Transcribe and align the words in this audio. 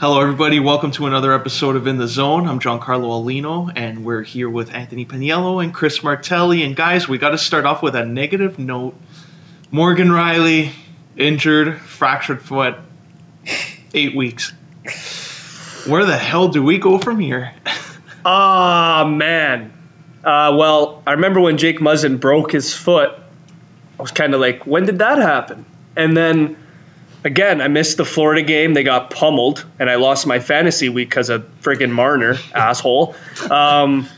Hello, 0.00 0.20
everybody. 0.20 0.60
Welcome 0.60 0.92
to 0.92 1.06
another 1.06 1.32
episode 1.32 1.74
of 1.74 1.88
In 1.88 1.98
the 1.98 2.06
Zone. 2.06 2.46
I'm 2.46 2.60
Giancarlo 2.60 3.20
Aulino, 3.20 3.72
and 3.74 4.04
we're 4.04 4.22
here 4.22 4.48
with 4.48 4.72
Anthony 4.72 5.04
Pagniello 5.04 5.60
and 5.60 5.74
Chris 5.74 6.04
Martelli. 6.04 6.62
And 6.62 6.76
guys, 6.76 7.08
we 7.08 7.18
got 7.18 7.30
to 7.30 7.38
start 7.38 7.64
off 7.64 7.82
with 7.82 7.96
a 7.96 8.06
negative 8.06 8.60
note. 8.60 8.94
Morgan 9.72 10.06
Rielly 10.06 10.70
injured, 11.16 11.80
fractured 11.80 12.40
foot, 12.40 12.76
eight 13.92 14.14
weeks. 14.14 14.52
Where 15.88 16.04
the 16.04 16.16
hell 16.16 16.46
do 16.46 16.62
we 16.62 16.78
go 16.78 16.98
from 16.98 17.18
here? 17.18 17.52
Ah, 18.24 19.04
man. 19.08 19.72
Uh, 20.22 20.54
well, 20.58 21.02
I 21.06 21.12
remember 21.12 21.40
when 21.40 21.56
Jake 21.56 21.80
Muzzin 21.80 22.20
broke 22.20 22.52
his 22.52 22.74
foot. 22.74 23.10
I 23.98 24.02
was 24.02 24.10
kind 24.10 24.34
of 24.34 24.40
like, 24.40 24.64
when 24.66 24.84
did 24.84 24.98
that 24.98 25.18
happen? 25.18 25.64
And 25.96 26.16
then 26.16 26.56
again, 27.24 27.60
I 27.60 27.68
missed 27.68 27.96
the 27.96 28.04
Florida 28.04 28.42
game. 28.42 28.74
They 28.74 28.84
got 28.84 29.10
pummeled, 29.10 29.64
and 29.78 29.90
I 29.90 29.96
lost 29.96 30.26
my 30.26 30.38
fantasy 30.38 30.88
week 30.88 31.10
because 31.10 31.30
of 31.30 31.46
friggin' 31.60 31.90
Marner, 31.90 32.36
asshole. 32.54 33.14
Um, 33.50 34.08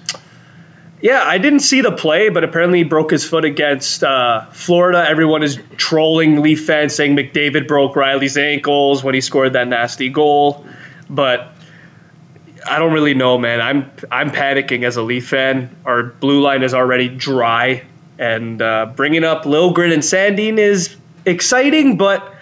yeah, 1.03 1.23
I 1.25 1.39
didn't 1.39 1.61
see 1.61 1.81
the 1.81 1.93
play, 1.93 2.29
but 2.29 2.45
apparently 2.45 2.79
he 2.79 2.85
broke 2.85 3.11
his 3.11 3.25
foot 3.25 3.45
against 3.47 4.05
uh, 4.05 4.47
Florida. 4.51 5.05
Everyone 5.09 5.43
is 5.43 5.59
trolling 5.77 6.43
Leaf 6.43 6.67
fans 6.67 6.95
saying 6.95 7.17
McDavid 7.17 7.67
broke 7.67 7.95
Rielly's 7.95 8.37
ankles 8.37 9.03
when 9.03 9.15
he 9.15 9.23
scored 9.23 9.55
that 9.55 9.67
nasty 9.67 10.11
goal. 10.11 10.67
But 11.09 11.53
I 12.69 12.79
don't 12.79 12.93
really 12.93 13.15
know, 13.15 13.39
man. 13.39 13.63
I'm 13.63 13.91
I'm 14.11 14.31
panicking 14.31 14.85
as 14.85 14.97
a 14.99 15.03
Leaf 15.03 15.29
fan. 15.29 15.75
Our 15.87 16.03
blue 16.03 16.43
line 16.43 16.63
is 16.63 16.75
already 16.75 17.09
dry, 17.09 17.85
and 18.19 18.61
uh, 18.61 18.93
bringing 18.95 19.25
up 19.25 19.45
Liljegren 19.45 19.95
and 19.95 20.03
Sandin 20.03 20.59
is 20.59 20.95
exciting, 21.25 21.97
but 21.97 22.35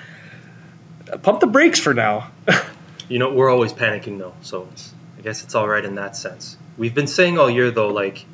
pump 1.17 1.41
the 1.41 1.47
brakes 1.47 1.81
for 1.81 1.95
now. 1.95 2.31
You 3.09 3.19
know, 3.19 3.33
we're 3.33 3.51
always 3.51 3.73
panicking 3.73 4.19
though, 4.19 4.35
so 4.43 4.69
it's, 4.73 4.93
I 5.19 5.23
guess 5.23 5.43
it's 5.43 5.55
all 5.55 5.67
right 5.67 5.85
in 5.85 5.95
that 5.95 6.15
sense. 6.15 6.57
We've 6.77 6.95
been 6.95 7.07
saying 7.07 7.39
all 7.39 7.49
year 7.49 7.71
though, 7.71 7.89
like 7.89 8.27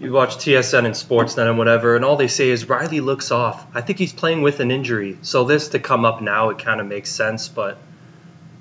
you 0.00 0.10
watch 0.10 0.36
TSN 0.36 0.86
and 0.86 0.94
Sportsnet 0.94 1.46
and 1.46 1.58
whatever, 1.58 1.94
and 1.94 2.04
all 2.04 2.16
they 2.16 2.28
say 2.28 2.48
is 2.48 2.64
Rielly 2.64 3.02
looks 3.02 3.30
off. 3.30 3.64
I 3.74 3.82
think 3.82 3.98
he's 3.98 4.12
playing 4.12 4.40
with 4.40 4.60
an 4.60 4.70
injury, 4.70 5.18
so 5.20 5.44
this 5.44 5.68
to 5.68 5.78
come 5.78 6.06
up 6.06 6.22
now, 6.22 6.48
it 6.48 6.58
kind 6.60 6.80
of 6.80 6.86
makes 6.86 7.10
sense. 7.10 7.48
But 7.48 7.76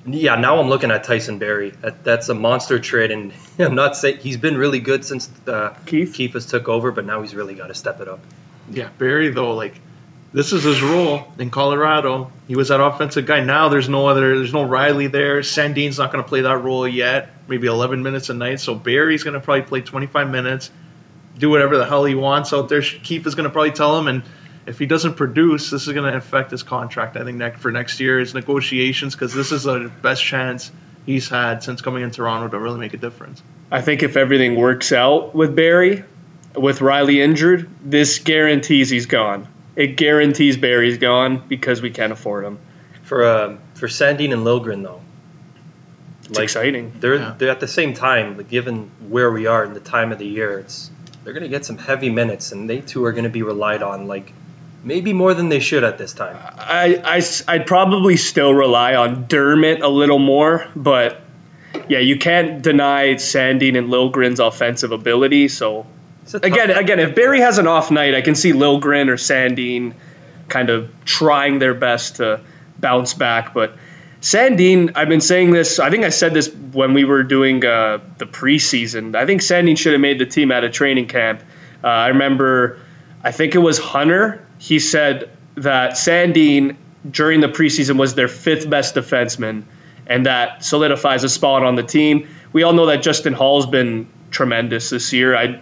yeah, 0.05 0.35
now 0.35 0.59
I'm 0.59 0.67
looking 0.67 0.91
at 0.91 1.05
Tyson 1.05 1.39
Barrie. 1.39 1.69
That, 1.69 2.03
that's 2.03 2.27
a 2.27 2.35
monster 2.35 2.77
trade, 2.77 3.11
and 3.11 3.31
I'm 3.59 3.75
not 3.75 3.95
saying 3.95 4.17
he's 4.17 4.37
been 4.37 4.57
really 4.57 4.79
good 4.79 5.05
since 5.05 5.29
uh, 5.47 5.69
Keefe? 5.85 6.13
Keefe 6.13 6.33
has 6.33 6.45
took 6.47 6.67
over, 6.67 6.91
but 6.91 7.05
now 7.05 7.21
he's 7.21 7.33
really 7.33 7.55
got 7.55 7.67
to 7.67 7.75
step 7.75 8.01
it 8.01 8.09
up. 8.09 8.19
Yeah, 8.69 8.89
Barrie 8.97 9.29
though, 9.29 9.55
like 9.55 9.79
this 10.33 10.53
is 10.53 10.63
his 10.63 10.81
role 10.81 11.27
in 11.37 11.49
Colorado. 11.49 12.31
He 12.47 12.55
was 12.55 12.69
that 12.69 12.81
offensive 12.81 13.25
guy. 13.25 13.41
Now 13.41 13.69
there's 13.69 13.89
no 13.89 14.07
other. 14.07 14.37
There's 14.37 14.53
no 14.53 14.65
Rielly 14.65 15.11
there. 15.11 15.43
Sandin's 15.43 15.97
not 15.97 16.11
going 16.11 16.23
to 16.23 16.27
play 16.27 16.41
that 16.41 16.57
role 16.57 16.87
yet. 16.87 17.29
Maybe 17.47 17.67
11 17.67 18.01
minutes 18.01 18.29
a 18.29 18.33
night. 18.33 18.61
So 18.61 18.73
Barrie's 18.73 19.23
going 19.23 19.33
to 19.33 19.41
probably 19.41 19.63
play 19.63 19.81
25 19.81 20.29
minutes, 20.29 20.71
do 21.37 21.49
whatever 21.49 21.77
the 21.77 21.85
hell 21.85 22.05
he 22.05 22.15
wants 22.15 22.53
out 22.53 22.69
there. 22.69 22.81
Keefe 22.81 23.27
is 23.27 23.35
going 23.35 23.43
to 23.43 23.49
probably 23.49 23.71
tell 23.71 23.97
him, 23.99 24.07
and 24.07 24.23
if 24.65 24.79
he 24.79 24.85
doesn't 24.85 25.15
produce, 25.15 25.69
this 25.69 25.87
is 25.87 25.93
going 25.93 26.09
to 26.09 26.17
affect 26.17 26.51
his 26.51 26.63
contract. 26.63 27.17
I 27.17 27.23
think 27.23 27.37
next 27.37 27.59
for 27.59 27.71
next 27.71 27.99
year, 27.99 28.19
his 28.19 28.33
negotiations, 28.33 29.15
because 29.15 29.33
this 29.33 29.51
is 29.51 29.63
the 29.63 29.91
best 30.01 30.23
chance 30.23 30.71
he's 31.05 31.27
had 31.27 31.63
since 31.63 31.81
coming 31.81 32.03
in 32.03 32.11
Toronto 32.11 32.47
to 32.47 32.59
really 32.59 32.79
make 32.79 32.93
a 32.93 32.97
difference. 32.97 33.41
I 33.69 33.81
think 33.81 34.03
if 34.03 34.15
everything 34.15 34.55
works 34.55 34.91
out 34.91 35.33
with 35.35 35.55
Barrie, 35.55 36.03
with 36.55 36.79
Rielly 36.79 37.17
injured, 37.17 37.69
this 37.83 38.19
guarantees 38.19 38.89
he's 38.89 39.07
gone. 39.07 39.47
It 39.75 39.95
guarantees 39.97 40.57
Barrie's 40.57 40.97
gone 40.97 41.43
because 41.47 41.81
we 41.81 41.89
can't 41.91 42.11
afford 42.11 42.43
him. 42.45 42.59
For 43.03 43.23
uh, 43.25 43.57
for 43.75 43.87
Sandin 43.87 44.33
and 44.33 44.45
Liljegren 44.45 44.83
though, 44.83 45.01
It's 46.29 46.37
exciting. 46.39 46.93
They're 46.99 47.15
Yeah. 47.15 47.35
they're 47.37 47.49
at 47.51 47.59
the 47.59 47.67
same 47.67 47.93
time, 47.93 48.37
like, 48.37 48.49
given 48.49 48.91
where 49.09 49.31
we 49.31 49.47
are 49.47 49.63
in 49.65 49.73
the 49.73 49.79
time 49.79 50.11
of 50.11 50.19
the 50.19 50.25
year, 50.27 50.59
it's 50.59 50.89
they're 51.23 51.33
gonna 51.33 51.47
get 51.47 51.65
some 51.65 51.77
heavy 51.77 52.09
minutes, 52.09 52.51
and 52.51 52.69
they 52.69 52.79
two 52.81 53.03
are 53.05 53.11
gonna 53.11 53.29
be 53.29 53.43
relied 53.43 53.83
on 53.83 54.07
like 54.07 54.31
maybe 54.83 55.13
more 55.13 55.33
than 55.33 55.49
they 55.49 55.59
should 55.59 55.83
at 55.83 55.97
this 55.97 56.13
time. 56.13 56.35
I, 56.57 56.99
I, 57.03 57.21
I'd 57.47 57.67
probably 57.67 58.17
still 58.17 58.51
rely 58.53 58.95
on 58.95 59.25
Dermott 59.27 59.81
a 59.81 59.87
little 59.87 60.17
more, 60.19 60.65
but 60.75 61.21
yeah, 61.87 61.99
you 61.99 62.17
can't 62.17 62.61
deny 62.63 63.13
Sandin 63.15 63.77
and 63.77 63.89
Liljegren's 63.89 64.39
offensive 64.39 64.91
ability. 64.91 65.47
So 65.49 65.69
It's 65.81 65.85
a 65.85 65.85
tough- 65.85 66.00
again, 66.33 66.71
again, 66.71 66.99
if 66.99 67.15
Barrie 67.15 67.41
has 67.41 67.57
an 67.57 67.67
off 67.67 67.91
night, 67.91 68.15
I 68.15 68.21
can 68.21 68.35
see 68.35 68.53
Liljegren 68.53 69.09
or 69.09 69.15
Sandin 69.15 69.93
kind 70.47 70.69
of 70.69 70.91
trying 71.05 71.59
their 71.59 71.73
best 71.73 72.17
to 72.17 72.41
bounce 72.79 73.13
back. 73.13 73.53
But 73.53 73.75
Sandin, 74.21 74.91
I've 74.95 75.09
been 75.09 75.21
saying 75.21 75.51
this. 75.51 75.79
I 75.79 75.89
think 75.89 76.03
I 76.03 76.09
said 76.09 76.33
this 76.33 76.53
when 76.53 76.93
we 76.93 77.05
were 77.05 77.23
doing 77.23 77.65
uh, 77.65 77.99
the 78.17 78.25
preseason. 78.25 79.15
I 79.15 79.25
think 79.25 79.41
Sandin 79.41 79.77
should 79.77 79.93
have 79.93 80.01
made 80.01 80.19
the 80.19 80.25
team 80.25 80.51
out 80.51 80.63
of 80.63 80.71
training 80.71 81.07
camp. 81.07 81.41
Uh, 81.83 81.87
I 81.87 82.07
remember, 82.09 82.79
I 83.23 83.31
think 83.31 83.55
it 83.55 83.59
was 83.59 83.79
Hunter. 83.79 84.45
He 84.59 84.79
said 84.79 85.31
that 85.55 85.93
Sandin 85.93 86.75
during 87.09 87.39
the 87.39 87.47
preseason 87.47 87.97
was 87.97 88.13
their 88.13 88.27
fifth 88.27 88.69
best 88.69 88.93
defenseman, 88.93 89.63
and 90.05 90.27
that 90.27 90.63
solidifies 90.63 91.23
a 91.23 91.29
spot 91.29 91.63
on 91.63 91.75
the 91.75 91.83
team. 91.83 92.29
We 92.53 92.63
all 92.63 92.73
know 92.73 92.87
that 92.87 93.01
Justin 93.01 93.33
Holl's 93.33 93.65
been 93.65 94.07
tremendous 94.29 94.91
this 94.91 95.13
year. 95.13 95.35
I 95.35 95.59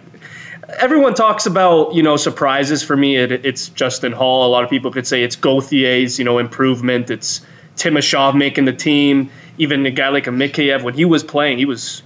everyone 0.78 1.14
talks 1.14 1.46
about 1.46 1.94
you 1.94 2.02
know 2.02 2.16
surprises. 2.16 2.82
For 2.82 2.96
me, 2.96 3.16
it, 3.16 3.32
it's 3.44 3.68
Justin 3.68 4.12
Holl. 4.12 4.46
A 4.46 4.50
lot 4.50 4.64
of 4.64 4.70
people 4.70 4.90
could 4.90 5.06
say 5.06 5.22
it's 5.22 5.36
Gauthier's 5.36 6.18
you 6.18 6.24
know 6.24 6.38
improvement. 6.38 7.10
It's 7.10 7.40
Timashov 7.76 8.36
making 8.36 8.64
the 8.64 8.72
team. 8.72 9.30
Even 9.58 9.84
a 9.86 9.90
guy 9.90 10.08
like 10.08 10.26
a 10.26 10.30
Mikheyev, 10.30 10.82
when 10.82 10.94
he 10.94 11.04
was 11.04 11.22
playing, 11.22 11.58
he 11.58 11.66
was 11.66 12.02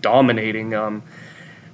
dominating. 0.00 0.74
Um, 0.74 1.02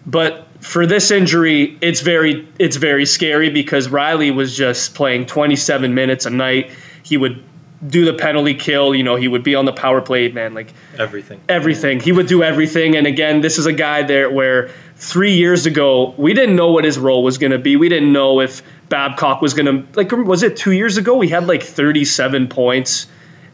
but 0.06 0.46
for 0.60 0.86
this 0.86 1.10
injury, 1.10 1.78
it's 1.80 2.00
very 2.00 2.48
it's 2.58 2.76
very 2.76 3.06
scary 3.06 3.50
because 3.50 3.88
Rielly 3.88 4.34
was 4.34 4.56
just 4.56 4.94
playing 4.94 5.26
27 5.26 5.94
minutes 5.94 6.26
a 6.26 6.30
night. 6.30 6.70
He 7.02 7.16
would 7.16 7.42
do 7.86 8.04
the 8.04 8.14
penalty 8.14 8.54
kill. 8.54 8.94
You 8.94 9.02
know, 9.02 9.16
he 9.16 9.28
would 9.28 9.42
be 9.42 9.54
on 9.54 9.64
the 9.64 9.72
power 9.72 10.00
play, 10.00 10.28
man. 10.30 10.54
Like 10.54 10.72
everything. 10.98 11.40
everything. 11.48 12.00
He 12.00 12.12
would 12.12 12.26
do 12.26 12.42
everything. 12.42 12.96
And 12.96 13.06
again, 13.06 13.40
this 13.40 13.58
is 13.58 13.66
a 13.66 13.72
guy 13.72 14.02
there 14.02 14.30
where 14.30 14.70
three 14.96 15.34
years 15.34 15.66
ago 15.66 16.14
we 16.16 16.34
didn't 16.34 16.56
know 16.56 16.72
what 16.72 16.84
his 16.84 16.98
role 16.98 17.22
was 17.22 17.38
going 17.38 17.52
to 17.52 17.58
be. 17.58 17.76
We 17.76 17.88
didn't 17.88 18.12
know 18.12 18.40
if 18.40 18.62
Babcock 18.88 19.40
was 19.42 19.54
going 19.54 19.66
to 19.66 19.96
like. 19.98 20.12
Was 20.12 20.42
it 20.42 20.56
two 20.56 20.72
years 20.72 20.96
ago? 20.96 21.16
We 21.16 21.28
had 21.28 21.46
like 21.46 21.62
37 21.62 22.48
points, 22.48 23.06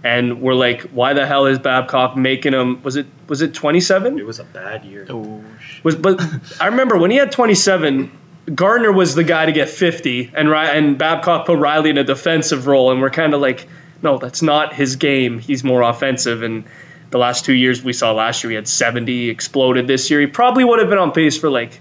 and 0.04 0.40
we're 0.42 0.54
like, 0.54 0.82
why 0.90 1.14
the 1.14 1.26
hell 1.26 1.46
is 1.46 1.58
Babcock 1.58 2.16
making 2.16 2.52
him? 2.52 2.82
Was 2.82 2.96
it 2.96 3.06
was 3.26 3.42
it 3.42 3.54
27? 3.54 4.18
It 4.18 4.26
was 4.26 4.38
a 4.38 4.44
bad 4.44 4.84
year. 4.84 5.06
Oh, 5.08 5.42
Was 5.82 5.96
but 5.96 6.20
I 6.60 6.66
remember 6.66 6.98
when 6.98 7.10
he 7.10 7.16
had 7.16 7.32
27. 7.32 8.18
Gardiner 8.54 8.90
was 8.90 9.14
the 9.14 9.22
guy 9.22 9.46
to 9.46 9.52
get 9.52 9.68
50, 9.68 10.32
and 10.34 10.50
Ry- 10.50 10.70
and 10.70 10.98
Babcock 10.98 11.46
put 11.46 11.58
Rielly 11.58 11.90
in 11.90 11.98
a 11.98 12.04
defensive 12.04 12.66
role, 12.66 12.90
and 12.90 13.00
we're 13.00 13.10
kind 13.10 13.32
of 13.34 13.40
like, 13.40 13.68
no, 14.02 14.18
that's 14.18 14.42
not 14.42 14.74
his 14.74 14.96
game. 14.96 15.38
He's 15.38 15.62
more 15.64 15.82
offensive. 15.82 16.42
And 16.42 16.64
the 17.10 17.18
last 17.18 17.44
two 17.44 17.52
years 17.52 17.82
we 17.82 17.92
saw 17.92 18.12
last 18.12 18.42
year, 18.44 18.50
he 18.50 18.56
had 18.56 18.68
70, 18.68 19.28
exploded 19.30 19.86
this 19.86 20.10
year. 20.10 20.20
He 20.20 20.26
probably 20.26 20.64
would 20.64 20.78
have 20.78 20.88
been 20.88 20.98
on 20.98 21.12
pace 21.12 21.38
for 21.38 21.50
like 21.50 21.80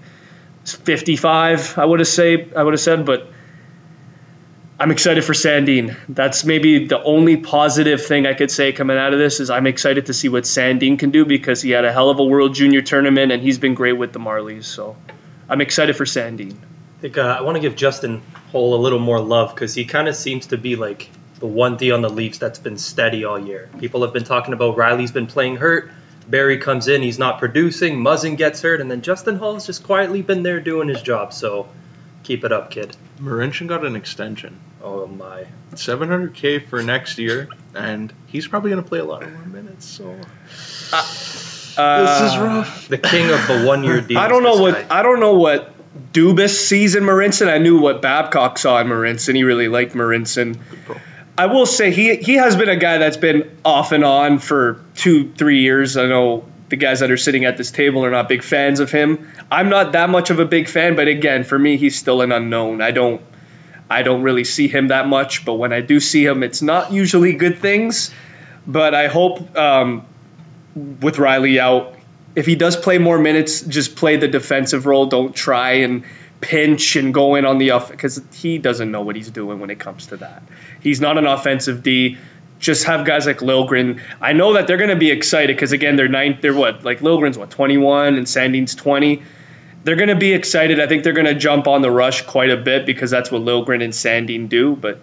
55. 0.65 1.77
I 1.77 1.85
would 1.85 1.99
have 1.99 2.07
say 2.07 2.49
I 2.55 2.63
would 2.63 2.73
have 2.73 2.81
said, 2.81 3.05
but 3.05 3.27
I'm 4.79 4.91
excited 4.91 5.23
for 5.25 5.33
Sandin. 5.33 5.97
That's 6.07 6.45
maybe 6.45 6.87
the 6.87 7.01
only 7.03 7.37
positive 7.37 8.05
thing 8.05 8.25
I 8.25 8.33
could 8.33 8.49
say 8.49 8.71
coming 8.71 8.97
out 8.97 9.11
of 9.13 9.19
this 9.19 9.39
is 9.39 9.49
I'm 9.49 9.67
excited 9.67 10.05
to 10.05 10.13
see 10.13 10.29
what 10.29 10.43
Sandin 10.43 10.97
can 10.97 11.11
do 11.11 11.25
because 11.25 11.61
he 11.61 11.71
had 11.71 11.83
a 11.83 11.91
hell 11.91 12.09
of 12.09 12.19
a 12.19 12.23
World 12.23 12.55
Junior 12.55 12.81
tournament 12.81 13.31
and 13.31 13.41
he's 13.41 13.57
been 13.57 13.73
great 13.73 13.93
with 13.93 14.13
the 14.13 14.19
Marlies. 14.19 14.63
So 14.63 14.95
I'm 15.49 15.61
excited 15.61 15.95
for 15.97 16.05
Sandin. 16.05 16.53
I 16.53 17.01
think 17.01 17.17
uh, 17.17 17.21
I 17.21 17.41
want 17.41 17.55
to 17.55 17.61
give 17.61 17.75
Justin 17.75 18.21
Holl 18.51 18.73
a 18.73 18.81
little 18.81 18.99
more 18.99 19.19
love 19.19 19.53
because 19.53 19.73
he 19.73 19.85
kind 19.85 20.07
of 20.07 20.15
seems 20.15 20.47
to 20.47 20.57
be 20.57 20.75
like 20.75 21.09
the 21.39 21.47
one 21.47 21.77
D 21.77 21.91
on 21.91 22.01
the 22.01 22.09
Leafs 22.09 22.37
that's 22.37 22.59
been 22.59 22.77
steady 22.77 23.23
all 23.23 23.39
year. 23.39 23.69
People 23.79 24.01
have 24.03 24.13
been 24.13 24.23
talking 24.23 24.53
about 24.53 24.75
Rielly's 24.77 25.11
been 25.11 25.27
playing 25.27 25.57
hurt. 25.57 25.91
Barrie 26.27 26.59
comes 26.59 26.87
in, 26.87 27.01
he's 27.01 27.17
not 27.17 27.39
producing. 27.39 27.97
Muzzin 27.97 28.37
gets 28.37 28.61
hurt, 28.61 28.81
and 28.81 28.91
then 28.91 29.01
Justin 29.01 29.37
Holl's 29.37 29.65
just 29.65 29.83
quietly 29.83 30.21
been 30.21 30.43
there 30.43 30.59
doing 30.59 30.87
his 30.87 31.01
job. 31.01 31.33
So 31.33 31.67
keep 32.23 32.43
it 32.43 32.51
up, 32.51 32.69
kid. 32.69 32.95
Marincin 33.19 33.67
got 33.67 33.83
an 33.83 33.95
extension, 33.95 34.59
Oh 34.83 35.07
my. 35.07 35.45
700k 35.73 36.67
for 36.67 36.83
next 36.83 37.17
year, 37.17 37.47
and 37.73 38.13
he's 38.27 38.47
probably 38.47 38.71
going 38.71 38.83
to 38.83 38.87
play 38.87 38.99
a 38.99 39.05
lot 39.05 39.23
of 39.23 39.31
more 39.31 39.45
minutes. 39.45 39.85
So 39.85 40.15
uh, 40.93 40.97
uh, 41.77 42.21
this 42.21 42.31
is 42.31 42.37
rough. 42.37 42.87
The 42.87 42.97
king 42.97 43.29
of 43.29 43.47
the 43.47 43.65
one-year 43.65 44.01
deal. 44.07 44.17
I 44.17 44.27
don't 44.27 44.43
know 44.43 44.61
what 44.61 44.87
guy. 44.87 44.99
I 44.99 45.03
don't 45.03 45.19
know 45.19 45.35
what 45.35 45.73
Dubas 46.13 46.49
sees 46.49 46.95
in 46.95 47.03
Marincin. 47.03 47.47
I 47.47 47.57
knew 47.57 47.79
what 47.79 48.01
Babcock 48.01 48.57
saw 48.57 48.79
in 48.79 48.87
Marincin. 48.87 49.35
He 49.35 49.43
really 49.43 49.67
liked 49.67 49.93
Marincin. 49.93 50.57
I 51.39 51.45
will 51.45 51.65
say 51.65 51.91
he 51.91 52.17
he 52.17 52.33
has 52.33 52.57
been 52.57 52.67
a 52.67 52.75
guy 52.75 52.97
that's 52.97 53.15
been 53.15 53.49
off 53.63 53.93
and 53.93 54.03
on 54.03 54.39
for 54.39 54.83
two 54.95 55.31
three 55.31 55.61
years. 55.61 55.95
I 55.95 56.05
know 56.05 56.43
the 56.67 56.75
guys 56.75 56.99
that 56.99 57.11
are 57.11 57.17
sitting 57.17 57.45
at 57.45 57.55
this 57.55 57.71
table 57.71 58.03
are 58.03 58.11
not 58.11 58.27
big 58.27 58.43
fans 58.43 58.81
of 58.81 58.91
him. 58.91 59.31
I'm 59.49 59.69
not 59.69 59.93
that 59.93 60.09
much 60.09 60.31
of 60.31 60.39
a 60.39 60.45
big 60.45 60.67
fan, 60.67 60.97
but 60.97 61.07
again, 61.07 61.45
for 61.45 61.57
me, 61.57 61.77
he's 61.77 61.97
still 61.97 62.19
an 62.21 62.33
unknown. 62.33 62.81
I 62.81 62.91
don't 62.91 63.21
I 63.89 64.03
don't 64.03 64.21
really 64.21 64.43
see 64.43 64.67
him 64.67 64.89
that 64.89 65.07
much, 65.07 65.45
but 65.45 65.53
when 65.53 65.71
I 65.71 65.79
do 65.79 66.01
see 66.01 66.25
him, 66.25 66.43
it's 66.43 66.61
not 66.61 66.91
usually 66.91 67.31
good 67.31 67.59
things. 67.59 68.11
but 68.67 68.93
I 68.93 69.07
hope 69.07 69.57
um, 69.57 70.05
with 70.75 71.15
Rielly 71.15 71.57
out, 71.57 71.95
if 72.35 72.45
he 72.45 72.55
does 72.55 72.75
play 72.75 72.97
more 72.97 73.17
minutes, 73.17 73.61
just 73.61 73.95
play 73.95 74.17
the 74.17 74.27
defensive 74.27 74.85
role. 74.85 75.05
Don't 75.05 75.33
try 75.33 75.85
and 75.85 76.03
pinch 76.41 76.95
and 76.95 77.13
go 77.13 77.35
in 77.35 77.45
on 77.45 77.57
the 77.57 77.71
off 77.71 77.89
because 77.89 78.21
he 78.33 78.57
doesn't 78.57 78.91
know 78.91 79.01
what 79.01 79.15
he's 79.15 79.29
doing 79.29 79.59
when 79.59 79.69
it 79.69 79.79
comes 79.79 80.07
to 80.07 80.17
that. 80.17 80.43
He's 80.81 81.01
not 81.01 81.17
an 81.17 81.25
offensive 81.25 81.83
D. 81.83 82.17
Just 82.59 82.85
have 82.85 83.05
guys 83.05 83.25
like 83.25 83.39
Liljegren. 83.39 84.01
I 84.19 84.33
know 84.33 84.53
that 84.53 84.67
they're 84.67 84.77
going 84.77 84.89
to 84.89 84.95
be 84.95 85.11
excited 85.11 85.55
because 85.55 85.71
again, 85.71 85.95
they're 85.95 86.07
nine. 86.07 86.39
They're 86.41 86.53
what 86.53 86.83
like 86.83 86.99
Liljegren's 86.99 87.37
what 87.37 87.49
21 87.49 88.15
and 88.15 88.27
Sandin's 88.27 88.75
20. 88.75 89.23
They're 89.83 89.95
going 89.95 90.09
to 90.09 90.15
be 90.15 90.33
excited. 90.33 90.79
I 90.79 90.87
think 90.87 91.03
they're 91.03 91.13
going 91.13 91.25
to 91.25 91.35
jump 91.35 91.67
on 91.67 91.81
the 91.81 91.91
rush 91.91 92.23
quite 92.23 92.49
a 92.49 92.57
bit 92.57 92.85
because 92.85 93.09
that's 93.09 93.31
what 93.31 93.41
Liljegren 93.41 93.83
and 93.83 93.93
Sandin 93.93 94.49
do. 94.49 94.75
But 94.75 94.99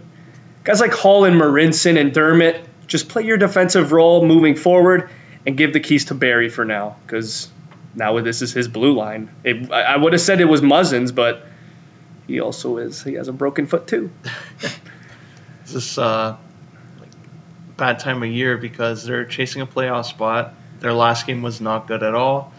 guys 0.65 0.81
like 0.81 0.93
Holl 0.93 1.25
and 1.25 1.41
Marincin 1.41 1.99
and 1.99 2.13
Dermott, 2.13 2.63
just 2.87 3.09
play 3.09 3.25
your 3.25 3.39
defensive 3.39 3.93
role 3.93 4.27
moving 4.27 4.55
forward 4.55 5.11
and 5.47 5.57
give 5.57 5.73
the 5.73 5.81
keys 5.81 6.07
to 6.07 6.15
Barrie 6.15 6.51
for 6.51 6.65
now 6.65 6.97
because 7.07 7.49
now 7.97 8.21
this 8.21 8.43
is 8.43 8.53
his 8.53 8.69
blue 8.69 8.95
line. 8.95 9.31
It, 9.43 9.73
I 9.73 9.97
would 9.97 10.13
have 10.13 10.21
said 10.21 10.41
it 10.41 10.45
was 10.45 10.61
Muzzin's, 10.61 11.13
but 11.13 11.47
he 12.27 12.41
also 12.41 12.77
is. 12.77 13.03
He 13.03 13.15
has 13.15 13.29
a 13.29 13.33
broken 13.33 13.67
foot 13.67 13.87
too. 13.87 14.11
is 15.65 15.73
this 15.73 15.99
uh, 15.99 16.37
like 17.01 17.09
bad 17.77 17.99
time 17.99 18.23
of 18.23 18.29
year 18.29 18.59
because 18.59 19.05
they're 19.05 19.25
chasing 19.25 19.63
a 19.63 19.67
playoff 19.67 20.05
spot? 20.05 20.55
Their 20.81 20.93
last 20.93 21.27
game 21.27 21.43
was 21.43 21.61
not 21.61 21.89
good 21.89 22.03
at 22.03 22.15
all. 22.15 22.53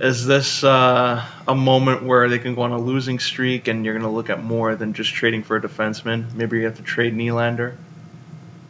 Is 0.00 0.26
this 0.26 0.64
uh, 0.64 1.24
a 1.46 1.54
moment 1.54 2.02
where 2.02 2.28
they 2.28 2.38
can 2.38 2.54
go 2.54 2.62
on 2.62 2.72
a 2.72 2.80
losing 2.80 3.20
streak 3.20 3.68
and 3.68 3.84
you're 3.84 3.94
going 3.94 4.02
to 4.02 4.10
look 4.10 4.28
at 4.28 4.42
more 4.42 4.74
than 4.74 4.92
just 4.92 5.12
trading 5.12 5.44
for 5.44 5.56
a 5.56 5.60
defenseman? 5.60 6.34
Maybe 6.34 6.58
you 6.58 6.64
have 6.64 6.76
to 6.76 6.82
trade 6.82 7.14
Nylander. 7.14 7.76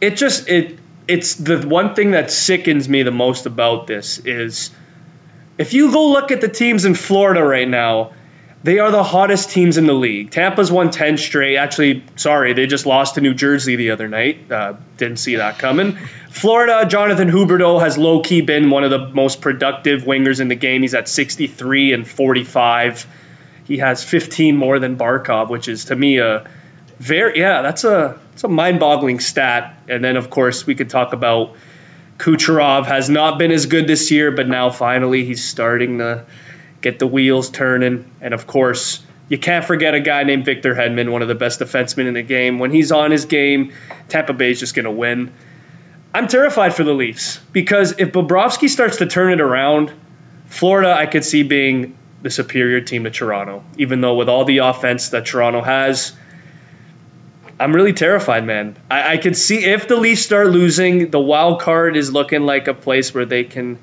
It 0.01 0.17
just 0.17 0.49
it 0.49 0.77
it's 1.07 1.35
the 1.35 1.67
one 1.67 1.95
thing 1.95 2.11
that 2.11 2.31
sickens 2.31 2.89
me 2.89 3.03
the 3.03 3.11
most 3.11 3.45
about 3.45 3.87
this 3.87 4.19
is 4.19 4.71
if 5.57 5.73
you 5.73 5.91
go 5.91 6.09
look 6.09 6.31
at 6.31 6.41
the 6.41 6.49
teams 6.49 6.85
in 6.85 6.95
Florida 6.95 7.43
right 7.43 7.67
now, 7.67 8.11
they 8.63 8.79
are 8.79 8.89
the 8.89 9.03
hottest 9.03 9.51
teams 9.51 9.77
in 9.77 9.85
the 9.85 9.93
league. 9.93 10.31
Tampa's 10.31 10.71
won 10.71 10.89
10 10.89 11.17
straight. 11.17 11.55
Actually, 11.55 12.03
sorry, 12.15 12.53
they 12.53 12.65
just 12.65 12.87
lost 12.87 13.13
to 13.13 13.21
New 13.21 13.35
Jersey 13.35 13.75
the 13.75 13.91
other 13.91 14.07
night. 14.07 14.51
Uh, 14.51 14.73
didn't 14.97 15.17
see 15.17 15.35
that 15.35 15.59
coming. 15.59 15.97
Florida, 16.31 16.85
Jonathan 16.87 17.29
Huberdeau 17.29 17.79
has 17.79 17.95
low 17.97 18.21
key 18.21 18.41
been 18.41 18.71
one 18.71 18.83
of 18.83 18.89
the 18.89 19.07
most 19.09 19.39
productive 19.39 20.01
wingers 20.01 20.39
in 20.39 20.47
the 20.47 20.55
game. 20.55 20.81
He's 20.81 20.95
at 20.95 21.07
63 21.07 21.93
and 21.93 22.07
45. 22.07 23.05
He 23.65 23.77
has 23.77 24.03
15 24.03 24.57
more 24.57 24.79
than 24.79 24.97
Barkov, 24.97 25.49
which 25.49 25.67
is 25.67 25.85
to 25.85 25.95
me 25.95 26.17
a 26.17 26.49
very 26.97 27.39
yeah, 27.39 27.61
that's 27.61 27.83
a 27.83 28.19
it's 28.33 28.43
a 28.43 28.47
mind-boggling 28.47 29.19
stat. 29.19 29.77
And 29.87 30.03
then 30.03 30.17
of 30.17 30.31
course 30.31 30.65
we 30.65 30.73
could 30.73 30.89
talk 30.89 31.13
about 31.13 31.55
Kucherov 32.17 32.85
has 32.85 33.09
not 33.09 33.37
been 33.37 33.51
as 33.51 33.65
good 33.65 33.87
this 33.87 34.11
year, 34.11 34.31
but 34.31 34.47
now 34.47 34.69
finally 34.69 35.25
he's 35.25 35.43
starting 35.43 35.97
to 35.97 36.25
get 36.81 36.99
the 36.99 37.07
wheels 37.07 37.49
turning. 37.49 38.09
And 38.21 38.33
of 38.33 38.47
course, 38.47 39.03
you 39.27 39.37
can't 39.37 39.65
forget 39.65 39.95
a 39.95 39.99
guy 39.99 40.23
named 40.23 40.45
Victor 40.45 40.73
Hedman, 40.75 41.11
one 41.11 41.21
of 41.21 41.27
the 41.27 41.35
best 41.35 41.59
defensemen 41.59 42.07
in 42.07 42.13
the 42.13 42.21
game. 42.21 42.59
When 42.59 42.71
he's 42.71 42.91
on 42.91 43.11
his 43.11 43.25
game, 43.25 43.73
Tampa 44.07 44.33
Bay 44.33 44.51
is 44.51 44.59
just 44.59 44.75
going 44.75 44.85
to 44.85 44.91
win. 44.91 45.33
I'm 46.13 46.27
terrified 46.27 46.73
for 46.73 46.83
the 46.83 46.93
Leafs 46.93 47.39
because 47.51 47.99
if 47.99 48.11
Bobrovsky 48.11 48.69
starts 48.69 48.97
to 48.97 49.05
turn 49.05 49.33
it 49.33 49.41
around, 49.41 49.91
Florida 50.47 50.93
I 50.93 51.07
could 51.07 51.25
see 51.25 51.43
being 51.43 51.97
the 52.21 52.29
superior 52.29 52.81
team 52.81 53.03
to 53.03 53.11
Toronto, 53.11 53.63
even 53.77 53.99
though 53.99 54.15
with 54.15 54.29
all 54.29 54.45
the 54.45 54.59
offense 54.59 55.09
that 55.09 55.25
Toronto 55.25 55.61
has, 55.61 56.13
I'm 57.59 57.73
really 57.73 57.93
terrified, 57.93 58.45
man. 58.45 58.75
I, 58.91 59.13
I 59.13 59.17
could 59.17 59.37
see 59.37 59.63
if 59.63 59.87
the 59.87 59.95
Leafs 59.95 60.21
start 60.21 60.47
losing, 60.47 61.09
the 61.09 61.19
wild 61.19 61.61
card 61.61 61.95
is 61.95 62.11
looking 62.11 62.41
like 62.41 62.67
a 62.67 62.73
place 62.73 63.13
where 63.13 63.25
they 63.25 63.45
can, 63.45 63.79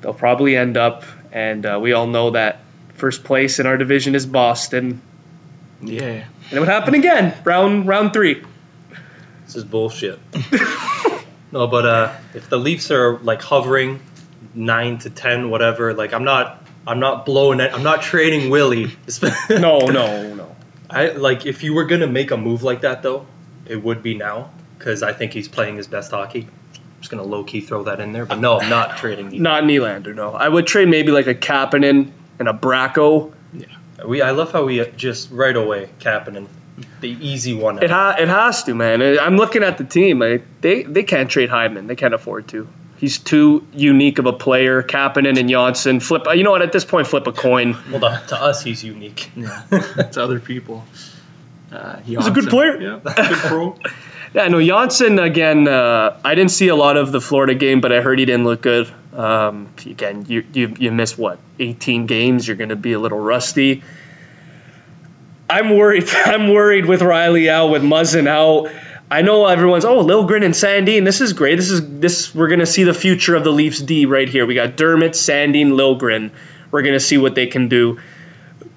they'll 0.00 0.14
probably 0.14 0.56
end 0.56 0.76
up. 0.76 1.04
And 1.32 1.64
uh, 1.64 1.78
we 1.80 1.92
all 1.92 2.06
know 2.06 2.30
that 2.30 2.60
first 2.94 3.24
place 3.24 3.58
in 3.58 3.66
our 3.66 3.76
division 3.76 4.14
is 4.14 4.26
Boston. 4.26 5.00
Yeah. 5.80 6.24
And 6.50 6.52
it 6.52 6.58
would 6.58 6.68
happen 6.68 6.94
again, 6.94 7.34
round 7.44 7.86
round 7.86 8.12
three. 8.12 8.42
This 9.46 9.56
is 9.56 9.64
bullshit. 9.64 10.18
no, 11.52 11.66
but 11.66 11.86
uh, 11.86 12.16
if 12.34 12.48
the 12.50 12.58
Leafs 12.58 12.90
are 12.90 13.18
like 13.18 13.40
hovering 13.40 14.00
nine 14.54 14.98
to 14.98 15.10
ten, 15.10 15.48
whatever, 15.48 15.94
like 15.94 16.12
I'm 16.12 16.24
not, 16.24 16.66
I'm 16.86 17.00
not 17.00 17.24
blowing 17.24 17.60
it. 17.60 17.72
I'm 17.72 17.82
not 17.82 18.02
trading 18.02 18.50
Willie. 18.50 18.96
no, 19.50 19.78
no, 19.78 20.29
no. 20.29 20.29
I 20.90 21.08
like 21.12 21.46
if 21.46 21.62
you 21.62 21.74
were 21.74 21.84
gonna 21.84 22.06
make 22.06 22.30
a 22.30 22.36
move 22.36 22.62
like 22.62 22.82
that 22.82 23.02
though, 23.02 23.26
it 23.66 23.76
would 23.82 24.02
be 24.02 24.14
now 24.16 24.50
because 24.78 25.02
I 25.02 25.12
think 25.12 25.32
he's 25.32 25.48
playing 25.48 25.76
his 25.76 25.86
best 25.86 26.10
hockey. 26.10 26.42
I'm 26.74 26.80
just 27.00 27.10
gonna 27.10 27.22
low 27.22 27.44
key 27.44 27.60
throw 27.60 27.84
that 27.84 28.00
in 28.00 28.12
there, 28.12 28.26
but 28.26 28.38
no, 28.38 28.58
I'm 28.60 28.68
not 28.70 28.96
trading. 28.98 29.30
Nylander. 29.30 29.40
Not 29.40 29.64
Nylander, 29.64 30.14
no. 30.14 30.32
I 30.32 30.48
would 30.48 30.66
trade 30.66 30.88
maybe 30.88 31.12
like 31.12 31.26
a 31.26 31.34
Kapanen 31.34 32.10
and 32.38 32.48
a 32.48 32.52
Bracco. 32.52 33.32
Yeah, 33.52 33.66
we. 34.06 34.22
I 34.22 34.30
love 34.32 34.52
how 34.52 34.64
we 34.64 34.84
just 34.96 35.30
right 35.30 35.56
away 35.56 35.88
Kapanen, 36.00 36.46
the 37.00 37.10
easy 37.10 37.54
one. 37.54 37.82
It 37.82 37.90
ha- 37.90 38.16
it 38.18 38.28
has 38.28 38.64
to, 38.64 38.74
man. 38.74 39.02
I'm 39.18 39.36
looking 39.36 39.62
at 39.62 39.78
the 39.78 39.84
team. 39.84 40.18
Like, 40.18 40.44
they 40.60 40.82
they 40.82 41.02
can't 41.02 41.30
trade 41.30 41.48
Hyman. 41.50 41.86
They 41.86 41.96
can't 41.96 42.14
afford 42.14 42.48
to. 42.48 42.68
He's 43.00 43.18
too 43.18 43.66
unique 43.72 44.18
of 44.18 44.26
a 44.26 44.32
player. 44.34 44.82
Kapanen 44.82 45.40
and 45.40 45.48
Johnsson. 45.48 46.00
flip. 46.00 46.26
You 46.34 46.42
know 46.42 46.50
what? 46.50 46.60
At 46.60 46.70
this 46.70 46.84
point, 46.84 47.06
flip 47.06 47.26
a 47.26 47.32
coin. 47.32 47.74
Well, 47.90 48.00
to, 48.00 48.22
to 48.28 48.36
us, 48.36 48.62
he's 48.62 48.84
unique. 48.84 49.30
Yeah, 49.34 49.62
to 50.12 50.22
other 50.22 50.38
people. 50.38 50.84
Uh, 51.72 52.00
he's 52.00 52.26
a 52.26 52.30
good 52.30 52.50
player. 52.50 52.78
Yeah, 52.78 53.00
good 53.02 53.38
pro. 53.38 53.78
yeah, 54.34 54.48
no, 54.48 54.62
Johnsson 54.62 55.18
again. 55.18 55.66
Uh, 55.66 56.20
I 56.22 56.34
didn't 56.34 56.50
see 56.50 56.68
a 56.68 56.76
lot 56.76 56.98
of 56.98 57.10
the 57.10 57.22
Florida 57.22 57.54
game, 57.54 57.80
but 57.80 57.90
I 57.90 58.02
heard 58.02 58.18
he 58.18 58.26
didn't 58.26 58.44
look 58.44 58.60
good. 58.60 58.92
Um, 59.14 59.72
again, 59.86 60.26
you 60.28 60.44
you 60.52 60.74
you 60.78 60.92
miss 60.92 61.16
what 61.16 61.38
18 61.58 62.04
games. 62.04 62.46
You're 62.46 62.58
going 62.58 62.68
to 62.68 62.76
be 62.76 62.92
a 62.92 62.98
little 62.98 63.18
rusty. 63.18 63.82
I'm 65.48 65.70
worried. 65.70 66.08
I'm 66.10 66.52
worried 66.52 66.84
with 66.84 67.00
Rielly 67.00 67.48
out, 67.48 67.70
with 67.70 67.82
Muzzin 67.82 68.26
out. 68.26 68.70
I 69.10 69.22
know 69.22 69.46
everyone's 69.46 69.84
oh 69.84 70.04
Liljegren 70.04 70.44
and 70.44 70.54
Sandin. 70.54 71.04
This 71.04 71.20
is 71.20 71.32
great. 71.32 71.56
This 71.56 71.70
is 71.70 72.00
this 72.00 72.34
we're 72.34 72.48
gonna 72.48 72.66
see 72.66 72.84
the 72.84 72.94
future 72.94 73.34
of 73.34 73.42
the 73.42 73.50
Leafs 73.50 73.80
D 73.80 74.06
right 74.06 74.28
here. 74.28 74.46
We 74.46 74.54
got 74.54 74.76
Dermott, 74.76 75.12
Sandin, 75.12 75.72
Liljegren. 75.72 76.30
We're 76.70 76.82
gonna 76.82 77.00
see 77.00 77.18
what 77.18 77.34
they 77.34 77.46
can 77.46 77.68
do. 77.68 77.98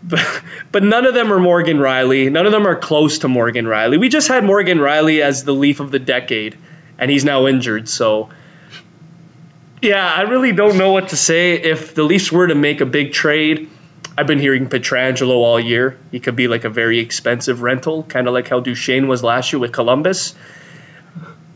But, 0.05 0.43
but 0.69 0.83
none 0.83 1.05
of 1.05 1.13
them 1.13 1.31
are 1.31 1.39
Morgan 1.39 1.77
Rielly. 1.77 2.29
None 2.29 2.45
of 2.45 2.51
them 2.51 2.67
are 2.67 2.75
close 2.75 3.19
to 3.19 3.29
Morgan 3.29 3.63
Rielly. 3.63 3.97
We 3.97 4.09
just 4.09 4.27
had 4.27 4.43
Morgan 4.43 4.79
Rielly 4.79 5.21
as 5.21 5.45
the 5.45 5.53
Leaf 5.53 5.79
of 5.79 5.91
the 5.91 5.99
decade, 5.99 6.57
and 6.97 7.09
he's 7.09 7.23
now 7.23 7.47
injured. 7.47 7.87
So 7.87 8.29
yeah, 9.81 10.05
I 10.05 10.21
really 10.23 10.51
don't 10.51 10.77
know 10.77 10.91
what 10.91 11.09
to 11.09 11.15
say. 11.17 11.53
If 11.53 11.95
the 11.95 12.03
Leafs 12.03 12.33
were 12.33 12.47
to 12.47 12.55
make 12.55 12.81
a 12.81 12.85
big 12.85 13.13
trade, 13.13 13.69
I've 14.15 14.27
been 14.27 14.39
hearing 14.39 14.69
Pietrangelo 14.69 15.35
all 15.35 15.59
year. 15.59 15.97
He 16.11 16.19
could 16.19 16.35
be 16.35 16.47
like 16.47 16.65
a 16.65 16.69
very 16.69 16.99
expensive 16.99 17.61
rental, 17.61 18.03
kind 18.03 18.27
of 18.27 18.33
like 18.33 18.47
how 18.47 18.59
Duchene 18.59 19.07
was 19.07 19.23
last 19.23 19.51
year 19.51 19.59
with 19.59 19.71
Columbus. 19.71 20.35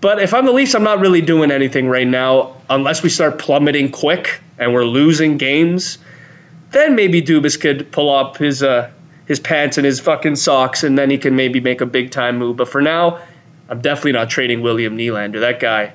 But 0.01 0.21
if 0.21 0.33
I'm 0.33 0.45
the 0.45 0.51
Leafs, 0.51 0.73
I'm 0.73 0.83
not 0.83 0.99
really 0.99 1.21
doing 1.21 1.51
anything 1.51 1.87
right 1.87 2.07
now 2.07 2.57
unless 2.69 3.03
we 3.03 3.09
start 3.09 3.37
plummeting 3.37 3.91
quick 3.91 4.41
and 4.57 4.73
we're 4.73 4.85
losing 4.85 5.37
games. 5.37 5.99
Then 6.71 6.95
maybe 6.95 7.21
Dubas 7.21 7.59
could 7.59 7.91
pull 7.91 8.13
up 8.13 8.37
his 8.37 8.63
uh, 8.63 8.91
his 9.25 9.39
pants 9.39 9.77
and 9.77 9.85
his 9.85 9.99
fucking 9.99 10.35
socks, 10.35 10.83
and 10.83 10.97
then 10.97 11.09
he 11.09 11.17
can 11.17 11.35
maybe 11.35 11.59
make 11.59 11.81
a 11.81 11.85
big 11.85 12.11
time 12.11 12.37
move. 12.37 12.57
But 12.57 12.69
for 12.69 12.81
now, 12.81 13.19
I'm 13.69 13.81
definitely 13.81 14.13
not 14.13 14.29
trading 14.29 14.61
William 14.61 14.97
Nylander. 14.97 15.41
That 15.41 15.59
guy, 15.59 15.93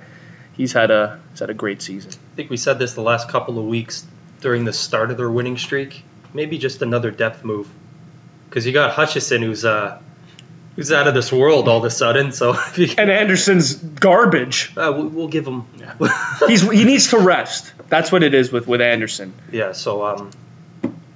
he's 0.52 0.72
had 0.72 0.90
a 0.90 1.20
he's 1.30 1.40
had 1.40 1.50
a 1.50 1.54
great 1.54 1.82
season. 1.82 2.12
I 2.12 2.36
think 2.36 2.50
we 2.50 2.56
said 2.56 2.78
this 2.78 2.94
the 2.94 3.02
last 3.02 3.28
couple 3.28 3.58
of 3.58 3.64
weeks 3.66 4.06
during 4.40 4.64
the 4.64 4.72
start 4.72 5.10
of 5.10 5.16
their 5.16 5.30
winning 5.30 5.58
streak 5.58 6.04
maybe 6.34 6.58
just 6.58 6.82
another 6.82 7.10
depth 7.10 7.44
move. 7.44 7.68
Because 8.48 8.66
you 8.66 8.72
got 8.72 8.92
Hutchinson, 8.92 9.42
who's 9.42 9.64
uh, 9.64 10.00
who's 10.76 10.92
out 10.92 11.08
of 11.08 11.14
this 11.14 11.32
world 11.32 11.68
all 11.68 11.78
of 11.78 11.84
a 11.84 11.90
sudden. 11.90 12.32
So 12.32 12.54
and 12.76 13.10
Andersen's 13.10 13.74
garbage. 13.74 14.72
Uh, 14.76 14.92
we'll, 14.94 15.08
we'll, 15.08 15.28
give 15.28 15.46
him. 15.46 15.64
Yeah. 15.78 16.38
He's 16.46 16.62
he 16.62 16.84
needs 16.84 17.10
to 17.10 17.18
rest. 17.18 17.72
That's 17.88 18.12
what 18.12 18.22
it 18.22 18.34
is 18.34 18.52
with 18.52 18.66
with 18.66 18.80
Andersen. 18.80 19.34
Yeah. 19.50 19.72
So 19.72 20.04
um, 20.04 20.30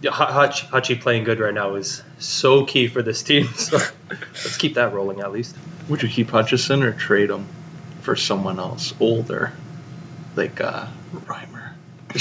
yeah, 0.01 0.11
Hutch 0.13 0.63
Hutchy 0.63 0.95
playing 0.95 1.25
good 1.25 1.41
right 1.41 1.55
now 1.55 1.75
is 1.75 2.03
so 2.19 2.65
key 2.65 2.89
for 2.89 3.03
this 3.03 3.23
team. 3.23 3.49
So 3.57 3.79
let's 4.09 4.57
keep 4.57 4.75
that 4.75 4.93
rolling 4.93 5.21
at 5.21 5.33
least. 5.33 5.57
Would 5.89 6.03
you 6.03 6.09
keep 6.09 6.31
Hutchinson 6.31 6.83
or 6.83 6.93
trade 6.93 7.31
him 7.31 7.47
for 8.03 8.17
someone 8.17 8.59
else 8.59 8.95
older, 9.01 9.53
like 10.37 10.61
uh, 10.61 10.87
Reimer? 11.13 11.56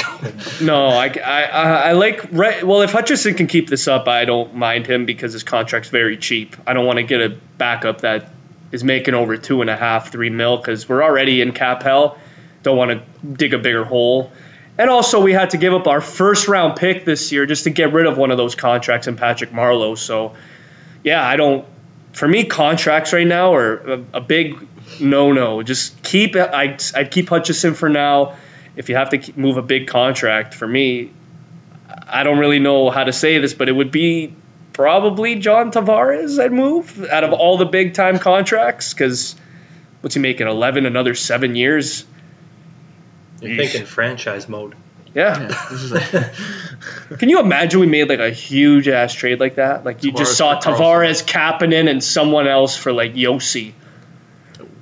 no, 0.61 0.87
I, 0.87 1.07
I, 1.07 1.41
I 1.43 1.91
like 1.93 2.31
well 2.31 2.81
if 2.81 2.91
Hutchinson 2.91 3.35
can 3.35 3.47
keep 3.47 3.69
this 3.69 3.87
up, 3.87 4.07
I 4.07 4.25
don't 4.25 4.55
mind 4.55 4.87
him 4.87 5.05
because 5.05 5.33
his 5.33 5.43
contract's 5.43 5.89
very 5.89 6.17
cheap. 6.17 6.55
I 6.65 6.73
don't 6.73 6.85
want 6.85 6.97
to 6.97 7.03
get 7.03 7.21
a 7.21 7.29
backup 7.57 8.01
that 8.01 8.29
is 8.71 8.83
making 8.83 9.13
over 9.13 9.37
two 9.37 9.61
and 9.61 9.69
a 9.69 9.75
half, 9.75 10.11
three 10.11 10.29
mil 10.29 10.57
because 10.57 10.87
we're 10.87 11.03
already 11.03 11.41
in 11.41 11.51
cap 11.51 11.83
hell. 11.83 12.17
Don't 12.63 12.77
want 12.77 12.91
to 12.91 13.27
dig 13.27 13.53
a 13.53 13.59
bigger 13.59 13.83
hole. 13.83 14.31
And 14.77 14.89
also, 14.89 15.21
we 15.21 15.31
had 15.31 15.51
to 15.51 15.57
give 15.57 15.73
up 15.73 15.87
our 15.87 16.01
first 16.01 16.47
round 16.49 16.75
pick 16.75 17.05
this 17.05 17.31
year 17.31 17.45
just 17.45 17.63
to 17.63 17.69
get 17.69 17.93
rid 17.93 18.07
of 18.07 18.17
one 18.17 18.31
of 18.31 18.37
those 18.37 18.55
contracts 18.55 19.07
in 19.07 19.15
Patrick 19.15 19.51
Marleau. 19.51 19.97
So, 19.97 20.35
yeah, 21.03 21.25
I 21.25 21.37
don't 21.37 21.65
for 22.15 22.27
me, 22.27 22.45
contracts 22.45 23.11
right 23.11 23.27
now 23.27 23.53
are 23.53 23.73
a, 23.75 24.03
a 24.15 24.21
big 24.21 24.67
no-no. 25.01 25.61
Just 25.63 26.01
keep. 26.01 26.35
I 26.35 26.77
I'd 26.95 27.11
keep 27.11 27.29
Hutchinson 27.29 27.73
for 27.73 27.89
now. 27.89 28.37
If 28.75 28.89
you 28.89 28.96
have 28.96 29.10
to 29.12 29.39
move 29.39 29.58
a 29.58 29.62
big 29.62 29.88
contract, 29.88 30.53
for 30.53 30.67
me, 30.67 31.12
I 32.08 32.24
don't 32.24 32.39
really 32.39 32.60
know 32.60 32.89
how 32.89 33.03
to 33.03 33.13
say 33.13 33.38
this, 33.39 33.53
but 33.53 33.70
it 33.70 33.72
would 33.72 33.91
be 33.91 34.34
probably 34.74 35.36
John 35.36 35.72
Tavares 35.72 36.44
I'd 36.44 36.51
move 36.51 37.08
out 37.10 37.24
of 37.24 37.34
all 37.34 37.58
the 37.58 37.65
big 37.65 37.94
time 37.94 38.20
contracts 38.20 38.94
because 38.94 39.36
what's 40.01 40.15
he 40.15 40.22
making? 40.22 40.48
Eleven, 40.48 40.86
another 40.86 41.15
seven 41.15 41.55
years. 41.55 42.05
You're 43.41 43.51
Yeesh. 43.51 43.58
thinking 43.58 43.86
franchise 43.86 44.50
mode. 44.50 44.75
Yeah. 45.13 45.39
Yeah, 45.39 45.77
like, 45.91 46.34
Can 47.20 47.29
you 47.29 47.39
imagine 47.39 47.79
we 47.79 47.88
made 47.88 48.10
like 48.10 48.20
a 48.20 48.32
huge 48.32 48.89
ass 48.89 49.13
trade 49.13 49.39
like 49.39 49.55
that? 49.55 49.86
Like 49.86 50.03
you 50.03 50.12
just 50.12 50.38
saw 50.38 50.60
Tavares, 50.60 51.25
Kapanen, 51.25 51.89
and 51.89 52.03
someone 52.03 52.48
else 52.48 52.75
for 52.75 52.91
like 52.91 53.13
Josi. 53.13 53.74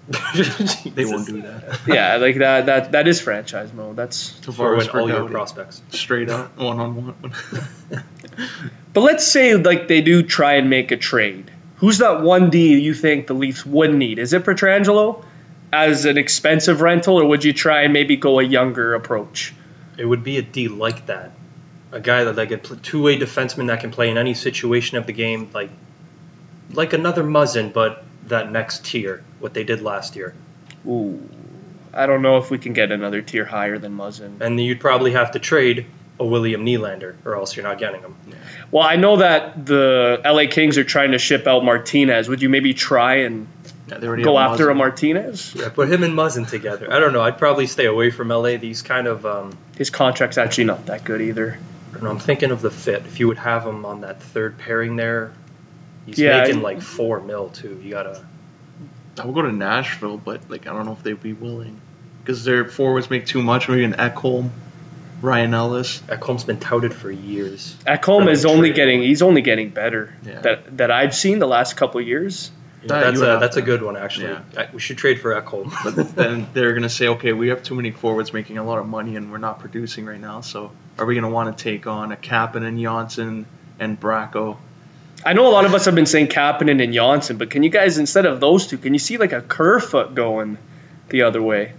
they 0.96 1.06
won't 1.06 1.26
do 1.26 1.42
that. 1.44 1.80
Yeah, 1.88 2.18
like 2.18 2.38
that. 2.38 2.66
That 2.66 2.92
that 2.92 3.08
is 3.08 3.22
franchise 3.22 3.72
mode. 3.72 3.96
That's. 3.96 4.32
Throw 4.32 4.54
Tavares 4.54 4.82
in 4.82 4.90
for 4.90 5.00
all 5.00 5.10
your 5.10 5.30
prospects. 5.30 5.82
straight 5.90 6.30
up 6.30 6.58
one 6.58 6.80
on 6.80 6.96
one. 6.96 7.34
But 8.94 9.02
let's 9.02 9.26
say 9.26 9.56
like 9.56 9.88
they 9.88 10.02
do 10.02 10.22
try 10.24 10.54
and 10.54 10.70
make 10.70 10.92
a 10.92 10.98
trade. 10.98 11.50
Who's 11.78 12.00
that 12.00 12.22
one 12.22 12.50
D 12.50 12.78
you 12.80 12.94
think 12.94 13.28
the 13.28 13.34
Leafs 13.34 13.66
would 13.66 13.94
need? 13.94 14.20
Is 14.20 14.34
it 14.34 14.44
Pietrangelo 14.44 15.24
as 15.72 16.06
an 16.06 16.18
expensive 16.18 16.82
rental, 16.82 17.20
or 17.20 17.26
would 17.26 17.44
you 17.44 17.54
try 17.54 17.82
and 17.82 17.94
maybe 17.94 18.16
go 18.16 18.40
a 18.40 18.44
younger 18.44 18.94
approach? 18.94 19.54
It 19.98 20.06
would 20.06 20.24
be 20.24 20.38
a 20.38 20.42
D 20.42 20.68
like 20.68 21.08
that. 21.08 21.32
A 21.92 22.00
guy 22.00 22.26
that 22.26 22.36
like 22.36 22.52
a 22.52 22.58
two-way 22.58 23.18
defenseman 23.18 23.68
that 23.68 23.80
can 23.80 23.92
play 23.92 24.10
in 24.10 24.18
any 24.18 24.34
situation 24.34 24.98
of 24.98 25.06
the 25.08 25.14
game, 25.14 25.50
like 25.54 25.72
like 26.72 26.94
another 26.94 27.24
Muzzin, 27.24 27.72
but 27.74 28.04
that 28.27 28.51
next 28.51 28.86
tier, 28.86 29.24
what 29.39 29.53
they 29.53 29.63
did 29.63 29.82
last 29.82 30.15
year. 30.15 30.34
Ooh, 30.88 31.22
I 31.94 32.06
don't 32.06 32.22
know 32.22 32.38
if 32.38 32.50
we 32.50 32.58
can 32.58 32.74
get 32.74 32.92
another 32.92 33.22
tier 33.22 33.46
higher 33.46 33.77
than 33.77 33.96
Muzzin. 33.96 34.42
And 34.42 34.60
you'd 34.60 34.80
probably 34.80 35.12
have 35.12 35.32
to 35.32 35.39
trade 35.39 35.86
a 36.20 36.25
William 36.25 36.65
Nylander, 36.65 37.15
or 37.25 37.36
else 37.36 37.56
you're 37.56 37.65
not 37.65 37.80
getting 37.80 38.01
him. 38.01 38.15
Well, 38.72 38.84
I 38.84 38.96
know 38.96 39.18
that 39.18 39.65
the 39.65 40.22
LA 40.24 40.46
Kings 40.50 40.77
are 40.77 40.84
trying 40.84 41.12
to 41.12 41.18
ship 41.18 41.48
out 41.48 41.63
Martinez. 41.63 42.30
Would 42.30 42.42
you 42.42 42.50
maybe 42.50 42.74
try 42.74 43.18
and 43.18 43.48
Yeah, 43.88 44.00
go 44.00 44.38
have 44.38 44.51
after 44.51 44.70
a 44.70 44.75
Martinez? 44.75 45.53
Yeah, 45.56 45.70
put 45.70 45.92
him 45.92 46.03
and 46.03 46.13
Muzzin 46.13 46.50
together. 46.50 46.92
I 46.92 47.00
don't 47.00 47.13
know. 47.13 47.22
I'd 47.22 47.38
probably 47.38 47.68
stay 47.68 47.86
away 47.86 48.12
from 48.12 48.30
LA. 48.30 48.58
These 48.58 48.82
kind 48.82 49.08
of, 49.08 49.25
um, 49.25 49.58
His 49.77 49.89
contract's 49.89 50.38
actually 50.38 50.65
not 50.65 50.86
that 50.88 51.03
good 51.03 51.22
either. 51.22 51.58
I 51.89 51.94
don't 51.94 52.03
know, 52.03 52.10
I'm 52.10 52.20
thinking 52.20 52.50
of 52.50 52.62
the 52.62 52.72
fit. 52.72 53.03
If 53.06 53.20
you 53.20 53.27
would 53.27 53.38
have 53.38 53.65
him 53.65 53.86
on 53.86 54.01
that 54.01 54.22
third 54.22 54.58
pairing 54.58 54.96
there, 54.96 55.32
he's 56.06 56.20
Yeah, 56.20 56.42
making 56.42 56.60
I- 56.60 56.62
like 56.64 56.82
four 56.82 57.20
mil 57.22 57.50
too. 57.50 57.80
You 57.84 57.92
gotta. 57.92 58.24
I 59.20 59.26
would 59.26 59.36
go 59.36 59.44
to 59.44 59.52
Nashville, 59.52 60.18
but 60.18 60.50
like 60.50 60.68
I 60.68 60.74
don't 60.74 60.86
know 60.86 60.94
if 60.94 61.04
they'd 61.04 61.22
be 61.22 61.34
willing 61.34 61.80
because 62.24 62.44
their 62.44 62.66
forwards 62.66 63.10
make 63.10 63.26
too 63.28 63.44
much. 63.44 63.70
Maybe 63.70 63.84
an 63.84 63.94
Ekholm, 63.94 64.50
Ryan 65.22 65.54
Ellis. 65.54 66.02
Ekholm's 66.08 66.44
been 66.44 66.60
touted 66.60 66.94
for 66.94 67.12
years. 67.12 67.76
Ekholm 67.86 68.28
is 68.30 68.46
only 68.46 68.70
trade. 68.70 68.76
getting 68.76 69.02
he's 69.04 69.22
only 69.22 69.42
getting 69.42 69.70
better. 69.70 70.14
Yeah. 70.26 70.42
That 70.42 70.78
that 70.78 70.92
I've 70.92 71.14
seen 71.16 71.40
the 71.40 71.48
last 71.48 71.78
couple 71.78 72.02
years. 72.02 72.50
You 72.82 72.90
know, 72.90 72.96
That 72.96 73.04
that's 73.06 73.20
a 73.22 73.38
that's 73.40 73.58
a 73.58 73.62
good 73.62 73.82
one 73.84 73.96
actually. 73.96 74.28
yeah. 74.30 74.42
I, 74.58 74.68
we 74.74 74.80
should 74.82 74.98
trade 74.98 75.22
for 75.22 75.40
Ekholm. 75.40 75.72
But 75.96 76.16
then 76.16 76.48
they're 76.54 76.74
gonna 76.74 76.90
say, 76.90 77.08
okay, 77.10 77.34
we 77.34 77.50
have 77.50 77.62
too 77.64 77.76
many 77.76 77.92
forwards 77.92 78.34
making 78.34 78.58
a 78.58 78.64
lot 78.66 78.80
of 78.80 78.88
money, 78.88 79.16
and 79.16 79.32
we're 79.32 79.38
not 79.38 79.60
producing 79.60 80.06
right 80.06 80.20
now. 80.20 80.42
So 80.42 80.72
are 80.98 81.06
we 81.06 81.14
gonna 81.16 81.30
want 81.30 81.56
to 81.56 81.64
take 81.64 81.86
on 81.88 82.12
a 82.12 82.18
Kapanen 82.18 82.68
and 82.68 82.80
Johnsson 82.82 83.46
and 83.80 83.98
Bracco? 84.00 84.58
I 85.25 85.34
know 85.34 85.48
a 85.48 85.53
lot 85.53 85.65
of 85.65 85.74
us 85.74 85.86
have 85.86 85.96
been 85.96 86.06
saying 86.06 86.27
Kapanen 86.27 86.84
and 86.84 86.94
Johnsson, 86.94 87.38
but 87.38 87.50
can 87.50 87.63
you 87.63 87.70
guys 87.70 87.98
instead 87.98 88.25
of 88.25 88.39
those 88.39 88.68
two, 88.68 88.77
can 88.77 88.94
you 88.94 89.00
see 89.00 89.18
like 89.18 89.32
a 89.32 89.42
Kerfoot 89.42 90.15
going 90.15 90.58
the 91.10 91.24
other 91.24 91.42
way? 91.42 91.74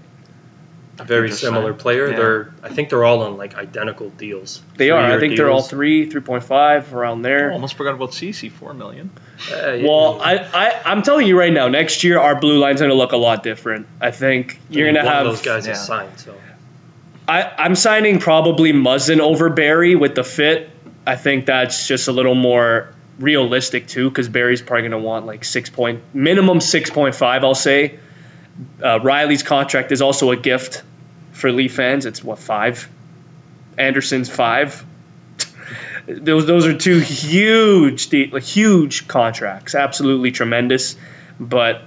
Very 0.97 1.33
similar 1.33 1.75
player. 1.75 2.11
Yeah. 2.11 2.17
They're 2.17 2.55
I 2.63 2.69
think 2.69 2.89
they're 2.89 3.05
all 3.05 3.23
on 3.23 3.37
like 3.37 3.57
identical 3.57 4.11
deals. 4.11 4.63
They 4.77 4.91
are. 4.91 5.01
I 5.01 5.03
Three-year 5.03 5.21
think 5.21 5.37
they're 5.37 5.51
all 5.51 5.63
three, 5.63 6.09
three 6.09 6.21
point 6.21 6.45
five 6.45 6.95
around 6.95 7.23
there. 7.23 7.51
Oh, 7.51 7.55
almost 7.55 7.75
forgot 7.75 7.95
about 7.95 8.11
CC, 8.11 8.51
four 8.51 8.75
million. 8.75 9.11
Uh, 9.51 9.73
yeah. 9.73 9.89
Well, 9.89 10.21
I, 10.23 10.37
I 10.37 10.83
I'm 10.85 11.03
telling 11.03 11.27
you 11.27 11.39
right 11.39 11.53
now, 11.53 11.67
next 11.69 12.05
year 12.05 12.19
our 12.19 12.39
blue 12.39 12.59
line's 12.59 12.81
gonna 12.81 12.95
look 12.95 13.13
a 13.13 13.17
lot 13.17 13.43
different. 13.43 13.89
I 14.01 14.13
think 14.13 14.61
you're 14.71 14.87
One 14.87 14.95
gonna 14.95 15.09
of 15.09 15.15
have 15.15 15.25
those 15.27 15.43
guys 15.43 15.67
yeah. 15.67 15.75
signed. 15.75 16.19
So 16.21 16.37
I, 17.27 17.43
I'm 17.59 17.75
signing 17.75 18.21
probably 18.21 18.73
Muzzin 18.73 19.19
over 19.19 19.51
Barrie 19.51 19.97
with 19.97 20.15
the 20.15 20.25
fit. 20.25 20.71
I 21.07 21.17
think 21.17 21.47
that's 21.47 21.89
just 21.89 22.09
a 22.09 22.13
little 22.13 22.35
more 22.35 22.95
realistic 23.19 23.87
too, 23.87 24.09
because 24.09 24.29
Barrie's 24.29 24.63
probably 24.63 24.89
going 24.89 25.03
to 25.03 25.07
want 25.07 25.27
like 25.27 25.45
six 25.45 25.71
point 25.71 26.03
minimum 26.13 26.61
six 26.61 26.91
point 26.91 27.15
five. 27.15 27.45
I'll 27.45 27.55
say. 27.55 27.99
Uh, 28.81 29.01
Rielly's 29.01 29.43
contract 29.43 29.91
is 29.91 30.01
also 30.01 30.31
a 30.31 30.37
gift 30.37 30.85
for 31.33 31.51
Leaf 31.51 31.75
fans. 31.75 32.07
It's 32.07 32.23
what 32.23 32.39
five. 32.39 32.89
Andersen's 33.77 34.31
five. 34.31 34.85
those 36.07 36.47
those 36.47 36.67
are 36.67 36.77
two 36.77 37.01
huge 37.01 38.11
huge 38.11 39.09
contracts. 39.09 39.75
Absolutely 39.75 40.31
tremendous, 40.31 40.97
but 41.41 41.83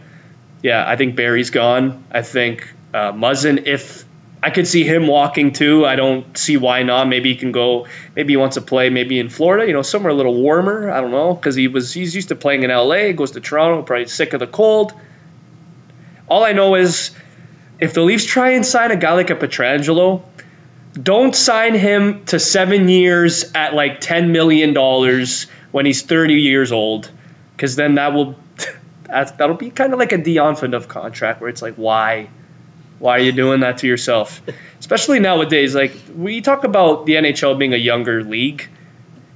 yeah, 0.62 0.84
I 0.88 0.96
think 0.96 1.16
Barrie's 1.16 1.52
gone. 1.52 2.04
I 2.12 2.22
think 2.22 2.68
uh, 2.94 3.12
Muzzin, 3.14 3.66
if 3.68 4.04
I 4.42 4.52
could 4.52 4.68
see 4.68 4.84
him 4.84 5.08
walking 5.08 5.52
too, 5.52 5.86
I 5.86 5.96
don't 5.96 6.38
see 6.38 6.58
why 6.58 6.84
not. 6.84 7.08
Maybe 7.08 7.34
he 7.34 7.36
can 7.36 7.52
go. 7.52 7.88
Maybe 8.16 8.34
he 8.34 8.38
wants 8.38 8.56
to 8.56 8.62
play. 8.62 8.90
Maybe 8.90 9.20
in 9.20 9.30
Florida, 9.30 9.66
you 9.66 9.74
know, 9.74 9.82
somewhere 9.82 10.12
a 10.12 10.16
little 10.16 10.36
warmer. 10.36 10.92
I 10.92 11.02
don't 11.02 11.12
know 11.12 11.34
because 11.34 11.56
he 11.56 11.68
was 11.68 11.92
he's 11.94 12.16
used 12.16 12.30
to 12.30 12.36
playing 12.36 12.64
in 12.64 12.70
L.A. 12.70 13.14
Goes 13.14 13.32
to 13.32 13.42
Toronto, 13.42 13.82
probably 13.82 14.08
sick 14.08 14.34
of 14.34 14.40
the 14.40 14.48
cold. 14.48 14.94
All 16.28 16.44
I 16.44 16.52
know 16.52 16.76
is 16.76 17.12
if 17.80 17.94
the 17.94 18.02
Leafs 18.02 18.26
try 18.26 18.52
and 18.52 18.66
sign 18.66 18.92
a 18.92 18.96
guy 18.96 19.14
like 19.14 19.32
a 19.32 19.36
Pietrangelo, 19.36 20.24
don't 21.02 21.36
sign 21.36 21.74
him 21.74 22.26
to 22.26 22.40
seven 22.40 22.90
years 22.90 23.52
at 23.56 23.74
like 23.74 24.02
ten 24.02 24.32
million 24.32 24.74
dollars 24.74 25.48
when 25.72 25.88
he's 25.88 26.04
thirty 26.04 26.36
years 26.36 26.72
old, 26.72 27.10
because 27.56 27.76
then 27.76 27.96
that 27.96 28.14
will 28.14 28.36
that, 29.06 29.40
that'll 29.40 29.56
be 29.56 29.72
kind 29.72 29.94
of 29.94 30.00
like 30.00 30.12
a 30.12 30.18
Dion 30.18 30.56
Phaneuf 30.56 30.88
contract 30.88 31.42
where 31.42 31.50
it's 31.50 31.64
like 31.64 31.76
why 31.76 32.30
why 33.00 33.18
are 33.18 33.22
you 33.22 33.32
doing 33.32 33.62
that 33.62 33.80
to 33.80 33.88
yourself? 33.88 34.42
Especially 34.80 35.20
nowadays, 35.20 35.76
like 35.76 35.94
we 36.16 36.42
talk 36.42 36.64
about 36.64 37.06
the 37.06 37.14
NHL 37.14 37.58
being 37.58 37.74
a 37.74 37.78
younger 37.78 38.24
league, 38.24 38.68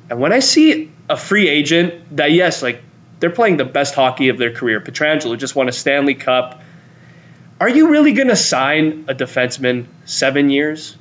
and 0.10 0.20
when 0.20 0.34
I 0.34 0.40
see 0.40 0.92
a 1.10 1.18
free 1.18 1.48
agent 1.48 2.18
that 2.18 2.32
yes, 2.32 2.62
like 2.62 2.82
they're 3.20 3.30
playing 3.30 3.58
the 3.58 3.66
best 3.66 3.96
hockey 3.96 4.30
of 4.30 4.38
their 4.38 4.52
career, 4.52 4.82
Pietrangelo 4.82 5.38
just 5.38 5.56
won 5.56 5.70
a 5.70 5.72
Stanley 5.72 6.16
Cup. 6.16 6.62
Are 7.60 7.70
you 7.70 7.90
really 7.90 8.14
going 8.14 8.30
to 8.30 8.36
sign 8.36 9.06
a 9.08 9.14
defenseman 9.14 9.86
seven 10.06 10.50
years? 10.50 10.98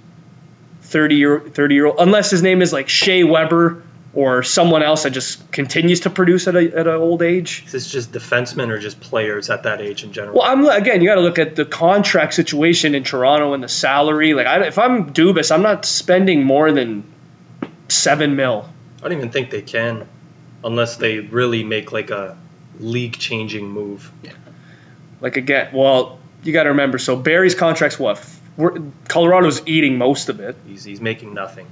30 0.83 1.15
year 1.15 1.41
30 1.41 1.75
year 1.75 1.87
old 1.87 1.97
unless 2.01 2.31
his 2.31 2.43
name 2.43 2.63
is 2.63 2.73
like 2.73 2.89
Shea 2.89 3.23
Weber 3.23 3.85
or 4.13 4.43
someone 4.43 4.83
else 4.83 5.05
that 5.05 5.11
just 5.11 5.53
continues 5.53 6.01
to 6.01 6.11
produce 6.11 6.49
at 6.49 6.57
a 6.57 6.79
at 6.79 6.87
an 6.87 6.95
old 6.95 7.23
age. 7.23 7.63
is 7.67 7.73
this 7.73 7.91
just 7.91 8.13
defensemen 8.13 8.69
or 8.69 8.79
just 8.79 9.01
players 9.01 9.51
at 9.51 9.63
that 9.65 9.81
age 9.81 10.03
in 10.03 10.13
general? 10.13 10.39
Well, 10.39 10.51
I'm 10.51 10.67
again. 10.67 11.01
You 11.01 11.09
got 11.09 11.15
to 11.17 11.21
look 11.21 11.39
at 11.39 11.55
the 11.55 11.65
contract 11.65 12.35
situation 12.35 12.95
in 12.95 13.05
Toronto 13.05 13.55
and 13.55 13.63
the 13.63 13.69
salary. 13.69 14.35
Like, 14.35 14.47
I, 14.47 14.67
if 14.67 14.79
I'm 14.79 15.13
Dubas, 15.13 15.53
I'm 15.53 15.63
not 15.63 15.85
spending 15.85 16.43
more 16.43 16.73
than 16.73 17.05
seven 17.89 18.35
mil. 18.35 18.69
I 18.99 19.03
don't 19.03 19.17
even 19.17 19.31
think 19.31 19.51
they 19.51 19.63
can, 19.63 20.09
unless 20.65 20.97
they 20.97 21.21
really 21.21 21.63
make 21.63 21.93
like 21.93 22.11
a 22.11 22.37
league-changing 22.81 23.67
move. 23.67 24.11
Yeah. 24.23 24.33
Like 25.21 25.37
again, 25.37 25.71
well, 25.73 26.19
you 26.43 26.53
got 26.53 26.65
to 26.65 26.71
remember. 26.71 26.99
So 26.99 27.15
Barrie's 27.15 27.55
contract's 27.55 27.99
what? 27.99 28.27
We're, 28.57 28.81
Colorado's 29.09 29.63
eating 29.67 29.99
most 29.99 30.29
of 30.29 30.41
it. 30.41 30.57
He's 30.67 30.83
he's 30.83 31.01
making 31.01 31.33
nothing. 31.33 31.69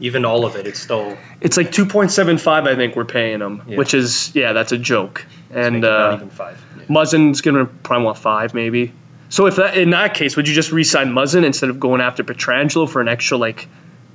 Even 0.00 0.24
all 0.24 0.44
of 0.46 0.56
it, 0.56 0.66
it's 0.66 0.80
still 0.80 1.16
It's 1.40 1.56
like 1.56 1.70
2.75. 1.72 2.66
I 2.66 2.74
think 2.74 2.96
we're 2.96 3.04
paying 3.04 3.40
him, 3.40 3.62
Yeah. 3.68 3.76
which 3.76 3.94
is 3.94 4.34
yeah, 4.34 4.52
that's 4.54 4.72
a 4.72 4.78
joke. 4.78 5.26
And 5.50 5.76
making 5.76 5.80
not 5.82 6.12
uh, 6.12 6.16
even 6.16 6.30
five. 6.30 6.64
Muzzin's 6.88 7.40
gonna 7.42 7.66
probably 7.66 8.06
want 8.06 8.18
five, 8.18 8.54
maybe. 8.54 8.92
So 9.28 9.46
if 9.46 9.56
that 9.56 9.76
in 9.76 9.90
that 9.90 10.14
case, 10.14 10.36
would 10.36 10.48
you 10.48 10.54
just 10.54 10.72
re-sign 10.72 11.12
Muzzin 11.12 11.44
instead 11.44 11.70
of 11.70 11.78
going 11.78 12.00
after 12.00 12.24
Pietrangelo 12.24 12.88
for 12.88 13.00
an 13.00 13.08
extra 13.08 13.36
like 13.36 13.68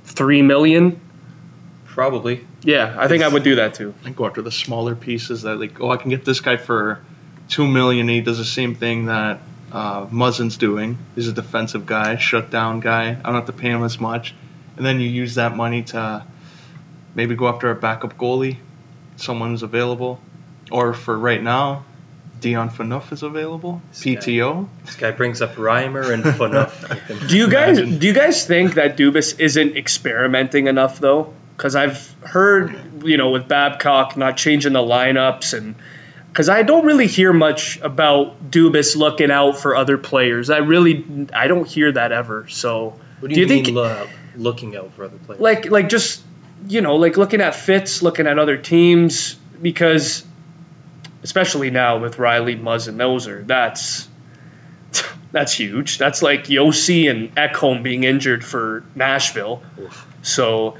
three 0.04 0.42
million? 0.42 1.00
Probably. 1.86 2.44
Yeah, 2.62 2.94
I 2.98 3.08
think 3.08 3.22
I 3.22 3.28
would 3.28 3.42
do 3.42 3.56
that 3.56 3.74
too. 3.74 3.94
and 4.04 4.14
go 4.14 4.26
after 4.26 4.42
the 4.42 4.50
smaller 4.50 4.94
pieces 4.94 5.42
that 5.42 5.56
like 5.58 5.80
oh 5.80 5.90
I 5.90 5.96
can 5.96 6.10
get 6.10 6.24
this 6.24 6.40
guy 6.40 6.56
for 6.56 7.00
two 7.48 7.66
million. 7.66 8.02
And 8.08 8.10
he 8.10 8.20
does 8.20 8.38
the 8.38 8.44
same 8.44 8.74
thing 8.74 9.06
that 9.06 9.40
uh, 9.72 10.06
Muzzin's 10.06 10.56
doing. 10.58 10.98
He's 11.14 11.28
a 11.28 11.32
defensive 11.32 11.86
guy, 11.86 12.16
shut 12.16 12.50
down 12.50 12.80
guy. 12.80 13.10
I 13.10 13.14
don't 13.14 13.34
have 13.34 13.46
to 13.46 13.52
pay 13.52 13.68
him 13.70 13.82
as 13.84 13.98
much, 13.98 14.34
and 14.76 14.84
then 14.84 15.00
you 15.00 15.08
use 15.08 15.36
that 15.36 15.56
money 15.56 15.82
to 15.84 16.24
maybe 17.14 17.34
go 17.34 17.48
after 17.48 17.70
a 17.70 17.74
backup 17.74 18.16
goalie, 18.18 18.58
someone 19.16 19.50
who's 19.50 19.62
available, 19.62 20.20
or 20.70 20.92
for 20.92 21.18
right 21.18 21.42
now, 21.42 21.84
Dion 22.40 22.68
Phaneuf 22.68 23.12
is 23.12 23.22
available. 23.22 23.80
Yeah. 23.94 24.18
PTO. 24.18 24.68
This 24.84 24.96
guy 24.96 25.10
brings 25.12 25.40
up 25.40 25.54
Reimer 25.54 26.12
and 26.12 26.22
Phaneuf. 26.22 27.28
Do 27.28 27.36
you 27.36 27.48
guys 27.48 27.78
Imagine. 27.78 27.98
do 27.98 28.06
you 28.06 28.12
guys 28.12 28.46
think 28.46 28.74
that 28.74 28.96
Dubas 28.96 29.40
isn't 29.40 29.76
experimenting 29.76 30.66
enough 30.66 30.98
though? 30.98 31.32
Because 31.56 31.74
I've 31.74 32.14
heard 32.22 33.02
you 33.04 33.16
know 33.16 33.30
with 33.30 33.48
Babcock 33.48 34.16
not 34.16 34.36
changing 34.36 34.74
the 34.74 34.80
lineups 34.80 35.56
and 35.56 35.74
because 36.28 36.50
I 36.50 36.62
don't 36.62 36.84
really 36.84 37.06
hear 37.06 37.32
much 37.32 37.80
about 37.80 38.50
Dubas 38.50 38.94
looking 38.94 39.30
out 39.30 39.56
for 39.56 39.74
other 39.74 39.96
players. 39.96 40.50
I 40.50 40.58
really 40.58 41.26
I 41.32 41.46
don't 41.48 41.66
hear 41.66 41.90
that 41.92 42.12
ever. 42.12 42.46
So 42.48 43.00
What 43.20 43.32
do 43.32 43.40
you, 43.40 43.46
mean 43.46 43.74
lo- 43.74 44.06
looking 44.36 44.76
out 44.76 44.92
for 44.94 45.04
other 45.04 45.18
players? 45.18 45.40
like 45.40 45.70
like 45.70 45.88
just 45.88 46.22
you 46.68 46.80
know 46.80 46.96
like 46.96 47.16
looking 47.16 47.40
at 47.40 47.54
fits, 47.54 48.02
looking 48.02 48.26
at 48.26 48.38
other 48.38 48.56
teams 48.56 49.36
because 49.60 50.24
especially 51.22 51.70
now 51.70 51.98
with 51.98 52.16
Rielly, 52.16 52.60
Muzz, 52.60 52.88
and 52.88 52.96
Moser, 52.96 53.42
that's 53.46 54.08
that's 55.32 55.52
huge. 55.52 55.98
That's 55.98 56.22
like 56.22 56.44
Josi 56.44 57.10
and 57.10 57.34
Ekholm 57.34 57.82
being 57.82 58.04
injured 58.04 58.44
for 58.44 58.84
Nashville. 58.94 59.62
Oof. 59.80 60.06
So 60.22 60.76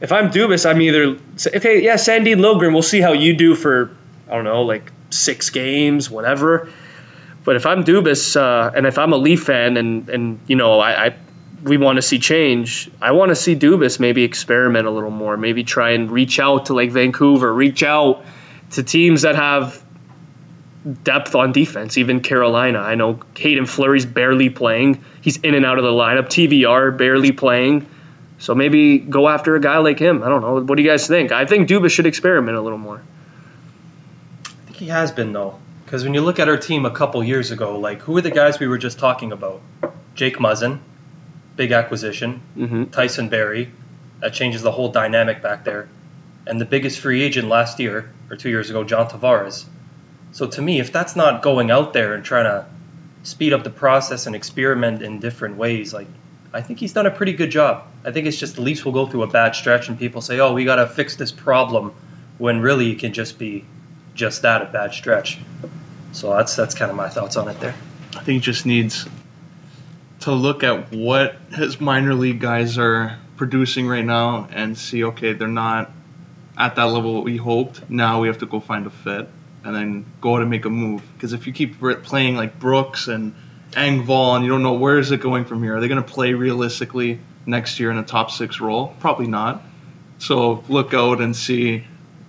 if 0.00 0.12
I'm 0.12 0.30
Dubas, 0.30 0.68
I'm 0.68 0.80
either 0.80 1.18
okay, 1.56 1.82
yeah, 1.82 1.96
Sandy 1.96 2.34
Liljegren, 2.34 2.72
we'll 2.72 2.82
see 2.82 3.00
how 3.00 3.12
you 3.12 3.34
do 3.36 3.54
for 3.54 3.96
I 4.28 4.34
don't 4.34 4.44
know, 4.44 4.62
like 4.62 4.90
six 5.10 5.50
games, 5.50 6.08
whatever. 6.10 6.70
But 7.44 7.56
if 7.56 7.66
I'm 7.66 7.84
Dubas 7.84 8.36
uh, 8.36 8.70
and 8.74 8.86
if 8.86 8.98
I'm 8.98 9.12
a 9.12 9.16
Leaf 9.16 9.44
fan 9.44 9.76
and 9.76 10.08
and 10.08 10.40
you 10.46 10.56
know 10.56 10.80
I, 10.80 11.06
I 11.06 11.16
we 11.62 11.76
want 11.76 11.96
to 11.96 12.02
see 12.02 12.18
change, 12.18 12.90
I 13.00 13.12
want 13.12 13.30
to 13.30 13.36
see 13.36 13.54
Dubas 13.54 14.00
maybe 14.00 14.24
experiment 14.24 14.86
a 14.86 14.90
little 14.90 15.10
more, 15.10 15.36
maybe 15.36 15.64
try 15.64 15.90
and 15.90 16.10
reach 16.10 16.38
out 16.38 16.66
to 16.66 16.74
like 16.74 16.90
Vancouver, 16.90 17.52
reach 17.52 17.82
out 17.82 18.24
to 18.72 18.82
teams 18.82 19.22
that 19.22 19.36
have 19.36 19.82
depth 21.02 21.34
on 21.34 21.52
defense, 21.52 21.98
even 21.98 22.20
Carolina. 22.20 22.78
I 22.78 22.94
know 22.94 23.20
Hayden 23.36 23.66
Fleury's 23.66 24.06
barely 24.06 24.48
playing. 24.48 25.04
He's 25.20 25.36
in 25.36 25.54
and 25.54 25.66
out 25.66 25.78
of 25.78 25.84
the 25.84 25.90
lineup. 25.90 26.26
TVR 26.26 26.96
barely 26.96 27.32
playing. 27.32 27.86
So 28.38 28.54
maybe 28.54 28.98
go 28.98 29.28
after 29.28 29.54
a 29.54 29.60
guy 29.60 29.78
like 29.78 29.98
him. 29.98 30.22
I 30.22 30.28
don't 30.28 30.40
know. 30.40 30.62
What 30.62 30.76
do 30.76 30.82
you 30.82 30.88
guys 30.88 31.06
think? 31.06 31.30
I 31.32 31.44
think 31.44 31.68
Dubas 31.68 31.90
should 31.90 32.06
experiment 32.06 32.56
a 32.56 32.62
little 32.62 32.78
more. 32.78 33.02
I 34.44 34.48
think 34.64 34.76
he 34.76 34.86
has 34.86 35.12
been 35.12 35.34
though, 35.34 35.58
because 35.84 36.04
when 36.04 36.14
you 36.14 36.22
look 36.22 36.38
at 36.38 36.48
our 36.48 36.56
team 36.56 36.86
a 36.86 36.90
couple 36.90 37.22
years 37.22 37.50
ago, 37.50 37.78
like 37.78 38.00
who 38.00 38.16
are 38.16 38.22
the 38.22 38.30
guys 38.30 38.58
we 38.58 38.66
were 38.66 38.78
just 38.78 38.98
talking 38.98 39.32
about? 39.32 39.60
Jake 40.14 40.38
Muzzin, 40.38 40.80
big 41.60 41.72
acquisition. 41.72 42.40
Mm-hmm. 42.56 42.84
Tyson 42.84 43.28
Barrie, 43.28 43.70
that 44.20 44.32
changes 44.32 44.62
the 44.62 44.70
whole 44.70 44.90
dynamic 44.90 45.42
back 45.42 45.62
there. 45.62 45.90
And 46.46 46.58
the 46.58 46.64
biggest 46.64 46.98
free 47.00 47.22
agent 47.22 47.48
last 47.48 47.78
year 47.78 48.10
or 48.30 48.36
two 48.36 48.48
years 48.48 48.70
ago, 48.70 48.82
John 48.82 49.10
Tavares. 49.10 49.66
So 50.32 50.46
to 50.46 50.62
me, 50.62 50.80
if 50.80 50.90
that's 50.90 51.16
not 51.16 51.42
going 51.42 51.70
out 51.70 51.92
there 51.92 52.14
and 52.14 52.24
trying 52.24 52.44
to 52.44 52.64
speed 53.24 53.52
up 53.52 53.62
the 53.62 53.68
process 53.68 54.26
and 54.26 54.34
experiment 54.34 55.02
in 55.02 55.20
different 55.20 55.58
ways, 55.58 55.92
like 55.92 56.06
I 56.50 56.62
think 56.62 56.78
he's 56.78 56.94
done 56.94 57.04
a 57.04 57.10
pretty 57.10 57.34
good 57.34 57.50
job. 57.50 57.84
I 58.06 58.10
think 58.10 58.26
it's 58.26 58.38
just 58.38 58.54
the 58.54 58.62
Leafs 58.62 58.82
will 58.82 58.92
go 58.92 59.04
through 59.06 59.24
a 59.24 59.30
bad 59.30 59.54
stretch 59.54 59.90
and 59.90 59.98
people 59.98 60.22
say, 60.22 60.40
"Oh, 60.40 60.54
we 60.54 60.64
got 60.64 60.76
to 60.76 60.86
fix 60.86 61.16
this 61.16 61.30
problem," 61.30 61.92
when 62.38 62.60
really 62.60 62.90
it 62.92 63.00
can 63.00 63.12
just 63.12 63.38
be 63.38 63.66
just 64.14 64.40
that 64.42 64.62
a 64.62 64.64
bad 64.64 64.94
stretch. 64.94 65.38
So 66.12 66.34
that's 66.34 66.56
that's 66.56 66.74
kind 66.74 66.90
of 66.90 66.96
my 66.96 67.10
thoughts 67.10 67.36
on 67.36 67.48
it 67.48 67.60
there. 67.60 67.74
I 68.16 68.22
think 68.22 68.36
he 68.36 68.40
just 68.40 68.64
needs 68.64 69.06
to 70.20 70.32
look 70.32 70.62
at 70.62 70.92
what 70.92 71.34
his 71.52 71.80
minor 71.80 72.14
league 72.14 72.40
guys 72.40 72.78
are 72.78 73.18
producing 73.36 73.88
right 73.88 74.04
now 74.04 74.48
and 74.52 74.76
see, 74.76 75.04
okay, 75.04 75.32
they're 75.32 75.48
not 75.48 75.90
at 76.58 76.76
that 76.76 76.84
level 76.84 77.22
we 77.22 77.36
hoped. 77.36 77.88
Now 77.88 78.20
we 78.20 78.28
have 78.28 78.38
to 78.38 78.46
go 78.46 78.60
find 78.60 78.86
a 78.86 78.90
fit 78.90 79.28
and 79.64 79.74
then 79.74 80.06
go 80.20 80.36
out 80.36 80.42
and 80.42 80.50
make 80.50 80.64
a 80.66 80.70
move. 80.70 81.02
Because 81.14 81.32
if 81.32 81.46
you 81.46 81.52
keep 81.52 81.80
playing 81.80 82.36
like 82.36 82.58
Brooks 82.58 83.08
and 83.08 83.34
Engvall 83.72 84.36
and 84.36 84.44
you 84.44 84.50
don't 84.50 84.62
know 84.62 84.74
where 84.74 84.98
is 84.98 85.10
it 85.10 85.20
going 85.20 85.44
from 85.44 85.62
here, 85.62 85.76
are 85.76 85.80
they 85.80 85.88
going 85.88 86.02
to 86.02 86.08
play 86.08 86.34
realistically 86.34 87.18
next 87.46 87.80
year 87.80 87.90
in 87.90 87.96
a 87.96 88.02
top 88.02 88.30
six 88.30 88.60
role? 88.60 88.94
Probably 89.00 89.26
not. 89.26 89.62
So 90.18 90.64
look 90.68 90.92
out 90.92 91.20
and 91.20 91.34
see 91.34 91.84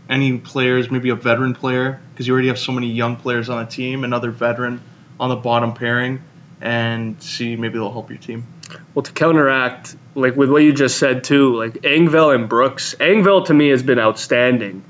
any 0.09 0.37
players, 0.37 0.89
maybe 0.89 1.09
a 1.09 1.15
veteran 1.15 1.55
player, 1.55 2.01
because 2.11 2.27
you 2.27 2.33
already 2.33 2.47
have 2.49 2.59
so 2.59 2.71
many 2.71 2.87
young 2.87 3.17
players 3.17 3.49
on 3.49 3.65
the 3.65 3.69
team, 3.69 4.03
another 4.03 4.31
veteran 4.31 4.81
on 5.19 5.29
the 5.29 5.35
bottom 5.35 5.73
pairing, 5.73 6.21
and 6.61 7.21
see 7.21 7.55
maybe 7.55 7.73
they'll 7.73 7.91
help 7.91 8.09
your 8.09 8.19
team. 8.19 8.45
Well, 8.93 9.03
to 9.03 9.11
counteract, 9.11 9.95
like 10.15 10.35
with 10.35 10.49
what 10.49 10.61
you 10.61 10.71
just 10.71 10.97
said 10.97 11.23
too, 11.23 11.55
like 11.57 11.73
Engvall 11.81 12.33
and 12.35 12.47
Brooks. 12.47 12.95
Engvall 12.99 13.45
to 13.47 13.53
me 13.53 13.69
has 13.69 13.83
been 13.83 13.99
outstanding, 13.99 14.83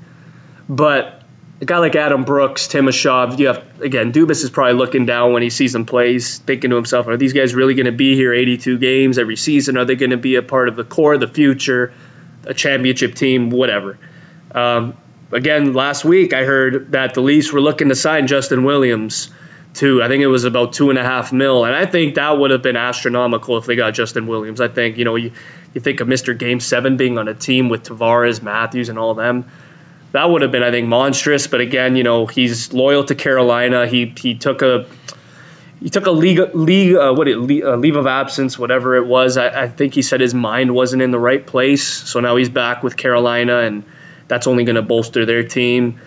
but 0.68 1.22
a 1.60 1.64
guy 1.64 1.78
like 1.78 1.96
Adam 1.96 2.24
Brooks, 2.24 2.68
Timashov, 2.68 3.38
you 3.38 3.46
have 3.46 3.80
again. 3.80 4.12
Dubas 4.12 4.42
is 4.42 4.50
probably 4.50 4.74
looking 4.74 5.06
down 5.06 5.32
when 5.32 5.42
he 5.42 5.50
sees 5.50 5.72
them 5.72 5.86
play. 5.86 6.12
He's 6.12 6.38
thinking 6.38 6.70
to 6.70 6.76
himself, 6.76 7.08
"Are 7.08 7.16
these 7.16 7.32
guys 7.32 7.54
really 7.54 7.74
going 7.74 7.86
to 7.86 7.92
be 7.92 8.14
here 8.16 8.34
82 8.34 8.78
games 8.78 9.18
every 9.18 9.36
season? 9.36 9.78
Are 9.78 9.84
they 9.84 9.96
going 9.96 10.10
to 10.10 10.16
be 10.16 10.34
a 10.36 10.42
part 10.42 10.68
of 10.68 10.76
the 10.76 10.84
core 10.84 11.16
the 11.16 11.28
future, 11.28 11.92
a 12.44 12.52
championship 12.52 13.14
team, 13.14 13.50
whatever?" 13.50 13.98
Um, 14.54 14.96
again, 15.30 15.72
last 15.72 16.04
week 16.04 16.34
I 16.34 16.44
heard 16.44 16.92
that 16.92 17.14
the 17.14 17.22
Leafs 17.22 17.52
were 17.52 17.60
looking 17.60 17.88
to 17.88 17.94
sign 17.94 18.26
Justin 18.26 18.64
Williams 18.64 19.30
to 19.74 20.02
I 20.02 20.08
think 20.08 20.22
it 20.22 20.26
was 20.26 20.44
about 20.44 20.72
two 20.72 20.90
and 20.90 20.98
a 20.98 21.02
half 21.02 21.32
mil, 21.32 21.64
and 21.64 21.74
I 21.74 21.86
think 21.86 22.16
that 22.16 22.38
would 22.38 22.50
have 22.50 22.62
been 22.62 22.76
astronomical 22.76 23.56
if 23.56 23.66
they 23.66 23.76
got 23.76 23.94
Justin 23.94 24.26
Williams. 24.26 24.60
I 24.60 24.68
think 24.68 24.98
you 24.98 25.04
know 25.04 25.16
you, 25.16 25.32
you 25.72 25.80
think 25.80 26.00
of 26.00 26.08
Mr. 26.08 26.36
Game 26.38 26.60
Seven 26.60 26.96
being 26.96 27.18
on 27.18 27.28
a 27.28 27.34
team 27.34 27.68
with 27.68 27.84
Tavares, 27.84 28.42
Matthews, 28.42 28.88
and 28.88 28.98
all 28.98 29.12
of 29.12 29.16
them. 29.16 29.50
That 30.12 30.28
would 30.28 30.42
have 30.42 30.52
been 30.52 30.62
I 30.62 30.70
think 30.70 30.88
monstrous. 30.88 31.46
But 31.46 31.60
again, 31.60 31.96
you 31.96 32.02
know 32.02 32.26
he's 32.26 32.72
loyal 32.72 33.04
to 33.04 33.14
Carolina. 33.14 33.86
He 33.86 34.12
he 34.16 34.34
took 34.34 34.60
a 34.62 34.86
he 35.80 35.88
took 35.88 36.06
a 36.06 36.10
league 36.10 36.54
league 36.54 36.94
uh, 36.94 37.14
what 37.14 37.26
it 37.28 37.36
leave, 37.38 37.64
uh, 37.64 37.76
leave 37.76 37.96
of 37.96 38.06
absence, 38.06 38.58
whatever 38.58 38.96
it 38.96 39.06
was. 39.06 39.38
I, 39.38 39.62
I 39.62 39.68
think 39.68 39.94
he 39.94 40.02
said 40.02 40.20
his 40.20 40.34
mind 40.34 40.74
wasn't 40.74 41.02
in 41.02 41.10
the 41.10 41.18
right 41.18 41.44
place, 41.44 41.86
so 41.86 42.20
now 42.20 42.36
he's 42.36 42.50
back 42.50 42.82
with 42.82 42.96
Carolina, 42.96 43.60
and 43.60 43.84
that's 44.28 44.46
only 44.46 44.64
going 44.64 44.76
to 44.76 44.82
bolster 44.82 45.24
their 45.24 45.42
team 45.42 45.98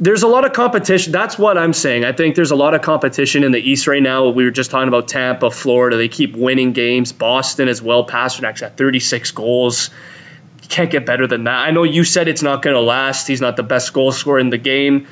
there's 0.00 0.22
a 0.22 0.28
lot 0.28 0.46
of 0.46 0.54
competition. 0.54 1.12
That's 1.12 1.38
what 1.38 1.58
I'm 1.58 1.74
saying. 1.74 2.06
I 2.06 2.12
think 2.12 2.34
there's 2.34 2.52
a 2.52 2.56
lot 2.56 2.74
of 2.74 2.80
competition 2.80 3.44
in 3.44 3.52
the 3.52 3.60
East 3.60 3.86
right 3.86 4.02
now. 4.02 4.30
We 4.30 4.44
were 4.44 4.50
just 4.50 4.70
talking 4.70 4.88
about 4.88 5.08
Tampa, 5.08 5.50
Florida. 5.50 5.98
They 5.98 6.08
keep 6.08 6.34
winning 6.34 6.72
games. 6.72 7.12
Boston 7.12 7.68
as 7.68 7.82
well. 7.82 8.06
Pastrnak's 8.06 8.62
at 8.62 8.78
36 8.78 9.30
goals. 9.32 9.90
You 10.62 10.68
can't 10.68 10.90
get 10.90 11.04
better 11.04 11.26
than 11.26 11.44
that. 11.44 11.58
I 11.68 11.70
know 11.70 11.82
you 11.82 12.04
said 12.04 12.28
it's 12.28 12.42
not 12.42 12.62
going 12.62 12.74
to 12.74 12.80
last. 12.80 13.28
He's 13.28 13.42
not 13.42 13.56
the 13.56 13.62
best 13.62 13.92
goal 13.92 14.10
scorer 14.10 14.38
in 14.38 14.48
the 14.48 14.58
game. 14.58 15.06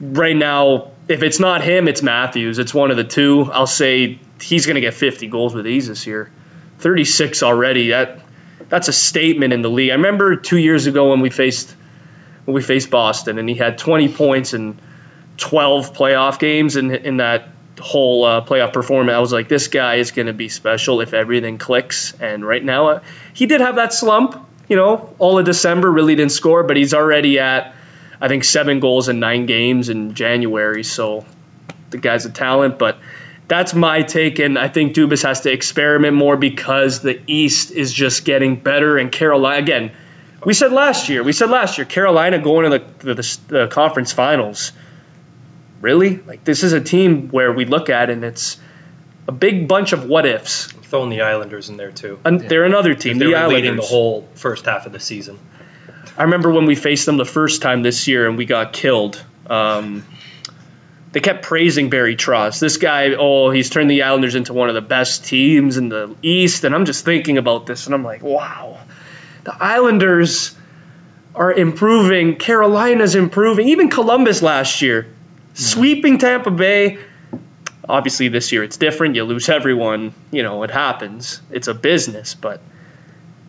Right 0.00 0.36
now, 0.36 0.92
if 1.08 1.24
it's 1.24 1.40
not 1.40 1.62
him, 1.62 1.88
it's 1.88 2.02
Matthews. 2.02 2.60
It's 2.60 2.72
one 2.72 2.92
of 2.92 2.96
the 2.96 3.04
two. 3.04 3.50
I'll 3.52 3.66
say 3.66 4.20
he's 4.40 4.64
going 4.64 4.76
to 4.76 4.80
get 4.80 4.94
50 4.94 5.26
goals 5.26 5.54
with 5.54 5.66
ease 5.66 5.88
this 5.88 6.06
year. 6.06 6.30
36 6.78 7.42
already. 7.42 7.88
That 7.90 8.20
that's 8.68 8.86
a 8.86 8.92
statement 8.92 9.52
in 9.52 9.62
the 9.62 9.70
league. 9.70 9.90
I 9.90 9.94
remember 9.94 10.36
two 10.36 10.56
years 10.56 10.86
ago 10.86 11.10
when 11.10 11.20
we 11.20 11.30
faced 11.30 11.74
we 12.46 12.62
faced 12.62 12.90
Boston, 12.90 13.38
and 13.38 13.48
he 13.48 13.54
had 13.54 13.78
20 13.78 14.08
points 14.08 14.54
in 14.54 14.78
12 15.36 15.94
playoff 15.94 16.38
games 16.38 16.76
in 16.76 16.94
in 16.94 17.16
that 17.18 17.48
whole 17.80 18.24
uh, 18.24 18.44
playoff 18.44 18.72
performance. 18.72 19.14
I 19.14 19.18
was 19.18 19.32
like, 19.32 19.48
this 19.48 19.68
guy 19.68 19.96
is 19.96 20.10
going 20.10 20.26
to 20.26 20.32
be 20.32 20.48
special 20.48 21.00
if 21.00 21.12
everything 21.14 21.58
clicks. 21.58 22.14
And 22.20 22.46
right 22.46 22.62
now, 22.62 22.88
uh, 22.88 23.00
he 23.32 23.46
did 23.46 23.60
have 23.60 23.76
that 23.76 23.92
slump. 23.92 24.48
You 24.68 24.76
know, 24.76 25.14
all 25.18 25.38
of 25.38 25.44
December 25.44 25.90
really 25.90 26.14
didn't 26.14 26.32
score, 26.32 26.62
but 26.62 26.76
he's 26.76 26.94
already 26.94 27.38
at 27.38 27.74
I 28.20 28.28
think 28.28 28.44
seven 28.44 28.80
goals 28.80 29.08
in 29.08 29.20
nine 29.20 29.46
games 29.46 29.88
in 29.88 30.14
January. 30.14 30.84
So 30.84 31.24
the 31.90 31.98
guy's 31.98 32.26
a 32.26 32.30
talent, 32.30 32.78
but. 32.78 32.98
That's 33.46 33.74
my 33.74 34.00
take, 34.00 34.38
and 34.38 34.58
I 34.58 34.68
think 34.68 34.94
Dubas 34.94 35.22
has 35.22 35.42
to 35.42 35.52
experiment 35.52 36.16
more 36.16 36.38
because 36.38 37.02
the 37.02 37.20
East 37.26 37.72
is 37.72 37.92
just 37.92 38.24
getting 38.24 38.56
better. 38.56 38.96
And 38.96 39.12
Carolina, 39.12 39.62
again, 39.62 39.92
we 40.44 40.54
said 40.54 40.72
last 40.72 41.08
year. 41.08 41.22
We 41.22 41.32
said 41.32 41.50
last 41.50 41.78
year 41.78 41.84
Carolina 41.84 42.38
going 42.38 42.70
to 42.70 42.78
the, 42.78 43.14
the, 43.14 43.38
the, 43.48 43.66
conference 43.68 44.12
finals. 44.12 44.72
Really? 45.80 46.16
Like 46.18 46.44
this 46.44 46.62
is 46.62 46.72
a 46.72 46.80
team 46.80 47.28
where 47.28 47.52
we 47.52 47.64
look 47.64 47.90
at 47.90 48.10
and 48.10 48.24
it's 48.24 48.58
a 49.26 49.32
big 49.32 49.68
bunch 49.68 49.92
of 49.92 50.04
what 50.04 50.26
ifs. 50.26 50.72
I'm 50.74 50.82
Throwing 50.82 51.10
the 51.10 51.22
Islanders 51.22 51.68
in 51.68 51.76
there 51.76 51.92
too. 51.92 52.18
And 52.24 52.40
they're 52.40 52.64
another 52.64 52.94
team. 52.94 53.18
They 53.18 53.26
the 53.26 53.34
Islanders. 53.34 53.62
leading 53.62 53.76
the 53.76 53.82
whole 53.82 54.28
first 54.34 54.66
half 54.66 54.86
of 54.86 54.92
the 54.92 55.00
season. 55.00 55.38
I 56.16 56.24
remember 56.24 56.50
when 56.52 56.66
we 56.66 56.74
faced 56.74 57.06
them 57.06 57.16
the 57.16 57.24
first 57.24 57.62
time 57.62 57.82
this 57.82 58.06
year 58.06 58.28
and 58.28 58.38
we 58.38 58.44
got 58.44 58.72
killed. 58.72 59.22
Um, 59.46 60.04
they 61.12 61.20
kept 61.20 61.44
praising 61.44 61.90
Barry 61.90 62.16
Trotz. 62.16 62.60
This 62.60 62.76
guy, 62.76 63.14
oh, 63.18 63.50
he's 63.50 63.70
turned 63.70 63.90
the 63.90 64.02
Islanders 64.02 64.34
into 64.34 64.52
one 64.52 64.68
of 64.68 64.74
the 64.74 64.82
best 64.82 65.24
teams 65.24 65.76
in 65.76 65.88
the 65.88 66.14
East. 66.22 66.64
And 66.64 66.74
I'm 66.74 66.84
just 66.84 67.04
thinking 67.04 67.38
about 67.38 67.66
this 67.66 67.86
and 67.86 67.94
I'm 67.94 68.04
like, 68.04 68.22
wow 68.22 68.78
the 69.44 69.54
Islanders 69.54 70.56
are 71.34 71.52
improving. 71.52 72.36
Carolina's 72.36 73.14
improving. 73.14 73.68
Even 73.68 73.90
Columbus 73.90 74.42
last 74.42 74.82
year, 74.82 75.06
sweeping 75.54 76.18
Tampa 76.18 76.50
Bay. 76.50 76.98
Obviously, 77.86 78.28
this 78.28 78.50
year 78.52 78.64
it's 78.64 78.78
different. 78.78 79.14
You 79.14 79.24
lose 79.24 79.48
everyone. 79.48 80.14
You 80.30 80.42
know, 80.42 80.62
it 80.62 80.70
happens. 80.70 81.40
It's 81.50 81.68
a 81.68 81.74
business. 81.74 82.34
But 82.34 82.60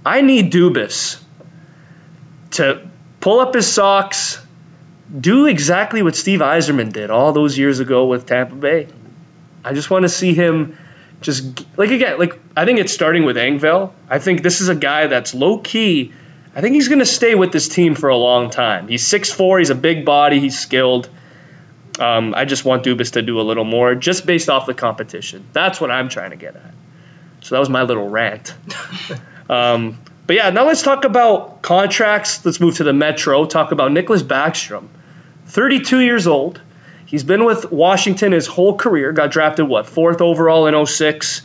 I 0.06 0.22
need 0.22 0.52
Dubas 0.52 1.22
to 2.52 2.88
pull 3.22 3.40
up 3.40 3.54
his 3.54 3.68
socks, 3.68 4.46
do 5.18 5.46
exactly 5.46 6.02
what 6.02 6.16
Steve 6.16 6.42
Yzerman 6.42 6.92
did 6.92 7.10
all 7.10 7.32
those 7.32 7.58
years 7.58 7.80
ago 7.80 8.06
with 8.08 8.26
Tampa 8.26 8.56
Bay. 8.56 8.88
I 9.64 9.74
just 9.74 9.90
want 9.90 10.04
to 10.04 10.10
see 10.10 10.34
him 10.34 10.78
just 11.26 11.66
like 11.76 11.90
again, 11.90 12.20
like 12.20 12.40
I 12.56 12.66
think 12.66 12.80
it's 12.80 12.94
starting 12.94 13.26
with 13.26 13.36
Engvall. 13.36 13.92
I 14.08 14.20
think 14.20 14.44
this 14.44 14.62
is 14.62 14.70
a 14.70 14.76
guy 14.76 15.08
that's 15.08 15.34
low 15.34 15.58
key. 15.58 16.14
I 16.56 16.62
think 16.62 16.76
he's 16.76 16.88
going 16.88 17.00
to 17.00 17.06
stay 17.06 17.36
with 17.36 17.52
this 17.52 17.68
team 17.68 17.96
for 17.96 18.10
a 18.10 18.16
long 18.16 18.50
time. 18.50 18.88
He's 18.88 19.04
6'4", 19.04 19.60
he's 19.60 19.72
a 19.72 19.76
big 19.76 20.06
body, 20.06 20.40
he's 20.40 20.58
skilled. 20.58 21.10
Um, 22.00 22.34
I 22.34 22.46
just 22.46 22.64
want 22.64 22.86
Dubas 22.86 23.14
to 23.14 23.22
do 23.22 23.42
a 23.42 23.44
little 23.44 23.66
more, 23.66 23.94
just 23.96 24.26
based 24.26 24.50
off 24.50 24.66
the 24.66 24.74
competition. 24.74 25.46
That's 25.52 25.82
what 25.82 25.92
I'm 25.92 26.08
trying 26.08 26.30
to 26.30 26.38
get 26.38 26.56
at. 26.56 26.74
So 27.42 27.56
that 27.56 27.60
was 27.60 27.70
my 27.70 27.82
little 27.84 28.08
rant. 28.08 28.54
um, 29.50 30.00
but 30.28 30.36
yeah, 30.38 30.50
now 30.52 30.66
let's 30.66 30.82
talk 30.82 31.04
about 31.04 31.62
contracts. 31.62 32.46
Let's 32.46 32.60
move 32.60 32.76
to 32.78 32.84
the 32.84 32.94
Metro. 32.94 33.46
Talk 33.46 33.72
about 33.72 33.92
Nicklas 33.92 34.24
Backstrom, 34.24 34.88
32 35.48 36.00
years 36.00 36.26
old. 36.26 36.62
He's 37.16 37.24
been 37.24 37.46
with 37.46 37.72
Washington 37.72 38.34
his 38.34 38.46
whole 38.46 38.76
career. 38.76 39.14
Got 39.14 39.32
drafted 39.32 39.66
what 39.70 39.88
fourth 39.88 40.20
overall 40.20 40.68
in 40.68 40.86
06. 40.86 41.44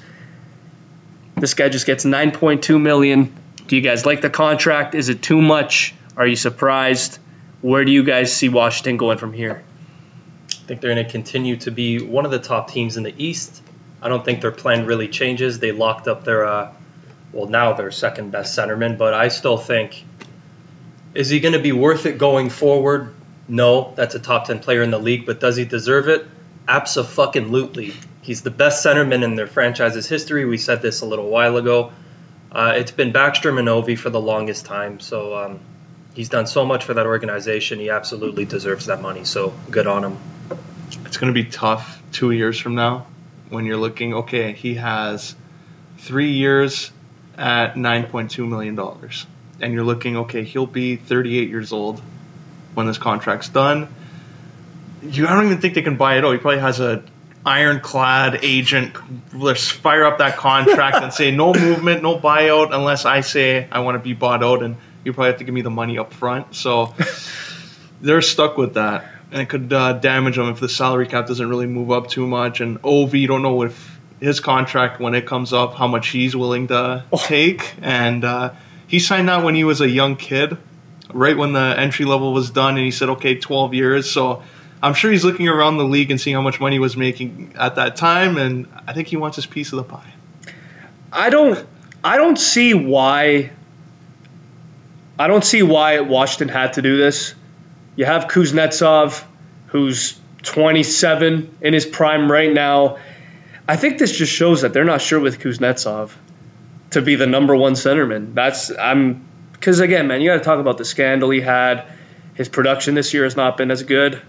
This 1.37 1.55
guy 1.55 1.69
just 1.69 1.87
gets 1.87 2.05
9.2 2.05 2.83
million. 2.83 3.33
Do 3.69 3.77
you 3.77 3.81
guys 3.81 4.05
like 4.05 4.21
the 4.21 4.31
contract? 4.31 4.97
Is 4.97 5.11
it 5.11 5.23
too 5.23 5.41
much? 5.41 5.95
Are 6.17 6.27
you 6.27 6.35
surprised? 6.35 7.21
Where 7.61 7.85
do 7.85 7.93
you 7.93 8.03
guys 8.03 8.35
see 8.35 8.49
Washington 8.49 8.97
going 8.97 9.19
from 9.19 9.33
here? 9.33 9.63
I 10.51 10.67
think 10.67 10.81
they're 10.81 10.93
going 10.93 11.07
to 11.07 11.09
continue 11.13 11.57
to 11.59 11.71
be 11.71 12.03
one 12.03 12.25
of 12.25 12.33
the 12.33 12.41
top 12.41 12.73
teams 12.73 12.97
in 12.97 13.05
the 13.05 13.15
East. 13.17 13.63
I 14.03 14.09
don't 14.09 14.25
think 14.25 14.41
their 14.41 14.51
plan 14.51 14.87
really 14.87 15.07
changes. 15.07 15.61
They 15.61 15.71
locked 15.71 16.09
up 16.09 16.25
their, 16.25 16.47
uh, 16.47 16.73
well, 17.33 17.47
now 17.47 17.75
their 17.75 17.93
second 17.93 18.33
best 18.33 18.59
centerman, 18.59 18.99
but 18.99 19.15
I 19.15 19.29
still 19.29 19.57
think, 19.57 20.05
is 21.15 21.29
he 21.29 21.39
going 21.39 21.55
to 21.55 21.63
be 21.63 21.71
worth 21.71 22.07
it 22.07 22.19
going 22.19 22.51
forward? 22.51 23.15
No, 23.51 23.93
that's 23.97 24.15
a 24.15 24.21
top 24.21 24.47
10 24.47 24.61
player 24.61 24.81
in 24.81 24.93
the 24.93 24.99
league, 24.99 25.27
but 25.27 25.41
does 25.41 25.57
he 25.57 25.65
deserve 25.65 26.09
it? 26.09 26.25
Absolutely. 26.69 27.93
He's 28.23 28.43
the 28.43 28.51
best 28.51 28.87
centerman 28.87 29.25
in 29.25 29.35
their 29.35 29.49
franchise's 29.49 30.09
history. 30.09 30.45
We 30.45 30.57
said 30.57 30.83
this 30.83 31.01
a 31.01 31.07
little 31.07 31.29
while 31.29 31.57
ago. 31.57 31.91
Uh, 32.53 32.75
it's 32.77 32.93
been 32.93 33.13
Backstrom 33.13 33.59
and 33.59 33.67
Ovi 33.67 33.99
for 33.99 34.09
the 34.09 34.21
longest 34.21 34.67
time, 34.67 35.01
so 35.01 35.37
um, 35.37 35.61
he's 36.15 36.29
done 36.29 36.47
so 36.47 36.65
much 36.65 36.85
for 36.85 36.95
that 36.95 37.07
organization. 37.07 37.81
He 37.81 37.91
absolutely 37.91 38.45
deserves 38.45 38.87
that 38.87 39.03
money, 39.03 39.25
so 39.25 39.53
good 39.69 39.89
on 39.89 40.05
him. 40.05 40.19
It's 41.07 41.17
going 41.17 41.35
to 41.35 41.43
be 41.43 41.51
tough 41.51 42.01
two 42.13 42.31
years 42.31 42.57
from 42.57 42.77
now 42.77 43.07
when 43.49 43.67
you're 43.67 43.79
looking, 43.79 44.15
okay, 44.15 44.53
he 44.53 44.75
has 44.75 45.35
three 45.99 46.35
years 46.35 46.93
at 47.37 47.75
$9.2 47.75 48.49
million. 48.49 48.79
And 49.61 49.75
you're 49.75 49.85
looking, 49.85 50.19
okay, 50.19 50.45
he'll 50.45 50.67
be 50.67 50.95
38 50.95 51.49
years 51.49 51.73
old 51.73 52.01
when 52.75 52.87
this 52.87 52.99
contract's 52.99 53.49
done. 53.49 53.89
You, 55.03 55.27
I 55.27 55.35
don't 55.35 55.47
even 55.47 55.61
think 55.61 55.75
they 55.75 55.83
can 55.83 55.97
buy 55.97 56.19
it 56.19 56.25
out. 56.25 56.33
He 56.33 56.39
probably 56.39 56.61
has 56.61 56.81
a 56.81 57.03
ironclad 57.45 58.41
agent. 58.43 58.95
Let's 59.35 59.69
fire 59.69 60.05
up 60.05 60.19
that 60.19 60.37
contract 60.37 60.97
and 60.97 61.13
say 61.13 61.31
no 61.31 61.55
movement, 61.55 62.03
no 62.03 62.19
buyout 62.19 62.75
unless 62.75 63.05
I 63.05 63.21
say 63.21 63.69
I 63.71 63.81
want 63.81 63.97
to 63.97 63.99
be 64.01 64.13
bought 64.13 64.43
out, 64.43 64.63
and 64.63 64.77
you 65.05 65.13
probably 65.13 65.31
have 65.31 65.39
to 65.39 65.45
give 65.45 65.55
me 65.55 65.63
the 65.63 65.71
money 65.71 65.99
up 65.99 66.13
front. 66.13 66.55
So 66.55 66.95
they're 68.01 68.23
stuck 68.23 68.57
with 68.57 68.75
that, 68.75 69.05
and 69.33 69.43
it 69.43 69.49
could 69.49 69.73
uh, 69.73 69.95
damage 69.95 70.37
them 70.37 70.51
if 70.51 70.61
the 70.61 70.69
salary 70.69 71.07
cap 71.07 71.27
doesn't 71.27 71.49
really 71.49 71.67
move 71.67 71.91
up 71.91 72.09
too 72.09 72.27
much. 72.27 72.61
And 72.61 72.79
Ov, 72.85 73.15
you 73.15 73.27
don't 73.27 73.43
know 73.43 73.63
if 73.63 73.99
his 74.21 74.41
contract 74.41 75.01
when 75.01 75.15
it 75.15 75.27
comes 75.27 75.55
up, 75.55 75.75
how 75.75 75.87
much 75.87 76.09
he's 76.09 76.37
willing 76.37 76.69
to 76.69 77.05
take, 77.17 77.75
and 77.81 78.23
uh, 78.25 78.53
he 78.87 78.99
signed 78.99 79.29
that 79.29 79.45
when 79.45 79.55
he 79.55 79.65
was 79.65 79.81
a 79.81 79.89
young 79.89 80.17
kid 80.17 80.59
right 81.15 81.37
when 81.37 81.53
the 81.53 81.75
entry 81.79 82.05
level 82.05 82.33
was 82.33 82.51
done, 82.51 82.77
and 82.77 82.85
he 82.85 82.91
said, 82.91 83.11
okay, 83.11 83.37
12 83.37 83.75
years. 83.75 84.11
So 84.11 84.43
I'm 84.83 84.95
sure 84.95 85.11
he's 85.11 85.25
looking 85.25 85.49
around 85.49 85.77
the 85.77 85.85
league 85.85 86.11
and 86.11 86.21
seeing 86.21 86.37
how 86.37 86.43
much 86.43 86.61
money 86.61 86.77
he 86.77 86.81
was 86.81 86.97
making 86.97 87.55
at 87.59 87.77
that 87.77 87.97
time, 87.97 88.37
and 88.37 88.69
I 88.87 88.93
think 88.93 89.09
he 89.09 89.17
wants 89.17 89.37
his 89.37 89.47
piece 89.47 89.73
of 89.73 89.77
the 89.77 89.85
pie. 89.85 90.13
I 91.13 91.31
don't, 91.31 91.67
I 92.03 92.17
don't 92.17 92.39
see 92.39 92.75
why. 92.75 93.51
I 95.19 95.27
don't 95.27 95.45
see 95.45 95.63
why 95.63 96.01
Washington 96.01 96.49
had 96.49 96.75
to 96.75 96.83
do 96.83 96.97
this. 96.97 97.35
You 97.95 98.07
have 98.07 98.27
Kuznetsov, 98.29 99.23
who's 99.67 100.19
27 100.45 101.59
in 101.61 101.75
his 101.75 101.85
prime 101.85 102.31
right 102.31 102.51
now. 102.51 102.99
I 103.69 103.77
think 103.77 103.99
this 103.99 104.17
just 104.17 104.33
shows 104.33 104.63
that 104.63 104.73
they're 104.73 104.85
not 104.85 105.03
sure 105.03 105.21
with 105.21 105.41
Kuznetsov 105.41 106.13
to 106.91 107.03
be 107.03 107.17
the 107.17 107.27
number 107.27 107.55
one 107.55 107.75
centerman. 107.75 108.35
That's 108.35 108.71
I'm 108.77 109.27
because 109.61 109.81
again, 109.81 110.07
man, 110.07 110.23
you 110.23 110.31
got 110.31 110.39
to 110.39 110.45
talk 110.45 110.59
about 110.59 110.79
the 110.79 110.87
scandal 110.87 111.29
he 111.29 111.43
had. 111.43 111.85
His 112.33 112.49
production 112.49 112.95
this 112.95 113.13
year 113.13 113.25
has 113.25 113.37
not 113.37 113.59
been 113.59 113.71
as 113.71 113.83
good, 113.83 114.21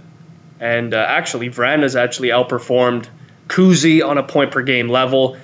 and 0.59 0.93
uh, 0.93 0.97
actually, 0.97 1.49
Vrana 1.49 1.83
has 1.83 1.95
actually 1.95 2.29
outperformed 2.29 3.07
Kuzi 3.47 4.05
on 4.05 4.17
a 4.17 4.23
point 4.23 4.51
per 4.51 4.61
game 4.61 4.89
level. 4.89 5.37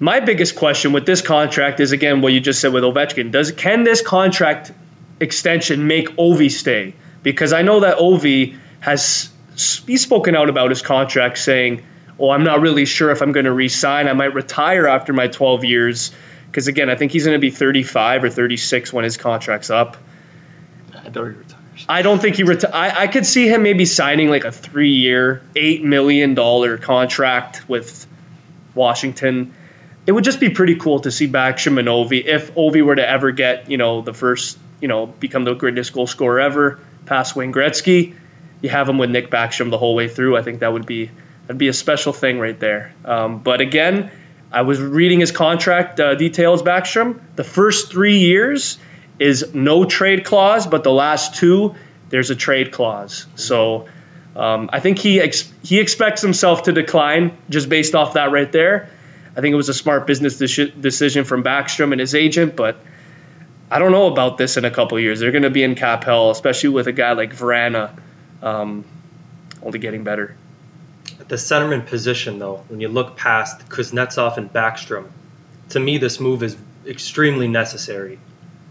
My 0.00 0.20
biggest 0.20 0.56
question 0.56 0.94
with 0.94 1.04
this 1.04 1.20
contract 1.20 1.78
is 1.80 1.92
again 1.92 2.22
what 2.22 2.32
you 2.32 2.40
just 2.40 2.60
said 2.62 2.72
with 2.72 2.84
Ovechkin. 2.84 3.30
Does 3.30 3.52
can 3.52 3.84
this 3.84 4.00
contract 4.00 4.72
extension 5.20 5.86
make 5.86 6.16
Ovi 6.16 6.50
stay? 6.50 6.94
Because 7.22 7.52
I 7.52 7.60
know 7.60 7.80
that 7.80 7.98
Ovi 7.98 8.56
has 8.80 9.30
he's 9.86 10.00
spoken 10.00 10.34
out 10.34 10.48
about 10.48 10.70
his 10.70 10.80
contract, 10.80 11.36
saying, 11.36 11.84
"Oh, 12.18 12.30
I'm 12.30 12.44
not 12.44 12.62
really 12.62 12.86
sure 12.86 13.10
if 13.10 13.20
I'm 13.20 13.32
going 13.32 13.44
to 13.44 13.52
re-sign. 13.52 14.08
I 14.08 14.14
might 14.14 14.32
retire 14.32 14.86
after 14.86 15.12
my 15.12 15.28
12 15.28 15.64
years." 15.64 16.12
Because 16.54 16.68
again, 16.68 16.88
I 16.88 16.94
think 16.94 17.10
he's 17.10 17.24
going 17.24 17.34
to 17.34 17.40
be 17.40 17.50
35 17.50 18.22
or 18.22 18.30
36 18.30 18.92
when 18.92 19.02
his 19.02 19.16
contract's 19.16 19.70
up. 19.70 19.96
I 20.96 21.08
don't 21.08 21.32
he 21.32 21.38
retires. 21.38 21.86
I 21.88 22.02
don't 22.02 22.22
think 22.22 22.36
he 22.36 22.44
reti- 22.44 22.72
I, 22.72 22.96
I 22.96 23.06
could 23.08 23.26
see 23.26 23.48
him 23.48 23.64
maybe 23.64 23.84
signing 23.84 24.30
like 24.30 24.44
a 24.44 24.52
three-year, 24.52 25.42
eight 25.56 25.82
million 25.82 26.34
dollar 26.34 26.78
contract 26.78 27.68
with 27.68 28.06
Washington. 28.72 29.52
It 30.06 30.12
would 30.12 30.22
just 30.22 30.38
be 30.38 30.48
pretty 30.48 30.76
cool 30.76 31.00
to 31.00 31.10
see 31.10 31.26
Backstrom 31.26 31.80
and 31.80 31.88
Ovi 31.88 32.24
if 32.24 32.54
Ovi 32.54 32.84
were 32.84 32.94
to 32.94 33.08
ever 33.08 33.32
get 33.32 33.68
you 33.68 33.76
know 33.76 34.02
the 34.02 34.14
first 34.14 34.56
you 34.80 34.86
know 34.86 35.06
become 35.06 35.42
the 35.42 35.54
greatest 35.54 35.92
goal 35.92 36.06
scorer 36.06 36.38
ever, 36.38 36.78
past 37.04 37.34
Wayne 37.34 37.52
Gretzky. 37.52 38.14
You 38.60 38.68
have 38.68 38.88
him 38.88 38.98
with 38.98 39.10
Nick 39.10 39.28
Backstrom 39.28 39.70
the 39.70 39.78
whole 39.78 39.96
way 39.96 40.06
through. 40.06 40.36
I 40.36 40.42
think 40.42 40.60
that 40.60 40.72
would 40.72 40.86
be 40.86 41.10
that'd 41.48 41.58
be 41.58 41.66
a 41.66 41.72
special 41.72 42.12
thing 42.12 42.38
right 42.38 42.60
there. 42.60 42.94
Um, 43.04 43.40
but 43.40 43.60
again 43.60 44.12
I 44.54 44.62
was 44.62 44.80
reading 44.80 45.18
his 45.18 45.32
contract 45.32 45.98
uh, 45.98 46.14
details, 46.14 46.62
Backstrom. 46.62 47.18
The 47.34 47.42
first 47.42 47.90
three 47.90 48.18
years 48.18 48.78
is 49.18 49.52
no 49.52 49.84
trade 49.84 50.24
clause, 50.24 50.68
but 50.68 50.84
the 50.84 50.92
last 50.92 51.34
two, 51.34 51.74
there's 52.08 52.30
a 52.30 52.36
trade 52.36 52.70
clause. 52.70 53.26
So 53.34 53.88
um, 54.36 54.70
I 54.72 54.78
think 54.78 54.98
he 54.98 55.20
ex- 55.20 55.52
he 55.64 55.80
expects 55.80 56.22
himself 56.22 56.64
to 56.64 56.72
decline 56.72 57.36
just 57.50 57.68
based 57.68 57.96
off 57.96 58.14
that 58.14 58.30
right 58.30 58.50
there. 58.52 58.90
I 59.36 59.40
think 59.40 59.52
it 59.52 59.56
was 59.56 59.68
a 59.68 59.74
smart 59.74 60.06
business 60.06 60.38
de- 60.38 60.70
decision 60.70 61.24
from 61.24 61.42
Backstrom 61.42 61.90
and 61.90 62.00
his 62.00 62.14
agent, 62.14 62.54
but 62.54 62.76
I 63.72 63.80
don't 63.80 63.90
know 63.90 64.06
about 64.06 64.38
this 64.38 64.56
in 64.56 64.64
a 64.64 64.70
couple 64.70 65.00
years. 65.00 65.18
They're 65.18 65.32
going 65.32 65.42
to 65.42 65.50
be 65.50 65.64
in 65.64 65.74
cap 65.74 66.04
hell, 66.04 66.30
especially 66.30 66.68
with 66.68 66.86
a 66.86 66.92
guy 66.92 67.14
like 67.14 67.34
Vrana 67.34 67.98
um, 68.40 68.84
only 69.64 69.80
getting 69.80 70.04
better 70.04 70.36
the 71.28 71.36
centerman 71.36 71.86
position, 71.86 72.38
though, 72.38 72.64
when 72.68 72.80
you 72.80 72.88
look 72.88 73.16
past 73.16 73.68
Kuznetsov 73.68 74.36
and 74.36 74.52
Backstrom, 74.52 75.08
to 75.70 75.80
me 75.80 75.98
this 75.98 76.20
move 76.20 76.42
is 76.42 76.56
extremely 76.86 77.48
necessary. 77.48 78.18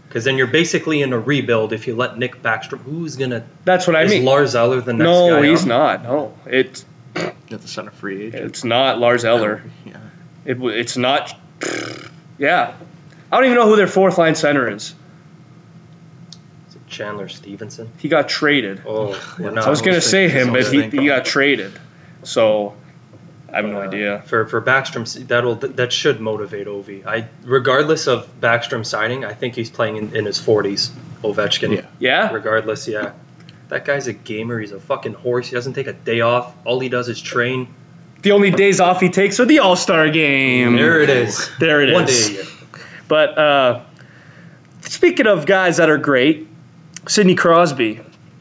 Because 0.08 0.24
then 0.24 0.38
you're 0.38 0.46
basically 0.46 1.02
in 1.02 1.12
a 1.12 1.18
rebuild 1.18 1.72
if 1.72 1.88
you 1.88 1.96
let 1.96 2.16
Nick 2.16 2.40
Backstrom. 2.40 2.78
Who's 2.82 3.16
gonna? 3.16 3.44
That's 3.64 3.86
what 3.88 3.96
I 3.96 4.02
is 4.02 4.12
mean. 4.12 4.24
Lars 4.24 4.54
Eller 4.54 4.80
the 4.80 4.92
next 4.92 5.04
no, 5.04 5.30
guy? 5.30 5.40
No, 5.40 5.42
he's 5.42 5.62
up? 5.62 5.68
not. 5.68 6.02
No, 6.04 6.34
it's 6.46 6.84
At 7.16 7.34
the 7.48 7.66
center 7.66 7.90
free 7.90 8.26
agent. 8.26 8.44
it's 8.44 8.62
not 8.62 9.00
Lars 9.00 9.24
Eller. 9.24 9.62
Yeah. 9.84 9.96
It, 10.44 10.62
it's 10.62 10.96
not. 10.96 11.36
Yeah, 12.38 12.74
I 13.32 13.36
don't 13.36 13.46
even 13.46 13.56
know 13.56 13.68
who 13.68 13.76
their 13.76 13.88
fourth 13.88 14.18
line 14.18 14.36
center 14.36 14.68
is. 14.68 14.94
Is 16.68 16.76
it 16.76 16.86
Chandler 16.86 17.28
Stephenson. 17.28 17.90
He 17.98 18.08
got 18.08 18.28
traded. 18.28 18.82
Oh, 18.86 19.20
we're 19.38 19.50
not. 19.50 19.66
I 19.66 19.70
was 19.70 19.82
gonna 19.82 20.00
say 20.00 20.28
him, 20.28 20.52
but 20.52 20.66
he, 20.72 20.82
he 20.82 21.06
got 21.06 21.24
traded. 21.24 21.72
So 22.24 22.74
I 23.52 23.56
have 23.56 23.64
no 23.66 23.80
Uh, 23.80 23.84
idea. 23.86 24.22
For 24.26 24.46
for 24.46 24.60
Backstrom, 24.60 25.04
that'll 25.28 25.54
that 25.56 25.92
should 25.92 26.20
motivate 26.20 26.66
Ovi. 26.66 27.06
I 27.06 27.28
regardless 27.44 28.06
of 28.08 28.26
Backstrom 28.40 28.84
signing, 28.84 29.24
I 29.24 29.32
think 29.34 29.54
he's 29.54 29.70
playing 29.70 29.96
in, 29.96 30.16
in 30.16 30.24
his 30.24 30.38
40s. 30.40 30.90
Ovechkin. 31.22 31.74
Yeah. 31.76 31.86
Yeah, 31.98 32.32
Regardless, 32.32 32.86
yeah. 32.88 33.12
That 33.68 33.86
guy's 33.86 34.08
a 34.08 34.12
gamer. 34.12 34.58
He's 34.60 34.72
a 34.72 34.80
fucking 34.80 35.14
horse. 35.14 35.48
He 35.48 35.54
doesn't 35.54 35.72
take 35.72 35.86
a 35.86 35.92
day 35.94 36.20
off. 36.20 36.52
All 36.66 36.80
he 36.80 36.90
does 36.90 37.08
is 37.08 37.20
train. 37.20 37.68
the 38.20 38.32
only 38.32 38.50
days 38.50 38.78
off 38.80 39.00
he 39.00 39.08
takes 39.08 39.40
are 39.40 39.46
the 39.46 39.60
All 39.60 39.74
Star 39.76 40.10
game. 40.10 40.76
There 40.76 41.00
it 41.00 41.08
is. 41.10 41.50
There 41.58 41.80
it 41.80 41.92
One 41.94 42.04
is. 42.04 42.28
day. 42.30 42.42
But 43.08 43.38
uh, 43.38 43.80
speaking 44.82 45.26
of 45.26 45.46
guys 45.46 45.78
that 45.78 45.88
are 45.90 45.98
great, 45.98 46.46
Sidney 47.08 47.34
Crosby 47.36 48.00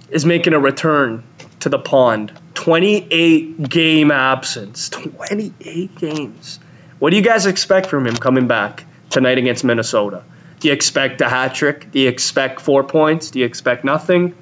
is 0.10 0.26
making 0.26 0.54
a 0.54 0.60
return 0.60 1.24
to 1.62 1.70
the 1.70 1.80
pond. 1.80 2.32
28 2.64 3.70
game 3.70 4.10
absence. 4.10 4.88
28 4.88 5.96
games. 5.96 6.60
What 6.98 7.10
do 7.10 7.18
you 7.18 7.22
guys 7.22 7.46
expect 7.46 7.88
from 7.88 8.08
him 8.08 8.16
coming 8.16 8.48
back 8.48 8.86
tonight 9.10 9.38
against 9.38 9.66
Minnesota? 9.66 10.24
Do 10.62 10.70
you 10.70 10.74
expect 10.74 11.20
a 11.20 11.28
hat 11.28 11.56
trick? 11.56 11.92
Do 11.92 12.00
you 12.00 12.08
expect 12.08 12.62
four 12.62 12.86
points? 12.86 13.32
Do 13.32 13.40
you 13.40 13.46
expect 13.46 13.84
nothing? 13.84 14.34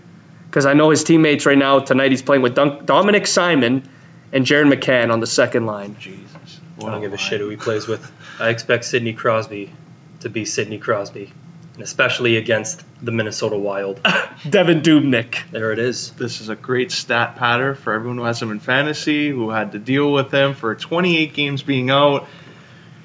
Because 0.45 0.67
I 0.67 0.73
know 0.73 0.91
his 0.91 1.03
teammates 1.03 1.47
right 1.47 1.57
now 1.57 1.79
tonight 1.79 2.11
he's 2.11 2.21
playing 2.21 2.43
with 2.43 2.53
Dun- 2.53 2.85
Dominik 2.85 3.25
Simon 3.25 3.89
and 4.31 4.45
Jared 4.45 4.67
McCann 4.67 5.11
on 5.11 5.19
the 5.19 5.25
second 5.25 5.65
line. 5.65 5.95
Jesus. 5.99 6.59
I 6.77 6.91
don't 6.91 7.01
give 7.01 7.13
a 7.13 7.17
shit 7.17 7.39
who 7.41 7.49
he 7.49 7.57
plays 7.57 7.87
with. 7.87 8.11
I 8.39 8.49
expect 8.49 8.85
Sidney 8.85 9.13
Crosby 9.13 9.71
to 10.19 10.29
be 10.29 10.45
Sidney 10.45 10.77
Crosby. 10.77 11.33
And 11.73 11.83
especially 11.83 12.37
against 12.37 12.83
the 13.01 13.11
Minnesota 13.11 13.57
Wild. 13.57 14.03
Devan 14.03 14.81
Dubnyk. 14.81 15.51
There 15.51 15.71
it 15.71 15.79
is. 15.79 16.11
This 16.11 16.41
is 16.41 16.49
a 16.49 16.55
great 16.55 16.91
stat 16.91 17.37
patter 17.37 17.75
for 17.75 17.93
everyone 17.93 18.17
who 18.17 18.23
has 18.23 18.41
him 18.41 18.51
in 18.51 18.59
fantasy, 18.59 19.29
who 19.29 19.49
had 19.49 19.71
to 19.71 19.79
deal 19.79 20.11
with 20.11 20.31
him 20.31 20.53
for 20.53 20.75
28 20.75 21.33
games 21.33 21.63
being 21.63 21.89
out. 21.89 22.27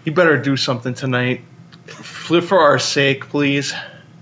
He 0.04 0.10
better 0.10 0.40
do 0.40 0.56
something 0.56 0.94
tonight. 0.94 1.42
For 1.86 2.58
our 2.58 2.78
sake, 2.78 3.28
please. 3.28 3.72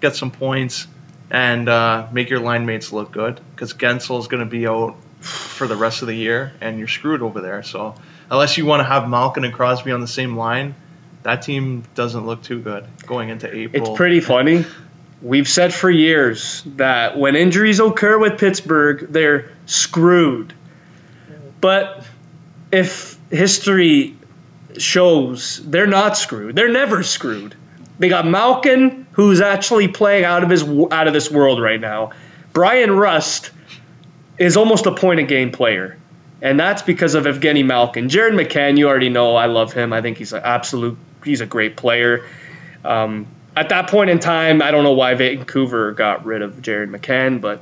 Get 0.01 0.17
some 0.17 0.31
points 0.31 0.87
and 1.31 1.69
uh, 1.69 2.09
make 2.13 2.31
your 2.31 2.41
line 2.41 2.67
mates 2.67 2.93
look 2.93 3.11
good 3.11 3.41
because 3.55 3.73
Guentzel 3.73 4.21
is 4.21 4.29
going 4.29 4.45
to 4.45 4.51
be 4.51 4.67
out 4.67 4.97
for 5.21 5.67
the 5.67 5.77
rest 5.77 6.03
of 6.03 6.09
the 6.09 6.15
year 6.15 6.53
and 6.61 6.79
you're 6.79 6.89
screwed 6.89 7.23
over 7.23 7.41
there. 7.41 7.63
So 7.63 7.95
unless 8.31 8.59
you 8.59 8.67
want 8.67 8.81
to 8.81 8.85
have 8.85 9.09
Malkin 9.09 9.45
and 9.45 9.55
Crosby 9.55 9.91
on 9.93 10.01
the 10.01 10.07
same 10.07 10.37
line, 10.37 10.75
that 11.25 11.43
team 11.43 11.83
doesn't 11.95 12.25
look 12.25 12.43
too 12.43 12.61
good 12.61 12.87
going 13.07 13.31
into 13.31 13.55
April. 13.55 13.83
It's 13.83 13.97
pretty 13.97 14.21
funny. 14.21 14.65
We've 15.21 15.49
said 15.49 15.73
for 15.75 15.91
years 15.91 16.63
that 16.77 17.19
when 17.19 17.35
injuries 17.35 17.81
occur 17.81 18.19
with 18.19 18.39
Pittsburgh, 18.39 19.07
they're 19.11 19.51
screwed. 19.67 20.53
But 21.61 22.07
if 22.71 23.19
history 23.31 24.17
shows 24.77 25.61
they're 25.65 25.87
not 25.87 26.17
screwed, 26.19 26.55
they're 26.57 26.73
never 26.73 27.03
screwed. 27.03 27.55
They 27.99 28.09
got 28.09 28.27
Malkin, 28.27 29.07
who's 29.13 29.41
actually 29.41 29.89
playing 29.89 30.25
out 30.25 30.43
of 30.43 30.51
his 30.51 30.63
out 30.63 31.07
of 31.07 31.15
this 31.15 31.31
world 31.31 31.63
right 31.63 31.81
now. 31.81 32.11
Bryan 32.53 32.91
Rust 32.91 33.51
is 34.37 34.57
almost 34.57 34.87
a 34.87 34.95
point 34.95 35.21
a 35.21 35.23
game 35.23 35.53
player, 35.53 35.97
and 36.43 36.61
that's 36.61 36.83
because 36.83 37.15
of 37.15 37.25
Evgeny 37.25 37.65
Malkin. 37.65 38.09
Jared 38.09 38.35
McCann, 38.35 38.77
you 38.77 38.89
already 38.89 39.09
know, 39.09 39.37
I 39.37 39.47
love 39.47 39.73
him. 39.73 39.93
I 39.93 40.03
think 40.03 40.19
he's 40.19 40.33
an 40.33 40.43
absolute, 40.45 40.99
he's 41.25 41.41
a 41.41 41.47
great 41.47 41.77
player. 41.77 42.27
Um, 42.85 43.27
at 43.57 43.69
that 43.69 43.89
point 43.89 44.11
in 44.11 44.19
time, 44.19 44.63
I 44.63 44.71
don't 44.71 44.85
know 44.85 44.93
why 44.93 45.15
Vancouver 45.15 45.93
got 45.93 46.25
rid 46.25 46.43
of 46.43 46.61
Jared 46.61 46.91
McCann, 46.91 47.41
but 47.41 47.61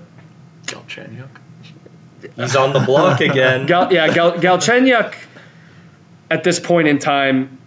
Galchenyuk. 0.66 1.29
He's 2.37 2.57
on 2.57 2.72
the 2.72 2.81
block 2.81 3.20
again. 3.31 3.66
Gal, 3.66 3.92
yeah, 3.92 4.12
Gal, 4.12 4.33
Galchenyuk. 4.33 5.14
At 6.31 6.44
this 6.44 6.59
point 6.59 6.88
in 6.88 6.98
time, 6.98 7.59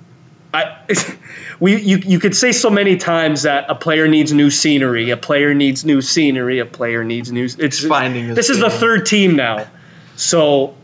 I 0.51 0.77
we 1.59 1.79
you 1.79 1.97
you 1.97 2.19
could 2.19 2.35
say 2.35 2.51
so 2.51 2.69
many 2.69 2.97
times 2.97 3.43
that 3.43 3.69
a 3.69 3.75
player 3.75 4.07
needs 4.07 4.33
new 4.33 4.49
scenery, 4.49 5.11
a 5.11 5.17
player 5.17 5.53
needs 5.53 5.85
new 5.85 6.01
scenery, 6.01 6.59
a 6.59 6.65
player 6.65 7.03
needs 7.03 7.31
new. 7.31 7.47
It's 7.59 7.85
finding 7.85 8.25
his 8.25 8.35
this 8.35 8.49
is 8.49 8.59
the 8.59 8.69
third 8.69 9.05
team 9.05 9.35
now, 9.35 9.67
so 10.15 10.75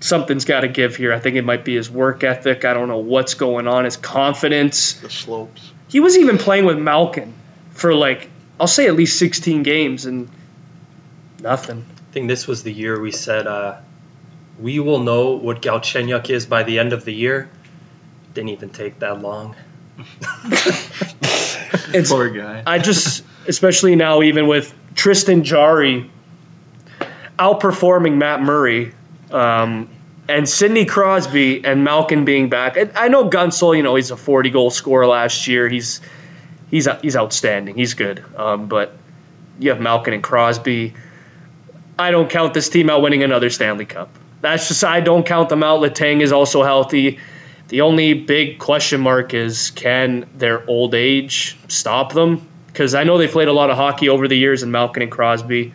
something's 0.00 0.44
got 0.44 0.60
to 0.60 0.68
give 0.68 0.96
here. 0.96 1.12
I 1.12 1.18
think 1.18 1.36
it 1.36 1.44
might 1.44 1.64
be 1.64 1.76
his 1.76 1.90
work 1.90 2.24
ethic. 2.24 2.64
I 2.64 2.74
don't 2.74 2.88
know 2.88 2.98
what's 2.98 3.34
going 3.34 3.66
on. 3.66 3.84
His 3.84 3.96
confidence. 3.96 4.94
The 4.94 5.10
slopes. 5.10 5.72
He 5.88 6.00
was 6.00 6.16
even 6.18 6.38
playing 6.38 6.64
with 6.64 6.78
Malkin 6.78 7.32
for 7.72 7.94
like 7.94 8.28
I'll 8.58 8.66
say 8.66 8.86
at 8.86 8.94
least 8.94 9.18
16 9.18 9.62
games 9.62 10.06
and 10.06 10.28
nothing. 11.40 11.84
I 11.88 12.12
think 12.12 12.28
this 12.28 12.46
was 12.46 12.62
the 12.62 12.72
year 12.72 12.98
we 13.00 13.12
said 13.12 13.46
uh, 13.46 13.78
we 14.58 14.80
will 14.80 15.00
know 15.00 15.32
what 15.32 15.60
Galchenyuk 15.60 16.30
is 16.30 16.46
by 16.46 16.62
the 16.62 16.78
end 16.78 16.92
of 16.92 17.04
the 17.04 17.12
year. 17.12 17.50
Didn't 18.34 18.50
even 18.50 18.70
take 18.70 19.00
that 19.00 19.20
long. 19.20 19.54
It's 21.88 22.10
Poor 22.10 22.28
guy. 22.28 22.62
I 22.66 22.78
just, 22.78 23.24
especially 23.46 23.96
now, 23.96 24.22
even 24.22 24.46
with 24.46 24.74
Tristan 24.94 25.44
Jarry 25.44 26.10
outperforming 27.38 28.16
Matt 28.16 28.42
Murray, 28.42 28.92
um, 29.30 29.88
and 30.28 30.48
Sidney 30.48 30.84
Crosby 30.84 31.64
and 31.64 31.84
Malkin 31.84 32.24
being 32.24 32.48
back. 32.48 32.76
I, 32.76 32.90
I 32.94 33.08
know 33.08 33.28
Guentzel, 33.30 33.76
you 33.76 33.82
know, 33.82 33.94
he's 33.94 34.10
a 34.10 34.16
40 34.16 34.50
goal 34.50 34.70
scorer 34.70 35.06
last 35.06 35.46
year. 35.46 35.68
He's 35.68 36.00
he's 36.70 36.88
he's 37.02 37.16
outstanding. 37.16 37.76
He's 37.76 37.94
good. 37.94 38.24
Um, 38.36 38.66
but 38.66 38.92
you 39.58 39.70
have 39.70 39.80
Malkin 39.80 40.14
and 40.14 40.22
Crosby. 40.22 40.94
I 41.98 42.10
don't 42.10 42.28
count 42.28 42.54
this 42.54 42.68
team 42.68 42.90
out 42.90 43.02
winning 43.02 43.22
another 43.22 43.50
Stanley 43.50 43.86
Cup. 43.86 44.10
That's 44.40 44.68
just 44.68 44.84
I 44.84 45.00
don't 45.00 45.24
count 45.24 45.48
them 45.48 45.62
out. 45.62 45.80
Letang 45.80 46.20
is 46.20 46.32
also 46.32 46.62
healthy. 46.62 47.18
The 47.68 47.80
only 47.80 48.14
big 48.14 48.58
question 48.58 49.00
mark 49.00 49.34
is 49.34 49.70
can 49.70 50.28
their 50.36 50.68
old 50.68 50.94
age 50.94 51.56
stop 51.68 52.12
them? 52.12 52.46
Because 52.66 52.94
I 52.94 53.04
know 53.04 53.18
they 53.18 53.28
played 53.28 53.48
a 53.48 53.52
lot 53.52 53.70
of 53.70 53.76
hockey 53.76 54.08
over 54.08 54.28
the 54.28 54.36
years, 54.36 54.62
and 54.62 54.70
Malkin 54.70 55.02
and 55.02 55.10
Crosby, 55.10 55.72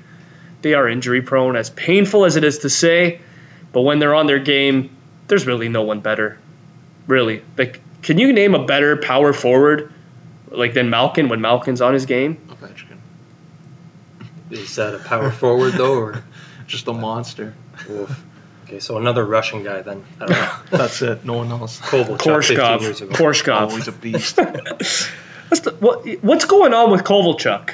they 0.62 0.76
are 0.76 0.88
injury 0.88 1.22
prone. 1.22 1.56
As 1.56 1.70
painful 1.70 2.26
as 2.26 2.36
it 2.36 2.44
is 2.44 2.60
to 2.60 2.70
say, 2.70 3.20
but 3.74 3.82
when 3.82 4.00
they're 4.00 4.16
on 4.16 4.28
their 4.28 4.40
game, 4.40 4.96
there's 5.28 5.46
really 5.46 5.70
no 5.70 5.84
one 5.84 6.00
better. 6.02 6.40
Really, 7.08 7.44
like, 7.58 7.82
can 8.02 8.18
you 8.18 8.34
name 8.34 8.56
a 8.56 8.66
better 8.66 8.98
power 8.98 9.34
forward 9.34 9.94
like 10.50 10.74
than 10.74 10.90
Malkin 10.90 11.30
when 11.30 11.42
Malkin's 11.42 11.82
on 11.82 11.94
his 11.94 12.06
game? 12.06 12.38
Ovechkin. 12.50 12.98
Is 14.52 14.76
that 14.76 14.94
a 14.94 15.00
power 15.00 15.32
forward 15.32 15.74
though, 15.74 15.98
or 16.00 16.24
Just 16.72 16.88
a 16.88 16.94
monster. 16.94 17.54
Oof. 17.90 18.24
okay? 18.64 18.80
So 18.80 18.98
another 18.98 19.26
Russian 19.26 19.62
guy 19.62 19.82
then. 19.82 20.06
I 20.22 20.26
don't 20.26 20.30
know. 20.30 20.56
That's 20.78 21.02
it. 21.02 21.26
No 21.26 21.34
one 21.34 21.52
else. 21.52 21.82
Kovalchuk 21.82 22.48
15 22.48 22.80
years 22.80 23.02
Korshkov. 23.02 23.44
ago. 23.44 23.68
Oh, 23.72 23.76
he's 23.76 23.88
a 23.90 23.92
beast. 23.92 24.38
What's, 25.50 25.64
the, 25.64 25.72
what, 25.72 26.08
what's 26.24 26.46
going 26.46 26.74
on 26.74 26.92
with 26.92 27.04
Kovalchuk? 27.04 27.74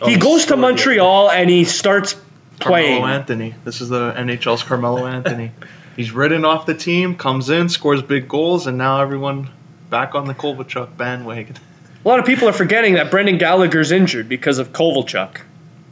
Oh, 0.00 0.08
he 0.08 0.16
goes 0.16 0.46
to. 0.46 0.56
Montreal 0.56 1.30
and 1.30 1.48
he 1.48 1.64
starts 1.64 2.16
playing. 2.58 2.98
Carmelo 2.98 3.14
Anthony. 3.14 3.54
This 3.64 3.80
is 3.80 3.88
the 3.88 4.12
NHL's 4.12 4.62
Carmelo 4.62 5.06
Anthony. 5.06 5.52
He's 5.96 6.12
ridden 6.12 6.44
off 6.44 6.66
the 6.66 6.74
team, 6.74 7.16
comes 7.16 7.50
in, 7.50 7.68
scores 7.68 8.02
big 8.02 8.28
goals, 8.28 8.66
and 8.66 8.78
now 8.78 9.00
everyone 9.00 9.50
back 9.90 10.14
on 10.14 10.26
the 10.26 10.34
Kovalchuk 10.34 10.96
bandwagon. 10.96 11.56
A 12.04 12.08
lot 12.08 12.20
of 12.20 12.26
people 12.26 12.48
are 12.48 12.52
forgetting 12.52 12.94
that 12.94 13.10
Brendan 13.10 13.38
Gallagher's 13.38 13.90
injured 13.90 14.28
because 14.28 14.58
of 14.58 14.72
Kovalchuk. 14.72 15.40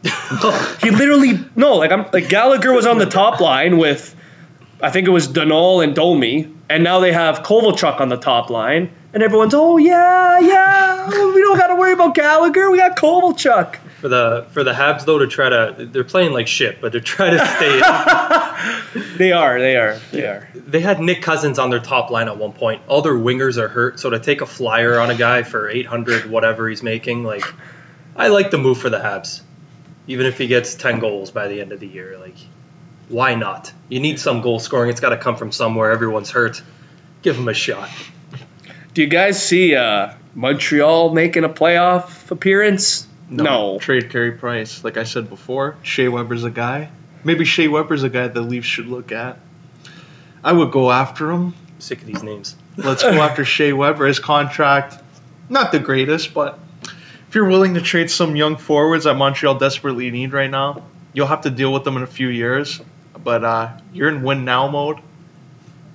he 0.80 0.90
literally 0.90 1.40
no, 1.56 1.76
like 1.76 1.90
I'm 1.90 2.06
like 2.12 2.28
Gallagher 2.28 2.72
was 2.72 2.86
on 2.86 2.98
the 2.98 3.06
top 3.06 3.40
line 3.40 3.78
with 3.78 4.14
I 4.80 4.90
think 4.90 5.08
it 5.08 5.10
was 5.10 5.26
Danault 5.26 5.82
and 5.82 5.94
Domi, 5.94 6.52
and 6.68 6.84
now 6.84 7.00
they 7.00 7.12
have 7.12 7.40
Kovalchuk 7.40 8.00
on 8.00 8.08
the 8.08 8.16
top 8.16 8.50
line, 8.50 8.90
and 9.12 9.22
everyone's 9.22 9.54
oh 9.54 9.78
yeah 9.78 10.38
yeah 10.38 11.06
we 11.08 11.40
don't 11.40 11.58
got 11.58 11.68
to 11.68 11.74
worry 11.74 11.92
about 11.92 12.14
Gallagher, 12.14 12.70
we 12.70 12.78
got 12.78 12.96
Kovalchuk. 12.96 13.76
For 14.06 14.10
the 14.10 14.46
for 14.52 14.62
the 14.62 14.70
Habs 14.72 15.04
though 15.04 15.18
to 15.18 15.26
try 15.26 15.48
to 15.48 15.84
they're 15.90 16.04
playing 16.04 16.32
like 16.32 16.46
shit, 16.46 16.80
but 16.80 16.92
they're 16.92 17.00
trying 17.00 17.36
to 17.36 17.44
stay. 17.44 19.02
They 19.18 19.32
are, 19.32 19.58
they 19.58 19.76
are, 19.76 19.98
they 20.12 20.26
are. 20.26 20.48
they 20.54 20.78
had 20.80 21.00
Nick 21.00 21.22
Cousins 21.22 21.58
on 21.58 21.70
their 21.70 21.80
top 21.80 22.10
line 22.10 22.28
at 22.28 22.38
one 22.38 22.52
point. 22.52 22.82
All 22.86 23.02
their 23.02 23.14
wingers 23.16 23.58
are 23.58 23.66
hurt, 23.66 23.98
so 23.98 24.10
to 24.10 24.20
take 24.20 24.42
a 24.42 24.46
flyer 24.46 25.00
on 25.00 25.10
a 25.10 25.16
guy 25.16 25.42
for 25.42 25.68
800 25.68 26.30
whatever 26.30 26.68
he's 26.68 26.84
making, 26.84 27.24
like 27.24 27.42
I 28.14 28.28
like 28.28 28.52
the 28.52 28.58
move 28.58 28.78
for 28.78 28.90
the 28.90 28.98
Habs. 28.98 29.42
Even 30.06 30.26
if 30.26 30.38
he 30.38 30.46
gets 30.46 30.76
10 30.76 31.00
goals 31.00 31.32
by 31.32 31.48
the 31.48 31.60
end 31.60 31.72
of 31.72 31.80
the 31.80 31.88
year, 31.88 32.16
like 32.16 32.36
why 33.08 33.34
not? 33.34 33.72
You 33.88 33.98
need 33.98 34.20
some 34.20 34.40
goal 34.40 34.60
scoring. 34.60 34.90
It's 34.90 35.00
got 35.00 35.10
to 35.10 35.16
come 35.16 35.34
from 35.34 35.50
somewhere. 35.50 35.90
Everyone's 35.90 36.30
hurt. 36.30 36.62
Give 37.22 37.36
him 37.36 37.48
a 37.48 37.54
shot. 37.54 37.90
Do 38.94 39.02
you 39.02 39.08
guys 39.08 39.42
see 39.42 39.74
uh, 39.74 40.12
Montreal 40.36 41.12
making 41.12 41.42
a 41.42 41.48
playoff 41.48 42.30
appearance? 42.30 43.08
No. 43.28 43.78
Trade 43.78 44.10
Carey 44.10 44.32
Price. 44.32 44.84
Like 44.84 44.96
I 44.96 45.04
said 45.04 45.28
before, 45.28 45.76
Shea 45.82 46.08
Weber's 46.08 46.44
a 46.44 46.50
guy. 46.50 46.90
Maybe 47.24 47.44
Shea 47.44 47.68
Weber's 47.68 48.02
a 48.02 48.08
guy 48.08 48.28
the 48.28 48.40
Leafs 48.40 48.66
should 48.66 48.86
look 48.86 49.10
at. 49.12 49.38
I 50.44 50.52
would 50.52 50.70
go 50.70 50.90
after 50.90 51.30
him. 51.32 51.54
sick 51.78 52.00
of 52.00 52.06
these 52.06 52.22
names. 52.22 52.54
Let's 52.76 53.02
go 53.02 53.10
after 53.10 53.44
Shea 53.56 53.72
Weber. 53.72 54.06
His 54.06 54.20
contract, 54.20 54.96
not 55.48 55.72
the 55.72 55.80
greatest, 55.80 56.34
but 56.34 56.58
if 57.28 57.34
you're 57.34 57.48
willing 57.48 57.74
to 57.74 57.80
trade 57.80 58.10
some 58.10 58.36
young 58.36 58.56
forwards 58.56 59.04
that 59.04 59.14
Montreal 59.14 59.56
desperately 59.58 60.10
need 60.10 60.32
right 60.32 60.50
now, 60.50 60.84
you'll 61.12 61.26
have 61.26 61.42
to 61.42 61.50
deal 61.50 61.72
with 61.72 61.82
them 61.82 61.96
in 61.96 62.02
a 62.04 62.06
few 62.06 62.28
years. 62.28 62.80
But 63.22 63.44
uh, 63.44 63.70
you're 63.92 64.08
in 64.08 64.22
win 64.22 64.44
now 64.44 64.68
mode. 64.68 65.00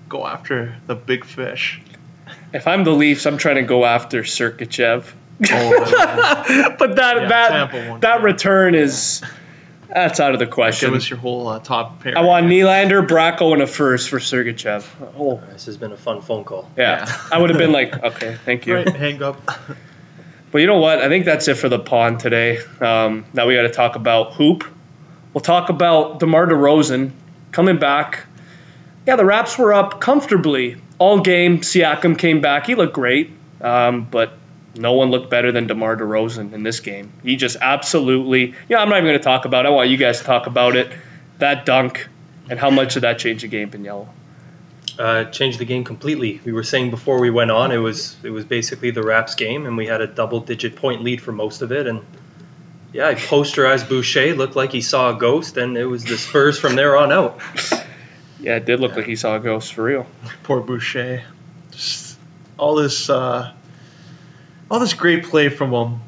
Go 0.10 0.28
after 0.28 0.76
the 0.88 0.96
big 0.96 1.24
fish. 1.24 1.82
If 2.54 2.68
I'm 2.68 2.84
the 2.84 2.92
Leafs, 2.92 3.26
I'm 3.26 3.38
trying 3.38 3.56
to 3.56 3.62
go 3.62 3.86
after 3.86 4.24
Sergachev. 4.24 5.06
Oh, 5.50 6.76
but 6.80 6.96
that 6.98 7.18
Yeah, 7.22 7.28
that 7.28 7.50
Tampa 7.50 7.90
won. 7.90 8.00
that 8.02 8.22
return 8.22 8.76
is 8.76 9.22
that's 9.94 10.20
out 10.20 10.34
of 10.34 10.40
the 10.40 10.46
give 10.46 10.54
question. 10.54 10.94
us 10.94 11.10
your 11.10 11.20
whole 11.20 11.48
uh, 11.48 11.60
top 11.60 12.02
pair. 12.02 12.18
I 12.18 12.22
want 12.22 12.46
Nylander, 12.46 13.06
Bracco, 13.06 13.52
and 13.54 13.62
a 13.62 13.68
first 13.68 14.10
for 14.10 14.20
Sergachev. 14.20 14.86
Oh, 15.18 15.42
This 15.52 15.66
has 15.66 15.76
been 15.78 15.92
a 15.92 15.98
fun 15.98 16.22
phone 16.22 16.44
call. 16.46 16.70
yeah. 16.78 17.06
Yeah. 17.06 17.18
I 17.32 17.38
would 17.40 17.50
have 17.50 17.60
been 17.60 17.72
like, 17.74 18.02
okay, 18.02 18.38
thank 18.46 18.68
you. 18.68 18.76
Right, 18.76 18.88
hang 18.96 19.22
up. 19.22 19.42
But 20.52 20.60
you 20.62 20.68
know 20.68 20.78
what? 20.80 21.00
I 21.00 21.08
think 21.10 21.26
that's 21.26 21.48
it 21.48 21.56
for 21.56 21.68
the 21.70 21.80
pond 21.80 22.20
today. 22.22 22.60
Um, 22.80 23.26
now 23.34 23.48
we 23.48 23.56
got 23.56 23.64
to 23.64 23.70
talk 23.70 23.96
about 23.96 24.34
hoop. 24.34 24.64
We'll 25.34 25.42
talk 25.42 25.70
about 25.70 26.20
DeMar 26.20 26.48
DeRozan 26.48 27.12
coming 27.52 27.78
back. 27.80 28.26
Yeah, 29.08 29.16
the 29.16 29.26
Raps 29.26 29.58
were 29.58 29.74
up 29.74 30.00
comfortably 30.02 30.78
all 31.00 31.20
game. 31.22 31.60
Siakam 31.60 32.18
came 32.18 32.40
back. 32.42 32.66
He 32.68 32.76
looked 32.76 32.94
great, 32.94 33.32
um, 33.62 34.06
but 34.10 34.34
no 34.76 34.94
one 34.94 35.12
looked 35.12 35.30
better 35.30 35.52
than 35.52 35.68
DeMar 35.68 35.98
DeRozan 35.98 36.54
in 36.54 36.64
this 36.64 36.80
game. 36.80 37.12
He 37.24 37.36
just 37.36 37.58
absolutely. 37.60 38.56
Yeah, 38.70 38.80
I'm 38.80 38.90
not 38.90 38.98
even 38.98 39.10
going 39.10 39.20
to 39.20 39.24
talk 39.24 39.46
about 39.46 39.66
it. 39.66 39.70
I 39.70 39.72
want 39.72 39.90
you 39.90 39.98
guys 39.98 40.20
to 40.20 40.26
talk 40.26 40.48
about 40.48 40.76
it. 40.76 40.92
That 41.40 41.66
dunk 41.66 42.08
and 42.50 42.60
how 42.60 42.70
much 42.70 42.96
did 42.96 43.02
that 43.02 43.20
change 43.20 43.42
the 43.42 43.48
game, 43.48 43.72
Pagniello? 43.72 44.08
uh, 45.00 45.26
changed 45.26 45.60
the 45.60 45.66
game 45.66 45.84
completely. 45.84 46.42
We 46.46 46.52
were 46.52 46.64
saying 46.64 46.90
before 46.90 47.20
we 47.20 47.30
went 47.30 47.52
on, 47.52 47.72
it 47.72 47.78
was 47.78 48.16
it 48.24 48.30
was 48.30 48.46
basically 48.46 48.92
the 48.92 49.04
Raps 49.04 49.36
game, 49.36 49.66
and 49.66 49.78
we 49.78 49.88
had 49.88 50.02
a 50.02 50.08
double-digit 50.08 50.76
point 50.76 51.04
lead 51.04 51.22
for 51.22 51.32
most 51.32 51.62
of 51.62 51.72
it. 51.72 51.88
And 51.88 52.06
yeah, 52.94 53.08
I 53.08 53.16
posterized 53.16 53.90
Boucher, 53.90 54.36
looked 54.36 54.56
like 54.56 54.72
he 54.72 54.82
saw 54.82 55.16
a 55.16 55.20
ghost, 55.20 55.58
and 55.58 55.78
it 55.78 55.86
was 55.86 56.04
the 56.04 56.18
Spurs 56.18 56.60
from 56.60 56.76
there 56.76 56.98
on 56.98 57.12
out. 57.12 57.40
Yeah, 58.44 58.56
it 58.56 58.66
did 58.66 58.80
look 58.80 58.96
like 58.96 59.06
he 59.06 59.16
saw 59.16 59.36
a 59.36 59.40
ghost 59.40 59.72
for 59.72 59.84
real. 59.84 60.08
Poor 60.42 60.62
Boucher. 60.62 61.24
Just 61.70 62.18
all 62.58 62.74
this, 62.74 63.08
uh, 63.08 63.54
all 64.72 64.80
this 64.80 64.94
great 64.94 65.26
play 65.26 65.50
from 65.50 65.74
him. 65.74 66.00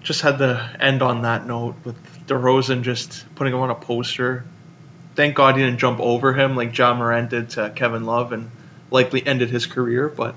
Just 0.00 0.22
had 0.22 0.38
to 0.38 0.76
end 0.80 1.02
on 1.02 1.22
that 1.22 1.46
note 1.46 1.74
with 1.84 1.96
DeRozan 2.26 2.80
just 2.80 3.26
putting 3.34 3.52
him 3.52 3.60
on 3.60 3.68
a 3.68 3.74
poster. 3.74 4.46
Thank 5.14 5.34
God 5.34 5.56
he 5.56 5.62
didn't 5.62 5.78
jump 5.78 6.00
over 6.00 6.32
him 6.32 6.56
like 6.56 6.76
Ja 6.76 6.94
Morant 6.94 7.28
did 7.28 7.50
to 7.50 7.70
Kevin 7.76 8.04
Love 8.04 8.32
and 8.32 8.50
likely 8.90 9.24
ended 9.24 9.50
his 9.50 9.66
career. 9.66 10.08
But 10.08 10.34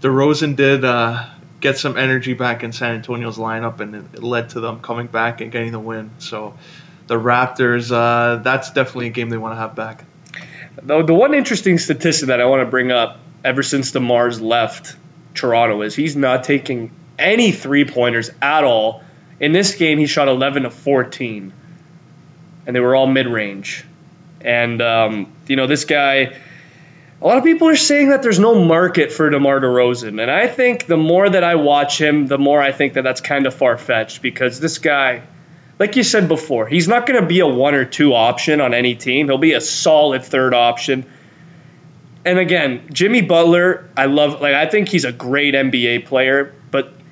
DeRozan 0.00 0.56
did 0.56 0.82
uh, 0.82 1.26
get 1.60 1.76
some 1.76 1.98
energy 1.98 2.32
back 2.32 2.62
in 2.62 2.72
San 2.72 2.94
Antonio's 2.94 3.36
lineup, 3.36 3.80
and 3.80 3.94
it 3.94 4.22
led 4.22 4.50
to 4.50 4.60
them 4.60 4.80
coming 4.80 5.06
back 5.06 5.42
and 5.42 5.52
getting 5.52 5.72
the 5.72 5.78
win. 5.78 6.12
So 6.20 6.54
the 7.06 7.16
Raptors, 7.16 7.92
uh, 7.92 8.36
that's 8.42 8.70
definitely 8.70 9.08
a 9.08 9.10
game 9.10 9.28
they 9.28 9.36
want 9.36 9.52
to 9.52 9.60
have 9.60 9.74
back. 9.74 10.04
Though 10.82 11.02
the 11.02 11.14
one 11.14 11.34
interesting 11.34 11.76
statistic 11.76 12.28
that 12.28 12.40
I 12.40 12.46
want 12.46 12.62
to 12.62 12.70
bring 12.70 12.90
up 12.90 13.18
ever 13.44 13.62
since 13.62 13.92
DeMar's 13.92 14.40
left 14.40 14.96
Toronto 15.34 15.82
is 15.82 15.94
he's 15.94 16.16
not 16.16 16.44
taking 16.44 16.92
any 17.20 17.52
three 17.52 17.84
pointers 17.84 18.30
at 18.40 18.64
all. 18.64 19.02
In 19.38 19.52
this 19.52 19.76
game, 19.76 19.98
he 19.98 20.06
shot 20.06 20.28
11 20.28 20.66
of 20.66 20.74
14, 20.74 21.52
and 22.66 22.76
they 22.76 22.80
were 22.80 22.94
all 22.94 23.06
mid 23.06 23.26
range. 23.26 23.84
And 24.40 24.80
um, 24.82 25.32
you 25.46 25.56
know, 25.56 25.66
this 25.66 25.84
guy. 25.84 26.36
A 27.22 27.26
lot 27.26 27.36
of 27.36 27.44
people 27.44 27.68
are 27.68 27.76
saying 27.76 28.08
that 28.08 28.22
there's 28.22 28.38
no 28.38 28.64
market 28.64 29.12
for 29.12 29.28
DeMar 29.28 29.60
DeRozan, 29.60 30.22
and 30.22 30.30
I 30.30 30.46
think 30.46 30.86
the 30.86 30.96
more 30.96 31.28
that 31.28 31.44
I 31.44 31.56
watch 31.56 32.00
him, 32.00 32.26
the 32.26 32.38
more 32.38 32.62
I 32.62 32.72
think 32.72 32.94
that 32.94 33.02
that's 33.02 33.20
kind 33.20 33.46
of 33.46 33.52
far 33.52 33.76
fetched 33.76 34.22
because 34.22 34.58
this 34.58 34.78
guy, 34.78 35.24
like 35.78 35.96
you 35.96 36.02
said 36.02 36.28
before, 36.28 36.66
he's 36.66 36.88
not 36.88 37.04
going 37.04 37.20
to 37.20 37.26
be 37.26 37.40
a 37.40 37.46
one 37.46 37.74
or 37.74 37.84
two 37.84 38.14
option 38.14 38.62
on 38.62 38.72
any 38.72 38.94
team. 38.94 39.26
He'll 39.26 39.36
be 39.36 39.52
a 39.52 39.60
solid 39.60 40.24
third 40.24 40.54
option. 40.54 41.04
And 42.24 42.38
again, 42.38 42.88
Jimmy 42.92 43.22
Butler, 43.22 43.88
I 43.96 44.06
love 44.06 44.40
like 44.40 44.54
I 44.54 44.66
think 44.66 44.88
he's 44.88 45.04
a 45.04 45.12
great 45.12 45.54
NBA 45.54 46.06
player, 46.06 46.54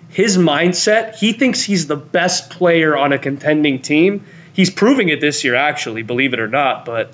his 0.09 0.37
mindset, 0.39 1.15
he 1.17 1.33
thinks 1.33 1.63
he's 1.63 1.87
the 1.87 1.97
best 1.97 2.51
player 2.51 2.97
on 2.97 3.13
a 3.13 3.19
contending 3.19 3.83
team. 3.83 4.25
He's 4.53 4.71
proving 4.71 5.09
it 5.11 5.21
this 5.21 5.45
year 5.45 5.55
actually, 5.55 6.03
believe 6.03 6.33
it 6.33 6.41
or 6.41 6.49
not, 6.49 6.85
but 6.85 7.13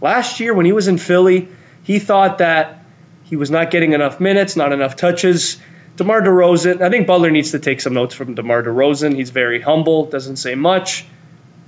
last 0.00 0.40
year 0.40 0.54
when 0.54 0.64
he 0.66 0.72
was 0.72 0.88
in 0.88 0.98
Philly, 0.98 1.48
he 1.82 1.98
thought 1.98 2.38
that 2.38 2.84
he 3.24 3.36
was 3.36 3.50
not 3.50 3.70
getting 3.70 3.92
enough 3.92 4.20
minutes, 4.20 4.56
not 4.56 4.72
enough 4.72 4.96
touches. 4.96 5.58
DeMar 5.96 6.22
DeRozan, 6.22 6.80
I 6.82 6.90
think 6.90 7.06
Butler 7.06 7.30
needs 7.30 7.50
to 7.52 7.58
take 7.58 7.80
some 7.80 7.94
notes 7.94 8.14
from 8.14 8.34
DeMar 8.34 8.62
DeRozan. 8.62 9.14
He's 9.14 9.30
very 9.30 9.60
humble, 9.60 10.06
doesn't 10.06 10.36
say 10.36 10.54
much. 10.54 11.04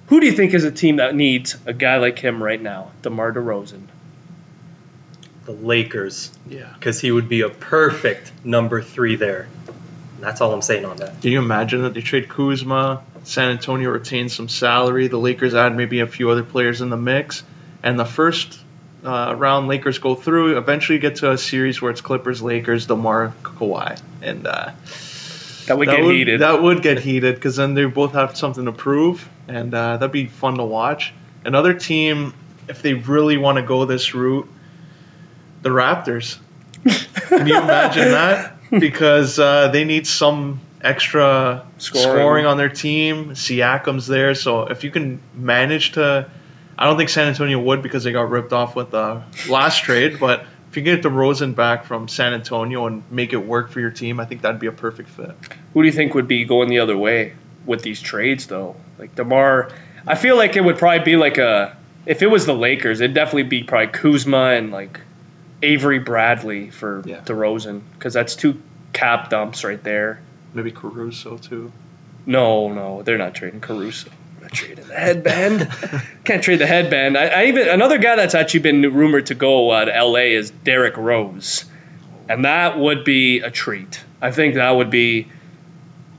Who 0.06 0.20
do 0.20 0.26
you 0.26 0.32
think 0.32 0.54
is 0.54 0.64
a 0.64 0.70
team 0.70 0.96
that 0.96 1.14
needs 1.14 1.56
a 1.66 1.72
guy 1.72 1.96
like 1.96 2.18
him 2.18 2.42
right 2.42 2.60
now, 2.60 2.92
DeMar 3.02 3.32
DeRozan? 3.32 3.82
The 5.44 5.52
Lakers, 5.52 6.30
Yeah. 6.48 6.72
because 6.74 7.00
he 7.00 7.10
would 7.10 7.28
be 7.28 7.40
a 7.40 7.48
perfect 7.48 8.30
number 8.44 8.82
three 8.82 9.16
there. 9.16 9.48
And 10.18 10.26
that's 10.26 10.40
all 10.40 10.52
I'm 10.52 10.62
saying 10.62 10.84
on 10.84 10.96
that. 10.96 11.22
Can 11.22 11.30
you 11.30 11.38
imagine 11.38 11.82
that 11.82 11.94
they 11.94 12.00
trade 12.00 12.28
Kuzma, 12.28 13.04
San 13.22 13.50
Antonio 13.50 13.88
retains 13.90 14.34
some 14.34 14.48
salary, 14.48 15.06
the 15.06 15.16
Lakers 15.16 15.54
add 15.54 15.76
maybe 15.76 16.00
a 16.00 16.08
few 16.08 16.30
other 16.30 16.42
players 16.42 16.80
in 16.80 16.90
the 16.90 16.96
mix, 16.96 17.44
and 17.84 17.96
the 17.96 18.04
first 18.04 18.58
uh, 19.04 19.32
round 19.38 19.68
Lakers 19.68 20.00
go 20.00 20.16
through, 20.16 20.58
eventually 20.58 20.98
get 20.98 21.16
to 21.16 21.30
a 21.30 21.38
series 21.38 21.80
where 21.80 21.92
it's 21.92 22.00
Clippers, 22.00 22.42
Lakers, 22.42 22.86
Demar, 22.86 23.32
Kawhi, 23.44 24.00
and 24.20 24.44
uh, 24.44 24.72
That 25.68 25.78
would 25.78 25.86
that 25.86 25.98
get 25.98 26.04
would, 26.04 26.16
heated. 26.16 26.40
That 26.40 26.60
would 26.64 26.82
get 26.82 26.98
heated 26.98 27.36
because 27.36 27.54
then 27.54 27.74
they 27.74 27.84
both 27.84 28.14
have 28.14 28.36
something 28.36 28.64
to 28.64 28.72
prove, 28.72 29.28
and 29.46 29.72
uh, 29.72 29.98
that'd 29.98 30.10
be 30.10 30.26
fun 30.26 30.56
to 30.56 30.64
watch. 30.64 31.14
Another 31.44 31.74
team, 31.74 32.34
if 32.66 32.82
they 32.82 32.94
really 32.94 33.36
want 33.36 33.58
to 33.58 33.62
go 33.62 33.84
this 33.84 34.14
route, 34.16 34.48
the 35.62 35.68
Raptors. 35.68 36.38
Can 37.28 37.46
you 37.46 37.56
imagine 37.56 38.02
that? 38.10 38.57
Because 38.78 39.38
uh, 39.38 39.68
they 39.68 39.84
need 39.84 40.06
some 40.06 40.60
extra 40.82 41.66
Scoring. 41.78 42.08
scoring. 42.08 42.46
on 42.46 42.56
their 42.56 42.68
team. 42.68 43.30
Siakam's 43.30 44.06
there, 44.06 44.34
so 44.34 44.64
if 44.64 44.84
you 44.84 44.90
can 44.90 45.20
manage 45.34 45.92
to, 45.92 46.30
I 46.78 46.84
don't 46.84 46.96
think 46.96 47.08
San 47.08 47.28
Antonio 47.28 47.58
would 47.58 47.82
because 47.82 48.04
they 48.04 48.12
got 48.12 48.30
ripped 48.30 48.52
off 48.52 48.76
with 48.76 48.90
the 48.90 49.22
last 49.48 49.84
trade, 49.84 50.20
but 50.20 50.44
if 50.70 50.76
you 50.76 50.82
get 50.82 51.02
DeRozan 51.02 51.54
back 51.54 51.86
from 51.86 52.08
San 52.08 52.34
Antonio 52.34 52.86
and 52.86 53.02
make 53.10 53.32
it 53.32 53.38
work 53.38 53.70
for 53.70 53.80
your 53.80 53.90
team, 53.90 54.20
I 54.20 54.26
think 54.26 54.42
that'd 54.42 54.60
be 54.60 54.66
a 54.66 54.72
perfect 54.72 55.08
fit. 55.08 55.34
Who 55.72 55.82
do 55.82 55.86
you 55.86 55.92
think 55.92 56.14
would 56.14 56.28
be 56.28 56.44
going 56.44 56.68
the 56.68 56.80
other 56.80 56.96
way 56.96 57.34
with 57.64 57.82
these 57.82 58.00
trades, 58.00 58.46
though? 58.46 58.76
Like 58.98 59.14
DeMar, 59.14 59.70
I 60.06 60.14
feel 60.14 60.36
like 60.36 60.56
it 60.56 60.64
would 60.64 60.78
probably 60.78 61.04
be 61.04 61.16
like 61.16 61.38
a. 61.38 61.76
If 62.04 62.22
it 62.22 62.26
was 62.26 62.46
the 62.46 62.54
Lakers, 62.54 63.00
it'd 63.00 63.14
definitely 63.14 63.44
be 63.44 63.62
probably 63.62 63.88
Kuzma 63.88 64.50
and 64.52 64.70
like 64.70 65.00
Avery 65.62 65.98
Bradley 65.98 66.70
for 66.70 67.02
Yeah. 67.04 67.20
DeRozan 67.20 67.80
because 67.94 68.14
that's 68.14 68.36
two 68.36 68.60
cap 68.92 69.30
dumps 69.30 69.64
right 69.64 69.82
there. 69.82 70.20
Maybe 70.54 70.70
Caruso 70.70 71.36
too. 71.36 71.72
No, 72.26 72.72
no, 72.72 73.02
they're 73.02 73.18
not 73.18 73.34
trading 73.34 73.60
Caruso. 73.60 74.10
They're 74.38 74.42
not 74.48 74.52
trading 74.52 74.86
the 74.86 74.94
headband. 74.94 75.68
Can't 76.24 76.42
trade 76.42 76.60
the 76.60 76.66
headband. 76.66 77.16
I, 77.16 77.26
I 77.26 77.44
even 77.46 77.68
another 77.68 77.98
guy 77.98 78.16
that's 78.16 78.34
actually 78.34 78.60
been 78.60 78.82
rumored 78.94 79.26
to 79.26 79.34
go 79.34 79.70
uh, 79.70 79.84
to 79.86 80.04
LA 80.04 80.36
is 80.36 80.50
Derrick 80.50 80.96
Rose, 80.96 81.64
and 82.28 82.44
that 82.44 82.78
would 82.78 83.04
be 83.04 83.40
a 83.40 83.50
treat. 83.50 84.00
I 84.20 84.30
think 84.30 84.54
that 84.54 84.70
would 84.70 84.90
be. 84.90 85.28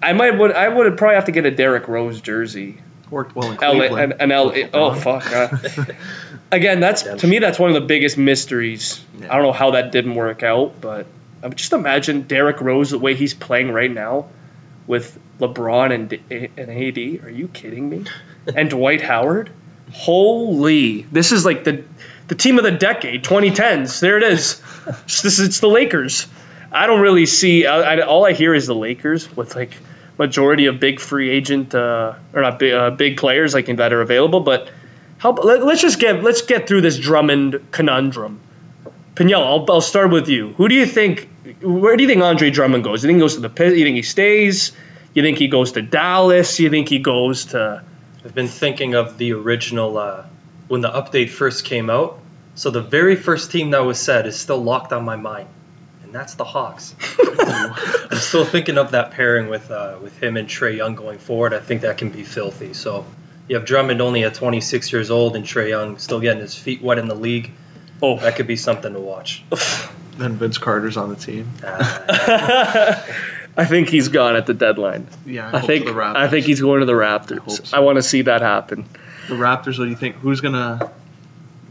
I 0.02 0.14
might 0.14 0.38
would 0.38 0.52
I 0.52 0.68
would 0.68 0.98
probably 0.98 1.16
have 1.16 1.26
to 1.26 1.32
get 1.32 1.46
a 1.46 1.52
Derrick 1.52 1.88
Rose 1.88 2.22
jersey. 2.22 2.78
Worked 3.10 3.36
well 3.36 3.52
in 3.52 3.58
LA 3.58 3.72
Cleveland. 3.72 4.14
and, 4.20 4.32
and 4.32 4.32
LA. 4.32 4.70
Oh 4.74 4.94
fuck. 4.94 5.32
uh, 5.32 5.58
again, 6.52 6.80
that's 6.80 7.04
to 7.04 7.28
me 7.28 7.40
that's 7.40 7.58
one 7.58 7.70
of 7.70 7.74
the 7.74 7.88
biggest 7.88 8.18
mysteries. 8.18 9.04
I 9.22 9.36
don't 9.36 9.44
know 9.44 9.52
how 9.52 9.72
that 9.72 9.92
didn't 9.92 10.16
work 10.16 10.44
out, 10.44 10.80
but 10.80 11.08
um, 11.44 11.54
just 11.54 11.74
imagine 11.74 12.24
Derrick 12.24 12.62
Rose 12.62 12.92
the 12.92 13.00
way 13.00 13.16
he's 13.16 13.34
playing 13.34 13.72
right 13.72 13.92
now 13.92 14.28
with 14.86 15.18
LeBron 15.40 15.94
and 15.94 16.14
and 16.58 16.70
AD. 16.70 17.26
Are 17.26 17.32
you 17.32 17.48
kidding 17.48 17.90
me? 17.90 18.06
And 18.56 18.70
Dwight 18.70 19.02
Howard. 19.02 19.52
Holy! 19.92 21.04
This 21.04 21.32
is 21.34 21.46
like 21.46 21.64
the 21.64 21.84
the 22.30 22.36
team 22.36 22.58
of 22.58 22.64
the 22.64 22.72
decade, 22.72 23.24
2010s. 23.24 24.00
There 24.00 24.18
it 24.18 24.24
is. 24.24 24.62
It's, 25.04 25.22
this 25.22 25.40
it's 25.40 25.60
the 25.60 25.68
Lakers. 25.68 26.26
I 26.72 26.88
don't 26.88 27.02
really 27.02 27.26
see. 27.26 27.66
I, 27.66 27.96
I, 27.96 28.00
all 28.02 28.26
I 28.26 28.34
hear 28.34 28.54
is 28.56 28.66
the 28.66 28.76
Lakers 28.76 29.36
with 29.36 29.56
like 29.56 29.76
majority 30.20 30.68
of 30.68 30.80
big 30.80 31.00
free 31.00 31.30
agent 31.32 31.74
uh, 31.74 32.14
or 32.34 32.42
not 32.42 32.60
big, 32.60 32.74
uh, 32.74 32.92
big 32.92 33.18
players 33.18 33.54
like 33.56 33.66
that 33.66 33.94
are 33.94 34.02
available. 34.02 34.42
But 34.42 34.70
how? 35.18 35.32
Let, 35.32 35.66
let's 35.66 35.82
just 35.82 36.00
get 36.00 36.22
let's 36.22 36.44
get 36.44 36.68
through 36.68 36.82
this 36.82 37.00
Drummond 37.00 37.72
conundrum. 37.72 38.42
Pinel, 39.16 39.44
I'll, 39.44 39.66
I'll 39.70 39.82
start 39.82 40.12
with 40.12 40.30
you. 40.30 40.54
Who 40.54 40.68
do 40.68 40.76
you 40.76 40.86
think? 40.86 41.28
Where 41.62 41.98
do 41.98 42.04
you 42.04 42.10
think 42.10 42.22
Andre 42.22 42.52
Drummond 42.52 42.84
goes? 42.84 43.04
You 43.04 43.08
think 43.08 43.18
he 43.18 43.22
goes 43.22 43.36
to 43.36 43.42
the 43.42 43.50
Pit? 43.50 43.76
You 43.76 43.86
think 43.86 43.96
he 43.96 44.04
stays? 44.04 44.74
You 45.14 45.24
think 45.24 45.40
he 45.40 45.48
goes 45.48 45.72
to 45.72 45.82
Dallas? 45.82 46.60
You 46.60 46.70
think 46.70 46.90
he 46.90 47.00
goes 47.00 47.46
to? 47.46 47.84
I've 48.24 48.36
been 48.36 48.48
thinking 48.48 48.96
of 48.96 49.18
the 49.18 49.34
original 49.34 49.98
uh, 49.98 50.26
when 50.68 50.82
the 50.82 50.90
update 50.90 51.30
first 51.30 51.66
came 51.66 51.90
out. 51.90 52.20
So 52.56 52.70
the 52.70 52.82
very 52.82 53.16
first 53.16 53.52
team 53.52 53.72
that 53.72 53.86
was 53.86 54.00
said 54.00 54.28
is 54.28 54.38
still 54.38 54.62
locked 54.62 54.92
on 54.92 55.06
my 55.06 55.16
mind, 55.16 55.48
and 56.10 56.16
that's 56.16 56.34
the 56.34 56.44
Hawks. 56.44 56.96
I'm 57.40 58.18
still 58.18 58.44
thinking 58.44 58.80
of 58.80 58.92
that 58.92 59.12
pairing 59.12 59.48
with 59.48 59.70
uh, 59.70 59.98
with 60.02 60.18
him 60.18 60.38
and 60.38 60.48
Trae 60.48 60.76
Young 60.76 60.96
going 60.96 61.20
forward. 61.20 61.54
I 61.54 61.60
think 61.60 61.82
that 61.82 62.00
can 62.00 62.10
be 62.10 62.24
filthy. 62.24 62.74
So 62.74 63.06
you 63.48 63.56
have 63.58 63.64
Drummond 63.66 64.02
only 64.02 64.24
at 64.24 64.34
26 64.34 64.92
years 64.92 65.12
old, 65.12 65.36
and 65.36 65.46
Trae 65.46 65.70
Young 65.70 66.00
still 66.00 66.20
getting 66.20 66.42
his 66.42 66.56
feet 66.56 66.82
wet 66.82 66.98
in 66.98 67.08
the 67.08 67.14
league. 67.16 67.52
Oh, 68.02 68.18
That 68.18 68.36
could 68.38 68.48
be 68.48 68.56
something 68.56 68.92
to 68.94 69.00
watch. 69.00 69.44
Then 70.18 70.34
Vince 70.36 70.58
Carter's 70.58 70.98
on 70.98 71.08
the 71.08 71.16
team. 71.16 71.50
Uh, 71.64 73.02
I 73.56 73.64
think 73.64 73.88
he's 73.88 74.10
gone 74.10 74.36
at 74.36 74.48
the 74.48 74.54
deadline. 74.54 75.08
Yeah, 75.26 75.50
I, 75.50 75.60
I 75.60 75.62
think 75.62 75.86
the 75.86 75.96
I 75.98 76.28
think 76.28 76.46
he's 76.46 76.60
going 76.60 76.82
to 76.82 76.86
the 76.86 76.92
hope 76.92 77.24
Raptors. 77.28 77.68
so. 77.68 77.78
I 77.78 77.80
want 77.80 78.00
to 78.00 78.02
see 78.04 78.24
that 78.24 78.42
happen. 78.42 78.84
the 79.30 79.36
Raptors. 79.36 79.80
What 79.80 79.86
do 79.86 79.90
you 79.92 79.96
think? 79.96 80.18
Who's 80.18 80.42
gonna? 80.42 80.92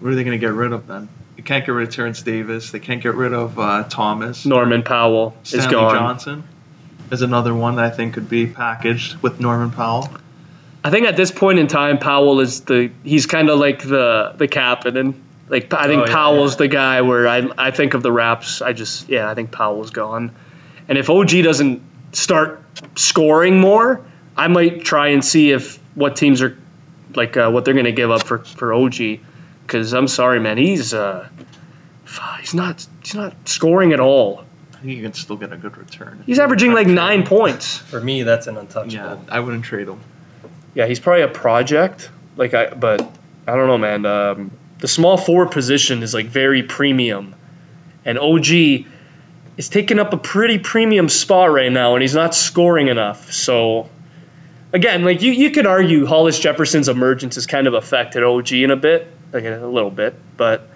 What 0.00 0.12
are 0.12 0.14
they 0.14 0.24
gonna 0.24 0.38
get 0.38 0.52
rid 0.52 0.72
of 0.72 0.86
then? 0.86 1.08
You 1.36 1.42
can't 1.44 1.64
get 1.64 1.72
rid 1.72 1.88
of 1.88 1.94
Terence 1.94 2.22
Davis. 2.22 2.70
They 2.72 2.80
can't 2.80 3.02
get 3.02 3.14
rid 3.14 3.32
of 3.32 3.58
uh, 3.58 3.84
Thomas. 3.84 4.44
Norman 4.44 4.82
Powell 4.82 5.36
Stanley 5.44 5.66
is 5.66 5.72
gone. 5.72 5.94
Johnson 5.94 6.44
is 7.10 7.22
another 7.22 7.54
one 7.54 7.76
that 7.76 7.84
I 7.84 7.90
think 7.90 8.14
could 8.14 8.28
be 8.28 8.46
packaged 8.46 9.22
with 9.22 9.40
Norman 9.40 9.70
Powell. 9.70 10.08
I 10.84 10.90
think 10.90 11.06
at 11.06 11.16
this 11.16 11.30
point 11.30 11.58
in 11.58 11.66
time, 11.66 11.98
Powell 11.98 12.40
is 12.40 12.62
the 12.62 12.90
he's 13.04 13.26
kind 13.26 13.50
of 13.50 13.58
like 13.58 13.82
the 13.82 14.34
the 14.36 14.48
captain, 14.48 14.96
and 14.96 15.22
like 15.48 15.72
I 15.72 15.86
think 15.86 16.02
Oh, 16.02 16.06
yeah, 16.06 16.12
Powell's 16.12 16.52
yeah. 16.54 16.58
the 16.58 16.68
guy 16.68 17.00
where 17.02 17.26
I 17.28 17.48
I 17.56 17.70
think 17.70 17.94
of 17.94 18.02
the 18.02 18.12
Raps. 18.12 18.62
I 18.62 18.72
just 18.72 19.08
yeah, 19.08 19.28
I 19.28 19.34
think 19.34 19.50
Powell's 19.50 19.90
gone, 19.90 20.34
and 20.88 20.98
if 20.98 21.10
OG 21.10 21.30
doesn't 21.42 21.82
start 22.12 22.62
scoring 22.96 23.60
more, 23.60 24.04
I 24.36 24.48
might 24.48 24.84
try 24.84 25.08
and 25.08 25.24
see 25.24 25.50
if 25.52 25.78
what 25.94 26.16
teams 26.16 26.42
are 26.42 26.56
like 27.14 27.36
uh, 27.36 27.50
what 27.50 27.64
they're 27.64 27.74
going 27.74 27.86
to 27.86 27.92
give 27.92 28.10
up 28.10 28.22
for 28.24 28.38
for 28.38 28.72
OG, 28.72 29.20
because 29.68 29.92
I'm 29.92 30.08
sorry, 30.08 30.40
man, 30.40 30.58
he's 30.58 30.94
uh 30.94 31.28
He's 32.40 32.54
not. 32.54 32.86
He's 33.02 33.14
not 33.14 33.48
scoring 33.48 33.92
at 33.92 34.00
all. 34.00 34.44
I 34.72 34.76
think 34.78 34.96
you 34.96 35.02
can 35.02 35.12
still 35.12 35.36
get 35.36 35.52
a 35.52 35.56
good 35.56 35.76
return. 35.76 36.22
He's 36.24 36.38
averaging 36.38 36.72
like 36.72 36.86
nine 36.86 37.26
points. 37.26 37.78
For 37.78 38.00
me, 38.00 38.22
that's 38.22 38.46
an 38.46 38.56
untouchable. 38.56 38.92
Yeah, 38.94 39.18
I 39.28 39.40
wouldn't 39.40 39.64
trade 39.64 39.88
him. 39.88 40.00
Yeah, 40.74 40.86
he's 40.86 41.00
probably 41.00 41.22
a 41.22 41.28
project. 41.28 42.08
Like 42.36 42.54
I, 42.54 42.70
but 42.70 43.02
I 43.46 43.56
don't 43.56 43.66
know, 43.66 43.78
man. 43.78 44.06
Um, 44.06 44.50
the 44.78 44.88
small 44.88 45.16
forward 45.16 45.50
position 45.50 46.02
is 46.02 46.14
like 46.14 46.26
very 46.26 46.62
premium, 46.62 47.34
and 48.04 48.18
OG 48.18 48.48
is 49.56 49.68
taking 49.68 49.98
up 49.98 50.12
a 50.12 50.18
pretty 50.18 50.58
premium 50.58 51.08
spot 51.08 51.50
right 51.50 51.70
now, 51.70 51.94
and 51.94 52.02
he's 52.02 52.14
not 52.14 52.34
scoring 52.34 52.86
enough. 52.88 53.32
So, 53.32 53.90
again, 54.72 55.04
like 55.04 55.20
you, 55.20 55.32
you 55.32 55.50
could 55.50 55.66
argue 55.66 56.06
Hollis 56.06 56.38
Jefferson's 56.38 56.88
emergence 56.88 57.34
has 57.34 57.46
kind 57.46 57.66
of 57.66 57.74
affected 57.74 58.22
OG 58.22 58.52
in 58.52 58.70
a 58.70 58.76
bit, 58.76 59.12
like 59.12 59.17
a 59.32 59.66
little 59.66 59.90
bit, 59.90 60.14
but 60.36 60.68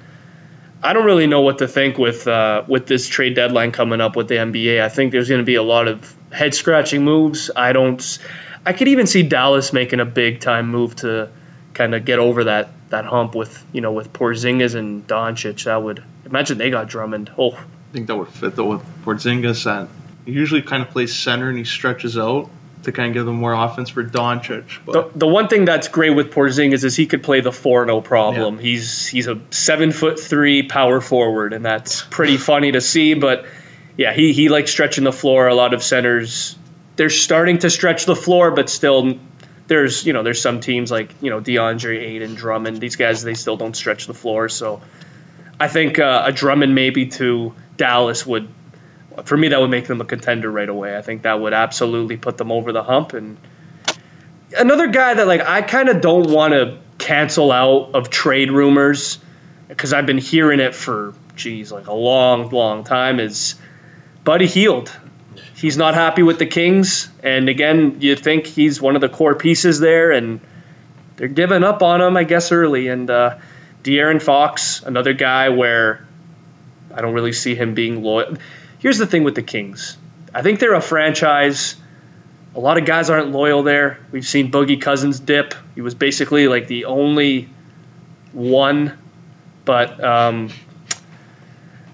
I 0.83 0.93
don't 0.93 1.05
really 1.05 1.27
know 1.27 1.43
what 1.43 1.59
to 1.59 1.69
think 1.69 1.97
with 1.97 2.27
uh, 2.27 2.65
with 2.67 2.87
this 2.87 3.09
trade 3.09 3.35
deadline 3.35 3.71
coming 3.71 4.01
up 4.01 4.17
with 4.17 4.29
the 4.29 4.35
NBA. 4.37 4.81
I 4.83 4.89
think 4.89 5.13
there's 5.13 5.29
going 5.29 5.41
to 5.41 5.45
be 5.45 5.55
a 5.55 5.63
lot 5.63 5.87
of 5.87 6.15
head 6.33 6.55
scratching 6.55 7.05
moves. 7.05 7.51
I 7.55 7.73
don't. 7.73 8.19
I 8.67 8.73
could 8.73 8.89
even 8.89 9.07
see 9.07 9.23
Dallas 9.23 9.73
making 9.73 10.01
a 10.01 10.05
big 10.05 10.41
time 10.41 10.69
move 10.69 10.97
to 10.97 11.31
kind 11.75 11.95
of 11.95 12.05
get 12.05 12.19
over 12.19 12.45
that 12.45 12.71
that 12.91 13.05
hump 13.05 13.35
with 13.35 13.65
you 13.73 13.81
know 13.81 13.93
with 13.93 14.13
Porzingis 14.13 14.75
and 14.75 15.07
Doncic. 15.07 15.65
That 15.65 15.83
would 15.83 16.03
imagine 16.25 16.59
they 16.59 16.71
got 16.71 16.89
Drummond. 16.89 17.31
Oh, 17.39 17.53
I 17.53 17.93
think 17.93 18.09
that 18.09 18.17
would 18.17 18.29
fit 18.29 18.57
though 18.57 18.71
with 18.71 19.05
Porzingis. 19.05 19.65
That 19.65 19.89
he 20.25 20.33
usually 20.33 20.63
kind 20.63 20.83
of 20.83 20.91
plays 20.91 21.15
center 21.15 21.49
and 21.49 21.57
he 21.57 21.65
stretches 21.65 22.19
out 22.19 22.51
to 22.83 22.93
kind 22.93 23.09
of 23.09 23.15
give 23.15 23.27
them 23.27 23.37
more 23.37 23.53
offense 23.53 23.91
for 23.91 24.05
Doncic. 24.05 24.85
But 24.85 25.13
the, 25.13 25.19
the 25.21 25.27
one 25.27 25.49
thing 25.49 25.65
that's 25.65 25.89
great 25.89 26.11
with 26.11 26.33
Porzingis 26.33 26.85
is 26.85 26.97
he 26.97 27.07
could 27.07 27.23
play 27.23 27.41
the 27.41 27.53
four 27.53 27.87
no 27.87 28.01
problem. 28.01 28.57
Yeah. 28.57 28.63
He's 28.63 29.07
he's 29.07 29.29
a 29.29 29.41
seven 29.51 29.93
foot 29.93 30.19
three 30.19 30.63
power 30.63 31.01
forward, 31.01 31.53
and 31.53 31.65
that's 31.65 32.03
pretty 32.03 32.37
funny 32.37 32.73
to 32.73 32.81
see. 32.81 33.15
But 33.15 33.47
yeah, 33.97 34.13
he 34.13 34.33
he 34.33 34.49
likes 34.49 34.71
stretching 34.71 35.05
the 35.05 35.13
floor. 35.13 35.49
A 35.49 35.55
lot 35.55 35.75
of 35.75 35.83
centers 35.83 36.57
they're 36.97 37.11
starting 37.11 37.59
to 37.59 37.71
stretch 37.71 38.05
the 38.05 38.17
floor, 38.17 38.51
but 38.51 38.69
still 38.69 39.19
there's 39.67 40.05
you 40.05 40.13
know 40.13 40.23
there's 40.23 40.41
some 40.41 40.61
teams 40.61 40.91
like 40.91 41.11
you 41.23 41.31
know 41.31 41.41
DeAndre 41.41 41.99
Ayton, 41.99 42.35
Drummond. 42.35 42.81
These 42.81 42.97
guys 42.97 43.23
they 43.23 43.35
still 43.35 43.57
don't 43.57 43.75
stretch 43.75 44.07
the 44.07 44.15
floor. 44.15 44.49
So 44.49 44.83
I 45.59 45.69
think 45.69 45.99
uh, 45.99 46.25
a 46.27 46.33
Drummond 46.33 46.75
maybe 46.75 47.07
to 47.07 47.55
Dallas 47.77 48.27
would 48.27 48.49
for 49.25 49.37
me 49.37 49.49
that 49.49 49.61
would 49.61 49.71
make 49.71 49.87
them 49.87 50.01
a 50.01 50.05
contender 50.05 50.51
right 50.51 50.69
away. 50.69 50.97
I 50.97 51.03
think 51.03 51.23
that 51.23 51.41
would 51.41 51.53
absolutely 51.53 52.17
put 52.17 52.39
them 52.39 52.53
over 52.53 52.73
the 52.73 52.83
hump. 52.83 53.13
And 53.13 53.37
another 54.57 54.89
guy 54.89 55.15
that 55.15 55.27
like 55.27 55.43
I 55.43 55.63
kind 55.63 55.89
of 55.89 56.01
don't 56.01 56.31
want 56.31 56.53
to 56.55 56.79
cancel 56.99 57.51
out 57.51 57.95
of 57.95 58.11
trade 58.11 58.51
rumors 58.51 59.19
because 59.69 59.93
I've 59.93 60.07
been 60.07 60.19
hearing 60.19 60.61
it 60.61 60.75
for 60.75 61.15
geez 61.35 61.73
like 61.73 61.87
a 61.87 61.95
long 61.95 62.51
long 62.51 62.85
time 62.85 63.21
is 63.21 63.55
Buddy 64.25 64.47
Hield. 64.47 64.97
He's 65.57 65.77
not 65.77 65.95
happy 65.95 66.23
with 66.23 66.39
the 66.39 66.47
Kings, 66.47 67.09
and 67.23 67.49
again, 67.49 67.99
you 68.01 68.17
think 68.17 68.47
he's 68.47 68.83
one 68.83 68.97
of 68.97 69.01
the 69.01 69.09
core 69.09 69.35
pieces 69.35 69.79
there, 69.79 70.11
and 70.11 70.41
they're 71.17 71.29
giving 71.29 71.63
up 71.63 71.83
on 71.83 72.01
him, 72.01 72.17
I 72.17 72.25
guess, 72.25 72.51
early. 72.51 72.89
And 72.89 73.09
uh, 73.09 73.39
De'Aaron 73.85 74.21
Fox, 74.21 74.83
another 74.83 75.13
guy 75.13 75.51
where 75.51 76.07
I 76.93 77.01
don't 77.01 77.15
really 77.15 77.33
see 77.33 77.55
him 77.55 77.75
being 77.75 78.03
loyal. 78.03 78.37
Here's 78.83 78.99
the 78.99 79.07
thing 79.07 79.23
with 79.23 79.37
the 79.37 79.43
Kings. 79.43 79.97
I 80.35 80.43
think 80.43 80.59
they're 80.59 80.75
a 80.75 80.81
franchise. 80.81 81.77
A 82.57 82.59
lot 82.59 82.79
of 82.79 82.85
guys 82.85 83.11
aren't 83.11 83.31
loyal 83.31 83.63
there. 83.63 84.01
We've 84.11 84.27
seen 84.27 84.51
Boogie 84.51 84.83
Cousins 84.83 85.21
dip. 85.21 85.55
He 85.77 85.83
was 85.83 85.95
basically 85.95 86.49
like 86.49 86.67
the 86.67 86.87
only 86.87 87.49
one. 88.33 88.99
But 89.65 90.03
um, 90.03 90.51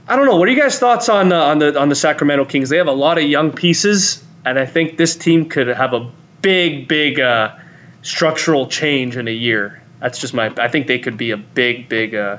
I 0.09 0.17
don't 0.17 0.25
know. 0.25 0.37
What 0.37 0.49
are 0.49 0.51
you 0.51 0.59
guys' 0.59 0.79
thoughts 0.79 1.11
on 1.11 1.31
uh, 1.31 1.39
on 1.39 1.59
the 1.59 1.79
on 1.79 1.91
the 1.91 1.95
Sacramento 1.95 2.47
Kings? 2.47 2.71
They 2.71 2.79
have 2.79 2.87
a 2.87 2.93
lot 2.93 3.19
of 3.19 3.25
young 3.25 3.53
pieces, 3.53 4.25
and 4.47 4.59
I 4.59 4.65
think 4.65 4.97
this 4.97 5.15
team 5.15 5.51
could 5.51 5.67
have 5.67 5.93
a 5.93 6.11
big, 6.41 6.89
big 6.89 7.21
uh, 7.21 7.57
structural 8.01 8.67
change 8.67 9.19
in 9.19 9.29
a 9.29 9.33
year. 9.33 9.83
That's 10.01 10.19
just 10.21 10.33
my. 10.33 10.51
I 10.57 10.69
think 10.69 10.87
they 10.87 11.01
could 11.01 11.19
be 11.19 11.33
a 11.33 11.37
big, 11.37 11.91
big, 11.91 12.15
uh, 12.15 12.39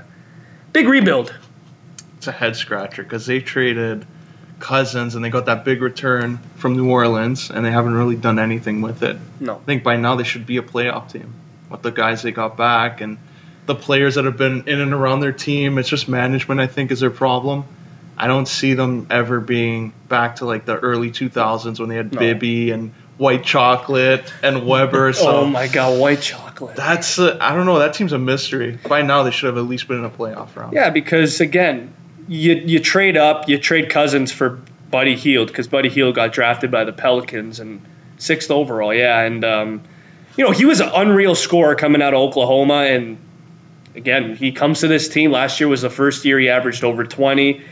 big 0.73 0.87
rebuild. 0.87 1.35
it's 2.17 2.25
a 2.25 2.31
head 2.31 2.55
scratcher 2.55 3.03
because 3.03 3.27
they 3.27 3.41
traded 3.41 4.07
Cousins 4.59 5.15
and 5.15 5.23
they 5.23 5.29
got 5.29 5.45
that 5.45 5.63
big 5.65 5.81
return 5.81 6.37
from 6.57 6.75
New 6.75 6.89
Orleans 6.89 7.49
and 7.49 7.65
they 7.65 7.71
haven't 7.71 7.93
really 7.93 8.15
done 8.15 8.39
anything 8.39 8.81
with 8.81 9.03
it. 9.03 9.17
No. 9.39 9.55
I 9.55 9.59
think 9.59 9.83
by 9.83 9.95
now 9.97 10.15
they 10.15 10.23
should 10.23 10.45
be 10.45 10.57
a 10.57 10.61
playoff 10.61 11.11
team 11.11 11.33
with 11.69 11.81
the 11.81 11.91
guys 11.91 12.21
they 12.21 12.31
got 12.31 12.57
back 12.57 13.01
and 13.01 13.17
the 13.65 13.75
players 13.75 14.15
that 14.15 14.25
have 14.25 14.37
been 14.37 14.67
in 14.67 14.81
and 14.81 14.93
around 14.93 15.19
their 15.19 15.31
team. 15.31 15.77
It's 15.77 15.89
just 15.89 16.09
management, 16.09 16.59
I 16.59 16.67
think, 16.67 16.91
is 16.91 16.99
their 16.99 17.11
problem. 17.11 17.63
I 18.17 18.27
don't 18.27 18.47
see 18.47 18.73
them 18.73 19.07
ever 19.09 19.39
being 19.39 19.93
back 20.09 20.37
to 20.37 20.45
like 20.45 20.65
the 20.65 20.77
early 20.77 21.11
2000s 21.11 21.79
when 21.79 21.87
they 21.87 21.95
had 21.95 22.13
No. 22.13 22.19
Bibby 22.19 22.71
and 22.71 22.91
White 23.17 23.43
Chocolate 23.45 24.33
and 24.43 24.65
Webber. 24.65 25.13
So 25.13 25.41
oh 25.41 25.45
my 25.45 25.67
God, 25.67 25.99
white 25.99 26.21
chocolate. 26.21 26.75
that's 26.75 27.17
a, 27.19 27.37
I 27.41 27.53
don't 27.55 27.65
know. 27.65 27.79
That 27.79 27.95
seems 27.95 28.11
a 28.11 28.17
mystery. 28.17 28.77
By 28.87 29.03
now 29.03 29.23
they 29.23 29.31
should 29.31 29.47
have 29.47 29.57
at 29.57 29.65
least 29.65 29.87
been 29.87 29.99
in 29.99 30.05
a 30.05 30.09
playoff 30.09 30.55
round. 30.55 30.73
Yeah, 30.73 30.89
because 30.89 31.39
again, 31.41 31.93
you 32.29 32.53
you 32.53 32.79
trade 32.79 33.17
up, 33.17 33.49
you 33.49 33.57
trade 33.57 33.89
Cousins 33.89 34.31
for 34.31 34.61
Buddy 34.91 35.15
Hield 35.15 35.47
because 35.47 35.67
Buddy 35.67 35.89
Hield 35.89 36.15
got 36.15 36.31
drafted 36.31 36.69
by 36.69 36.83
the 36.83 36.93
Pelicans 36.93 37.59
and 37.59 37.81
sixth 38.19 38.51
overall. 38.51 38.93
Yeah, 38.93 39.19
and 39.19 39.43
um, 39.43 39.81
you 40.37 40.45
know 40.45 40.51
he 40.51 40.65
was 40.65 40.79
an 40.79 40.89
unreal 40.93 41.33
scorer 41.33 41.75
coming 41.75 42.01
out 42.01 42.13
of 42.13 42.19
Oklahoma, 42.19 42.83
and 42.83 43.17
again 43.95 44.35
he 44.35 44.51
comes 44.51 44.81
to 44.81 44.87
this 44.87 45.09
team. 45.09 45.31
Last 45.31 45.59
year 45.59 45.67
was 45.67 45.81
the 45.81 45.89
first 45.89 46.23
year 46.23 46.39
he 46.39 46.49
averaged 46.49 46.83
over 46.83 47.03
twenty, 47.03 47.63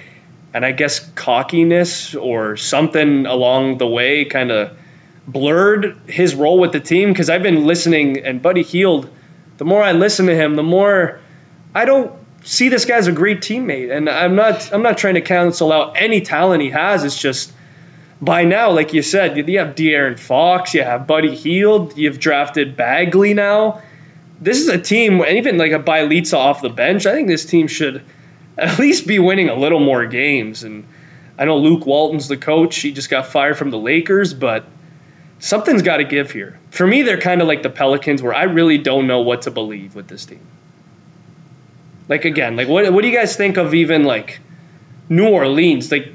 and 0.55 0.65
I 0.65 0.71
guess 0.71 0.99
cockiness 1.11 2.15
or 2.15 2.57
something 2.57 3.27
along 3.27 3.77
the 3.77 3.87
way 3.87 4.25
kind 4.25 4.51
of 4.51 4.75
blurred 5.27 5.97
his 6.07 6.33
role 6.33 6.57
with 6.57 6.71
the 6.71 6.79
team 6.79 7.09
because 7.09 7.29
I've 7.29 7.43
been 7.43 7.65
listening 7.67 8.25
and 8.25 8.41
Buddy 8.41 8.63
Hield. 8.63 9.07
The 9.57 9.65
more 9.65 9.83
I 9.83 9.91
listen 9.91 10.27
to 10.27 10.35
him, 10.35 10.55
the 10.55 10.63
more 10.63 11.19
I 11.75 11.85
don't 11.85 12.11
see 12.43 12.69
this 12.69 12.85
guy's 12.85 13.07
a 13.07 13.11
great 13.11 13.41
teammate, 13.41 13.95
and 13.95 14.09
I'm 14.09 14.35
not 14.35 14.73
I'm 14.73 14.81
not 14.81 14.97
trying 14.97 15.15
to 15.15 15.21
cancel 15.21 15.71
out 15.71 15.95
any 15.97 16.21
talent 16.21 16.61
he 16.61 16.69
has. 16.69 17.03
It's 17.03 17.19
just 17.19 17.51
by 18.21 18.45
now, 18.45 18.71
like 18.71 18.93
you 18.93 19.01
said, 19.01 19.37
you 19.37 19.59
have 19.59 19.75
De'Aaron 19.75 20.17
Fox, 20.17 20.73
you 20.73 20.83
have 20.83 21.05
Buddy 21.05 21.35
Hield, 21.35 21.97
you've 21.97 22.19
drafted 22.19 22.75
Bagley 22.75 23.33
now. 23.33 23.81
This 24.39 24.59
is 24.59 24.67
a 24.69 24.77
team, 24.77 25.21
and 25.21 25.37
even 25.37 25.57
like 25.57 25.71
a 25.71 25.79
Bjelica 25.79 26.33
off 26.33 26.61
the 26.61 26.69
bench. 26.69 27.05
I 27.05 27.13
think 27.13 27.27
this 27.27 27.45
team 27.45 27.67
should 27.67 28.03
at 28.57 28.79
least 28.79 29.07
be 29.07 29.19
winning 29.19 29.49
a 29.49 29.55
little 29.55 29.79
more 29.79 30.05
games. 30.05 30.63
And 30.63 30.87
I 31.37 31.45
know 31.45 31.57
Luke 31.57 31.85
Walton's 31.85 32.27
the 32.27 32.37
coach; 32.37 32.77
he 32.77 32.91
just 32.91 33.09
got 33.09 33.27
fired 33.27 33.57
from 33.57 33.69
the 33.69 33.79
Lakers, 33.79 34.33
but 34.33 34.65
something's 35.39 35.81
got 35.81 35.97
to 35.97 36.03
give 36.03 36.31
here. 36.31 36.59
For 36.71 36.85
me, 36.85 37.03
they're 37.03 37.19
kind 37.19 37.41
of 37.41 37.47
like 37.47 37.63
the 37.63 37.69
Pelicans, 37.69 38.21
where 38.21 38.33
I 38.33 38.43
really 38.43 38.77
don't 38.77 39.07
know 39.07 39.21
what 39.21 39.43
to 39.43 39.51
believe 39.51 39.95
with 39.95 40.07
this 40.07 40.25
team. 40.25 40.41
Like 42.09 42.25
again, 42.25 42.55
like 42.55 42.67
what 42.67 42.91
what 42.91 43.01
do 43.01 43.07
you 43.09 43.17
guys 43.17 43.35
think 43.35 43.57
of 43.57 43.73
even 43.73 44.03
like 44.03 44.39
New 45.09 45.27
Orleans? 45.27 45.91
Like 45.91 46.13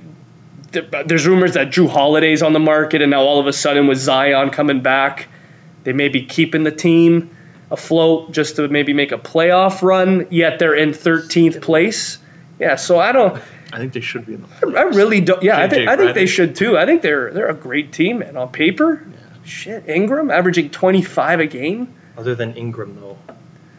th- 0.72 0.92
uh, 0.92 1.02
there's 1.04 1.26
rumors 1.26 1.54
that 1.54 1.68
Jrue 1.68 1.88
Holiday's 1.88 2.42
on 2.42 2.52
the 2.52 2.60
market, 2.60 3.02
and 3.02 3.10
now 3.10 3.22
all 3.22 3.40
of 3.40 3.46
a 3.46 3.52
sudden 3.52 3.86
with 3.86 3.98
Zion 3.98 4.50
coming 4.50 4.80
back, 4.80 5.28
they 5.84 5.92
may 5.92 6.08
be 6.08 6.24
keeping 6.24 6.62
the 6.62 6.70
team 6.70 7.36
afloat 7.70 8.32
just 8.32 8.56
to 8.56 8.68
maybe 8.68 8.92
make 8.92 9.12
a 9.12 9.18
playoff 9.18 9.82
run. 9.82 10.28
Yet 10.30 10.58
they're 10.58 10.74
in 10.74 10.90
13th 10.90 11.60
place. 11.60 12.18
Yeah, 12.58 12.76
so 12.76 12.98
I 12.98 13.12
don't. 13.12 13.42
I 13.72 13.78
think 13.78 13.92
they 13.92 14.00
should 14.00 14.26
be 14.26 14.34
in 14.34 14.42
the 14.42 14.78
I 14.78 14.82
really 14.82 15.20
don't. 15.20 15.42
Yeah, 15.42 15.58
I 15.58 15.68
think 15.68 15.88
JJ 15.88 15.92
I 15.92 15.96
think 15.96 16.14
they 16.14 16.26
should 16.26 16.56
too. 16.56 16.76
I 16.78 16.86
think 16.86 17.02
they're 17.02 17.32
they're 17.32 17.48
a 17.48 17.54
great 17.54 17.92
team, 17.92 18.22
and 18.22 18.38
On 18.38 18.50
paper, 18.50 19.04
yeah. 19.04 19.44
shit, 19.44 19.88
Ingram 19.88 20.30
averaging 20.30 20.70
25 20.70 21.40
a 21.40 21.46
game. 21.46 21.94
Other 22.16 22.34
than 22.34 22.54
Ingram, 22.54 22.98
though, 23.00 23.18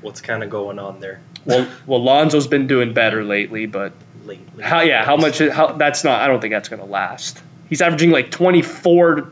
what's 0.01 0.21
kind 0.21 0.43
of 0.43 0.49
going 0.49 0.79
on 0.79 0.99
there 0.99 1.21
Well, 1.45 1.67
well, 1.85 2.01
Lonzo's 2.03 2.47
been 2.47 2.67
doing 2.67 2.93
better 2.93 3.23
lately, 3.23 3.65
but 3.65 3.93
lately? 4.25 4.63
How 4.63 4.81
yeah? 4.81 5.03
How 5.05 5.17
much? 5.17 5.39
How 5.39 5.73
that's 5.73 6.03
not. 6.03 6.21
I 6.21 6.27
don't 6.27 6.39
think 6.41 6.53
that's 6.53 6.69
gonna 6.69 6.85
last. 6.85 7.41
He's 7.69 7.81
averaging 7.81 8.11
like 8.11 8.29
24, 8.31 9.31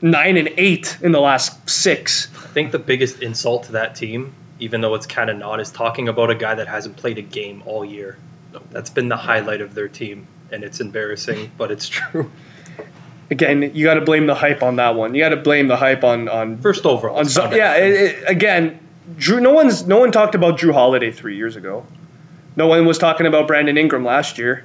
nine 0.00 0.36
and 0.36 0.48
eight 0.56 0.98
in 1.02 1.12
the 1.12 1.20
last 1.20 1.68
six. 1.68 2.28
I 2.36 2.46
think 2.48 2.72
the 2.72 2.78
biggest 2.78 3.20
insult 3.22 3.64
to 3.64 3.72
that 3.72 3.94
team, 3.96 4.32
even 4.60 4.80
though 4.80 4.94
it's 4.94 5.06
kind 5.06 5.28
of 5.30 5.36
not, 5.38 5.60
is 5.60 5.70
talking 5.70 6.08
about 6.08 6.30
a 6.30 6.34
guy 6.34 6.54
that 6.54 6.68
hasn't 6.68 6.96
played 6.96 7.18
a 7.18 7.22
game 7.22 7.62
all 7.66 7.84
year. 7.84 8.16
That's 8.70 8.90
been 8.90 9.08
the 9.08 9.16
highlight 9.16 9.60
of 9.60 9.74
their 9.74 9.88
team, 9.88 10.26
and 10.50 10.64
it's 10.64 10.80
embarrassing, 10.80 11.50
but 11.58 11.70
it's 11.70 11.88
true. 11.90 12.30
Again, 13.30 13.72
you 13.74 13.84
got 13.84 13.94
to 13.94 14.00
blame 14.00 14.26
the 14.26 14.34
hype 14.34 14.62
on 14.62 14.76
that 14.76 14.94
one. 14.94 15.14
You 15.14 15.20
got 15.22 15.28
to 15.30 15.36
blame 15.36 15.68
the 15.68 15.76
hype 15.76 16.02
on 16.02 16.28
on 16.28 16.56
First 16.58 16.86
overall, 16.86 17.18
on. 17.18 17.26
yeah, 17.54 17.74
it, 17.76 17.92
it- 17.92 18.24
again, 18.28 18.78
Jrue. 19.16 19.40
No 19.40 19.52
one's 19.52 19.86
no 19.86 19.98
one 19.98 20.12
talked 20.12 20.34
about 20.34 20.58
Jrue 20.58 20.72
Holiday 20.72 21.10
three 21.10 21.36
years 21.36 21.56
ago. 21.56 21.86
No 22.56 22.66
one 22.66 22.86
was 22.86 22.98
talking 22.98 23.26
about 23.26 23.46
Brandon 23.46 23.76
Ingram 23.78 24.04
last 24.04 24.38
year. 24.38 24.64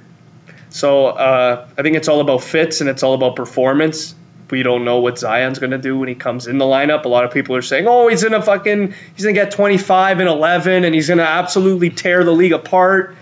So 0.70 1.06
uh, 1.06 1.68
I 1.78 1.82
think 1.82 1.96
it's 1.96 2.08
all 2.08 2.20
about 2.20 2.42
fits 2.42 2.80
and 2.80 2.90
it's 2.90 3.02
all 3.02 3.14
about 3.14 3.36
performance. 3.36 4.14
We 4.50 4.62
don't 4.62 4.84
know 4.84 4.98
what 4.98 5.18
Zion's 5.18 5.58
going 5.58 5.70
to 5.70 5.78
do 5.78 5.98
when 5.98 6.08
he 6.08 6.14
comes 6.14 6.46
in 6.46 6.58
the 6.58 6.64
lineup. 6.64 7.04
A 7.04 7.08
lot 7.08 7.24
of 7.24 7.32
people 7.32 7.56
are 7.56 7.62
saying, 7.62 7.86
"Oh, 7.88 8.08
he's 8.08 8.22
gonna 8.22 8.42
fucking 8.42 8.94
he's 9.14 9.24
gonna 9.24 9.34
get 9.34 9.50
25 9.52 10.20
and 10.20 10.28
11 10.28 10.84
and 10.84 10.94
he's 10.94 11.08
gonna 11.08 11.22
absolutely 11.22 11.90
tear 11.90 12.24
the 12.24 12.32
league 12.32 12.52
apart." 12.52 13.16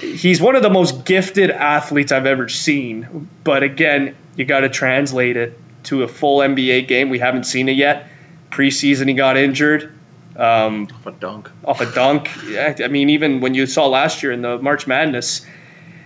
he's 0.00 0.40
one 0.40 0.56
of 0.56 0.62
the 0.62 0.70
most 0.70 1.04
gifted 1.04 1.50
athletes 1.50 2.12
I've 2.12 2.26
ever 2.26 2.48
seen. 2.48 3.28
But 3.44 3.62
again, 3.62 4.14
you 4.36 4.44
got 4.44 4.60
to 4.60 4.68
translate 4.68 5.36
it 5.36 5.58
to 5.84 6.02
a 6.02 6.08
full 6.08 6.40
NBA 6.40 6.88
game. 6.88 7.08
We 7.08 7.18
haven't 7.18 7.44
seen 7.44 7.68
it 7.68 7.76
yet. 7.76 8.08
Preseason, 8.50 9.08
he 9.08 9.14
got 9.14 9.36
injured. 9.36 9.95
Um, 10.36 10.88
Off 10.92 11.06
a 11.06 11.12
dunk. 11.12 11.50
off 11.64 11.80
a 11.80 11.86
dunk. 11.86 12.30
I 12.58 12.88
mean, 12.88 13.10
even 13.10 13.40
when 13.40 13.54
you 13.54 13.66
saw 13.66 13.86
last 13.86 14.22
year 14.22 14.32
in 14.32 14.42
the 14.42 14.58
March 14.58 14.86
Madness, 14.86 15.46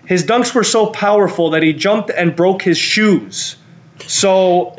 his 0.06 0.24
dunks 0.24 0.54
were 0.54 0.64
so 0.64 0.86
powerful 0.86 1.50
that 1.50 1.62
he 1.62 1.72
jumped 1.72 2.10
and 2.10 2.36
broke 2.36 2.62
his 2.62 2.78
shoes. 2.78 3.56
So 4.06 4.76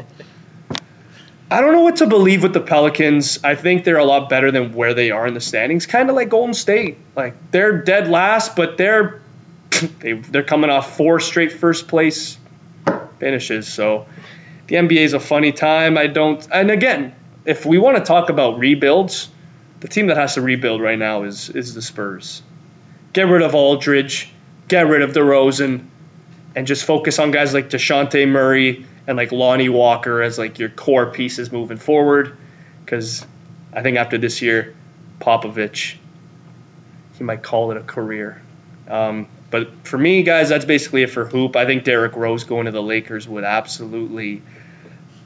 I 1.49 1.59
don't 1.59 1.73
know 1.73 1.81
what 1.81 1.97
to 1.97 2.07
believe 2.07 2.43
with 2.43 2.53
the 2.53 2.61
Pelicans. 2.61 3.43
I 3.43 3.55
think 3.55 3.83
they're 3.83 3.97
a 3.97 4.05
lot 4.05 4.29
better 4.29 4.51
than 4.51 4.73
where 4.73 4.93
they 4.93 5.11
are 5.11 5.27
in 5.27 5.33
the 5.33 5.41
standings. 5.41 5.85
Kind 5.85 6.09
of 6.09 6.15
like 6.15 6.29
Golden 6.29 6.53
State. 6.53 6.97
Like 7.13 7.51
they're 7.51 7.81
dead 7.81 8.07
last, 8.07 8.55
but 8.55 8.77
they're 8.77 9.21
they, 9.99 10.13
they're 10.13 10.43
coming 10.43 10.69
off 10.69 10.95
four 10.95 11.19
straight 11.19 11.51
first 11.51 11.89
place 11.89 12.37
finishes. 13.19 13.67
So 13.67 14.07
the 14.67 14.75
NBA 14.75 14.99
is 14.99 15.13
a 15.13 15.19
funny 15.19 15.51
time. 15.51 15.97
I 15.97 16.07
don't. 16.07 16.45
And 16.51 16.71
again, 16.71 17.13
if 17.45 17.65
we 17.65 17.77
want 17.77 17.97
to 17.97 18.03
talk 18.03 18.29
about 18.29 18.57
rebuilds, 18.57 19.29
the 19.81 19.87
team 19.87 20.07
that 20.07 20.17
has 20.17 20.35
to 20.35 20.41
rebuild 20.41 20.81
right 20.81 20.97
now 20.97 21.23
is 21.23 21.49
is 21.49 21.73
the 21.73 21.81
Spurs. 21.81 22.41
Get 23.13 23.27
rid 23.27 23.41
of 23.41 23.53
Aldridge, 23.53 24.31
get 24.67 24.87
rid 24.87 25.01
of 25.01 25.11
DeRozan, 25.11 25.85
and 26.55 26.67
just 26.67 26.85
focus 26.85 27.19
on 27.19 27.31
guys 27.31 27.53
like 27.53 27.69
Dejounte 27.69 28.27
Murray 28.27 28.85
and 29.07 29.17
like 29.17 29.31
Lonnie 29.31 29.69
Walker 29.69 30.21
as 30.21 30.37
like 30.37 30.59
your 30.59 30.69
core 30.69 31.11
pieces 31.11 31.51
moving 31.51 31.77
forward. 31.77 32.37
Because 32.85 33.25
I 33.73 33.81
think 33.81 33.97
after 33.97 34.17
this 34.17 34.41
year, 34.41 34.75
Popovich, 35.19 35.97
he 37.17 37.23
might 37.23 37.43
call 37.43 37.71
it 37.71 37.77
a 37.77 37.81
career. 37.81 38.41
Um, 38.87 39.27
but 39.49 39.87
for 39.87 39.97
me, 39.97 40.23
guys, 40.23 40.49
that's 40.49 40.65
basically 40.65 41.03
it 41.03 41.09
for 41.09 41.25
hoop. 41.25 41.55
I 41.55 41.65
think 41.65 41.83
Derrick 41.83 42.15
Rose 42.15 42.43
going 42.43 42.65
to 42.65 42.71
the 42.71 42.81
Lakers 42.83 43.27
would 43.27 43.43
absolutely 43.43 44.41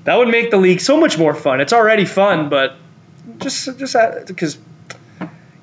that 0.06 0.18
would 0.18 0.28
make 0.28 0.52
the 0.52 0.58
league 0.58 0.80
so 0.80 1.00
much 1.00 1.18
more 1.18 1.34
fun. 1.34 1.62
It's 1.62 1.74
already 1.74 2.06
fun, 2.06 2.50
but 2.50 2.78
just 3.38 3.78
just 3.78 3.96
because 4.28 4.58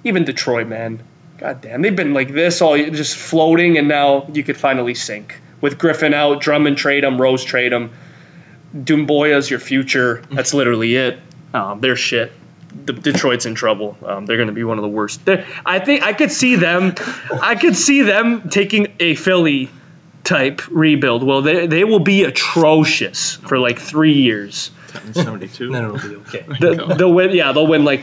even 0.05 0.25
Detroit, 0.25 0.67
man, 0.67 1.03
god 1.39 1.61
damn, 1.61 1.83
they've 1.83 1.95
been 1.95 2.15
like 2.15 2.33
this 2.33 2.61
all 2.63 2.77
just 2.77 3.17
floating, 3.17 3.79
and 3.79 3.89
now 3.89 4.27
you 4.33 4.43
could 4.43 4.57
finally 4.57 4.95
sink 4.95 5.41
with 5.63 5.79
Griffin 5.79 6.13
out, 6.13 6.41
Drummond 6.41 6.77
trade 6.77 7.05
him, 7.05 7.19
Rose 7.19 7.45
trade 7.45 7.73
him, 7.73 7.93
Doumbouya's 8.77 9.49
your 9.49 9.61
future. 9.61 10.23
That's 10.31 10.53
literally 10.53 10.97
it. 10.97 11.19
Um, 11.55 11.81
they're 11.81 11.97
shit. 11.97 12.33
The, 12.85 12.93
Detroit's 12.95 13.47
in 13.47 13.55
trouble. 13.55 13.97
Um, 14.05 14.27
they're 14.27 14.39
going 14.39 14.49
to 14.49 14.55
be 14.55 14.65
one 14.65 14.79
of 14.79 14.83
the 14.83 14.89
worst. 14.89 15.25
They're, 15.25 15.47
I 15.65 15.79
think 15.79 16.03
I 16.03 16.15
could 16.15 16.33
see 16.33 16.57
them. 16.57 16.95
I 17.43 17.55
could 17.55 17.77
see 17.77 18.03
them 18.03 18.49
taking 18.49 18.95
a 18.99 19.15
Philly 19.15 19.71
type 20.25 20.63
rebuild. 20.71 21.23
Well, 21.23 21.43
they 21.43 21.67
they 21.67 21.85
will 21.85 22.01
be 22.01 22.25
atrocious 22.25 23.35
for 23.35 23.59
like 23.59 23.79
three 23.79 24.15
years. 24.15 24.71
72. 25.13 25.71
then 25.71 25.85
it'll 25.85 25.99
be 25.99 26.17
okay. 26.17 26.45
The, 26.61 26.95
they'll 26.99 27.13
win. 27.13 27.31
Yeah, 27.33 27.53
they'll 27.53 27.67
win 27.67 27.85
like 27.85 28.03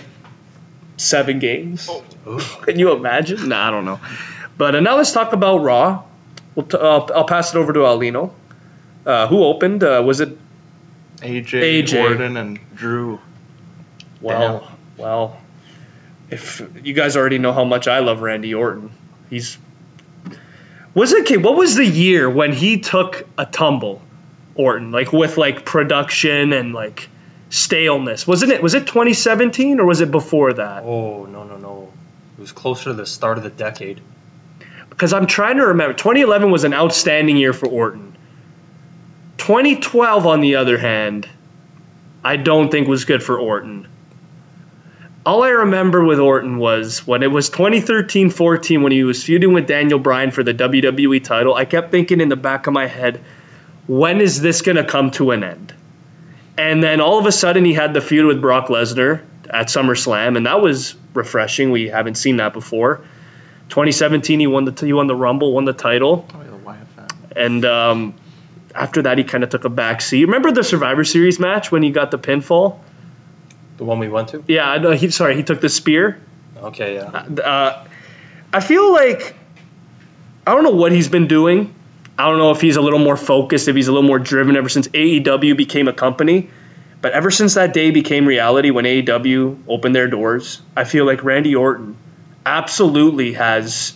seven 0.97 1.39
games. 1.39 1.89
Can 2.63 2.79
you 2.79 2.91
imagine? 2.93 3.49
Nah, 3.49 3.67
I 3.67 3.71
don't 3.71 3.85
know. 3.85 3.99
But 4.57 4.75
uh, 4.75 4.79
now 4.79 4.97
let's 4.97 5.11
talk 5.11 5.33
about 5.33 5.59
Raw. 5.59 6.03
We'll 6.55 6.65
t- 6.65 6.77
uh, 6.77 7.07
I'll 7.15 7.25
pass 7.25 7.53
it 7.53 7.57
over 7.57 7.73
to 7.73 7.79
Aulino. 7.79 8.31
Uh, 9.05 9.27
who 9.27 9.43
opened? 9.43 9.83
Uh, 9.83 10.03
was 10.05 10.19
it? 10.19 10.37
AJ, 11.17 11.83
AJ. 11.83 12.01
Orton, 12.03 12.37
and 12.37 12.59
Drew. 12.75 13.19
Well, 14.21 14.69
well. 14.97 15.41
If 16.29 16.61
you 16.83 16.93
guys 16.93 17.17
already 17.17 17.39
know 17.39 17.53
how 17.53 17.63
much 17.63 17.87
I 17.87 17.99
love 17.99 18.21
Randy 18.21 18.53
Orton, 18.53 18.91
he's. 19.29 19.57
Was 20.93 21.11
it 21.11 21.21
okay? 21.21 21.37
What 21.37 21.55
was 21.55 21.75
the 21.75 21.85
year 21.85 22.29
when 22.29 22.53
he 22.53 22.79
took 22.79 23.25
a 23.37 23.45
tumble, 23.45 24.01
Orton, 24.59 24.91
like 24.91 25.13
with 25.13 25.37
like 25.37 25.63
production 25.65 26.51
and 26.53 26.73
like 26.73 27.07
staleness? 27.49 28.27
Wasn't 28.27 28.51
it? 28.51 28.61
Was 28.61 28.73
it 28.73 28.85
2017 28.87 29.79
or 29.79 29.85
was 29.85 30.01
it 30.01 30.11
before 30.11 30.53
that? 30.53 30.83
Oh 30.83 31.25
no 31.25 31.45
no 31.45 31.57
no! 31.57 31.91
It 32.37 32.41
was 32.41 32.51
closer 32.51 32.85
to 32.91 32.93
the 32.93 33.05
start 33.05 33.37
of 33.37 33.43
the 33.43 33.49
decade. 33.49 34.01
because 34.89 35.13
I'm 35.13 35.27
trying 35.27 35.57
to 35.57 35.67
remember. 35.67 35.93
2011 35.93 36.51
was 36.51 36.63
an 36.65 36.73
outstanding 36.73 37.37
year 37.37 37.53
for 37.53 37.67
Orton. 37.69 38.17
2012, 39.37 40.27
on 40.27 40.41
the 40.41 40.55
other 40.57 40.77
hand, 40.77 41.27
I 42.23 42.35
don't 42.35 42.69
think 42.69 42.87
was 42.87 43.05
good 43.05 43.23
for 43.23 43.39
Orton. 43.39 43.87
All 45.25 45.43
I 45.43 45.49
remember 45.49 46.03
with 46.03 46.19
Orton 46.19 46.57
was 46.57 47.05
when 47.07 47.23
it 47.23 47.31
was 47.31 47.49
2013 47.49 48.29
14 48.29 48.83
when 48.83 48.91
he 48.91 49.03
was 49.03 49.23
feuding 49.23 49.53
with 49.53 49.67
Daniel 49.67 49.99
Bryan 49.99 50.31
for 50.31 50.43
the 50.43 50.53
WWE 50.53 51.23
title, 51.23 51.53
I 51.55 51.65
kept 51.65 51.91
thinking 51.91 52.19
in 52.19 52.29
the 52.29 52.35
back 52.35 52.67
of 52.67 52.73
my 52.73 52.87
head, 52.87 53.21
when 53.89 54.21
is 54.21 54.39
this 54.39 54.61
going 54.61 54.75
to 54.77 54.83
come 54.83 55.09
to 55.11 55.31
an 55.31 55.43
end? 55.43 55.73
And 56.57 56.83
then 56.83 57.01
all 57.01 57.17
of 57.17 57.25
a 57.25 57.31
sudden 57.31 57.65
he 57.65 57.73
had 57.73 57.93
the 57.93 58.01
feud 58.01 58.25
with 58.27 58.39
Brock 58.39 58.67
Lesnar 58.67 59.21
at 59.49 59.67
SummerSlam, 59.67 60.37
and 60.37 60.45
that 60.45 60.61
was 60.61 60.95
refreshing. 61.13 61.71
We 61.71 61.87
haven't 61.89 62.15
seen 62.15 62.37
that 62.37 62.53
before. 62.53 62.97
2017 63.69 64.39
he 64.39 64.47
won 64.47 64.65
the 64.65 64.85
he 64.85 64.93
won 64.93 65.07
the 65.07 65.15
Rumble, 65.15 65.53
won 65.53 65.65
the 65.65 65.73
title, 65.73 66.27
Oh, 66.33 66.41
yeah, 66.43 66.49
the 66.51 66.57
Wyatt 66.57 66.87
family. 66.89 67.09
and 67.35 67.65
um, 67.65 68.13
after 68.75 69.01
that 69.03 69.17
he 69.17 69.23
kind 69.23 69.43
of 69.43 69.49
took 69.49 69.65
a 69.65 69.69
back 69.69 70.01
seat. 70.01 70.25
Remember 70.25 70.51
the 70.51 70.63
Survivor 70.63 71.03
Series 71.03 71.39
match 71.39 71.71
when 71.71 71.81
he 71.83 71.89
got 71.91 72.11
the 72.11 72.19
pinfall? 72.19 72.79
The 73.77 73.85
one 73.85 73.97
we 73.99 74.09
went 74.09 74.29
to. 74.29 74.43
Yeah, 74.47 74.77
no, 74.77 74.91
he 74.91 75.09
sorry 75.11 75.35
he 75.35 75.43
took 75.43 75.61
the 75.61 75.69
spear. 75.69 76.19
Okay, 76.57 76.95
yeah. 76.95 77.03
Uh, 77.05 77.85
I 78.51 78.59
feel 78.59 78.91
like 78.91 79.35
I 80.45 80.53
don't 80.53 80.63
know 80.63 80.71
what 80.75 80.91
he's 80.91 81.07
been 81.07 81.27
doing. 81.27 81.73
I 82.19 82.27
don't 82.27 82.37
know 82.37 82.51
if 82.51 82.59
he's 82.59 82.75
a 82.75 82.81
little 82.81 82.99
more 82.99 83.15
focused, 83.15 83.69
if 83.69 83.77
he's 83.77 83.87
a 83.87 83.93
little 83.93 84.05
more 84.05 84.19
driven 84.19 84.57
ever 84.57 84.67
since 84.67 84.89
AEW 84.89 85.55
became 85.55 85.87
a 85.87 85.93
company. 85.93 86.49
But 87.01 87.13
ever 87.13 87.31
since 87.31 87.53
that 87.53 87.73
day 87.73 87.91
became 87.91 88.25
reality 88.25 88.71
when 88.71 88.83
AEW 88.83 89.59
opened 89.69 89.95
their 89.95 90.09
doors, 90.09 90.61
I 90.75 90.83
feel 90.83 91.05
like 91.05 91.23
Randy 91.23 91.55
Orton 91.55 91.95
absolutely 92.45 93.33
has 93.33 93.95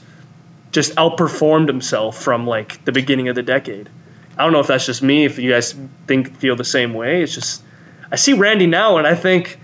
just 0.71 0.95
outperformed 0.95 1.67
himself 1.67 2.17
from 2.17 2.47
like 2.47 2.85
the 2.85 2.93
beginning 2.93 3.27
of 3.27 3.35
the 3.35 3.43
decade. 3.43 3.89
I 4.37 4.43
don't 4.43 4.53
know 4.53 4.61
if 4.61 4.67
that's 4.67 4.85
just 4.85 5.03
me, 5.03 5.25
if 5.25 5.37
you 5.37 5.51
guys 5.51 5.75
think 6.07 6.37
feel 6.37 6.55
the 6.55 6.63
same 6.63 6.93
way. 6.93 7.23
It's 7.23 7.35
just 7.35 7.61
I 8.09 8.15
see 8.15 8.31
Randy 8.31 8.67
now 8.67 8.99
and 8.99 9.05
I 9.05 9.15
think 9.15 9.59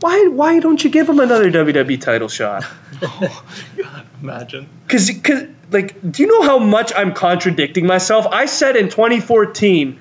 why 0.00 0.26
why 0.26 0.58
don't 0.58 0.82
you 0.82 0.90
give 0.90 1.08
him 1.08 1.20
another 1.20 1.48
WWE 1.48 2.00
title 2.00 2.28
shot? 2.28 2.64
oh, 3.02 3.44
God, 3.76 4.06
imagine. 4.20 4.68
Cause, 4.88 5.12
cause, 5.22 5.44
like, 5.70 6.12
do 6.12 6.22
you 6.22 6.28
know 6.28 6.42
how 6.42 6.58
much 6.58 6.92
I'm 6.94 7.14
contradicting 7.14 7.86
myself? 7.86 8.26
I 8.26 8.46
said 8.46 8.76
in 8.76 8.88
2014, 8.88 9.98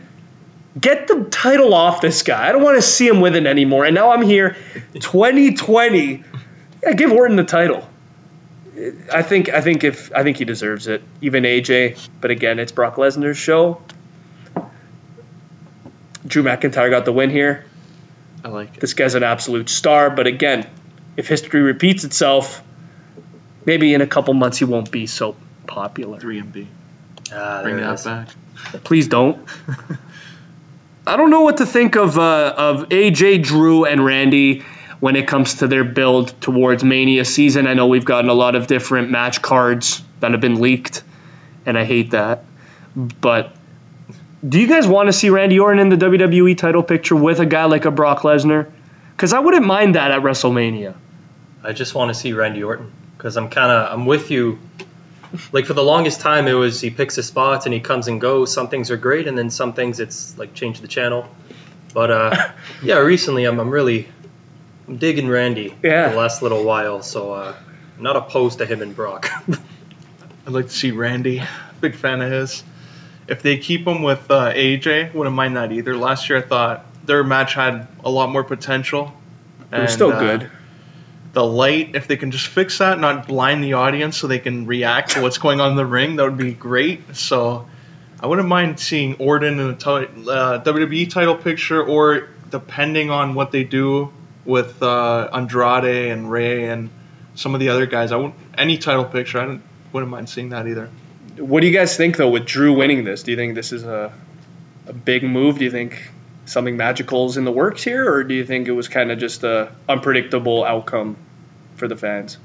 get 0.79 1.07
the 1.07 1.25
title 1.25 1.73
off 1.73 2.01
this 2.01 2.23
guy. 2.23 2.47
I 2.47 2.51
don't 2.51 2.63
want 2.63 2.77
to 2.77 2.81
see 2.81 3.07
him 3.07 3.21
with 3.21 3.35
it 3.35 3.45
anymore. 3.45 3.85
And 3.85 3.95
now 3.95 4.11
I'm 4.11 4.21
here, 4.21 4.57
2020. 4.93 6.23
Yeah, 6.83 6.93
give 6.93 7.11
Orton 7.11 7.35
the 7.35 7.43
title. 7.43 7.87
I 9.13 9.23
think, 9.23 9.49
I 9.49 9.61
think 9.61 9.83
if, 9.83 10.13
I 10.15 10.23
think 10.23 10.37
he 10.37 10.45
deserves 10.45 10.87
it. 10.87 11.03
Even 11.21 11.43
AJ. 11.43 12.09
But 12.21 12.31
again, 12.31 12.59
it's 12.59 12.71
Brock 12.71 12.95
Lesnar's 12.95 13.37
show. 13.37 13.81
Drew 16.25 16.43
McIntyre 16.43 16.89
got 16.89 17.05
the 17.05 17.11
win 17.11 17.29
here. 17.29 17.65
I 18.43 18.47
like 18.47 18.77
it. 18.77 18.79
This 18.79 18.93
guy's 18.93 19.15
an 19.15 19.23
absolute 19.23 19.69
star. 19.69 20.09
But 20.09 20.27
again, 20.27 20.67
if 21.17 21.27
history 21.27 21.61
repeats 21.61 22.05
itself, 22.05 22.63
maybe 23.65 23.93
in 23.93 24.01
a 24.01 24.07
couple 24.07 24.33
months 24.33 24.57
he 24.57 24.65
won't 24.65 24.91
be 24.91 25.05
so 25.07 25.35
popular. 25.69 26.19
3MB. 26.19 26.65
Ah, 27.31 27.61
Bring 27.63 27.77
there 27.77 27.85
that 27.85 27.93
is. 27.93 28.03
back. 28.03 28.29
Please 28.83 29.07
don't. 29.07 29.47
I 31.07 31.15
don't 31.15 31.29
know 31.29 31.41
what 31.41 31.57
to 31.57 31.65
think 31.65 31.95
of 31.95 32.17
uh, 32.19 32.53
of 32.57 32.89
AJ, 32.89 33.43
Drew, 33.43 33.85
and 33.85 34.03
Randy 34.03 34.63
when 34.99 35.15
it 35.15 35.27
comes 35.27 35.55
to 35.55 35.67
their 35.67 35.83
build 35.83 36.39
towards 36.41 36.83
Mania 36.83 37.25
season. 37.25 37.67
I 37.67 37.73
know 37.73 37.87
we've 37.87 38.05
gotten 38.05 38.29
a 38.29 38.33
lot 38.33 38.55
of 38.55 38.67
different 38.67 39.09
match 39.09 39.41
cards 39.41 40.03
that 40.19 40.31
have 40.31 40.41
been 40.41 40.59
leaked, 40.59 41.03
and 41.65 41.77
I 41.77 41.85
hate 41.85 42.11
that. 42.11 42.43
But 42.95 43.55
do 44.47 44.59
you 44.59 44.67
guys 44.67 44.87
want 44.87 45.07
to 45.07 45.13
see 45.13 45.29
Randy 45.29 45.59
Orton 45.59 45.79
in 45.79 45.89
the 45.89 45.95
WWE 45.95 46.57
title 46.57 46.83
picture 46.83 47.15
with 47.15 47.39
a 47.39 47.45
guy 47.45 47.65
like 47.65 47.85
a 47.85 47.91
Brock 47.91 48.19
Lesnar? 48.21 48.69
Because 49.15 49.33
I 49.33 49.39
wouldn't 49.39 49.65
mind 49.65 49.95
that 49.95 50.11
at 50.11 50.21
WrestleMania. 50.21 50.95
I 51.63 51.73
just 51.73 51.93
want 51.95 52.09
to 52.09 52.13
see 52.13 52.33
Randy 52.33 52.63
Orton 52.63 52.91
because 53.17 53.35
I'm 53.35 53.49
kind 53.49 53.71
of 53.71 53.93
I'm 53.93 54.05
with 54.05 54.31
you. 54.31 54.59
Like 55.51 55.65
for 55.65 55.73
the 55.73 55.83
longest 55.83 56.21
time, 56.21 56.47
it 56.47 56.53
was 56.53 56.81
he 56.81 56.89
picks 56.89 57.15
his 57.15 57.27
spots 57.27 57.65
and 57.65 57.73
he 57.73 57.79
comes 57.79 58.07
and 58.07 58.19
goes. 58.19 58.53
Some 58.53 58.67
things 58.69 58.89
are 58.91 58.97
great, 58.97 59.27
and 59.27 59.37
then 59.37 59.49
some 59.49 59.73
things 59.73 59.99
it's 59.99 60.37
like 60.37 60.53
change 60.53 60.81
the 60.81 60.87
channel. 60.87 61.27
But 61.93 62.11
uh, 62.11 62.51
yeah, 62.83 62.97
recently 62.97 63.45
I'm 63.45 63.59
I'm 63.59 63.69
really 63.69 64.07
I'm 64.87 64.97
digging 64.97 65.27
Randy 65.29 65.75
Yeah. 65.83 66.09
the 66.09 66.15
last 66.15 66.41
little 66.41 66.63
while, 66.63 67.01
so 67.03 67.33
uh, 67.33 67.55
I'm 67.97 68.03
not 68.03 68.15
opposed 68.15 68.57
to 68.59 68.65
him 68.65 68.81
and 68.81 68.95
Brock. 68.95 69.29
I'd 70.47 70.53
like 70.53 70.65
to 70.67 70.71
see 70.73 70.91
Randy. 70.91 71.43
Big 71.79 71.95
fan 71.95 72.21
of 72.21 72.31
his. 72.31 72.63
If 73.27 73.43
they 73.43 73.57
keep 73.59 73.85
him 73.87 74.01
with 74.01 74.31
uh, 74.31 74.51
AJ, 74.51 75.13
wouldn't 75.13 75.35
mind 75.35 75.57
that 75.57 75.71
either. 75.71 75.95
Last 75.95 76.27
year 76.29 76.39
I 76.39 76.41
thought 76.41 76.85
their 77.05 77.23
match 77.23 77.53
had 77.53 77.87
a 78.03 78.09
lot 78.09 78.29
more 78.31 78.43
potential. 78.43 79.13
It 79.71 79.79
was 79.79 79.93
still 79.93 80.11
uh, 80.11 80.19
good. 80.19 80.51
The 81.39 81.45
light, 81.45 81.95
if 81.95 82.05
they 82.05 82.17
can 82.17 82.31
just 82.31 82.47
fix 82.47 82.79
that, 82.79 82.99
not 82.99 83.25
blind 83.25 83.63
the 83.63 83.71
audience 83.71 84.17
so 84.17 84.27
they 84.27 84.39
can 84.39 84.65
react 84.65 85.11
to 85.11 85.21
what's 85.21 85.37
going 85.37 85.61
on 85.61 85.71
in 85.71 85.77
the 85.77 85.85
ring, 85.85 86.17
that 86.17 86.23
would 86.25 86.35
be 86.35 86.51
great. 86.51 87.15
So 87.15 87.65
I 88.19 88.27
wouldn't 88.27 88.49
mind 88.49 88.77
seeing 88.77 89.15
Orton 89.19 89.57
in 89.57 89.69
a 89.69 89.73
t- 89.73 89.89
uh, 89.89 90.59
WWE 90.61 91.09
title 91.09 91.37
picture, 91.37 91.81
or 91.81 92.27
depending 92.49 93.09
on 93.09 93.35
what 93.35 93.53
they 93.53 93.63
do 93.63 94.11
with 94.43 94.83
uh, 94.83 95.29
Andrade 95.31 96.11
and 96.11 96.29
Rey 96.29 96.65
and 96.65 96.89
some 97.35 97.53
of 97.53 97.61
the 97.61 97.69
other 97.69 97.85
guys, 97.85 98.11
I 98.11 98.33
any 98.57 98.77
title 98.77 99.05
picture. 99.05 99.39
I 99.39 99.59
wouldn't 99.93 100.11
mind 100.11 100.27
seeing 100.27 100.49
that 100.49 100.67
either. 100.67 100.89
What 101.37 101.61
do 101.61 101.67
you 101.67 101.73
guys 101.73 101.95
think 101.95 102.17
though 102.17 102.31
with 102.31 102.45
Drew 102.45 102.73
winning 102.73 103.05
this? 103.05 103.23
Do 103.23 103.31
you 103.31 103.37
think 103.37 103.55
this 103.55 103.71
is 103.71 103.85
a 103.85 104.11
a 104.87 104.93
big 104.93 105.23
move? 105.23 105.57
Do 105.57 105.63
you 105.63 105.71
think 105.71 106.11
something 106.47 106.75
magical 106.75 107.27
is 107.27 107.37
in 107.37 107.45
the 107.45 107.51
works 107.53 107.81
here, 107.81 108.13
or 108.13 108.25
do 108.25 108.33
you 108.33 108.45
think 108.45 108.67
it 108.67 108.73
was 108.73 108.89
kind 108.89 109.09
of 109.09 109.19
just 109.19 109.45
a 109.45 109.71
unpredictable 109.87 110.65
outcome 110.65 111.15
for 111.79 111.87
the 111.87 111.95
fans? 111.95 112.37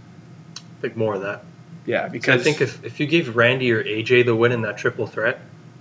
I 0.57 0.80
think 0.80 0.97
more 0.97 1.14
of 1.14 1.22
that. 1.22 1.45
Yeah, 1.87 2.09
Because 2.09 2.12
because 2.12 2.41
I 2.41 2.45
think 2.45 2.61
if, 2.62 2.85
if 2.85 3.01
you 3.01 3.07
give 3.07 3.37
Randy 3.37 3.72
or 3.72 3.85
AJ 3.85 4.24
the 4.24 4.35
win 4.35 4.53
in 4.53 4.62
that 4.62 4.78
triple 4.78 5.07
threat, 5.07 5.39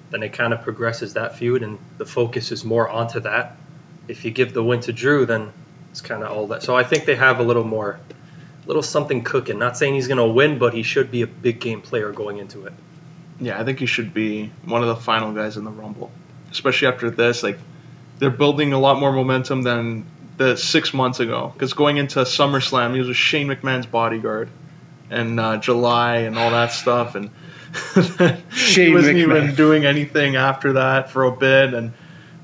then 0.09 0.21
it 0.21 0.33
kind 0.33 0.53
of 0.53 0.61
progresses 0.61 1.13
that 1.13 1.37
feud 1.37 1.63
and 1.63 1.79
the 1.97 2.05
focus 2.05 2.51
is 2.51 2.65
more 2.65 2.89
onto 2.89 3.21
that. 3.21 3.55
If 4.07 4.25
you 4.25 4.31
give 4.31 4.53
the 4.53 4.63
win 4.63 4.81
to 4.81 4.91
Drew, 4.91 5.25
then 5.25 5.53
it's 5.91 6.01
kind 6.01 6.23
of 6.23 6.31
all 6.31 6.47
that. 6.47 6.61
So 6.63 6.75
I 6.75 6.83
think 6.83 7.05
they 7.05 7.15
have 7.15 7.39
a 7.39 7.43
little 7.43 7.63
more, 7.63 7.99
a 8.63 8.67
little 8.67 8.83
something 8.83 9.23
cooking. 9.23 9.59
Not 9.59 9.77
saying 9.77 9.93
he's 9.93 10.07
going 10.07 10.17
to 10.17 10.27
win, 10.27 10.59
but 10.59 10.73
he 10.73 10.83
should 10.83 11.09
be 11.09 11.21
a 11.21 11.27
big 11.27 11.61
game 11.61 11.81
player 11.81 12.11
going 12.11 12.37
into 12.37 12.65
it. 12.65 12.73
Yeah, 13.39 13.59
I 13.59 13.63
think 13.63 13.79
he 13.79 13.85
should 13.85 14.13
be 14.13 14.51
one 14.65 14.81
of 14.81 14.87
the 14.89 14.97
final 14.97 15.33
guys 15.33 15.55
in 15.55 15.63
the 15.63 15.71
Rumble, 15.71 16.11
especially 16.51 16.89
after 16.89 17.09
this. 17.09 17.43
Like, 17.43 17.57
they're 18.19 18.29
building 18.29 18.73
a 18.73 18.79
lot 18.79 18.99
more 18.99 19.11
momentum 19.11 19.63
than 19.63 20.05
the 20.37 20.55
six 20.57 20.93
months 20.93 21.19
ago. 21.19 21.51
Because 21.53 21.73
going 21.73 21.97
into 21.97 22.19
SummerSlam, 22.19 22.93
he 22.93 23.01
was 23.01 23.15
Shane 23.15 23.47
McMahon's 23.47 23.85
bodyguard, 23.85 24.49
and 25.09 25.39
uh, 25.39 25.57
July 25.57 26.17
and 26.19 26.37
all 26.37 26.51
that 26.51 26.71
stuff, 26.71 27.15
and 27.15 27.29
he 27.93 28.93
wasn't 28.93 29.17
McMahon. 29.17 29.19
even 29.19 29.55
doing 29.55 29.85
anything 29.85 30.35
after 30.35 30.73
that 30.73 31.11
for 31.11 31.23
a 31.25 31.31
bit, 31.31 31.73
and 31.73 31.93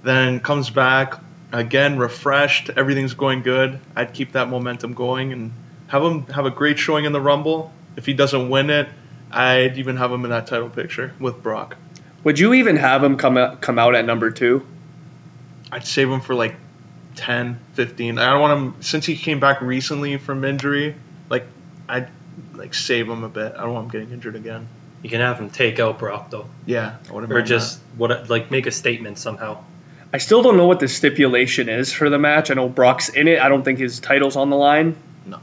then 0.04 0.40
comes 0.40 0.70
back 0.70 1.20
again 1.52 1.98
refreshed. 1.98 2.70
Everything's 2.70 3.14
going 3.14 3.42
good. 3.42 3.80
I'd 3.96 4.14
keep 4.14 4.34
that 4.34 4.50
momentum 4.50 4.94
going 4.94 5.34
and 5.34 5.52
have 5.88 6.04
him 6.04 6.26
have 6.28 6.46
a 6.46 6.52
great 6.52 6.80
showing 6.80 7.06
in 7.06 7.12
the 7.12 7.22
Rumble. 7.22 7.74
If 7.96 8.06
he 8.06 8.14
doesn't 8.14 8.50
win 8.50 8.70
it, 8.70 8.88
I'd 9.32 9.78
even 9.78 9.98
have 9.98 10.12
him 10.12 10.24
in 10.24 10.30
that 10.30 10.48
title 10.48 10.70
picture 10.70 11.14
with 11.20 11.42
Brock. 11.42 11.76
would 12.24 12.40
you 12.40 12.54
even 12.54 12.76
have 12.78 13.04
him 13.04 13.18
come 13.18 13.38
out, 13.38 13.62
come 13.62 13.80
out 13.80 13.96
at 13.96 14.06
number 14.06 14.32
two? 14.32 14.66
I'd 15.72 15.86
save 15.86 16.10
him 16.10 16.22
for 16.22 16.34
like 16.34 16.56
10, 17.16 17.60
15. 17.74 18.18
I 18.20 18.32
don't 18.32 18.42
want 18.42 18.60
him 18.76 18.82
since 18.82 19.06
he 19.06 19.16
came 19.16 19.40
back 19.40 19.62
recently 19.62 20.18
from 20.18 20.44
injury. 20.46 20.96
Like 21.30 21.46
I'd 21.88 22.10
like 22.56 22.74
save 22.74 23.08
him 23.10 23.24
a 23.24 23.30
bit. 23.30 23.54
I 23.58 23.64
don't 23.64 23.74
want 23.74 23.86
him 23.86 23.92
getting 23.92 24.12
injured 24.14 24.36
again. 24.36 24.68
You 25.02 25.10
can 25.10 25.22
have 25.22 25.40
him 25.40 25.50
take 25.50 25.80
out 25.80 25.98
Brock 26.00 26.30
though, 26.30 26.48
Yeah, 26.66 26.98
I 27.10 27.14
or 27.14 27.22
mind 27.26 27.48
just 27.48 27.80
what 27.98 28.30
like 28.30 28.52
make 28.52 28.68
a 28.68 28.72
statement 28.72 29.18
somehow. 29.18 29.64
I 30.12 30.18
still 30.18 30.42
don't 30.42 30.58
know 30.58 30.66
what 30.68 30.80
the 30.80 30.88
stipulation 30.88 31.70
is 31.70 31.94
for 31.94 32.10
the 32.10 32.18
match. 32.18 32.50
I 32.52 32.56
know 32.56 32.68
Brock's 32.68 33.10
in 33.10 33.28
it. 33.28 33.40
I 33.40 33.48
don't 33.48 33.64
think 33.64 33.80
his 33.80 34.00
title's 34.00 34.36
on 34.36 34.50
the 34.50 34.56
line. 34.58 34.96
No. 35.26 35.40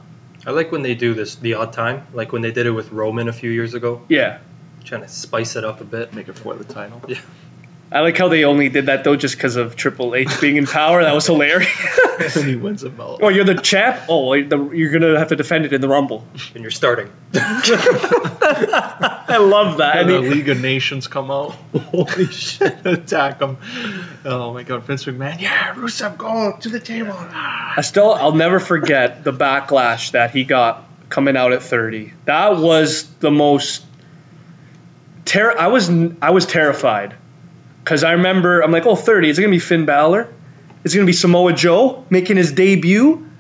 I 0.47 0.51
like 0.51 0.73
when 0.73 0.83
they 0.83 0.95
do 0.95 1.14
this 1.14 1.37
the 1.37 1.55
odd 1.55 1.73
time, 1.73 2.07
like 2.12 2.33
when 2.33 2.43
they 2.43 2.51
did 2.51 2.67
it 2.67 2.73
with 2.73 2.91
Roman 2.93 3.29
a 3.29 3.33
few 3.33 3.51
years 3.51 3.75
ago, 3.75 4.03
Yeah. 4.09 4.39
trying 4.85 5.03
to 5.03 5.09
spice 5.09 5.57
it 5.57 5.64
up 5.64 5.81
a 5.81 5.85
bit. 5.85 6.12
make 6.14 6.29
it 6.29 6.37
for 6.37 6.55
the 6.55 6.64
title. 6.64 7.01
I 7.93 8.01
like 8.01 8.18
how 8.18 8.26
they 8.28 8.45
only 8.45 8.68
did 8.68 8.87
that 8.87 9.05
though, 9.05 9.14
just 9.14 9.37
because 9.37 9.55
of 9.57 9.76
Triple 9.76 10.14
H 10.16 10.41
being 10.41 10.57
in 10.57 10.66
power. 10.66 11.03
That 11.05 11.14
was 11.14 11.26
hilarious. 11.26 12.37
and 12.37 12.45
he 12.47 12.57
wins 12.57 12.82
a 12.82 12.91
belt. 12.91 13.20
oh, 13.22 13.28
you're 13.28 13.45
the 13.45 13.55
champ. 13.55 14.01
Oh, 14.09 14.32
the, 14.43 14.70
you're 14.70 14.91
gonna 14.91 15.18
have 15.18 15.28
to 15.28 15.37
defend 15.37 15.66
it 15.66 15.72
in 15.72 15.80
the 15.80 15.89
Rumble. 15.89 16.26
And 16.55 16.62
you're 16.62 16.70
starting. 16.72 17.11
I 17.34 19.37
love 19.41 19.78
that. 19.78 19.99
And 19.99 20.11
And 20.11 20.24
the 20.24 20.28
he- 20.28 20.34
League 20.37 20.49
of 20.49 20.61
Nations 20.61 21.07
come 21.09 21.30
out. 21.30 21.53
Holy 21.76 22.26
shit! 22.26 22.84
Attack 22.84 23.41
him. 23.41 23.59
Oh 24.24 24.53
my 24.53 24.62
God, 24.62 24.82
Vince 24.84 25.05
McMahon. 25.05 25.41
Yeah, 25.41 25.74
Rusev, 25.74 26.16
go 26.18 26.57
to 26.61 26.68
the 26.68 26.80
table. 26.80 27.14
I 27.16 27.80
still, 27.82 28.12
I'll 28.12 28.34
never 28.34 28.59
forget 28.61 29.24
the 29.24 29.32
backlash 29.32 30.12
that 30.12 30.30
he 30.32 30.45
got 30.45 30.84
coming 31.09 31.37
out 31.37 31.53
at 31.53 31.62
30. 31.62 32.12
That 32.24 32.57
was 32.57 33.07
the 33.20 33.30
most. 33.30 33.84
Ter- 35.24 35.57
I 35.57 35.68
was, 35.68 35.91
I 36.22 36.30
was 36.30 36.47
terrified 36.47 37.14
because 37.87 38.03
I 38.03 38.12
remember 38.12 38.62
I'm 38.62 38.72
like, 38.72 38.84
oh, 38.84 38.97
30. 38.97 39.28
Is 39.30 39.39
it 39.39 39.43
gonna 39.43 39.53
be 39.53 39.61
Finn 39.61 39.87
Balor? 39.87 40.28
Is 40.82 40.93
it 40.93 40.99
gonna 40.99 41.07
be 41.07 41.12
Samoa 41.12 41.53
Joe 41.53 42.05
making 42.11 42.37
his 42.37 42.51
debut? 42.51 43.30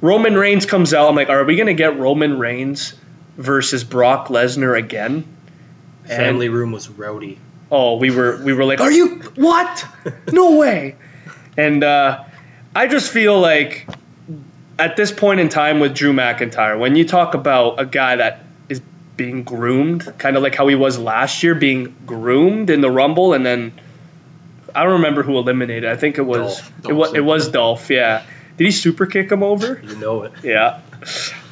Roman 0.00 0.34
Reigns 0.34 0.66
comes 0.66 0.92
out. 0.92 1.08
I'm 1.08 1.14
like, 1.14 1.28
are 1.28 1.44
we 1.44 1.54
gonna 1.54 1.74
get 1.74 1.96
Roman 1.96 2.40
Reigns 2.40 2.94
versus 3.36 3.84
Brock 3.84 4.26
Lesnar 4.28 4.76
again? 4.76 5.24
And- 6.08 6.10
Family 6.10 6.48
room 6.48 6.72
was 6.72 6.88
rowdy. 6.88 7.38
Oh, 7.70 7.96
we 7.98 8.10
were 8.10 8.42
we 8.42 8.52
were 8.52 8.64
like, 8.64 8.80
are 8.80 8.90
you 8.90 9.20
what? 9.36 9.86
No 10.32 10.58
way. 10.58 10.96
And 11.56 11.84
uh, 11.84 12.24
I 12.74 12.88
just 12.88 13.12
feel 13.12 13.38
like 13.38 13.88
at 14.76 14.96
this 14.96 15.12
point 15.12 15.38
in 15.38 15.50
time 15.50 15.78
with 15.78 15.94
Drew 15.94 16.12
McIntyre, 16.12 16.80
when 16.80 16.96
you 16.96 17.06
talk 17.06 17.34
about 17.34 17.78
a 17.78 17.86
guy 17.86 18.16
that 18.16 18.43
being 19.16 19.44
groomed, 19.44 20.18
kind 20.18 20.36
of 20.36 20.42
like 20.42 20.54
how 20.54 20.66
he 20.68 20.74
was 20.74 20.98
last 20.98 21.42
year, 21.42 21.54
being 21.54 21.94
groomed 22.06 22.70
in 22.70 22.80
the 22.80 22.90
Rumble, 22.90 23.32
and 23.32 23.44
then 23.44 23.72
I 24.74 24.82
don't 24.82 24.94
remember 24.94 25.22
who 25.22 25.38
eliminated. 25.38 25.88
I 25.88 25.96
think 25.96 26.18
it 26.18 26.22
was 26.22 26.58
Dolph. 26.60 26.88
it 26.88 26.92
was 26.92 27.14
it 27.14 27.24
was 27.24 27.48
Dolph. 27.48 27.90
Yeah. 27.90 28.24
Did 28.56 28.64
he 28.64 28.70
super 28.70 29.06
kick 29.06 29.30
him 29.30 29.42
over? 29.42 29.80
You 29.84 29.96
know 29.96 30.22
it. 30.22 30.32
Yeah. 30.42 30.80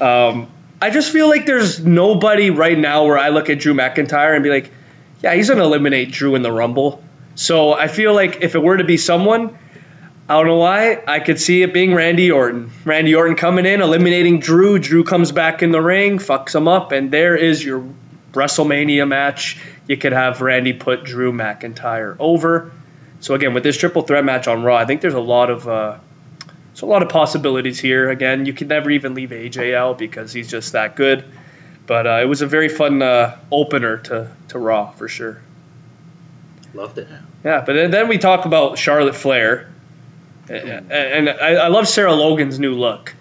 Um, 0.00 0.48
I 0.80 0.90
just 0.90 1.12
feel 1.12 1.28
like 1.28 1.46
there's 1.46 1.84
nobody 1.84 2.50
right 2.50 2.78
now 2.78 3.06
where 3.06 3.18
I 3.18 3.28
look 3.28 3.50
at 3.50 3.58
Drew 3.58 3.74
McIntyre 3.74 4.34
and 4.34 4.42
be 4.42 4.50
like, 4.50 4.70
yeah, 5.22 5.34
he's 5.34 5.48
going 5.48 5.58
to 5.58 5.64
eliminate 5.64 6.10
Drew 6.10 6.34
in 6.34 6.42
the 6.42 6.52
Rumble. 6.52 7.02
So 7.34 7.72
I 7.72 7.88
feel 7.88 8.14
like 8.14 8.42
if 8.42 8.54
it 8.54 8.62
were 8.62 8.76
to 8.76 8.84
be 8.84 8.96
someone, 8.96 9.56
I 10.28 10.34
don't 10.34 10.46
know 10.46 10.56
why, 10.56 11.02
I 11.06 11.20
could 11.20 11.40
see 11.40 11.62
it 11.62 11.74
being 11.74 11.94
Randy 11.94 12.30
Orton. 12.30 12.70
Randy 12.84 13.14
Orton 13.14 13.36
coming 13.36 13.66
in, 13.66 13.82
eliminating 13.82 14.38
Drew. 14.38 14.78
Drew 14.78 15.04
comes 15.04 15.32
back 15.32 15.62
in 15.62 15.72
the 15.72 15.80
ring, 15.80 16.18
fucks 16.18 16.54
him 16.54 16.68
up, 16.68 16.92
and 16.92 17.10
there 17.10 17.36
is 17.36 17.62
your 17.62 17.84
WrestleMania 18.32 19.06
match. 19.06 19.60
You 19.88 19.96
could 19.96 20.12
have 20.12 20.40
Randy 20.40 20.72
put 20.72 21.04
Drew 21.04 21.32
McIntyre 21.32 22.16
over. 22.18 22.70
So 23.20 23.34
again, 23.34 23.52
with 23.52 23.62
this 23.62 23.76
triple 23.76 24.02
threat 24.02 24.24
match 24.24 24.48
on 24.48 24.62
Raw, 24.62 24.76
I 24.76 24.84
think 24.84 25.00
there's 25.00 25.14
a 25.14 25.20
lot 25.20 25.50
of 25.50 25.68
uh, 25.68 25.98
so 26.74 26.86
a 26.86 26.90
lot 26.90 27.02
of 27.02 27.08
possibilities 27.08 27.78
here. 27.78 28.10
Again, 28.10 28.46
you 28.46 28.52
could 28.52 28.68
never 28.68 28.90
even 28.90 29.14
leave 29.14 29.30
AJ 29.30 29.74
out 29.74 29.98
because 29.98 30.32
he's 30.32 30.50
just 30.50 30.72
that 30.72 30.96
good. 30.96 31.24
But 31.86 32.06
uh, 32.06 32.20
it 32.22 32.26
was 32.26 32.42
a 32.42 32.46
very 32.46 32.68
fun 32.68 33.02
uh, 33.02 33.38
opener 33.50 33.98
to, 33.98 34.30
to 34.48 34.58
Raw 34.58 34.90
for 34.92 35.08
sure. 35.08 35.40
Loved 36.74 36.98
it. 36.98 37.08
Yeah, 37.44 37.62
but 37.66 37.90
then 37.90 38.08
we 38.08 38.18
talk 38.18 38.46
about 38.46 38.78
Charlotte 38.78 39.16
Flair, 39.16 39.71
and, 40.52 40.92
and 40.92 41.28
I, 41.30 41.54
I 41.54 41.68
love 41.68 41.88
Sarah 41.88 42.14
Logan's 42.14 42.58
new 42.58 42.74
look. 42.74 43.14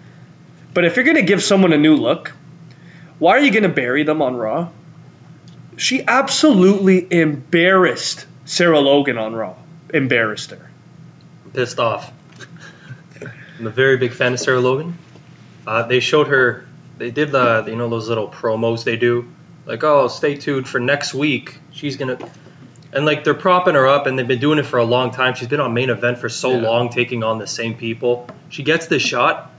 But 0.74 0.84
if 0.84 0.96
you're 0.96 1.04
gonna 1.04 1.22
give 1.22 1.42
someone 1.42 1.72
a 1.72 1.78
new 1.78 1.96
look, 1.96 2.32
why 3.18 3.32
are 3.32 3.40
you 3.40 3.50
gonna 3.50 3.68
bury 3.68 4.04
them 4.04 4.22
on 4.22 4.36
Raw? 4.36 4.68
She 5.76 6.02
absolutely 6.06 7.06
embarrassed 7.12 8.26
Sarah 8.44 8.80
Logan 8.80 9.18
on 9.18 9.34
Raw. 9.34 9.54
Embarrassed 9.92 10.50
her. 10.50 10.70
Pissed 11.52 11.78
off. 11.78 12.12
I'm 13.58 13.66
a 13.66 13.70
very 13.70 13.96
big 13.96 14.12
fan 14.12 14.32
of 14.32 14.40
Sarah 14.40 14.60
Logan. 14.60 14.98
Uh, 15.66 15.84
they 15.84 16.00
showed 16.00 16.28
her. 16.28 16.66
They 16.98 17.10
did 17.10 17.32
the 17.32 17.64
you 17.66 17.76
know 17.76 17.88
those 17.88 18.08
little 18.08 18.28
promos 18.28 18.84
they 18.84 18.96
do, 18.96 19.28
like 19.66 19.82
oh 19.84 20.08
stay 20.08 20.36
tuned 20.36 20.68
for 20.68 20.78
next 20.78 21.14
week. 21.14 21.58
She's 21.72 21.96
gonna, 21.96 22.18
and 22.92 23.04
like 23.04 23.24
they're 23.24 23.34
propping 23.34 23.74
her 23.74 23.86
up, 23.86 24.06
and 24.06 24.18
they've 24.18 24.28
been 24.28 24.38
doing 24.40 24.58
it 24.58 24.66
for 24.66 24.78
a 24.78 24.84
long 24.84 25.10
time. 25.12 25.34
She's 25.34 25.48
been 25.48 25.60
on 25.60 25.72
main 25.74 25.90
event 25.90 26.18
for 26.18 26.28
so 26.28 26.50
Yeah. 26.52 26.68
long, 26.68 26.88
taking 26.90 27.22
on 27.24 27.38
the 27.38 27.46
same 27.46 27.74
people. 27.74 28.28
She 28.48 28.62
gets 28.62 28.86
this 28.86 29.02
shot. 29.02 29.50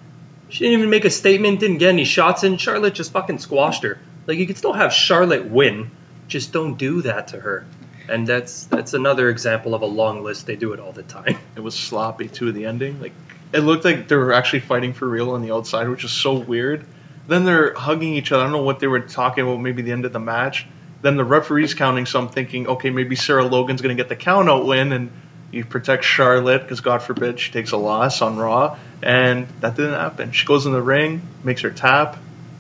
She 0.50 0.60
didn't 0.66 0.80
even 0.80 0.90
make 0.92 1.06
a 1.06 1.10
statement. 1.10 1.60
Didn't 1.60 1.78
get 1.80 1.90
any 1.90 2.04
shots 2.06 2.44
in. 2.44 2.58
Charlotte 2.58 2.94
just 2.94 3.12
fucking 3.12 3.40
squashed 3.40 3.84
her. 3.84 3.98
Like 4.28 4.38
you 4.38 4.46
can 4.46 4.56
still 4.56 4.74
have 4.74 4.94
Charlotte 4.94 5.46
win, 5.46 5.90
just 6.28 6.54
don't 6.54 6.76
do 6.78 7.02
that 7.02 7.30
to 7.30 7.40
her. 7.40 7.66
And 8.08 8.28
that's 8.28 8.66
that's 8.66 8.94
another 8.94 9.30
example 9.30 9.74
of 9.74 9.82
a 9.82 9.86
long 9.86 10.24
list. 10.24 10.46
They 10.46 10.56
do 10.56 10.74
it 10.74 10.80
all 10.80 10.92
the 10.92 11.04
time. 11.04 11.38
It 11.56 11.62
was 11.64 11.74
sloppy 11.74 12.28
too. 12.28 12.52
The 12.52 12.66
ending, 12.66 13.02
like 13.02 13.14
it 13.54 13.60
looked 13.62 13.86
like 13.86 14.08
they 14.08 14.16
were 14.16 14.34
actually 14.34 14.60
fighting 14.60 14.94
for 14.94 15.08
real 15.08 15.32
on 15.32 15.42
the 15.42 15.52
outside, 15.54 15.88
which 15.90 16.04
is 16.04 16.12
so 16.12 16.34
weird. 16.34 16.86
Then 17.28 17.46
they're 17.46 17.74
hugging 17.74 18.14
each 18.16 18.32
other. 18.32 18.42
I 18.44 18.46
don't 18.46 18.54
know 18.54 18.64
what 18.64 18.80
they 18.80 18.88
were 18.88 19.00
talking 19.00 19.44
about. 19.46 19.62
Maybe 19.62 19.82
the 19.82 19.92
end 19.94 20.04
of 20.06 20.12
the 20.12 20.20
match. 20.20 20.66
Then 21.04 21.18
the 21.18 21.24
referee's 21.26 21.76
counting, 21.76 22.08
so 22.08 22.20
I'm 22.20 22.30
thinking, 22.30 22.66
okay, 22.68 22.89
maybe 22.89 23.16
Sarah 23.16 23.45
Logan's 23.45 23.82
gonna 23.82 23.93
get 23.93 24.10
the 24.10 24.16
count 24.16 24.49
out 24.49 24.66
win, 24.66 24.91
and 24.91 25.12
you 25.51 25.64
protect 25.66 26.04
Charlotte 26.04 26.64
because 26.64 26.82
God 26.82 27.04
forbid 27.04 27.39
she 27.39 27.51
takes 27.51 27.72
a 27.74 27.78
loss 27.78 28.22
on 28.24 28.38
Raw, 28.38 28.78
and 29.04 29.47
that 29.60 29.76
didn't 29.76 29.93
happen. 29.93 30.32
She 30.32 30.47
goes 30.47 30.66
in 30.66 30.72
the 30.72 30.82
ring, 30.82 31.22
makes 31.43 31.62
her 31.62 31.70
tap, 31.70 32.16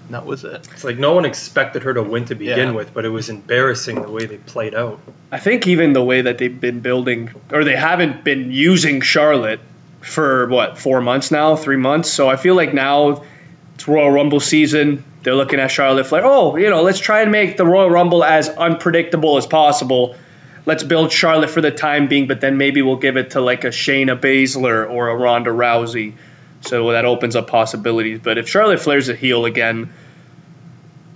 and 0.05 0.13
that 0.13 0.25
was 0.25 0.43
it. 0.43 0.67
It's 0.73 0.83
like 0.83 0.99
no 0.99 1.13
one 1.13 1.25
expected 1.25 1.83
her 1.83 1.93
to 1.93 2.03
win 2.03 2.25
to 2.25 2.35
begin 2.35 2.57
Yeah. 2.67 2.71
with, 2.71 2.93
but 2.93 3.05
it 3.05 3.09
was 3.09 3.29
embarrassing 3.29 4.01
the 4.01 4.11
way 4.11 4.25
they 4.25 4.37
played 4.37 4.75
out. 4.75 4.99
I 5.31 5.39
think 5.39 5.65
even 5.65 5.93
the 5.93 6.03
way 6.03 6.21
that 6.23 6.37
they've 6.37 6.59
been 6.59 6.81
building, 6.81 7.29
or 7.51 7.63
they 7.63 7.75
haven't 7.77 8.23
been 8.23 8.51
using 8.51 8.99
Charlotte 9.01 9.61
for 10.01 10.47
what 10.49 10.77
four 10.77 10.99
months 10.99 11.31
now, 11.31 11.55
three 11.55 11.77
months. 11.77 12.11
So 12.11 12.29
I 12.29 12.35
feel 12.35 12.55
like 12.55 12.73
now 12.73 13.23
it's 13.75 13.87
Royal 13.87 14.09
Rumble 14.11 14.39
season. 14.39 15.03
They're 15.23 15.35
looking 15.35 15.59
at 15.59 15.71
Charlotte 15.71 16.05
Flair. 16.05 16.25
Oh, 16.25 16.55
you 16.55 16.69
know, 16.69 16.83
let's 16.83 16.99
try 16.99 17.21
and 17.21 17.31
make 17.31 17.57
the 17.57 17.65
Royal 17.65 17.89
Rumble 17.89 18.23
as 18.23 18.49
unpredictable 18.49 19.37
as 19.37 19.47
possible. 19.47 20.15
Let's 20.65 20.83
build 20.83 21.11
Charlotte 21.11 21.49
for 21.49 21.61
the 21.61 21.71
time 21.71 22.07
being, 22.07 22.27
but 22.27 22.39
then 22.39 22.57
maybe 22.57 22.81
we'll 22.81 22.97
give 22.97 23.17
it 23.17 23.31
to 23.31 23.41
like 23.41 23.63
a 23.63 23.69
Shayna 23.69 24.19
Baszler 24.19 24.89
or 24.89 25.09
a 25.09 25.15
Ronda 25.15 25.49
Rousey. 25.49 26.13
So 26.61 26.91
that 26.91 27.05
opens 27.05 27.35
up 27.35 27.47
possibilities. 27.47 28.19
But 28.19 28.37
if 28.37 28.47
Charlotte 28.47 28.79
Flair's 28.79 29.09
a 29.09 29.15
heel 29.15 29.45
again, 29.45 29.91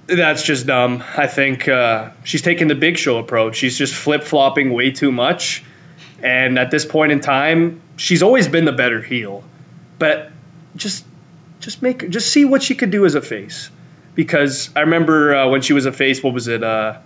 that's 0.05 0.43
just 0.43 0.68
dumb. 0.68 1.03
I 1.16 1.28
think 1.28 1.68
uh, 1.68 2.12
she's 2.24 2.41
taking 2.41 2.68
the 2.68 2.76
Big 2.76 2.97
Show 2.97 3.20
approach. 3.20 3.55
She's 3.55 3.78
just 3.78 3.93
flip 3.93 4.24
flopping 4.24 4.74
way 4.74 4.91
too 4.91 5.12
much. 5.12 5.64
And 6.22 6.58
at 6.58 6.72
this 6.72 6.86
point 6.86 7.12
in 7.12 7.20
time, 7.22 7.82
she's 7.95 8.24
always 8.24 8.47
been 8.47 8.66
the 8.66 8.72
better 8.72 9.01
heel. 9.01 9.43
But 9.99 10.32
just 10.76 11.05
just 11.60 11.82
make 11.82 12.10
just 12.10 12.32
see 12.32 12.45
what 12.45 12.64
she 12.64 12.76
could 12.76 12.91
do 12.91 13.05
as 13.05 13.16
a 13.16 13.22
face. 13.22 13.70
Because 14.16 14.70
I 14.76 14.82
remember 14.82 15.36
uh, 15.36 15.49
when 15.49 15.62
she 15.62 15.74
was 15.74 15.86
a 15.86 15.91
face, 15.91 16.24
what 16.24 16.34
was 16.34 16.47
it, 16.47 16.64
uh, 16.64 16.99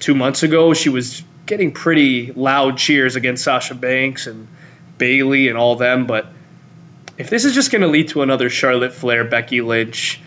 two 0.00 0.14
months 0.14 0.42
ago? 0.42 0.72
She 0.72 0.88
was 0.88 1.22
getting 1.44 1.72
pretty 1.72 2.32
loud 2.32 2.78
cheers 2.78 3.16
against 3.16 3.44
Sasha 3.44 3.74
Banks 3.74 4.26
and 4.26 4.48
Bayley 4.96 5.48
and 5.48 5.58
all 5.58 5.76
them. 5.76 6.06
But 6.06 6.28
if 7.18 7.28
this 7.28 7.44
is 7.44 7.54
just 7.54 7.70
going 7.70 7.82
to 7.82 7.88
lead 7.88 8.08
to 8.08 8.22
another 8.22 8.48
Charlotte 8.48 8.94
Flair, 8.94 9.24
Becky 9.24 9.60
Lynch, 9.60 10.20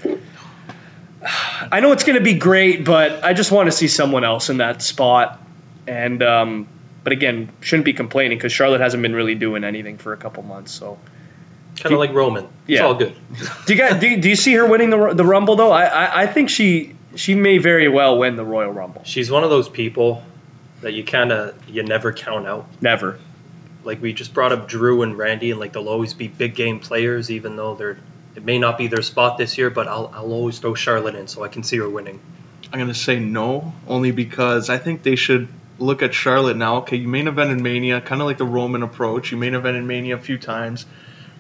I 1.71 1.79
know 1.79 1.91
it's 1.91 2.03
going 2.03 2.19
to 2.19 2.23
be 2.23 2.35
great, 2.35 2.85
but 2.85 3.23
I 3.23 3.33
just 3.33 3.51
want 3.51 3.67
to 3.67 3.71
see 3.71 3.87
someone 3.87 4.23
else 4.23 4.51
in 4.51 4.57
that 4.57 4.83
spot. 4.83 5.41
And 5.87 6.21
um, 6.21 6.67
but 7.03 7.13
again, 7.13 7.49
shouldn't 7.61 7.85
be 7.85 7.93
complaining 7.93 8.37
because 8.37 8.51
Charlotte 8.51 8.81
hasn't 8.81 9.01
been 9.01 9.15
really 9.15 9.35
doing 9.35 9.63
anything 9.63 9.97
for 9.97 10.13
a 10.13 10.17
couple 10.17 10.43
months. 10.43 10.71
So 10.71 10.99
Kind 11.75 11.93
of 11.93 11.99
like 11.99 12.13
Roman. 12.13 12.47
Yeah. 12.67 12.75
It's 12.75 12.81
all 12.83 12.93
good. 12.95 13.15
do 13.65 13.73
you 13.73 13.79
guys, 13.79 13.99
do, 13.99 14.07
you- 14.07 14.17
do 14.21 14.29
you 14.29 14.35
see 14.35 14.53
her 14.53 14.65
winning 14.67 14.89
the 14.89 15.13
the 15.13 15.25
Rumble 15.25 15.55
though? 15.55 15.71
I, 15.71 15.83
I 15.85 16.21
I 16.23 16.27
think 16.27 16.49
she 16.49 16.95
she 17.15 17.35
may 17.35 17.57
very 17.57 17.87
well 17.87 18.17
win 18.17 18.35
the 18.35 18.43
Royal 18.45 18.71
Rumble. 18.71 19.03
She's 19.05 19.29
one 19.29 19.43
of 19.43 19.49
those 19.49 19.69
people 19.69 20.23
that 20.81 20.93
you 20.93 21.03
kind 21.03 21.31
of 21.31 21.55
you 21.69 21.83
never 21.83 22.11
count 22.13 22.47
out. 22.47 22.67
Never. 22.81 23.19
Like 23.83 24.01
we 24.01 24.13
just 24.13 24.33
brought 24.33 24.51
up 24.51 24.67
Drew 24.67 25.03
and 25.03 25.17
Randy, 25.17 25.51
and 25.51 25.59
like 25.59 25.73
they'll 25.73 25.89
always 25.89 26.13
be 26.13 26.27
big 26.27 26.55
game 26.55 26.79
players, 26.79 27.29
even 27.29 27.55
though 27.55 27.75
they're 27.75 27.97
it 28.35 28.43
may 28.43 28.57
not 28.57 28.77
be 28.77 28.87
their 28.87 29.01
spot 29.03 29.37
this 29.37 29.57
year. 29.57 29.69
But 29.69 29.87
I'll 29.87 30.11
I'll 30.13 30.31
always 30.33 30.59
throw 30.59 30.73
Charlotte 30.73 31.15
in, 31.15 31.27
so 31.27 31.43
I 31.43 31.49
can 31.49 31.61
see 31.63 31.77
her 31.77 31.89
winning. 31.89 32.19
I'm 32.73 32.79
gonna 32.79 32.93
say 32.95 33.19
no, 33.19 33.73
only 33.87 34.11
because 34.11 34.69
I 34.69 34.77
think 34.79 35.03
they 35.03 35.15
should 35.15 35.47
look 35.77 36.01
at 36.01 36.13
Charlotte 36.13 36.57
now. 36.57 36.77
Okay, 36.77 36.95
you 36.97 37.07
main 37.07 37.27
event 37.27 37.51
in 37.51 37.61
Mania, 37.61 38.01
kind 38.01 38.21
of 38.21 38.25
like 38.27 38.37
the 38.39 38.45
Roman 38.45 38.81
approach. 38.81 39.31
You 39.31 39.37
main 39.37 39.53
event 39.53 39.77
in 39.77 39.85
Mania 39.87 40.15
a 40.15 40.19
few 40.19 40.37
times. 40.37 40.85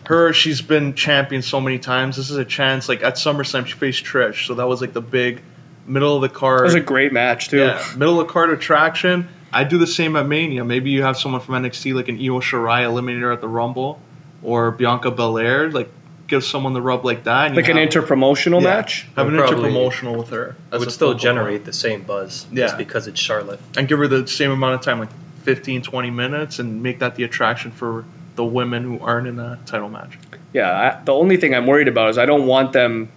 Her, 0.07 0.33
she's 0.33 0.61
been 0.61 0.93
champion 0.93 1.41
so 1.41 1.59
many 1.61 1.79
times. 1.79 2.15
This 2.17 2.29
is 2.29 2.37
a 2.37 2.45
chance. 2.45 2.87
Like 2.89 3.03
at 3.03 3.15
SummerSlam, 3.15 3.65
she 3.65 3.73
faced 3.73 4.03
Trish, 4.05 4.45
so 4.47 4.55
that 4.55 4.67
was 4.67 4.81
like 4.81 4.93
the 4.93 5.01
big 5.01 5.41
middle 5.87 6.15
of 6.15 6.21
the 6.21 6.27
It 6.27 6.33
card. 6.33 6.63
was 6.63 6.75
a 6.75 6.79
great 6.79 7.11
match 7.13 7.49
too. 7.49 7.57
yeah, 7.59 7.83
middle 7.95 8.19
of 8.19 8.27
the 8.27 8.33
card 8.33 8.49
attraction. 8.51 9.27
I 9.53 9.63
do 9.63 9.77
the 9.77 9.87
same 9.87 10.15
at 10.15 10.27
Mania. 10.27 10.65
Maybe 10.65 10.89
you 10.91 11.03
have 11.03 11.17
someone 11.17 11.41
from 11.41 11.55
NXT 11.63 11.93
like 11.93 12.07
an 12.09 12.17
Io 12.17 12.39
Shirai 12.41 12.83
eliminate 12.83 13.21
her 13.21 13.31
at 13.31 13.41
the 13.41 13.47
Rumble, 13.47 13.99
or 14.43 14.71
Bianca 14.71 15.11
Belair. 15.11 15.69
Like 15.71 15.89
give 16.27 16.43
someone 16.43 16.73
the 16.73 16.81
rub 16.81 17.05
like 17.05 17.25
that. 17.25 17.47
And 17.47 17.55
Like 17.55 17.69
an 17.69 17.77
have- 17.77 17.87
interpromotional 17.89 18.59
yeah, 18.61 18.73
match. 18.75 19.07
Have 19.15 19.27
an 19.27 19.35
Would 19.37 19.47
probably- 19.47 19.69
interpromotional 19.71 20.17
with 20.17 20.29
her. 20.31 20.55
It 20.73 20.79
would 20.79 20.91
still 20.91 21.13
generate 21.13 21.57
point. 21.57 21.65
the 21.65 21.73
same 21.73 22.01
buzz, 22.01 22.47
Yeah. 22.51 22.65
just 22.65 22.77
because 22.79 23.05
it's 23.07 23.19
Charlotte. 23.19 23.59
and 23.77 23.87
give 23.87 23.99
her 23.99 24.07
the 24.07 24.27
same 24.27 24.49
amount 24.51 24.73
of 24.75 24.81
time, 24.81 24.99
like 24.99 25.09
15, 25.43 25.83
20 25.83 26.09
minutes, 26.09 26.57
and 26.59 26.81
make 26.81 26.99
that 26.99 27.15
the 27.15 27.23
attraction 27.23 27.69
for 27.71 28.03
the 28.35 28.45
women 28.45 28.83
who 28.83 28.99
aren't 28.99 29.27
in 29.27 29.39
a 29.39 29.59
title 29.65 29.89
match. 29.89 30.17
Yeah, 30.53 30.71
I, 30.71 31.03
the 31.03 31.13
only 31.13 31.37
thing 31.37 31.53
I'm 31.53 31.67
worried 31.67 31.87
about 31.87 32.09
is 32.09 32.17
I 32.17 32.25
don't 32.25 32.47
want 32.47 32.73
them 32.73 33.09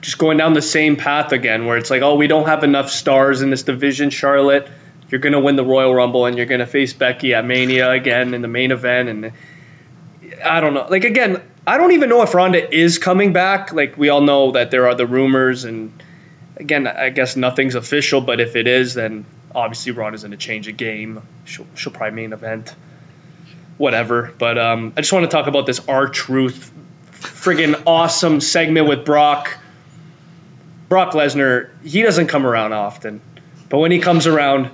just 0.00 0.18
going 0.18 0.38
down 0.38 0.52
the 0.52 0.62
same 0.62 0.96
path 0.96 1.32
again, 1.32 1.66
where 1.66 1.76
it's 1.76 1.90
like, 1.90 2.02
oh, 2.02 2.14
we 2.14 2.26
don't 2.26 2.46
have 2.46 2.64
enough 2.64 2.90
stars 2.90 3.42
in 3.42 3.50
this 3.50 3.62
division, 3.62 4.10
Charlotte. 4.10 4.68
You're 5.08 5.20
gonna 5.20 5.40
win 5.40 5.56
the 5.56 5.64
Royal 5.64 5.94
Rumble 5.94 6.26
and 6.26 6.36
you're 6.36 6.46
gonna 6.46 6.66
face 6.66 6.92
Becky 6.92 7.34
at 7.34 7.44
Mania 7.44 7.90
again 7.90 8.34
in 8.34 8.42
the 8.42 8.48
main 8.48 8.72
event, 8.72 9.08
and 9.08 9.32
I 10.44 10.60
don't 10.60 10.74
know. 10.74 10.86
Like 10.88 11.04
again, 11.04 11.42
I 11.66 11.78
don't 11.78 11.92
even 11.92 12.08
know 12.08 12.22
if 12.22 12.34
Ronda 12.34 12.74
is 12.74 12.98
coming 12.98 13.32
back. 13.32 13.72
Like 13.72 13.96
we 13.96 14.08
all 14.08 14.20
know 14.20 14.52
that 14.52 14.70
there 14.70 14.88
are 14.88 14.94
the 14.94 15.06
rumors, 15.06 15.64
and 15.64 15.92
again, 16.56 16.86
I 16.88 17.10
guess 17.10 17.36
nothing's 17.36 17.76
official. 17.76 18.20
But 18.20 18.40
if 18.40 18.56
it 18.56 18.66
is, 18.66 18.94
then 18.94 19.24
obviously 19.54 19.92
Ronda's 19.92 20.22
gonna 20.22 20.36
change 20.36 20.66
a 20.66 20.72
game. 20.72 21.22
She'll 21.44 21.66
she'll 21.76 21.92
probably 21.92 22.16
main 22.16 22.32
event 22.32 22.74
whatever. 23.78 24.32
But 24.38 24.58
um, 24.58 24.92
I 24.96 25.00
just 25.00 25.12
want 25.12 25.24
to 25.24 25.30
talk 25.30 25.46
about 25.46 25.66
this 25.66 25.86
R 25.88 26.08
Truth 26.08 26.72
friggin' 27.12 27.82
awesome 27.86 28.40
segment 28.40 28.88
with 28.88 29.04
Brock. 29.04 29.56
Brock 30.88 31.12
Lesnar, 31.12 31.70
he 31.84 32.02
doesn't 32.02 32.28
come 32.28 32.46
around 32.46 32.72
often, 32.72 33.20
but 33.68 33.78
when 33.78 33.90
he 33.90 33.98
comes 33.98 34.26
around, 34.26 34.70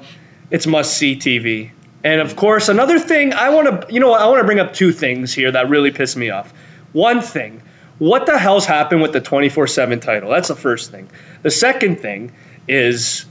it's 0.51 0.67
must 0.67 0.97
see 0.97 1.17
TV. 1.17 1.71
And 2.05 2.21
of 2.21 2.37
course, 2.37 2.69
another 2.69 2.99
thing 2.99 3.33
I 3.33 3.51
want 3.51 3.89
to, 3.89 3.93
you 3.93 4.01
know, 4.01 4.13
I 4.13 4.27
want 4.27 4.41
to 4.41 4.45
bring 4.45 4.59
up 4.59 4.75
two 4.75 4.93
things 4.93 5.33
here 5.33 5.53
that 5.53 5.71
really 5.71 5.91
piss 5.91 6.17
me 6.17 6.31
off. 6.31 6.53
One 6.93 7.23
thing, 7.23 7.63
what 7.99 8.27
the 8.27 8.37
hell's 8.37 8.67
happened 8.67 9.01
with 9.01 9.13
the 9.13 9.21
24 9.21 9.67
7 9.67 10.01
title? 10.01 10.31
That's 10.31 10.49
the 10.49 10.57
first 10.57 10.91
thing. 10.91 11.09
The 11.43 11.51
second 11.51 12.01
thing 12.01 12.33
is 12.69 13.25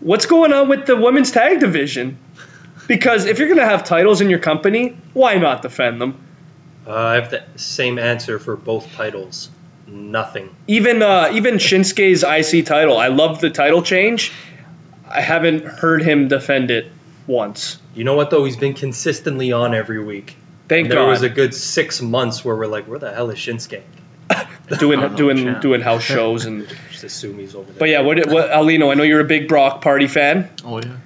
what's 0.00 0.26
going 0.26 0.52
on 0.52 0.68
with 0.68 0.86
the 0.86 0.96
women's 0.96 1.30
tag 1.30 1.60
division? 1.60 2.18
Because 2.90 3.26
if 3.26 3.38
you're 3.38 3.46
going 3.46 3.60
to 3.60 3.64
have 3.64 3.84
titles 3.84 4.20
in 4.20 4.30
your 4.30 4.40
company, 4.40 4.96
why 5.12 5.36
not 5.36 5.62
defend 5.62 6.00
them? 6.00 6.26
Uh, 6.84 6.92
I 6.92 7.14
have 7.14 7.30
the 7.30 7.44
same 7.54 8.00
answer 8.00 8.40
for 8.40 8.56
both 8.56 8.92
titles. 8.94 9.48
Nothing. 9.86 10.52
Even 10.66 11.00
uh, 11.00 11.30
even 11.32 11.54
Shinsuke's 11.54 12.24
IC 12.24 12.66
title, 12.66 12.98
I 12.98 13.06
love 13.06 13.40
the 13.40 13.50
title 13.50 13.82
change. 13.82 14.32
I 15.08 15.20
haven't 15.20 15.64
heard 15.64 16.02
him 16.02 16.26
defend 16.26 16.72
it 16.72 16.90
once. 17.28 17.78
You 17.94 18.02
know 18.02 18.14
what 18.14 18.30
though? 18.30 18.44
He's 18.44 18.56
been 18.56 18.74
consistently 18.74 19.52
on 19.52 19.72
every 19.72 20.02
week. 20.02 20.36
Thank 20.68 20.88
there 20.88 20.96
God. 20.96 21.02
There 21.02 21.10
was 21.10 21.22
a 21.22 21.28
good 21.28 21.54
six 21.54 22.02
months 22.02 22.44
where 22.44 22.56
we're 22.56 22.66
like, 22.66 22.88
where 22.88 22.98
the 22.98 23.14
hell 23.14 23.30
is 23.30 23.38
Shinsuke? 23.38 23.82
doing 24.80 24.98
I 24.98 25.06
know, 25.06 25.16
doing 25.16 25.36
champ. 25.36 25.62
doing 25.62 25.80
house 25.80 26.02
shows 26.02 26.44
and. 26.44 26.66
Just 26.90 27.04
assume 27.04 27.38
he's 27.38 27.54
over 27.54 27.70
there. 27.70 27.78
But 27.78 27.88
yeah, 27.88 28.00
what, 28.00 28.18
what 28.26 28.50
Aulino? 28.50 28.90
I 28.90 28.94
know 28.94 29.04
you're 29.04 29.20
a 29.20 29.24
big 29.24 29.46
Brock 29.46 29.80
Party 29.80 30.08
fan. 30.08 30.50
Oh 30.64 30.80
yeah. 30.80 30.96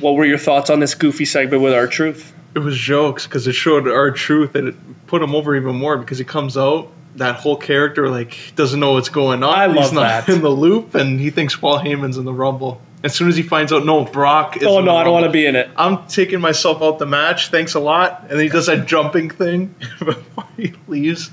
What 0.00 0.14
were 0.14 0.24
your 0.24 0.38
thoughts 0.38 0.70
on 0.70 0.80
this 0.80 0.94
goofy 0.94 1.24
segment 1.24 1.62
with 1.62 1.74
R-Truth? 1.74 2.32
It 2.54 2.58
was 2.58 2.76
jokes 2.76 3.26
because 3.26 3.46
it 3.46 3.52
showed 3.52 3.88
R-Truth 3.88 4.54
and 4.54 4.68
it 4.68 5.06
put 5.06 5.22
him 5.22 5.34
over 5.34 5.56
even 5.56 5.76
more 5.76 5.96
because 5.96 6.18
he 6.18 6.24
comes 6.24 6.56
out 6.56 6.90
that 7.16 7.36
whole 7.36 7.56
character 7.56 8.08
like 8.08 8.54
doesn't 8.56 8.80
know 8.80 8.92
what's 8.92 9.10
going 9.10 9.42
on. 9.42 9.54
I 9.54 9.66
love 9.66 9.76
He's 9.76 9.92
not 9.92 10.26
that. 10.26 10.28
in 10.34 10.42
the 10.42 10.50
loop 10.50 10.94
and 10.94 11.20
he 11.20 11.30
thinks 11.30 11.54
Paul 11.54 11.78
Heyman's 11.78 12.16
in 12.16 12.24
the 12.24 12.32
Rumble. 12.32 12.80
As 13.04 13.14
soon 13.14 13.28
as 13.28 13.36
he 13.36 13.42
finds 13.42 13.72
out, 13.72 13.84
no, 13.84 14.04
Brock 14.04 14.56
is. 14.58 14.62
Oh 14.62 14.80
no, 14.80 14.94
I 14.94 15.02
don't 15.02 15.12
want 15.12 15.26
to 15.26 15.32
be 15.32 15.44
in 15.44 15.56
it. 15.56 15.68
I'm 15.76 16.06
taking 16.06 16.40
myself 16.40 16.82
out 16.82 17.00
the 17.00 17.06
match. 17.06 17.48
Thanks 17.48 17.74
a 17.74 17.80
lot. 17.80 18.22
And 18.22 18.30
then 18.30 18.40
he 18.40 18.48
does 18.48 18.66
that 18.66 18.86
jumping 18.86 19.28
thing 19.28 19.74
before 19.98 20.46
he 20.56 20.74
leaves. 20.86 21.30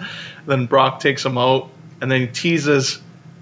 Then 0.47 0.65
Brock 0.65 0.99
takes 0.99 1.23
him 1.23 1.37
out, 1.37 1.69
and 2.01 2.11
then 2.11 2.21
he 2.21 2.27
teases 2.27 2.99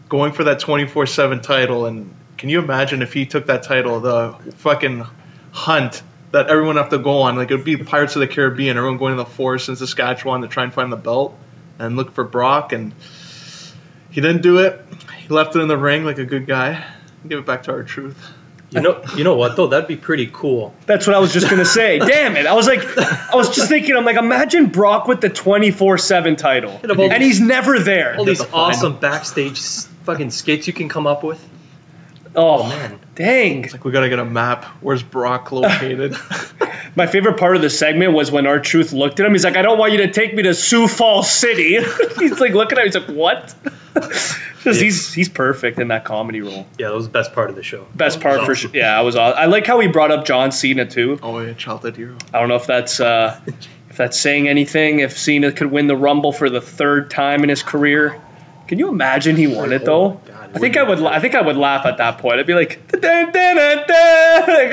going 0.09 0.33
for 0.33 0.45
that 0.45 0.59
24/7 0.59 1.41
title. 1.41 1.85
And 1.85 2.13
can 2.37 2.49
you 2.49 2.59
imagine 2.59 3.01
if 3.01 3.13
he 3.13 3.25
took 3.25 3.47
that 3.47 3.63
title, 3.63 3.99
the 3.99 4.35
fucking 4.57 5.05
hunt 5.51 6.01
that 6.31 6.49
everyone 6.49 6.77
have 6.77 6.89
to 6.89 6.99
go 6.99 7.21
on? 7.21 7.35
Like 7.35 7.51
it 7.51 7.55
would 7.55 7.65
be 7.65 7.77
Pirates 7.77 8.15
of 8.15 8.19
the 8.19 8.27
Caribbean, 8.27 8.77
everyone 8.77 8.97
going 8.97 9.15
to 9.17 9.23
the 9.23 9.29
forest 9.29 9.69
in 9.69 9.75
Saskatchewan 9.75 10.41
to 10.41 10.47
try 10.47 10.63
and 10.63 10.73
find 10.73 10.91
the 10.91 10.97
belt 10.97 11.37
and 11.79 11.95
look 11.95 12.13
for 12.13 12.23
Brock. 12.23 12.73
And 12.73 12.93
he 14.11 14.21
didn't 14.21 14.41
do 14.41 14.59
it. 14.59 14.81
He 15.19 15.29
left 15.29 15.55
it 15.55 15.59
in 15.59 15.67
the 15.67 15.77
ring 15.77 16.05
like 16.05 16.17
a 16.17 16.25
good 16.25 16.45
guy. 16.47 16.85
Give 17.27 17.39
it 17.39 17.45
back 17.45 17.63
to 17.63 17.71
R-Truth. 17.71 18.33
you 18.69 18.81
know, 18.81 19.01
you 19.15 19.23
know 19.23 19.35
what 19.35 19.55
though? 19.55 19.67
That'd 19.67 19.87
be 19.87 19.95
pretty 19.95 20.29
cool. 20.31 20.75
That's 20.85 21.07
what 21.07 21.15
I 21.15 21.19
was 21.19 21.33
just 21.33 21.49
gonna 21.49 21.65
say. 21.65 21.99
Damn 21.99 22.35
it! 22.35 22.45
I 22.45 22.53
was 22.53 22.67
like, 22.67 22.81
I 22.97 23.35
was 23.35 23.55
just 23.55 23.69
thinking. 23.69 23.95
I'm 23.95 24.03
like, 24.03 24.17
imagine 24.17 24.67
Brock 24.67 25.07
with 25.07 25.21
the 25.21 25.29
24/7 25.29 26.37
title, 26.37 26.71
have 26.71 26.99
and 26.99 27.23
he's 27.23 27.39
never 27.39 27.79
there. 27.79 28.17
All 28.17 28.25
these 28.25 28.41
awesome 28.41 28.97
backstage 28.99 29.61
fucking 30.03 30.31
skits 30.31 30.67
you 30.67 30.73
can 30.73 30.89
come 30.89 31.07
up 31.07 31.23
with. 31.23 31.41
Oh 32.37 32.63
man. 32.69 32.99
dang! 33.15 33.63
It's 33.65 33.73
like 33.73 33.83
we 33.83 33.91
gotta 33.91 34.09
get 34.09 34.19
a 34.19 34.25
map. 34.25 34.63
Where's 34.81 35.01
Brock 35.03 35.51
located? 35.51 36.15
My 36.95 37.07
favorite 37.07 37.37
part 37.37 37.55
of 37.55 37.61
the 37.61 37.69
segment 37.69 38.13
was 38.13 38.31
when 38.31 38.47
R-Truth 38.47 38.91
looked 38.93 39.19
at 39.19 39.25
him. 39.25 39.31
He's 39.33 39.43
like, 39.43 39.55
I 39.57 39.61
don't 39.61 39.77
want 39.77 39.91
you 39.91 39.99
to 39.99 40.11
take 40.11 40.33
me 40.33 40.43
to 40.43 40.53
Sioux 40.55 40.87
Falls 40.87 41.29
City. 41.29 41.77
he's 42.19 42.39
like 42.39 42.53
looking 42.53 42.77
at 42.79 42.85
him. 42.85 42.91
He's 42.91 43.07
like, 43.07 43.15
what? 43.15 43.55
Because 44.57 44.81
he's 44.81 45.13
he's 45.13 45.29
perfect 45.29 45.79
in 45.79 45.89
that 45.89 46.03
comedy 46.03 46.41
role. 46.41 46.67
Yeah, 46.77 46.87
that 46.89 46.93
was 46.95 47.05
the 47.05 47.11
best 47.11 47.31
part 47.31 47.49
of 47.49 47.55
the 47.55 47.63
show. 47.63 47.87
Best 47.95 48.19
part 48.19 48.43
for 48.43 48.53
sure. 48.53 48.69
Yeah, 48.73 48.97
I 48.97 49.01
was. 49.01 49.15
aw- 49.15 49.31
I 49.31 49.45
like 49.45 49.65
how 49.65 49.79
he 49.79 49.87
brought 49.87 50.11
up 50.11 50.25
John 50.25 50.51
Cena 50.51 50.85
too. 50.85 51.17
oh 51.23 51.39
yeah, 51.39 51.53
childhood 51.53 51.95
hero. 51.95 52.17
I 52.33 52.39
don't 52.39 52.49
know 52.49 52.55
if 52.57 52.65
that's 52.67 52.99
uh, 52.99 53.39
if 53.89 53.95
that's 53.95 54.19
saying 54.19 54.49
anything. 54.49 54.99
If 54.99 55.17
Cena 55.17 55.53
could 55.53 55.71
win 55.71 55.87
the 55.87 55.95
Rumble 55.95 56.33
for 56.33 56.49
the 56.49 56.59
third 56.59 57.09
time 57.11 57.43
in 57.43 57.49
his 57.49 57.63
career, 57.63 58.19
can 58.67 58.77
you 58.77 58.89
imagine 58.89 59.37
he 59.37 59.47
won 59.47 59.71
it 59.71 59.85
though? 59.85 60.19
Oh, 60.27 60.36
I 60.57 60.59
think 60.59 60.77
I 60.77 60.83
would. 60.83 61.01
I 61.03 61.19
think 61.19 61.35
I 61.35 61.41
would 61.41 61.57
laugh 61.57 61.85
at 61.85 61.97
that 61.97 62.17
point. 62.17 62.39
I'd 62.39 62.47
be 62.47 62.53
like, 62.53 62.79
like 62.93 63.03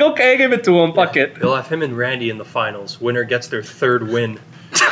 okay, 0.01 0.37
give 0.37 0.53
it 0.53 0.63
to 0.65 0.79
him. 0.79 0.93
Fuck 0.93 1.15
it. 1.17 1.39
They'll 1.39 1.55
have 1.55 1.67
him 1.67 1.81
and 1.81 1.95
Randy 1.97 2.29
in 2.29 2.37
the 2.37 2.45
finals. 2.45 2.99
Winner 2.99 3.23
gets 3.23 3.47
their 3.47 3.63
third 3.63 4.07
win. 4.07 4.39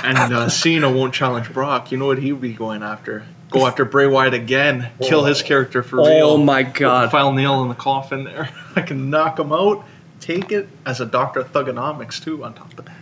And 0.04 0.18
uh, 0.18 0.50
Cena 0.50 0.90
won't 0.90 1.14
challenge 1.14 1.52
Brock. 1.52 1.92
You 1.92 1.98
know 1.98 2.06
what 2.06 2.18
he 2.18 2.32
would 2.32 2.42
be 2.42 2.54
going 2.54 2.84
after? 2.84 3.26
go 3.54 3.68
after 3.68 3.86
Bray 3.86 4.08
Wyatt 4.08 4.34
again, 4.34 4.90
kill 5.00 5.24
his 5.24 5.42
character 5.42 5.84
for 5.84 5.98
real. 5.98 6.08
Oh 6.08 6.38
my 6.38 6.64
Put 6.64 6.74
the 6.74 6.80
God. 6.80 7.12
final 7.12 7.32
nail 7.34 7.62
in 7.62 7.70
the 7.70 7.76
coffin 7.76 8.24
there. 8.26 8.50
I 8.76 8.82
can 8.82 9.10
knock 9.10 9.40
him 9.40 9.54
out. 9.54 9.86
Take 10.20 10.52
it 10.52 10.68
as 10.86 11.02
a 11.02 11.06
Doctor 11.06 11.44
Thuganomics 11.44 12.24
too 12.24 12.44
on 12.44 12.54
top 12.54 12.78
of 12.78 12.86
that. 12.86 12.96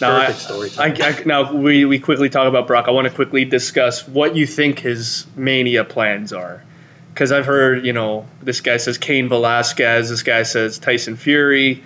Now, 0.00 0.16
I, 0.16 0.26
Perfect 0.26 0.40
storytelling. 0.40 1.02
I, 1.02 1.08
I, 1.08 1.22
now 1.24 1.52
we, 1.52 1.84
we 1.84 1.98
quickly 2.00 2.28
talk 2.28 2.48
about 2.48 2.66
Brock. 2.66 2.86
I 2.88 2.90
want 2.90 3.06
to 3.06 3.14
quickly 3.14 3.44
discuss 3.44 4.06
what 4.06 4.34
you 4.34 4.46
think 4.46 4.80
his 4.80 5.26
mania 5.36 5.84
plans 5.84 6.32
are, 6.32 6.62
because 7.16 7.32
I've 7.32 7.46
heard 7.46 7.86
you 7.86 7.94
know 7.94 8.26
this 8.42 8.60
guy 8.60 8.76
says 8.76 8.98
Cain 8.98 9.30
Velasquez, 9.30 10.10
this 10.10 10.22
guy 10.22 10.42
says 10.42 10.78
Tyson 10.78 11.16
Fury. 11.16 11.82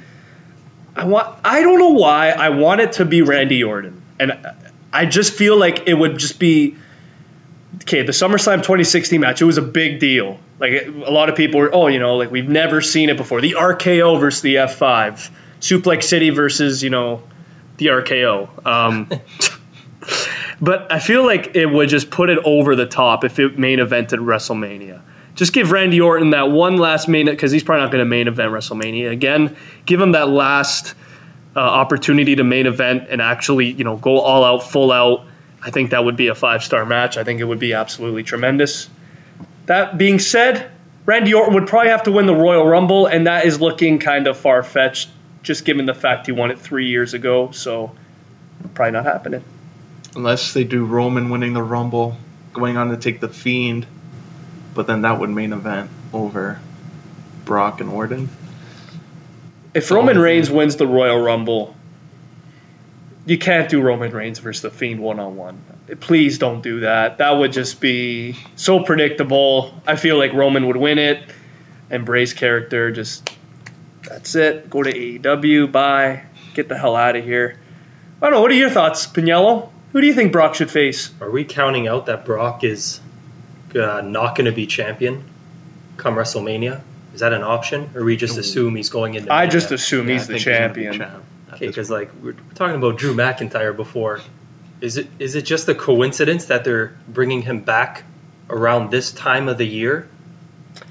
I 0.97 1.05
want 1.05 1.39
I 1.45 1.63
don't 1.63 1.79
know 1.79 1.91
why 1.91 2.31
I 2.31 2.49
want 2.49 2.81
it 2.81 2.93
to 2.95 3.05
be 3.05 3.23
Randy 3.23 3.63
Orton, 3.63 4.03
and 4.19 4.45
I 4.93 5.07
just 5.07 5.33
feel 5.33 5.57
like 5.57 5.87
it 5.87 5.95
would 5.95 6.19
just 6.19 6.41
be 6.41 6.75
okay. 7.83 8.03
The 8.03 8.11
SummerSlam 8.11 8.57
2016 8.57 9.21
match 9.21 9.41
it 9.41 9.45
was 9.45 9.57
a 9.57 9.63
big 9.63 10.01
deal. 10.01 10.41
Like 10.59 10.87
a 10.87 11.13
lot 11.13 11.29
of 11.29 11.37
people 11.37 11.61
were 11.61 11.73
oh 11.73 11.87
you 11.87 12.01
know 12.01 12.17
like 12.17 12.33
we've 12.33 12.49
never 12.49 12.81
seen 12.81 13.09
it 13.09 13.17
before. 13.17 13.41
The 13.41 13.53
RKO 13.53 14.19
versus 14.19 14.43
the 14.43 14.57
F5, 14.57 15.31
Suplex 15.61 16.03
City 16.03 16.31
versus 16.31 16.83
you 16.83 16.91
know 16.91 17.23
the 17.77 17.87
RKO. 17.87 18.67
Um, 18.67 19.09
but 20.61 20.91
I 20.91 20.99
feel 20.99 21.25
like 21.25 21.55
it 21.55 21.67
would 21.67 21.89
just 21.89 22.11
put 22.11 22.31
it 22.31 22.41
over 22.45 22.75
the 22.75 22.87
top 22.87 23.23
if 23.23 23.39
it 23.39 23.57
main 23.57 23.79
evented 23.79 24.19
WrestleMania. 24.19 25.03
Just 25.41 25.55
give 25.55 25.73
Randy 25.73 26.03
Orton 26.03 26.31
that 26.31 26.51
one 26.51 26.77
last 26.77 27.09
main 27.09 27.23
event, 27.23 27.39
because 27.39 27.51
he's 27.51 27.65
probably 27.65 27.85
not 27.85 27.93
going 27.93 28.01
to 28.01 28.05
main 28.05 28.29
event 28.29 28.53
WrestleMania 28.53 29.11
again. 29.11 29.57
Give 29.87 29.99
him 29.99 30.13
that 30.13 30.29
last 30.29 30.93
uh, 31.57 31.61
opportunity 31.61 32.37
to 32.37 32.45
main 32.45 32.67
event 32.67 33.07
and 33.09 33.23
actually 33.23 33.71
you 33.71 33.83
know 33.83 33.97
go 33.97 34.21
all 34.21 34.45
out, 34.45 34.71
full 34.71 34.93
out. 34.93 35.25
I 35.63 35.71
think 35.71 35.93
that 35.93 36.05
would 36.05 36.17
be 36.17 36.27
a 36.27 36.35
five 36.35 36.63
star 36.63 36.85
match. 36.85 37.17
I 37.17 37.25
think 37.25 37.41
it 37.41 37.45
would 37.45 37.59
be 37.59 37.73
absolutely 37.73 38.23
tremendous. 38.23 38.91
That 39.65 39.97
being 39.97 40.19
said, 40.19 40.71
Randy 41.07 41.33
Orton 41.33 41.55
would 41.55 41.69
probably 41.69 41.89
have 41.89 42.03
to 42.03 42.13
win 42.13 42.27
the 42.27 42.35
Royal 42.35 42.67
Rumble, 42.67 43.07
and 43.07 43.27
that 43.27 43.47
is 43.47 43.63
looking 43.63 43.99
kind 43.99 44.27
of 44.27 44.37
far 44.37 44.63
fetched, 44.63 45.09
just 45.43 45.65
given 45.65 45.87
the 45.87 45.95
fact 45.95 46.27
he 46.27 46.33
won 46.33 46.51
it 46.51 46.59
three 46.59 46.89
years 46.89 47.15
ago. 47.15 47.51
So, 47.53 47.97
probably 48.75 48.93
not 48.93 49.07
happening. 49.07 49.43
Unless 50.15 50.53
they 50.53 50.65
do 50.65 50.85
Roman 50.85 51.31
winning 51.31 51.55
the 51.55 51.63
Rumble, 51.63 52.19
going 52.53 52.77
on 52.77 52.91
to 52.91 52.99
take 52.99 53.21
the 53.21 53.29
Fiend, 53.31 53.87
but 54.75 54.87
then 54.87 55.03
that 55.03 55.19
would 55.21 55.31
main 55.31 55.53
event 55.53 55.91
over 56.13 56.61
Brock 57.45 57.81
and 57.81 57.91
Orton. 57.91 58.29
If 59.75 59.91
Roman 59.91 60.19
Reigns 60.19 60.51
wins 60.51 60.77
the 60.77 60.87
Royal 60.87 61.21
Rumble, 61.21 61.77
you 63.27 63.39
can't 63.39 63.69
do 63.69 63.81
Roman 63.81 64.11
Reigns 64.11 64.39
versus 64.39 64.63
the 64.63 64.71
Fiend 64.71 65.01
one 65.01 65.21
on 65.21 65.37
one. 65.37 65.63
Please 66.01 66.39
don't 66.39 66.63
do 66.63 66.81
that. 66.81 67.19
That 67.19 67.33
would 67.33 67.53
just 67.53 67.81
be 67.81 68.37
so 68.57 68.83
predictable. 68.83 69.75
I 69.87 69.97
feel 69.97 70.19
like 70.19 70.33
Roman 70.33 70.67
would 70.67 70.77
win 70.77 70.99
it. 70.99 71.23
Embrace 71.91 72.33
character 72.33 72.91
just 72.91 73.31
that's 74.03 74.35
it. 74.35 74.71
Go 74.71 74.83
to 74.83 74.93
AEW. 74.93 75.71
Bye. 75.71 76.25
Get 76.55 76.69
the 76.69 76.77
hell 76.77 76.97
out 76.97 77.17
of 77.17 77.25
here. 77.25 77.59
I 78.21 78.27
don't 78.27 78.33
know. 78.33 78.41
What 78.41 78.51
are 78.51 78.55
your 78.55 78.71
thoughts, 78.71 79.07
Pagniello? 79.07 79.71
Who 79.93 80.01
do 80.01 80.07
you 80.07 80.15
think 80.15 80.33
Brock 80.33 80.55
should 80.55 80.71
face? 80.71 81.11
Are 81.21 81.31
we 81.31 81.45
counting 81.45 81.89
out 81.89 82.07
that 82.07 82.25
Brock 82.25 82.65
is 82.65 83.01
uh, 83.77 84.01
not 84.03 84.37
going 84.37 84.47
to 84.47 84.53
be 84.53 84.67
champion 84.67 85.25
come 85.97 86.15
WrestleMania? 86.15 86.81
Is 87.15 87.21
that 87.21 87.33
an 87.33 87.43
option, 87.43 87.91
or 87.95 88.05
we 88.05 88.17
just 88.17 88.39
assume 88.39 88.77
he's 88.77 88.89
going 88.91 89.15
into? 89.15 89.33
I 89.33 89.41
Mania? 89.41 89.51
just 89.53 89.73
assume 89.73 90.09
Yeah, 90.09 90.15
I 90.15 90.19
he's 90.19 90.27
the 90.29 90.33
think 90.35 90.45
gonna 90.47 90.69
be 90.73 90.83
champion. 90.85 90.93
champ 90.99 91.25
at 91.49 91.55
Okay, 91.55 91.67
this 91.67 91.75
because 91.75 91.91
like 91.91 92.11
we're 92.23 92.33
we're 92.33 92.55
talking 92.55 92.77
about 92.77 92.99
Drew 92.99 93.15
McIntyre 93.15 93.75
before. 93.77 94.21
Is 94.81 94.97
it 94.97 95.09
is 95.19 95.35
it 95.35 95.43
just 95.43 95.69
a 95.69 95.75
coincidence 95.75 96.47
that 96.47 96.65
they're 96.65 96.97
bringing 97.09 97.43
him 97.43 97.61
back 97.63 98.05
around 98.49 98.91
this 98.91 99.11
time 99.13 99.49
of 99.49 99.59
the 99.59 99.67
year, 99.67 100.09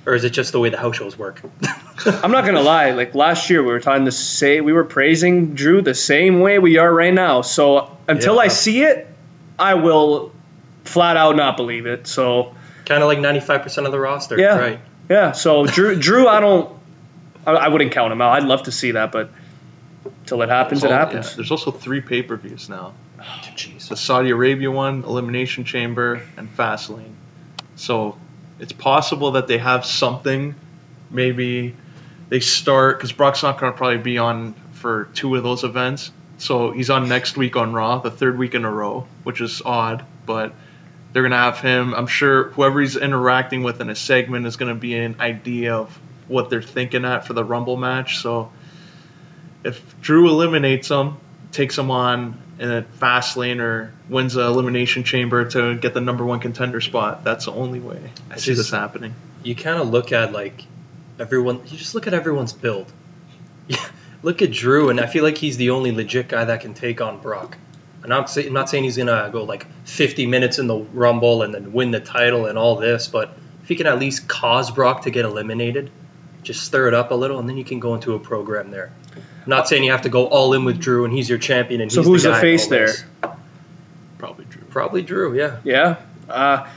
or 0.05 0.13
is 0.13 0.23
it 0.25 0.31
just 0.31 0.51
the 0.51 0.59
way 0.59 0.69
the 0.69 0.77
house 0.77 0.97
shows 0.97 1.17
work? 1.17 1.41
I'm 2.05 2.31
not 2.31 2.45
gonna 2.45 2.61
lie. 2.61 2.91
Like 2.91 3.15
last 3.15 3.49
year, 3.49 3.63
we 3.63 3.71
were 3.71 3.79
trying 3.79 4.05
to 4.05 4.11
say 4.11 4.59
we 4.61 4.73
were 4.73 4.83
praising 4.83 5.55
Drew 5.55 5.81
the 5.81 5.95
same 5.95 6.41
way 6.41 6.59
we 6.59 6.77
are 6.77 6.93
right 6.93 7.13
now. 7.13 7.41
So 7.41 7.97
until 8.09 8.35
Yeah. 8.35 8.41
I 8.41 8.47
see 8.49 8.83
it, 8.83 9.07
I 9.57 9.75
will 9.75 10.33
flat 10.83 11.15
out 11.17 11.35
not 11.37 11.55
believe 11.57 11.85
it. 11.85 12.05
So 12.07 12.55
kind 12.89 13.03
of 13.03 13.07
like 13.07 13.19
95% 13.19 13.85
of 13.85 13.91
the 13.91 13.99
roster. 13.99 14.37
Yeah. 14.37 14.57
Right. 14.57 14.79
yeah. 15.09 15.31
So 15.31 15.65
Drew, 15.65 15.95
Drew, 15.95 16.27
I 16.27 16.41
don't, 16.41 16.77
I, 17.45 17.51
I 17.51 17.67
wouldn't 17.69 17.93
count 17.93 18.11
him 18.11 18.21
out. 18.21 18.31
I'd 18.31 18.43
love 18.43 18.63
to 18.63 18.71
see 18.71 18.91
that, 18.91 19.11
but 19.11 19.29
till 20.25 20.41
it 20.41 20.49
happens, 20.49 20.81
There's 20.81 20.91
it 20.91 20.95
happens. 20.95 21.29
yeah, 21.29 21.35
there's 21.37 21.51
also 21.51 21.71
three 21.71 22.01
pay 22.01 22.23
per 22.23 22.35
views 22.35 22.67
now. 22.67 22.93
Oh, 23.19 23.23
jeez. 23.55 23.89
The 23.89 23.95
Saudi 23.95 24.31
Arabia 24.31 24.71
one, 24.71 25.03
Elimination 25.03 25.65
Chamber, 25.65 26.21
and 26.35 26.49
Fastlane. 26.57 27.13
So 27.75 28.17
it's 28.59 28.73
possible 28.73 29.31
that 29.31 29.47
they 29.47 29.59
have 29.59 29.85
something. 29.85 30.55
Maybe 31.11 31.75
they 32.29 32.39
start 32.39 32.97
because 32.97 33.11
Brock's 33.11 33.43
not 33.43 33.59
going 33.59 33.71
to 33.71 33.77
probably 33.77 33.97
be 33.99 34.17
on 34.17 34.53
for 34.73 35.09
two 35.13 35.35
of 35.35 35.43
those 35.43 35.63
events. 35.63 36.11
So 36.37 36.71
he's 36.71 36.89
on 36.89 37.09
next 37.09 37.37
week 37.37 37.55
on 37.55 37.73
Raw, 37.73 37.99
the 37.99 38.11
third 38.11 38.37
week 38.37 38.55
in 38.55 38.63
a 38.65 38.71
row, 38.71 39.05
which 39.23 39.41
is 39.41 39.61
odd, 39.63 40.05
but 40.25 40.53
they're 41.11 41.23
going 41.23 41.31
to 41.31 41.37
have 41.37 41.59
him. 41.59 41.93
I'm 41.93 42.07
sure 42.07 42.49
whoever 42.51 42.81
he's 42.81 42.95
interacting 42.95 43.63
with 43.63 43.81
in 43.81 43.89
a 43.89 43.95
segment 43.95 44.45
is 44.45 44.57
going 44.57 44.73
to 44.73 44.79
be 44.79 44.95
an 44.95 45.15
idea 45.19 45.75
of 45.75 45.97
what 46.27 46.49
they're 46.49 46.61
thinking 46.61 47.05
at 47.05 47.25
for 47.25 47.33
the 47.33 47.43
Rumble 47.43 47.77
match. 47.77 48.19
So 48.19 48.51
if 49.63 49.99
Drew 50.01 50.29
eliminates 50.29 50.89
him, 50.89 51.17
takes 51.51 51.77
him 51.77 51.91
on 51.91 52.39
in 52.59 52.69
a 52.69 52.83
fast 52.83 53.37
lane 53.37 53.61
or 53.61 53.93
wins 54.09 54.33
the 54.33 54.45
elimination 54.45 55.03
chamber 55.03 55.45
to 55.45 55.75
get 55.77 55.93
the 55.93 56.01
number 56.01 56.25
one 56.25 56.39
contender 56.39 56.81
spot, 56.81 57.23
that's 57.23 57.45
the 57.45 57.53
only 57.53 57.79
way 57.79 58.11
I 58.29 58.33
It's 58.33 58.43
see 58.43 58.53
this 58.53 58.69
happening. 58.69 59.15
You 59.43 59.55
kind 59.55 59.79
of 59.79 59.89
look 59.89 60.11
at 60.11 60.33
like 60.33 60.65
everyone. 61.17 61.61
You 61.67 61.77
just 61.77 61.95
look 61.95 62.05
at 62.05 62.13
everyone's 62.13 62.53
build. 62.53 62.91
look 64.21 64.41
at 64.41 64.51
Drew, 64.51 64.89
and 64.89 64.99
I 64.99 65.05
feel 65.05 65.23
like 65.23 65.37
he's 65.37 65.57
the 65.57 65.69
only 65.69 65.91
legit 65.91 66.27
guy 66.27 66.45
that 66.45 66.61
can 66.61 66.73
take 66.73 67.01
on 67.01 67.21
Brock. 67.21 67.57
I'm 68.03 68.09
not, 68.09 68.29
say, 68.29 68.47
I'm 68.47 68.53
not 68.53 68.69
saying 68.69 68.83
he's 68.85 68.97
gonna 68.97 69.29
go 69.31 69.43
like 69.43 69.67
50 69.85 70.25
minutes 70.25 70.59
in 70.59 70.67
the 70.67 70.77
Rumble 70.77 71.43
and 71.43 71.53
then 71.53 71.73
win 71.73 71.91
the 71.91 71.99
title 71.99 72.45
and 72.45 72.57
all 72.57 72.75
this, 72.77 73.07
but 73.07 73.37
if 73.63 73.67
he 73.67 73.75
can 73.75 73.87
at 73.87 73.99
least 73.99 74.27
cause 74.27 74.71
Brock 74.71 75.03
to 75.03 75.11
get 75.11 75.25
eliminated, 75.25 75.91
just 76.43 76.63
stir 76.63 76.87
it 76.87 76.93
up 76.93 77.11
a 77.11 77.15
little, 77.15 77.39
and 77.39 77.49
then 77.49 77.57
you 77.57 77.65
can 77.65 77.79
go 77.79 77.95
into 77.95 78.15
a 78.15 78.19
program 78.19 78.71
there. 78.71 78.91
I'm 79.15 79.49
not 79.49 79.67
saying 79.67 79.83
you 79.83 79.91
have 79.91 80.03
to 80.03 80.09
go 80.09 80.27
all 80.27 80.53
in 80.53 80.63
with 80.63 80.79
Drew 80.79 81.05
and 81.05 81.13
he's 81.13 81.29
your 81.29 81.39
champion 81.39 81.81
and 81.81 81.91
So 81.91 82.01
he's 82.01 82.07
who's 82.07 82.23
the, 82.23 82.29
the 82.29 82.35
guy 82.35 82.41
face 82.41 82.65
and 82.65 82.73
all 82.73 82.79
this. 82.79 83.03
Probably 84.17 84.45
Drew. 84.45 84.63
Probably 84.63 85.01
Drew, 85.01 85.37
yeah. 85.37 85.57
Yeah. 85.63 85.95
Uh, 86.29 86.67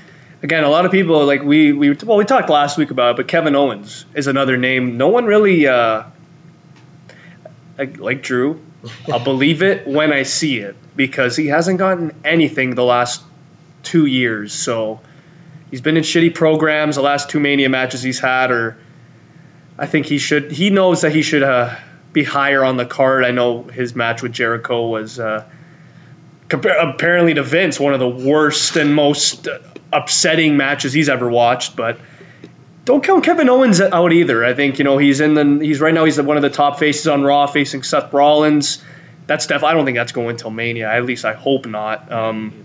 again, 0.42 0.64
a 0.64 0.68
lot 0.68 0.84
of 0.86 0.92
people 0.92 1.24
like 1.26 1.42
we 1.42 1.72
we 1.72 1.90
well 1.90 2.16
we 2.16 2.24
talked 2.24 2.48
last 2.48 2.78
week 2.78 2.90
about 2.90 3.12
it, 3.12 3.16
but 3.16 3.28
Kevin 3.28 3.54
Owens 3.54 4.04
is 4.14 4.26
another 4.26 4.56
name. 4.56 4.96
No 4.96 5.08
one 5.08 5.26
really 5.26 5.66
uh, 5.66 6.04
like, 7.78 7.98
like 7.98 8.22
Drew. 8.22 8.60
I'll 9.10 9.22
believe 9.22 9.62
it 9.62 9.86
when 9.86 10.12
I 10.12 10.24
see 10.24 10.58
it 10.58 10.76
because 10.96 11.36
he 11.36 11.46
hasn't 11.46 11.78
gotten 11.78 12.12
anything 12.24 12.74
the 12.74 12.84
last 12.84 13.22
two 13.82 14.06
years. 14.06 14.52
So 14.52 15.00
he's 15.70 15.80
been 15.80 15.96
in 15.96 16.02
shitty 16.02 16.34
programs. 16.34 16.96
The 16.96 17.02
last 17.02 17.30
two 17.30 17.40
Mania 17.40 17.68
matches 17.68 18.02
he's 18.02 18.20
had, 18.20 18.50
or 18.50 18.78
I 19.78 19.86
think 19.86 20.06
he 20.06 20.18
should. 20.18 20.52
He 20.52 20.70
knows 20.70 21.02
that 21.02 21.12
he 21.12 21.22
should 21.22 21.42
uh, 21.42 21.74
be 22.12 22.24
higher 22.24 22.64
on 22.64 22.76
the 22.76 22.86
card. 22.86 23.24
I 23.24 23.30
know 23.30 23.62
his 23.62 23.94
match 23.94 24.22
with 24.22 24.32
Jericho 24.32 24.88
was. 24.88 25.18
Uh, 25.18 25.48
apparently 26.50 27.34
to 27.34 27.42
Vince, 27.42 27.80
one 27.80 27.94
of 27.94 28.00
the 28.00 28.08
worst 28.08 28.76
and 28.76 28.94
most 28.94 29.48
upsetting 29.92 30.56
matches 30.56 30.92
he's 30.92 31.08
ever 31.08 31.30
watched. 31.30 31.76
But 31.76 31.98
don't 32.84 33.02
count 33.04 33.24
Kevin 33.24 33.48
Owens 33.48 33.80
out 33.80 34.12
either. 34.12 34.44
I 34.44 34.54
think 34.54 34.78
you 34.78 34.84
know 34.84 34.98
he's 34.98 35.20
in 35.20 35.34
the 35.34 35.64
he's 35.64 35.80
right 35.80 35.94
now 35.94 36.04
he's 36.04 36.20
one 36.20 36.36
of 36.36 36.42
the 36.42 36.50
top 36.50 36.78
faces 36.78 37.06
on 37.08 37.22
Raw 37.22 37.46
facing 37.46 37.82
Seth 37.82 38.12
Rollins. 38.12 38.82
That's 39.26 39.46
def- 39.46 39.62
I 39.62 39.72
don't 39.72 39.84
think 39.84 39.96
that's 39.96 40.12
going 40.12 40.36
till 40.36 40.50
Mania. 40.50 40.90
At 40.90 41.04
least 41.04 41.24
I 41.24 41.32
hope 41.32 41.66
not. 41.66 42.10
Um, 42.10 42.64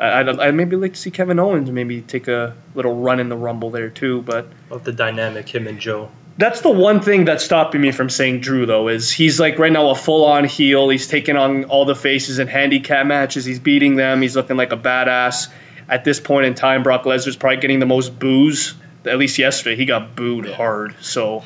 I, 0.00 0.20
I'd, 0.20 0.28
I'd 0.28 0.54
maybe 0.54 0.76
like 0.76 0.94
to 0.94 0.98
see 0.98 1.10
Kevin 1.10 1.38
Owens 1.40 1.70
maybe 1.70 2.00
take 2.00 2.28
a 2.28 2.54
little 2.74 2.94
run 2.94 3.18
in 3.18 3.28
the 3.28 3.36
Rumble 3.36 3.70
there 3.70 3.90
too. 3.90 4.22
But 4.22 4.46
Love 4.70 4.84
the 4.84 4.92
dynamic 4.92 5.48
him 5.48 5.66
and 5.66 5.80
Joe. 5.80 6.10
that's 6.38 6.60
the 6.60 6.70
one 6.70 7.00
thing 7.00 7.24
that's 7.24 7.44
stopping 7.44 7.80
me 7.80 7.90
from 7.90 8.08
saying 8.08 8.40
Drew 8.40 8.66
though 8.66 8.86
is 8.88 9.10
he's 9.10 9.40
like 9.40 9.58
right 9.58 9.72
now 9.72 9.90
a 9.90 9.96
full 9.96 10.24
on 10.26 10.44
heel. 10.44 10.88
He's 10.88 11.08
taking 11.08 11.36
on 11.36 11.64
all 11.64 11.84
the 11.86 11.96
faces 11.96 12.38
in 12.38 12.46
handicap 12.46 13.04
matches. 13.04 13.44
He's 13.44 13.58
beating 13.58 13.96
them. 13.96 14.22
He's 14.22 14.36
looking 14.36 14.56
like 14.56 14.72
a 14.72 14.76
badass. 14.76 15.48
At 15.88 16.04
this 16.04 16.20
point 16.20 16.46
in 16.46 16.54
time, 16.54 16.84
Brock 16.84 17.02
Lesnar's 17.02 17.34
probably 17.34 17.60
getting 17.60 17.80
the 17.80 17.86
most 17.86 18.16
boos. 18.16 18.74
At 19.04 19.18
least 19.18 19.38
yesterday, 19.38 19.76
he 19.76 19.84
got 19.86 20.14
booed 20.14 20.46
hard. 20.46 20.94
So 21.00 21.44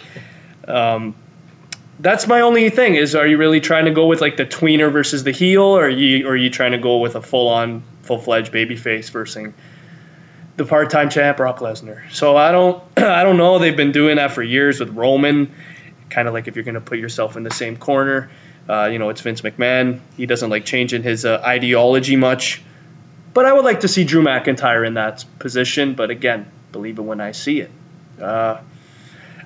um, 0.66 1.14
that's 2.00 2.26
my 2.26 2.40
only 2.40 2.70
thing 2.70 2.96
is 2.96 3.14
are 3.14 3.26
you 3.26 3.38
really 3.38 3.60
trying 3.60 3.84
to 3.84 3.92
go 3.92 4.06
with 4.06 4.20
like 4.20 4.36
the 4.36 4.46
tweener 4.46 4.92
versus 4.92 5.24
the 5.24 5.30
heel 5.30 5.62
or 5.62 5.86
are 5.86 5.88
you 5.88 6.26
or 6.26 6.32
are 6.32 6.36
you 6.36 6.50
trying 6.50 6.72
to 6.72 6.78
go 6.78 6.98
with 6.98 7.14
a 7.14 7.22
full 7.22 7.48
on 7.48 7.82
full 8.02 8.18
fledged 8.18 8.52
babyface 8.52 9.10
versus 9.10 9.52
the 10.56 10.64
part 10.64 10.90
time 10.90 11.10
champ 11.10 11.36
Brock 11.36 11.58
Lesnar. 11.58 12.10
So 12.12 12.36
I 12.36 12.52
don't 12.52 12.82
I 12.96 13.22
don't 13.22 13.36
know. 13.36 13.58
They've 13.58 13.76
been 13.76 13.92
doing 13.92 14.16
that 14.16 14.32
for 14.32 14.42
years 14.42 14.80
with 14.80 14.90
Roman. 14.90 15.52
Kind 16.10 16.28
of 16.28 16.34
like 16.34 16.48
if 16.48 16.56
you're 16.56 16.64
going 16.64 16.76
to 16.76 16.80
put 16.80 16.98
yourself 16.98 17.36
in 17.36 17.42
the 17.42 17.50
same 17.50 17.76
corner. 17.76 18.30
Uh, 18.68 18.86
you 18.86 18.98
know, 18.98 19.10
it's 19.10 19.20
Vince 19.20 19.42
McMahon. 19.42 20.00
He 20.16 20.26
doesn't 20.26 20.48
like 20.48 20.64
changing 20.64 21.02
his 21.02 21.24
uh, 21.24 21.40
ideology 21.44 22.16
much. 22.16 22.62
but 23.34 23.44
I 23.44 23.52
would 23.52 23.64
like 23.64 23.80
to 23.80 23.88
see 23.88 24.04
Drew 24.04 24.22
McIntyre 24.22 24.86
in 24.86 24.94
that 24.94 25.24
position. 25.38 25.94
But 25.94 26.10
again, 26.10 26.50
believe 26.74 26.98
it 26.98 27.02
when 27.02 27.20
I 27.20 27.30
see 27.32 27.60
it. 27.60 27.70
Uh, 28.20 28.60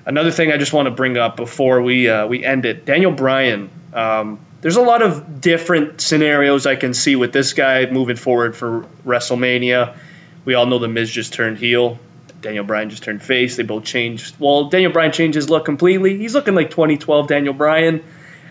another 0.05 0.31
thing 0.31 0.51
I 0.51 0.57
just 0.57 0.73
want 0.73 0.87
to 0.87 0.91
bring 0.91 1.15
up 1.15 1.37
before 1.37 1.81
we 1.81 2.09
uh, 2.09 2.25
we 2.25 2.43
end 2.43 2.65
it, 2.65 2.85
Daniel 2.85 3.11
Bryan. 3.11 3.69
Um, 3.93 4.39
there's 4.61 4.75
a 4.75 4.81
lot 4.81 5.01
of 5.03 5.39
different 5.39 6.01
scenarios 6.01 6.65
I 6.65 6.75
can 6.75 6.93
see 6.93 7.15
with 7.15 7.31
this 7.31 7.53
guy 7.53 7.85
moving 7.85 8.17
forward 8.17 8.57
for 8.57 8.85
WrestleMania. 9.05 9.95
We 10.43 10.55
all 10.55 10.65
know 10.65 10.79
the 10.79 10.87
Miz 10.87 11.09
just 11.09 11.33
turned 11.33 11.59
heel. 11.59 11.99
Daniel 12.41 12.65
Bryan 12.65 12.89
just 12.89 13.03
turned 13.03 13.21
face. 13.21 13.55
They 13.55 13.63
both 13.63 13.83
changed. 13.83 14.35
Well, 14.39 14.69
Daniel 14.69 14.91
Bryan 14.91 15.11
changed 15.11 15.35
his 15.35 15.49
look 15.49 15.65
completely. 15.65 16.17
He's 16.17 16.33
looking 16.33 16.55
like 16.55 16.71
2012 16.71 17.27
Daniel 17.27 17.53
Bryan. 17.53 18.03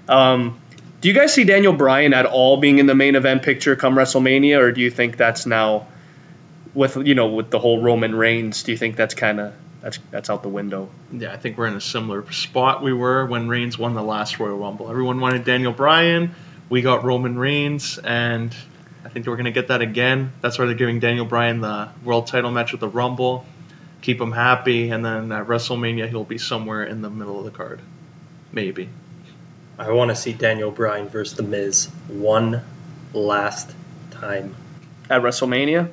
Um, 0.08 0.60
do 1.00 1.08
you 1.08 1.14
guys 1.14 1.34
see 1.34 1.44
Daniel 1.44 1.72
Bryan 1.72 2.14
at 2.14 2.26
all 2.26 2.58
being 2.58 2.78
in 2.78 2.86
the 2.86 2.94
main 2.94 3.16
event 3.16 3.42
picture 3.42 3.76
come 3.76 3.94
WrestleMania, 3.94 4.58
or 4.58 4.72
do 4.72 4.80
you 4.80 4.90
think 4.90 5.16
that's 5.16 5.46
now 5.46 5.86
with 6.78 6.96
you 6.96 7.16
know 7.16 7.26
with 7.26 7.50
the 7.50 7.58
whole 7.58 7.82
Roman 7.82 8.14
Reigns? 8.14 8.62
Do 8.62 8.70
you 8.70 8.78
think 8.78 8.96
that's 8.96 9.14
kind 9.14 9.40
of 9.40 9.54
that's 9.82 9.98
that's 10.10 10.30
out 10.30 10.42
the 10.42 10.48
window? 10.48 10.88
Yeah, 11.12 11.32
I 11.32 11.36
think 11.36 11.58
we're 11.58 11.66
in 11.66 11.74
a 11.74 11.80
similar 11.80 12.30
spot 12.32 12.82
we 12.82 12.92
were 12.92 13.26
when 13.26 13.48
Reigns 13.48 13.76
won 13.76 13.94
the 13.94 14.02
last 14.02 14.38
Royal 14.38 14.56
Rumble. 14.56 14.88
Everyone 14.88 15.20
wanted 15.20 15.44
Daniel 15.44 15.72
Bryan. 15.72 16.34
We 16.70 16.82
got 16.82 17.04
Roman 17.04 17.36
Reigns, 17.36 17.98
and 17.98 18.54
I 19.04 19.08
think 19.08 19.26
we're 19.26 19.36
going 19.36 19.46
to 19.46 19.52
get 19.52 19.68
that 19.68 19.82
again. 19.82 20.32
That's 20.40 20.58
why 20.58 20.66
they're 20.66 20.74
giving 20.74 21.00
Daniel 21.00 21.24
Bryan 21.24 21.60
the 21.60 21.88
world 22.04 22.28
title 22.28 22.52
match 22.52 22.72
with 22.72 22.80
the 22.80 22.88
Rumble. 22.88 23.44
Keep 24.02 24.20
him 24.20 24.32
happy, 24.32 24.90
and 24.90 25.04
then 25.04 25.32
at 25.32 25.46
WrestleMania, 25.48 26.08
he'll 26.08 26.24
be 26.24 26.38
somewhere 26.38 26.84
in 26.84 27.02
the 27.02 27.10
middle 27.10 27.38
of 27.38 27.44
the 27.44 27.50
card. 27.50 27.80
Maybe. 28.52 28.88
I 29.78 29.90
want 29.90 30.10
to 30.10 30.16
see 30.16 30.32
Daniel 30.32 30.70
Bryan 30.70 31.08
versus 31.08 31.36
The 31.36 31.42
Miz 31.42 31.86
one 32.08 32.62
last 33.12 33.74
time. 34.10 34.54
At 35.10 35.22
WrestleMania? 35.22 35.90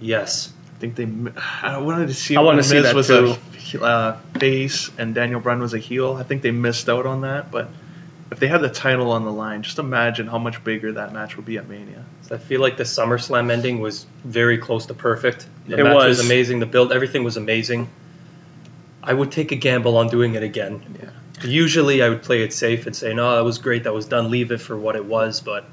Yes. 0.00 0.52
I 0.76 0.78
think 0.78 0.94
they. 0.96 1.08
I 1.62 1.78
wanted 1.78 2.08
to 2.08 2.14
see. 2.14 2.36
I 2.36 2.40
when 2.40 2.46
wanna 2.46 2.62
see 2.62 2.74
Miz 2.74 2.84
that 2.84 2.94
was 2.94 3.06
too. 3.08 3.36
a 3.80 3.82
uh, 3.84 4.16
face 4.38 4.90
and 4.98 5.14
Daniel 5.14 5.40
Bryan 5.40 5.60
was 5.60 5.74
a 5.74 5.78
heel. 5.78 6.14
I 6.14 6.22
think 6.22 6.42
they 6.42 6.50
missed 6.50 6.88
out 6.88 7.06
on 7.06 7.22
that. 7.22 7.50
But 7.50 7.68
if 8.30 8.38
they 8.40 8.46
had 8.46 8.60
the 8.60 8.68
title 8.68 9.10
on 9.12 9.24
the 9.24 9.32
line, 9.32 9.62
just 9.62 9.78
imagine 9.78 10.26
how 10.26 10.38
much 10.38 10.62
bigger 10.64 10.92
that 10.92 11.12
match 11.14 11.36
would 11.36 11.46
be 11.46 11.56
at 11.56 11.68
Mania. 11.68 12.04
So 12.22 12.34
I 12.34 12.38
feel 12.38 12.60
like 12.60 12.76
the 12.76 12.82
SummerSlam 12.84 13.50
ending 13.50 13.80
was 13.80 14.04
very 14.24 14.58
close 14.58 14.86
to 14.86 14.94
perfect. 14.94 15.46
The 15.66 15.78
It 15.78 15.84
match 15.84 15.94
was. 15.94 16.18
was. 16.18 16.26
amazing. 16.26 16.58
The 16.60 16.66
build, 16.66 16.92
everything 16.92 17.24
was 17.24 17.36
amazing. 17.36 17.88
I 19.02 19.14
would 19.14 19.30
take 19.32 19.52
a 19.52 19.56
gamble 19.56 19.96
on 19.96 20.08
doing 20.08 20.34
it 20.34 20.42
again. 20.42 20.82
Yeah. 21.00 21.10
Usually, 21.48 22.02
I 22.02 22.08
would 22.08 22.22
play 22.22 22.42
it 22.42 22.52
safe 22.52 22.86
and 22.86 22.94
say, 22.96 23.14
"No, 23.14 23.36
that 23.36 23.44
was 23.44 23.58
great. 23.58 23.84
That 23.84 23.94
was 23.94 24.06
done. 24.06 24.30
Leave 24.30 24.52
it 24.52 24.60
for 24.60 24.76
what 24.76 24.96
it 24.96 25.04
was." 25.04 25.40
But 25.40 25.64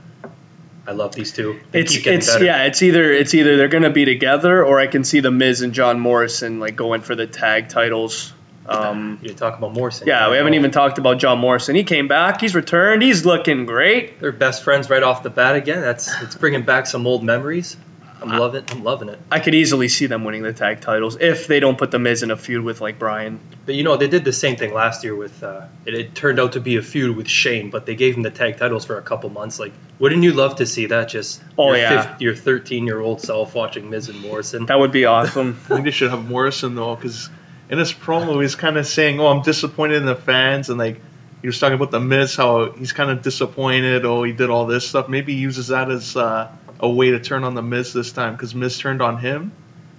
I 0.85 0.91
love 0.91 1.15
these 1.15 1.31
two. 1.31 1.59
They 1.71 1.81
It's 1.81 1.95
it's 1.95 2.27
better. 2.33 2.43
yeah, 2.43 2.63
it's 2.65 2.81
either 2.81 3.11
it's 3.11 3.33
either 3.33 3.55
they're 3.57 3.67
gonna 3.69 3.89
be 3.89 4.05
together 4.05 4.63
or 4.65 4.79
I 4.79 4.87
can 4.87 5.03
see 5.03 5.21
the 5.21 5.31
Miz 5.31 5.61
and 5.61 5.73
John 5.73 5.99
Morrison 5.99 6.59
like 6.59 6.75
going 6.75 7.01
for 7.01 7.15
the 7.15 7.25
tag 7.27 7.69
titles. 7.69 8.33
Um, 8.65 9.19
You 9.21 9.33
talk 9.33 9.57
about 9.57 9.73
Morrison. 9.73 10.07
yeah, 10.07 10.29
we 10.29 10.37
haven't 10.37 10.53
even 10.53 10.71
talked 10.71 10.97
about 10.97 11.19
John 11.19 11.37
Morrison. 11.39 11.75
He 11.75 11.83
came 11.83 12.07
back. 12.07 12.39
He's 12.39 12.55
returned. 12.55 13.01
He's 13.01 13.25
looking 13.25 13.65
great. 13.65 14.21
They're 14.21 14.31
best 14.31 14.63
friends 14.63 14.89
right 14.89 15.03
off 15.03 15.21
the 15.21 15.29
bat 15.29 15.57
again. 15.57 15.81
That's 15.81 16.09
it's 16.21 16.35
bringing 16.35 16.63
back 16.63 16.87
some 16.87 17.05
old 17.05 17.23
memories. 17.23 17.75
I'm 18.23 18.31
Uh, 18.31 18.39
loving. 18.39 18.63
I'm 18.69 18.83
loving 18.83 19.09
it. 19.09 19.19
I 19.31 19.39
could 19.39 19.53
easily 19.53 19.87
see 19.89 20.05
them 20.07 20.23
winning 20.23 20.41
the 20.43 20.53
tag 20.53 20.81
titles 20.81 21.17
if 21.19 21.45
they 21.47 21.59
don't 21.59 21.77
put 21.77 21.91
the 21.91 21.99
Miz 21.99 22.23
in 22.23 22.31
a 22.31 22.37
feud 22.37 22.63
with 22.63 22.81
like 22.81 22.97
Bryan. 22.97 23.39
But 23.65 23.75
you 23.75 23.83
know, 23.83 23.97
they 23.97 24.07
did 24.07 24.23
the 24.25 24.31
same 24.33 24.55
thing 24.55 24.73
last 24.73 25.03
year 25.03 25.15
with. 25.15 25.43
Uh, 25.43 25.65
it, 25.85 25.93
it 25.93 26.15
turned 26.15 26.39
out 26.39 26.53
to 26.53 26.59
be 26.61 26.77
a 26.77 26.81
feud 26.81 27.15
with 27.17 27.27
Shane, 27.27 27.69
but 27.69 27.85
they 27.85 27.95
gave 27.95 28.15
him 28.15 28.23
the 28.23 28.31
tag 28.31 28.57
titles 28.57 28.85
for 28.85 28.97
a 28.97 29.01
couple 29.01 29.29
months. 29.29 29.59
Like, 29.59 29.73
wouldn't 29.99 30.23
you 30.23 30.31
love 30.31 30.55
to 30.57 30.65
see 30.65 30.87
that? 30.87 31.09
Just 31.09 31.41
Oh, 31.57 31.67
your 31.69 31.77
yeah. 31.77 32.01
fif- 32.13 32.21
your 32.21 32.35
13 32.35 32.85
year 32.87 32.99
old 32.99 33.21
self 33.21 33.53
watching 33.53 33.89
Miz 33.89 34.09
and 34.09 34.19
Morrison. 34.21 34.65
That 34.67 34.79
would 34.79 34.91
be 34.91 35.05
awesome. 35.05 35.59
I 35.65 35.67
think 35.75 35.85
they 35.85 35.91
should 35.91 36.09
have 36.11 36.27
Morrison 36.27 36.75
though, 36.75 36.95
because 36.95 37.29
in 37.69 37.77
his 37.77 37.93
promo 37.93 38.41
he's 38.41 38.55
kind 38.55 38.77
of 38.77 38.87
saying, 38.87 39.19
"Oh, 39.19 39.27
I'm 39.27 39.41
disappointed 39.41 39.97
in 39.97 40.05
the 40.05 40.15
fans," 40.15 40.69
and 40.69 40.77
like 40.79 41.01
he 41.41 41.47
was 41.47 41.59
talking 41.59 41.75
about 41.75 41.91
the 41.91 41.99
Miz, 41.99 42.35
how 42.37 42.71
he's 42.71 42.93
kind 42.93 43.09
of 43.11 43.21
disappointed. 43.21 44.05
Oh, 44.05 44.23
he 44.23 44.31
did 44.31 44.49
all 44.49 44.65
this 44.65 44.87
stuff. 44.87 45.09
Maybe 45.09 45.33
he 45.33 45.39
uses 45.39 45.67
that 45.67 45.91
as 45.91 46.15
uh, 46.15 46.47
a 46.83 46.89
way 46.89 47.09
to 47.11 47.19
turn 47.19 47.43
on 47.43 47.55
the 47.55 47.61
Miz 47.63 47.93
this 47.93 48.11
time, 48.11 48.33
because 48.33 48.53
Miz 48.53 48.77
turned 48.77 49.01
on 49.01 49.17
him 49.17 49.51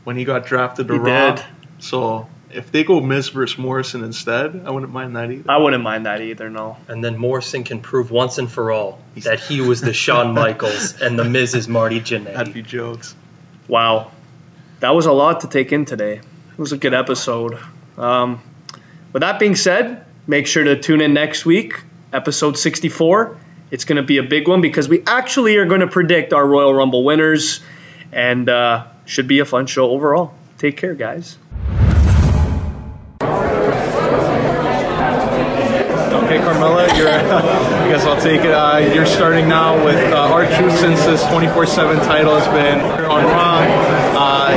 when 0.04 0.16
he 0.16 0.24
got 0.24 0.46
drafted 0.46 0.86
to 0.88 0.94
He 0.94 0.98
Raw. 1.00 1.34
did. 1.34 1.44
So 1.80 2.28
if 2.52 2.70
they 2.70 2.84
go 2.84 3.00
Miz 3.00 3.30
versus 3.30 3.58
Morrison 3.58 4.04
instead, 4.04 4.62
I 4.64 4.70
wouldn't 4.70 4.92
mind 4.92 5.16
that 5.16 5.30
either. 5.30 5.50
I 5.50 5.56
wouldn't 5.56 5.82
mind 5.82 6.06
that 6.06 6.20
either. 6.20 6.48
No. 6.50 6.76
and 6.86 7.02
then 7.02 7.16
Morrison 7.18 7.64
can 7.64 7.80
prove 7.80 8.10
once 8.12 8.38
and 8.38 8.48
for 8.50 8.70
all 8.70 9.00
that 9.16 9.40
he 9.40 9.60
was 9.60 9.80
the 9.80 9.92
Shawn 9.92 10.34
Michaels 10.44 11.00
and 11.00 11.18
the 11.18 11.24
Miz 11.24 11.54
is 11.54 11.66
Marty 11.68 12.00
Jannetty. 12.00 12.34
That'd 12.34 12.48
Jannetty. 12.48 12.54
be 12.54 12.62
jokes. 12.62 13.16
Wow, 13.66 14.12
that 14.80 14.90
was 14.94 15.06
a 15.06 15.12
lot 15.12 15.40
to 15.40 15.48
take 15.48 15.72
in 15.72 15.84
today. 15.86 16.16
It 16.18 16.58
was 16.58 16.72
a 16.72 16.76
good 16.78 16.94
episode. 16.94 17.58
Um, 17.96 18.40
with 19.12 19.22
that 19.22 19.38
being 19.40 19.56
said, 19.56 20.04
make 20.26 20.46
sure 20.46 20.62
to 20.64 20.76
tune 20.80 21.00
in 21.00 21.14
next 21.14 21.44
week, 21.46 21.80
episode 22.12 22.58
64. 22.58 23.38
It's 23.70 23.84
going 23.84 23.96
to 23.96 24.02
be 24.02 24.18
a 24.18 24.22
big 24.22 24.46
one 24.48 24.60
because 24.60 24.88
we 24.88 25.02
actually 25.06 25.56
are 25.56 25.66
going 25.66 25.80
to 25.80 25.86
predict 25.86 26.32
our 26.32 26.46
Royal 26.46 26.72
Rumble 26.72 27.04
winners, 27.04 27.60
and 28.12 28.48
uh, 28.48 28.86
should 29.06 29.26
be 29.28 29.40
a 29.40 29.44
fun 29.44 29.66
show 29.66 29.90
overall. 29.90 30.34
Take 30.58 30.76
care, 30.76 30.94
guys. 30.94 31.38
Okay, 36.24 36.38
Carmella, 36.38 36.96
you're. 36.96 37.08
I 37.84 37.88
guess 37.88 38.04
I'll 38.06 38.20
take 38.20 38.40
it. 38.40 38.50
Uh, 38.50 38.78
you're 38.78 39.04
starting 39.06 39.48
now 39.48 39.84
with 39.84 40.12
uh, 40.12 40.32
R-Truth 40.32 40.78
since 40.78 41.04
this 41.04 41.22
24/7 41.24 42.02
title 42.06 42.34
has 42.38 42.46
been 42.48 42.80
on 42.80 43.24
Raw. 43.24 43.60
Uh, 44.16 44.56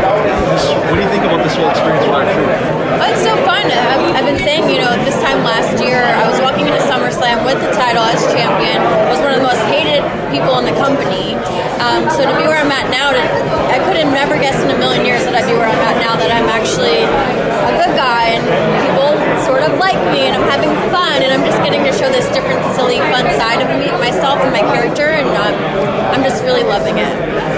what 0.88 0.95
do 0.95 1.01
you 1.01 1.10
think 1.10 1.24
about 1.24 1.43
this 1.43 1.55
whole 1.55 1.70
experience 1.70 2.05
with 2.05 2.16
R-Truth? 2.16 2.86
Oh, 2.97 3.13
it's 3.13 3.21
so 3.21 3.37
fun. 3.45 3.69
I've, 3.69 4.17
I've 4.17 4.25
been 4.25 4.41
saying, 4.41 4.73
you 4.73 4.81
know, 4.81 4.89
this 5.05 5.13
time 5.21 5.45
last 5.45 5.77
year, 5.77 6.01
I 6.01 6.25
was 6.25 6.41
walking 6.41 6.65
into 6.65 6.81
SummerSlam 6.89 7.45
with 7.45 7.61
the 7.61 7.69
title 7.77 8.01
as 8.01 8.17
champion. 8.33 8.81
I 8.81 9.09
was 9.13 9.21
one 9.21 9.37
of 9.37 9.39
the 9.41 9.45
most 9.45 9.61
hated 9.69 10.01
people 10.33 10.57
in 10.57 10.65
the 10.65 10.73
company. 10.81 11.37
Um, 11.77 12.09
so 12.09 12.25
to 12.25 12.33
be 12.37 12.49
where 12.49 12.57
I'm 12.57 12.73
at 12.73 12.89
now, 12.89 13.13
to, 13.13 13.21
I 13.69 13.77
could 13.85 14.01
have 14.01 14.09
never 14.09 14.41
guessed 14.41 14.65
in 14.65 14.73
a 14.73 14.79
million 14.81 15.05
years 15.05 15.21
that 15.29 15.37
I'd 15.37 15.45
be 15.45 15.53
where 15.53 15.69
I'm 15.69 15.83
at 15.85 16.01
now, 16.01 16.17
that 16.17 16.33
I'm 16.33 16.49
actually 16.49 17.05
a 17.05 17.73
good 17.77 17.93
guy 17.93 18.33
and 18.33 18.41
people 18.81 19.16
sort 19.45 19.61
of 19.63 19.77
like 19.79 19.97
me 20.13 20.25
and 20.25 20.33
I'm 20.35 20.47
having 20.49 20.71
fun 20.91 21.21
and 21.21 21.31
I'm 21.33 21.43
just 21.45 21.59
getting 21.63 21.83
to 21.83 21.91
show 21.93 22.09
this 22.09 22.25
different, 22.33 22.63
silly, 22.75 22.97
fun 23.13 23.25
side 23.38 23.61
of 23.61 23.69
me, 23.79 23.91
myself 23.99 24.39
and 24.41 24.51
my 24.51 24.61
character 24.73 25.07
and 25.13 25.27
um, 25.29 25.53
I'm 26.13 26.23
just 26.23 26.43
really 26.43 26.63
loving 26.63 26.97
it. 26.97 27.11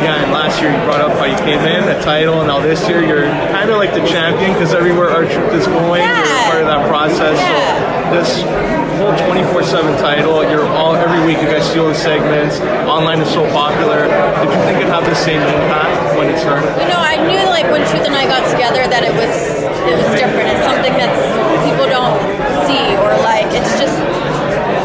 Yeah, 0.03 0.23
and 0.23 0.31
last 0.31 0.61
year 0.61 0.71
you 0.71 0.79
brought 0.85 1.01
up 1.01 1.11
how 1.17 1.25
you 1.25 1.37
came 1.37 1.59
in, 1.59 1.85
the 1.85 1.99
title, 2.01 2.39
and 2.39 2.47
now 2.47 2.59
this 2.59 2.87
year 2.87 3.03
you're 3.03 3.25
kind 3.51 3.69
of 3.69 3.77
like 3.77 3.93
the 3.93 4.05
champion 4.07 4.53
because 4.53 4.73
everywhere 4.73 5.09
R-Truth 5.09 5.53
is 5.53 5.67
going, 5.67 6.01
Yeah. 6.01 6.17
you're 6.17 6.51
part 6.51 6.61
of 6.61 6.67
that 6.67 6.87
process. 6.89 7.37
Yeah. 7.37 8.09
So 8.09 8.15
this 8.15 8.78
whole 8.99 9.15
24/7 9.15 9.95
title, 9.97 10.43
you're 10.43 10.67
all 10.75 10.93
every 10.93 11.23
week 11.25 11.39
you 11.39 11.47
guys 11.47 11.63
steal 11.63 11.87
the 11.87 11.95
segments. 11.95 12.59
Online 12.83 13.21
is 13.21 13.31
so 13.31 13.47
popular. 13.55 14.03
Did 14.43 14.51
you 14.51 14.59
think 14.67 14.75
it'd 14.83 14.91
have 14.91 15.05
the 15.07 15.15
same 15.15 15.39
impact 15.39 16.19
when 16.19 16.27
it 16.27 16.37
started? 16.37 16.67
You 16.83 16.89
know, 16.91 16.99
I 16.99 17.15
knew 17.15 17.39
like 17.47 17.71
when 17.71 17.87
Truth 17.87 18.03
and 18.11 18.15
I 18.15 18.27
got 18.27 18.43
together 18.51 18.83
that 18.91 19.07
it 19.07 19.15
was 19.15 19.31
it 19.87 19.95
was 19.95 20.07
different. 20.19 20.51
It's 20.51 20.65
something 20.67 20.95
that 20.99 21.11
people 21.63 21.87
don't 21.87 22.19
see 22.67 22.83
or 22.99 23.15
like. 23.23 23.47
It's 23.55 23.71
just 23.79 23.95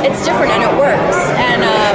it's 0.07 0.23
different 0.23 0.55
and 0.55 0.62
it 0.62 0.75
works. 0.79 1.19
And 1.35 1.67
um, 1.67 1.95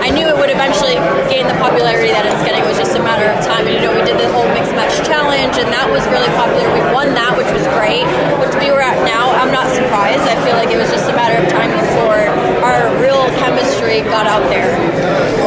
I 0.00 0.08
knew 0.08 0.24
it 0.26 0.38
would 0.40 0.48
eventually 0.48 0.96
gain 1.28 1.44
the 1.44 1.58
popularity 1.60 2.08
that 2.08 2.24
it's 2.24 2.40
getting. 2.40 2.64
It 2.64 2.70
was 2.72 2.80
just 2.80 2.96
a 2.96 3.02
matter 3.04 3.28
of 3.28 3.36
time. 3.44 3.68
And 3.68 3.76
you 3.76 3.82
know, 3.84 3.92
we 3.92 4.00
did 4.00 4.16
the 4.16 4.32
whole 4.32 4.48
mixed 4.56 4.72
match 4.72 4.96
challenge, 5.04 5.60
and 5.60 5.68
that 5.68 5.86
was 5.92 6.00
really 6.08 6.30
popular. 6.40 6.66
We 6.72 6.80
won 6.96 7.12
that, 7.18 7.36
which 7.36 7.50
was 7.52 7.68
great. 7.76 8.08
But 8.40 8.48
to 8.54 8.56
be 8.56 8.72
where 8.72 8.80
we're 8.80 8.88
at 8.88 8.96
now, 9.04 9.28
I'm 9.36 9.52
not 9.52 9.68
surprised. 9.76 10.24
I 10.24 10.40
feel 10.46 10.56
like 10.56 10.72
it 10.72 10.80
was 10.80 10.88
just 10.88 11.10
a 11.10 11.14
matter 11.14 11.36
of 11.36 11.46
time 11.52 11.68
before 11.74 12.22
our 12.64 12.88
real 13.02 13.28
chemistry 13.42 14.00
got 14.08 14.26
out 14.26 14.46
there. 14.48 14.70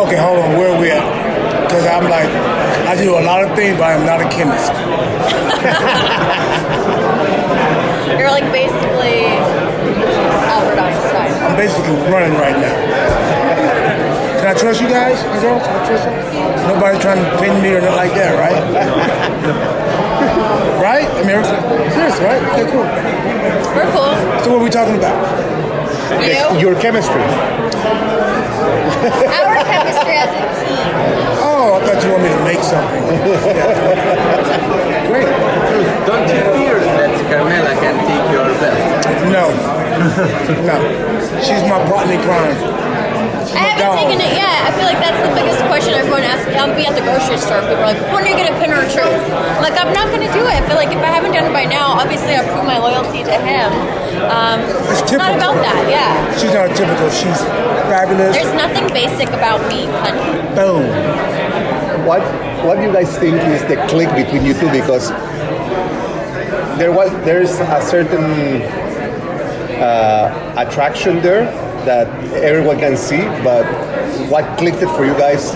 Okay, 0.05 0.19
hold 0.19 0.39
on. 0.43 0.59
Where 0.59 0.69
are 0.69 0.79
we 0.79 0.91
at? 0.91 1.03
Because 1.65 1.87
I'm 1.87 2.05
like, 2.05 2.29
I 2.93 2.95
do 2.95 3.17
a 3.17 3.25
lot 3.25 3.41
of 3.41 3.57
things, 3.57 3.73
but 3.75 3.89
I'm 3.89 4.05
not 4.05 4.21
a 4.21 4.29
chemist. 4.29 4.69
You're 8.19 8.29
like 8.29 8.45
basically 8.53 9.25
Albert 10.45 10.77
Einstein. 10.77 11.33
I'm 11.41 11.57
basically 11.57 11.97
running 12.13 12.37
right 12.37 12.53
now. 12.53 12.69
Can 14.37 14.45
I 14.45 14.53
trust 14.53 14.77
you 14.79 14.89
guys? 14.89 15.17
You 15.25 15.41
know, 15.41 15.57
can 15.57 15.73
I 15.73 15.81
trust 15.89 16.05
you? 16.05 16.13
Nobody's 16.69 17.01
trying 17.01 17.17
to 17.17 17.25
pin 17.41 17.57
me 17.63 17.73
or 17.73 17.81
nothing 17.81 17.97
like 17.97 18.13
that, 18.13 18.37
right? 18.37 18.61
right? 20.77 21.09
I 21.09 21.25
mean, 21.25 21.41
serious, 21.89 22.21
right? 22.21 22.45
Okay, 22.53 22.69
cool. 22.69 22.85
We're 23.73 23.89
cool. 23.89 24.13
So 24.45 24.53
what 24.53 24.61
are 24.61 24.65
we 24.65 24.69
talking 24.69 24.97
about? 24.97 25.17
You? 26.21 26.59
Your 26.59 26.75
chemistry. 26.79 27.23
Our 29.23 29.55
chemistry 29.65 30.15
as 30.21 30.29
a 30.29 30.45
team. 30.61 30.87
Oh, 31.41 31.75
I 31.75 31.85
thought 31.85 31.99
you 32.03 32.09
wanted 32.11 32.23
me 32.23 32.31
to 32.37 32.43
make 32.45 32.63
something. 32.63 33.03
Great. 35.09 35.27
Don't 36.07 36.27
you 36.29 36.41
fear 36.55 36.79
that 36.79 37.11
Carmella 37.27 37.73
can 37.79 37.95
take 38.07 38.25
your 38.31 38.47
belt? 38.61 38.79
No. 39.31 39.51
no. 40.63 40.77
She's 41.43 41.63
my 41.67 41.79
partner 41.89 42.13
in 42.13 42.21
crime. 42.21 42.55
I 43.53 43.75
haven't 43.75 43.93
taken 43.99 44.19
it 44.23 44.33
yet. 44.33 44.57
I 44.65 44.71
feel 44.73 44.87
like 44.87 44.97
that's 45.03 45.19
the 45.19 45.33
biggest 45.35 45.61
question 45.69 45.93
everyone 45.93 46.23
asks. 46.23 46.47
I'll 46.55 46.73
be 46.73 46.87
at 46.87 46.95
the 46.95 47.05
grocery 47.05 47.37
store. 47.37 47.61
People 47.61 47.83
are 47.83 47.93
like, 47.93 48.01
when 48.09 48.25
are 48.25 48.31
you 48.31 48.37
going 48.39 48.49
to 48.49 48.57
pin 48.57 48.71
her 48.71 48.87
truth? 48.89 49.23
I'm 49.29 49.61
like, 49.61 49.77
I'm 49.77 49.93
not 49.93 50.09
going 50.09 50.25
to 50.25 50.33
do 50.33 50.41
it. 50.41 50.53
I 50.55 50.63
feel 50.65 50.79
like 50.79 50.89
if 50.89 51.03
I 51.03 51.11
haven't 51.11 51.35
done 51.35 51.45
it 51.45 51.53
by 51.53 51.65
now, 51.67 51.93
obviously 51.93 52.33
I've 52.33 52.47
proved 52.49 52.65
my 52.65 52.79
loyalty 52.79 53.21
to 53.27 53.35
him. 53.35 53.69
Um, 54.31 54.63
It's 54.93 55.01
it's 55.01 55.11
not 55.13 55.33
typical. 55.33 55.57
about 55.57 55.63
that, 55.65 55.83
yeah. 55.89 56.37
She's 56.37 56.53
not 56.53 56.69
typical. 56.77 57.09
She's 57.09 57.39
fabulous. 57.89 58.35
There's 58.35 58.53
nothing 58.55 58.87
basic 58.93 59.29
about 59.29 59.59
me, 59.67 59.85
honey. 59.89 60.21
Boom. 60.55 60.85
what 62.05 62.21
what 62.65 62.75
do 62.77 62.83
you 62.83 62.93
guys 62.93 63.11
think 63.17 63.35
is 63.53 63.61
the 63.71 63.75
click 63.91 64.09
between 64.15 64.45
you 64.45 64.53
two 64.53 64.69
because 64.71 65.09
there 66.79 66.91
was 66.91 67.09
there's 67.25 67.51
a 67.59 67.81
certain 67.81 68.61
uh, 69.81 70.55
attraction 70.57 71.21
there 71.21 71.45
that 71.85 72.07
everyone 72.35 72.77
can 72.79 72.95
see 72.95 73.21
but 73.43 73.65
what 74.29 74.45
clicked 74.57 74.81
it 74.81 74.89
for 74.95 75.05
you 75.05 75.13
guys 75.13 75.51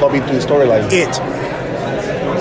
coming 0.00 0.20
to 0.26 0.32
the 0.34 0.40
storyline 0.40 0.84
It. 0.92 1.14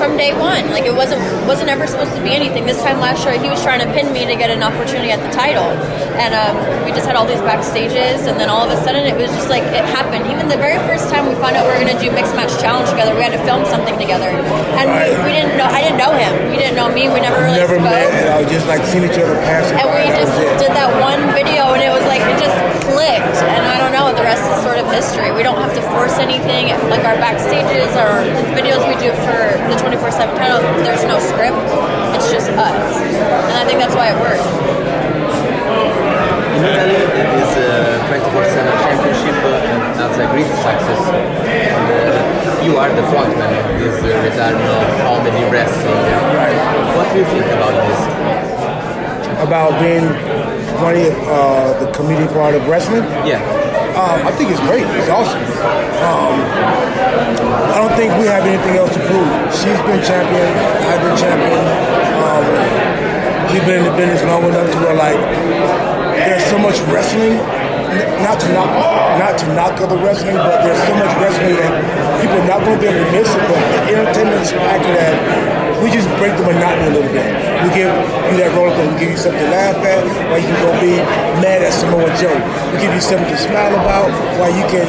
From 0.06 0.22
day 0.22 0.38
one, 0.38 0.70
like 0.70 0.86
it 0.86 0.93
wasn't 0.93 1.18
wasn't 1.49 1.74
ever 1.74 1.89
supposed 1.89 2.14
to 2.14 2.22
be 2.22 2.30
anything. 2.30 2.70
This 2.70 2.78
time 2.86 3.01
last 3.01 3.26
year, 3.26 3.41
he 3.41 3.49
was 3.49 3.58
trying 3.66 3.82
to 3.82 3.89
pin 3.89 4.14
me 4.14 4.22
to 4.30 4.38
get 4.38 4.53
an 4.53 4.62
opportunity 4.62 5.10
at 5.10 5.18
the 5.18 5.34
title, 5.34 5.66
and 6.22 6.30
um, 6.38 6.53
we 6.86 6.93
just 6.93 7.10
had 7.10 7.18
all 7.18 7.26
these 7.26 7.41
backstages, 7.41 8.30
and 8.30 8.38
then 8.38 8.45
all 8.45 8.62
of 8.62 8.70
a 8.70 8.78
sudden, 8.86 9.01
it 9.01 9.18
was 9.18 9.34
just 9.34 9.49
like 9.49 9.66
it 9.74 9.82
happened. 9.97 10.30
Even 10.30 10.45
the 10.45 10.62
very 10.62 10.78
first 10.86 11.10
time 11.10 11.26
we 11.26 11.34
found 11.41 11.58
out 11.58 11.66
we 11.66 11.74
were 11.74 11.82
going 11.82 11.89
to 11.89 11.97
do 11.97 12.14
mixed 12.14 12.38
match 12.38 12.53
challenge 12.62 12.86
together, 12.93 13.18
we 13.18 13.26
had 13.26 13.34
to 13.34 13.41
film 13.49 13.66
something 13.66 13.97
together, 13.97 14.30
and 14.78 14.86
we, 14.93 15.10
we 15.26 15.34
didn't 15.34 15.58
know. 15.58 15.66
I 15.66 15.82
didn't 15.82 15.97
know 15.97 16.14
him. 16.14 16.53
He 16.53 16.62
didn't 16.62 16.78
know 16.78 16.86
me. 16.93 17.10
We 17.10 17.18
never 17.26 17.41
really 17.41 17.58
Never 17.58 17.82
spoke. 17.82 17.89
met. 17.89 18.06
And 18.14 18.30
I 18.30 18.45
was 18.45 18.49
just 18.53 18.70
like 18.70 18.86
seeing 18.86 19.10
each 19.10 19.18
other 19.18 19.34
passing 19.41 19.74
And 19.74 19.89
we. 19.89 20.06
Just 20.14 20.38
did 20.62 20.70
that 20.78 20.93
one 21.01 21.34
video, 21.34 21.74
and 21.74 21.82
it 21.82 21.89
was 21.89 22.06
like 22.06 22.22
it 22.22 22.38
just 22.38 22.53
clicked. 22.93 23.41
And 23.41 23.62
I 23.66 23.82
don't 23.82 23.89
know, 23.91 24.14
the 24.14 24.22
rest 24.22 24.45
is 24.53 24.62
sort 24.62 24.78
of 24.78 24.84
history. 24.96 25.30
We 25.36 25.43
don't 25.43 25.60
have 25.60 25.76
to 25.76 25.84
force 25.91 26.16
anything. 26.24 26.72
Like 26.88 27.04
our 27.04 27.20
backstages 27.20 27.91
or 28.00 28.24
videos 28.56 28.80
we 28.88 28.96
do 28.96 29.12
for 29.28 29.39
the 29.68 29.76
24/7 29.76 30.39
title, 30.39 30.64
there's 30.88 31.04
no 31.04 31.20
script. 31.20 31.60
It's 32.16 32.32
just 32.32 32.48
us, 32.56 32.96
and 33.52 33.56
I 33.60 33.64
think 33.68 33.78
that's 33.84 33.96
why 34.00 34.08
it 34.16 34.18
works. 34.24 34.48
In 36.56 36.64
Italy, 36.64 36.96
this 37.36 37.52
uh, 37.60 38.08
24/7 38.08 38.72
championship 38.84 39.36
uh, 39.43 40.00
has 40.00 40.16
a 40.24 40.28
great 40.32 40.52
success. 40.64 41.04
And, 41.43 41.88
uh, 41.91 42.66
you 42.66 42.78
are 42.82 42.91
the 43.00 43.06
frontman 43.12 43.52
of 43.60 43.68
this 43.82 43.98
uh, 44.00 44.08
return 44.26 44.56
of 44.56 44.88
comedy 45.04 45.43
wrestling. 45.52 46.02
What 46.96 47.08
do 47.12 47.20
you 47.20 47.28
think 47.36 47.48
about 47.58 47.76
this? 47.84 48.02
About 49.48 49.72
being 49.84 50.08
funny, 50.80 51.08
uh, 51.12 51.84
the 51.84 51.91
comedian 51.91 52.30
part 52.30 52.56
of 52.56 52.66
wrestling. 52.68 53.04
Yeah. 53.28 53.64
Um, 53.96 54.28
I 54.28 54.32
think 54.36 54.52
it's 54.52 54.60
great. 54.68 54.84
It's 55.00 55.08
awesome. 55.08 55.39
Um, 55.39 56.36
I 57.72 57.80
don't 57.80 57.96
think 57.96 58.12
we 58.20 58.28
have 58.28 58.43
anything 58.43 58.76
else 58.76 58.91
to 58.91 59.00
prove. 59.08 59.24
She's 59.56 59.80
been 59.88 60.04
champion. 60.04 60.52
I've 60.84 61.00
been 61.00 61.16
champion. 61.16 61.64
Um, 62.20 62.43
we've 63.56 63.64
been 63.64 63.80
in 63.80 63.88
the 63.88 63.96
business 63.96 64.20
long 64.28 64.43
enough 64.52 64.68
to 64.68 64.78
where 64.84 65.00
like 65.00 65.16
there's 66.28 66.43
so 66.52 66.60
much 66.60 66.76
wrestling. 66.91 67.39
Not 68.20 68.36
to 68.43 68.48
knock, 68.52 68.68
not 69.16 69.39
to 69.39 69.46
knock 69.56 69.80
other 69.80 69.96
wrestling, 70.04 70.36
but 70.36 70.60
there's 70.68 70.84
so 70.84 70.93
much 71.00 71.16
wrestling 71.16 71.56
that 71.56 71.72
people 72.20 72.36
are 72.36 72.48
not 72.52 72.60
going 72.68 72.76
to 72.76 72.82
be 72.84 72.91
able 72.91 73.00
to 73.00 73.12
miss 73.16 73.32
it. 73.32 73.43
But 73.48 73.60
the 73.64 73.96
entertainment 73.96 74.43
factor 74.60 74.91
that 74.91 75.16
we 75.80 75.88
just 75.88 76.12
break 76.20 76.36
the 76.36 76.43
monotony 76.43 76.91
a 76.91 76.93
little 77.00 77.14
bit. 77.16 77.34
We 77.64 77.70
give 77.72 77.88
you 78.32 78.36
that 78.43 78.51
roller 78.56 78.74
coaster. 78.76 78.91
We 78.93 78.99
give 78.99 79.12
you 79.16 79.22
something 79.22 79.39
to 79.39 79.51
laugh 79.51 79.78
at, 79.86 80.03
while 80.30 80.39
you 80.41 80.47
can 80.49 80.60
go 80.60 80.72
be 80.84 80.99
mad 81.39 81.64
at 81.64 81.72
Samoa 81.72 82.10
Joe. 82.20 82.36
We 82.74 82.84
give 82.84 82.91
you 82.93 83.01
something 83.03 83.28
to 83.32 83.38
smile 83.39 83.74
about, 83.74 84.12
while 84.39 84.51
you 84.51 84.66
can 84.68 84.88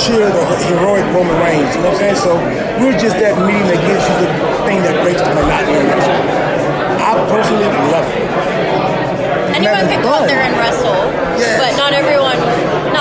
cheer 0.00 0.24
the 0.24 0.44
heroic 0.72 1.04
Roman 1.12 1.36
Reigns. 1.44 1.68
You 1.76 1.84
know 1.84 1.92
what 1.92 2.00
I'm 2.00 2.16
saying? 2.16 2.20
So 2.24 2.32
we're 2.80 2.96
just 2.96 3.16
that 3.20 3.36
medium 3.44 3.68
that 3.68 3.80
gives 3.84 4.02
you 4.08 4.16
the 4.24 4.28
thing 4.64 4.80
that 4.88 4.94
breaks 5.04 5.20
the 5.20 5.32
monotony. 5.36 5.84
I 7.02 7.12
personally 7.28 7.68
love 7.92 8.08
it. 8.08 8.24
Anyone 9.52 9.84
can 9.86 10.00
go 10.00 10.08
out 10.16 10.26
there 10.26 10.40
and 10.40 10.56
wrestle, 10.56 10.96
Yes. 11.36 11.60
but 11.60 11.76
not 11.76 11.92
everyone. 11.92 12.40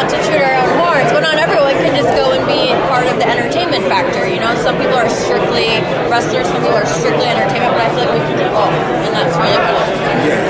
Not 0.01 0.09
to 0.09 0.17
shoot 0.25 0.41
our 0.41 0.57
own 0.57 0.81
horns, 0.81 1.13
but 1.13 1.21
not 1.21 1.37
everyone 1.37 1.77
can 1.77 1.93
just 1.93 2.09
go 2.17 2.33
and 2.33 2.41
be 2.49 2.73
part 2.89 3.05
of 3.05 3.21
the 3.21 3.27
entertainment 3.29 3.85
factor. 3.85 4.25
You 4.25 4.39
know, 4.39 4.49
some 4.65 4.75
people 4.81 4.97
are 4.97 5.07
strictly 5.07 5.77
wrestlers, 6.09 6.47
some 6.47 6.57
people 6.57 6.73
are 6.73 6.87
strictly 6.89 7.29
entertainment, 7.29 7.77
but 7.77 7.85
I 7.85 7.89
feel 7.93 8.09
like 8.09 8.17
we 8.17 8.25
can 8.25 8.33
do 8.41 8.49
both, 8.49 8.73
and 9.05 9.13
that's 9.13 9.37
really 9.37 9.61
cool. 9.61 9.77
Yes. 10.25 10.41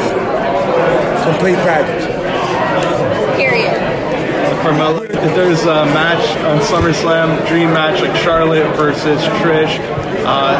Complete 1.28 1.60
package. 1.68 2.08
Period. 3.36 3.76
Carmella, 4.64 5.11
if 5.22 5.38
there's 5.38 5.61
a 5.69 5.86
match 5.93 6.26
on 6.49 6.57
SummerSlam, 6.65 7.45
dream 7.45 7.69
match 7.69 8.01
like 8.01 8.15
Charlotte 8.17 8.65
versus 8.74 9.22
Trish, 9.38 9.78
uh, 10.26 10.57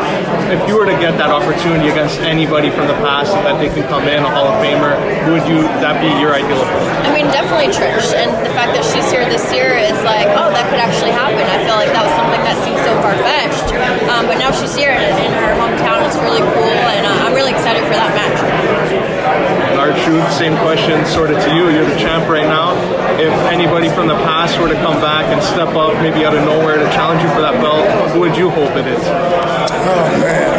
if 0.54 0.62
you 0.70 0.78
were 0.78 0.86
to 0.86 0.98
get 1.02 1.18
that 1.18 1.34
opportunity 1.34 1.90
against 1.90 2.22
anybody 2.22 2.70
from 2.70 2.86
the 2.86 2.98
past 3.02 3.34
that 3.42 3.58
they 3.58 3.74
can 3.74 3.82
come 3.90 4.06
in, 4.06 4.22
a 4.22 4.30
Hall 4.30 4.54
of 4.54 4.58
Famer, 4.62 4.94
would 5.34 5.42
you 5.50 5.66
that 5.82 5.98
be 5.98 6.14
your 6.22 6.38
ideal 6.38 6.62
opponent? 6.62 6.94
I 7.06 7.10
mean, 7.10 7.26
definitely 7.34 7.74
Trish, 7.74 8.14
and 8.14 8.30
the 8.46 8.54
fact 8.54 8.78
that 8.78 8.86
she's 8.86 9.10
here 9.10 9.26
this 9.26 9.50
year 9.50 9.74
is 9.82 9.98
like, 10.06 10.30
oh, 10.38 10.54
that 10.54 10.70
could 10.70 10.82
actually 10.82 11.14
happen. 11.14 11.42
I 11.42 11.58
feel 11.66 11.78
like 11.82 11.90
that 11.90 12.06
was 12.06 12.14
something 12.14 12.42
that 12.46 12.58
seemed 12.62 12.82
so 12.86 12.94
far 13.02 13.18
fetched, 13.18 13.74
um, 14.14 14.30
but 14.30 14.38
now 14.38 14.54
she's 14.54 14.78
here 14.78 14.94
in, 14.94 15.14
in 15.26 15.32
her 15.42 15.58
hometown. 15.58 16.06
It's 16.06 16.18
really 16.22 16.46
cool, 16.54 16.78
and 16.94 17.06
uh, 17.10 17.26
I'm 17.26 17.34
really 17.34 17.54
excited 17.54 17.82
for 17.90 17.98
that 17.98 18.14
match. 18.14 18.38
And 18.46 19.82
truth, 20.06 20.32
same 20.34 20.56
question 20.58 21.06
sort 21.06 21.32
of 21.32 21.42
to 21.44 21.50
you. 21.56 21.70
You're 21.70 21.86
the 21.86 21.98
champ 21.98 22.30
right 22.30 22.46
now. 22.46 22.74
If 23.22 23.30
anybody 23.54 23.86
from 23.94 24.08
the 24.10 24.18
past 24.26 24.58
were 24.58 24.68
to 24.68 24.74
come 24.82 24.98
back 24.98 25.30
and 25.30 25.38
step 25.46 25.78
up, 25.78 25.94
maybe 26.02 26.26
out 26.26 26.34
of 26.34 26.42
nowhere 26.42 26.82
to 26.82 26.90
challenge 26.90 27.22
you 27.22 27.30
for 27.30 27.46
that 27.46 27.54
belt, 27.62 27.86
who 28.10 28.26
would 28.26 28.34
you 28.34 28.50
hope 28.50 28.74
it 28.74 28.90
is? 28.90 28.98
Oh 28.98 30.10
man. 30.18 30.50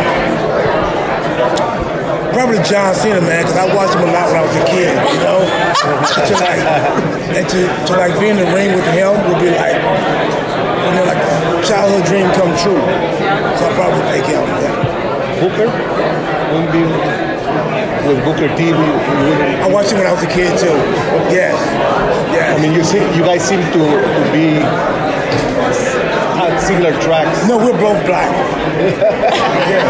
Probably 2.31 2.63
John 2.63 2.95
Cena, 2.95 3.19
man, 3.19 3.43
because 3.43 3.59
I 3.59 3.67
watched 3.75 3.99
him 3.99 4.07
a 4.07 4.15
lot 4.15 4.31
when 4.31 4.39
I 4.39 4.47
was 4.47 4.55
a 4.55 4.63
kid, 4.71 4.95
you 4.95 5.21
know? 5.27 5.43
to 6.31 6.35
like, 6.39 6.63
and 7.35 7.43
to, 7.51 7.67
to 7.67 7.93
like 7.99 8.15
be 8.23 8.31
in 8.31 8.39
the 8.39 8.47
ring 8.55 8.79
with 8.79 8.87
him 8.95 9.11
would 9.27 9.43
be 9.43 9.51
like, 9.51 9.83
you 9.83 10.93
know, 10.95 11.03
like 11.03 11.19
a 11.19 11.67
childhood 11.67 12.07
dream 12.07 12.31
come 12.39 12.55
true. 12.63 12.79
So 13.59 13.67
I'll 13.67 13.75
probably 13.75 14.07
take 14.07 14.31
him, 14.31 14.47
yeah. 14.63 14.71
Booker 15.43 15.67
wouldn't 15.67 16.71
be 16.71 16.87
with 18.09 18.25
Booker 18.25 18.49
T 18.57 18.65
we, 18.65 18.71
we 18.73 19.33
I 19.63 19.69
watched 19.69 19.93
it 19.93 19.97
when 19.97 20.07
I 20.07 20.13
was 20.13 20.23
a 20.23 20.27
kid 20.27 20.59
too. 20.59 20.77
Yes. 21.31 21.55
Yes. 22.33 22.59
I 22.59 22.63
mean 22.63 22.73
you 22.73 22.83
seem 22.85 23.03
you 23.15 23.23
guys 23.23 23.43
seem 23.43 23.61
to, 23.61 23.83
to 23.83 24.23
be 24.33 24.59
on 26.43 26.59
similar 26.61 26.93
tracks 27.01 27.47
No, 27.49 27.57
we're 27.59 27.73
both 27.79 28.05
black. 28.07 28.31
yeah. 29.71 29.87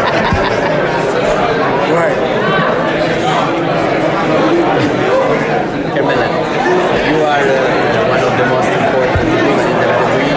Right. 1.93 2.17
Carmella, 5.93 6.25
you 7.05 7.17
are 7.21 7.45
uh, 7.45 8.09
one 8.09 8.23
of 8.25 8.33
the 8.33 8.45
most 8.49 8.65
important 8.73 9.29
women 9.37 9.61
in 9.61 9.77
WWE. 9.77 10.33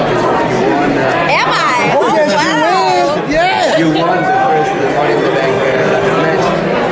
You 0.52 0.60
won, 0.76 0.90
uh, 0.92 1.32
Am 1.32 1.48
I? 1.48 1.96
Oh, 1.96 2.04
yes, 2.12 2.28
wow. 2.36 2.44
you 2.52 3.32
is. 3.32 3.32
Yes. 3.32 3.78
you 3.80 3.86
won 3.96 4.20
the 4.20 4.36
first 4.44 4.68
Money 5.00 5.14
in 5.16 5.20
the 5.24 5.32
Bank 5.32 5.57
uh, 5.57 6.20
match. 6.20 6.44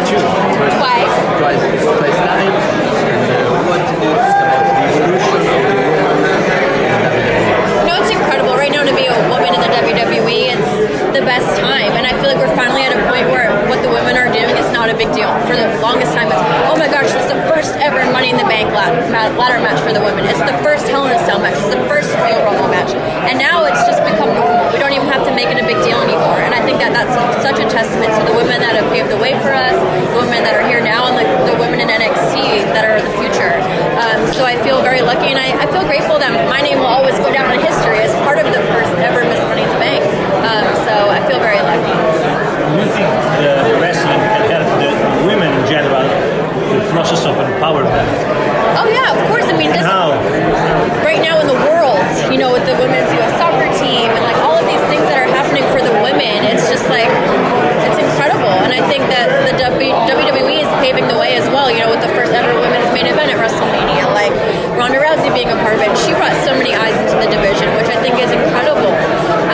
Two. 0.09 0.16
First, 0.56 0.73
Twice. 0.85 1.16
Twice. 1.40 1.65
Twice 1.81 2.19
time. 2.28 2.52
And 2.52 3.24
uh, 3.32 3.65
what 3.65 3.81
do 3.89 3.97
you 4.05 4.12
about 4.12 4.69
the 4.69 4.85
evolution 4.85 5.40
of 5.40 5.65
the 5.65 5.89
woman? 5.97 6.28
No, 7.89 7.93
it's 8.05 8.12
incredible. 8.12 8.52
Right 8.52 8.69
now, 8.69 8.85
to 8.85 8.93
be 8.93 9.09
a 9.09 9.16
woman 9.32 9.56
in 9.56 9.65
the 9.65 9.73
WWE, 9.81 10.52
it's 10.52 10.69
the 11.16 11.24
best 11.24 11.48
time. 11.56 11.97
And 11.97 12.05
I 12.05 12.12
feel 12.20 12.28
like 12.28 12.36
we're 12.36 12.52
finally 12.52 12.85
at 12.85 12.93
a 12.93 13.01
point 13.09 13.32
where 13.32 13.48
what 13.73 13.81
the 13.81 13.89
women 13.89 14.20
are 14.20 14.28
doing 14.28 14.61
is 14.61 14.69
not 14.77 14.93
a 14.93 14.97
big 15.01 15.09
deal. 15.16 15.32
For 15.48 15.56
the 15.56 15.73
longest 15.81 16.12
time, 16.12 16.28
it's, 16.28 16.44
oh 16.69 16.77
my 16.77 16.93
gosh, 16.93 17.09
it's 17.09 17.32
the 17.32 17.40
first 17.48 17.73
ever 17.81 18.05
Money 18.12 18.28
in 18.28 18.36
the 18.36 18.44
Bank 18.44 18.69
ladder, 18.77 19.01
ladder 19.40 19.65
match 19.65 19.81
for 19.81 19.97
the 19.97 20.05
women. 20.05 20.28
It's 20.28 20.44
the 20.44 20.52
first 20.61 20.85
Hell 20.93 21.09
in 21.09 21.16
a 21.16 21.20
Cell 21.24 21.40
match. 21.40 21.56
It's 21.56 21.73
the 21.73 21.81
first 21.89 22.12
Royal 22.20 22.44
Rumble 22.44 22.69
match. 22.69 22.93
And 23.24 23.40
now 23.40 23.65
it's 23.65 23.81
just 23.89 24.05
become 24.05 24.36
normal. 24.36 24.53
We 24.75 24.83
don't 24.83 24.91
even 24.91 25.07
have 25.07 25.23
to 25.23 25.31
make 25.31 25.55
it 25.55 25.59
a 25.63 25.63
big 25.63 25.79
deal 25.87 26.03
anymore. 26.03 26.43
And 26.43 26.51
I 26.51 26.59
think 26.67 26.83
that 26.83 26.91
that's 26.91 27.15
such 27.39 27.63
a 27.63 27.67
testament 27.71 28.11
to 28.11 28.23
the 28.27 28.35
women 28.35 28.59
that 28.59 28.75
have 28.75 28.91
paved 28.91 29.07
the 29.07 29.23
way 29.23 29.39
for 29.39 29.55
us, 29.55 29.79
the 30.11 30.19
women 30.19 30.43
that 30.43 30.59
are 30.59 30.67
here 30.67 30.83
now, 30.83 31.07
and 31.07 31.15
the, 31.15 31.27
the 31.47 31.55
women 31.63 31.79
in 31.79 31.87
NXT 31.87 32.67
that 32.75 32.83
are 32.83 32.99
the 32.99 33.15
future. 33.15 33.55
Um, 34.03 34.27
so 34.35 34.43
I 34.43 34.59
feel 34.67 34.83
very 34.83 34.99
lucky, 34.99 35.31
and 35.31 35.39
I, 35.39 35.55
I 35.63 35.71
feel 35.71 35.87
grateful 35.87 36.19
that 36.19 36.35
my 36.51 36.59
name 36.59 36.83
will 36.83 36.91
always 36.91 37.15
go 37.23 37.31
down 37.31 37.55
in 37.55 37.63
history 37.63 38.03
as 38.03 38.11
part 38.27 38.43
of 38.43 38.51
the 38.51 38.59
first 38.75 38.91
ever 38.99 39.23
Miss 39.23 39.39
Money 39.47 39.63
in 39.63 39.71
the 39.71 39.79
Bank. 39.79 40.03
Um, 40.43 40.67
so 40.83 40.95
I 41.07 41.23
feel 41.31 41.39
very 41.39 41.63
lucky. 41.63 41.95
Do 41.95 42.83
you 42.83 42.91
think 42.99 43.15
the 43.47 43.79
wrestling 43.79 44.19
can 44.27 44.43
help 44.59 44.67
the 44.83 44.91
women 45.23 45.55
in 45.55 45.63
general 45.71 46.03
the 46.75 46.91
process 46.91 47.25
of 47.25 47.37
empowerment? 47.37 48.09
Oh 48.75 48.89
yeah, 48.91 49.15
of 49.15 49.21
course. 49.31 49.47
I 49.47 49.55
mean, 49.57 49.71
just 49.71 49.87
How? 49.87 50.11
right 51.07 51.23
now 51.23 51.39
in 51.41 51.47
the 51.47 51.61
world, 51.71 52.03
you 52.33 52.39
know, 52.39 52.53
with 52.53 52.67
the 52.67 52.75
women's 52.83 53.11
U.S. 53.15 53.35
soccer 53.39 53.71
team 53.79 54.11
and 54.11 54.23
like 54.27 54.37
all 54.43 54.59
of 54.59 54.67
these 54.67 54.83
things 54.91 55.07
that 55.07 55.19
are 55.23 55.31
happening 55.31 55.63
for 55.71 55.79
the 55.79 55.95
women, 56.03 56.43
it's 56.51 56.67
just 56.67 56.89
like 56.91 57.11
it's 57.87 57.99
incredible. 58.03 58.34
I 58.75 58.83
think 58.91 59.07
that 59.07 59.31
the 59.47 59.55
WWE 59.55 60.67
is 60.67 60.71
paving 60.83 61.07
the 61.07 61.15
way 61.15 61.39
as 61.39 61.47
well, 61.55 61.71
you 61.71 61.79
know, 61.79 61.95
with 61.95 62.03
the 62.03 62.11
first 62.11 62.35
ever 62.35 62.51
women's 62.59 62.91
main 62.91 63.07
event 63.07 63.31
at 63.31 63.39
WrestleMania. 63.39 64.11
Like 64.11 64.35
Ronda 64.75 64.99
Rousey 64.99 65.31
being 65.31 65.47
a 65.47 65.59
part 65.63 65.79
of 65.79 65.83
it, 65.87 65.95
she 66.03 66.11
brought 66.19 66.35
so 66.43 66.51
many 66.59 66.75
eyes 66.75 66.91
into 66.99 67.15
the 67.23 67.31
division, 67.31 67.71
which 67.79 67.87
I 67.87 68.03
think 68.03 68.19
is 68.19 68.35
incredible. 68.35 68.91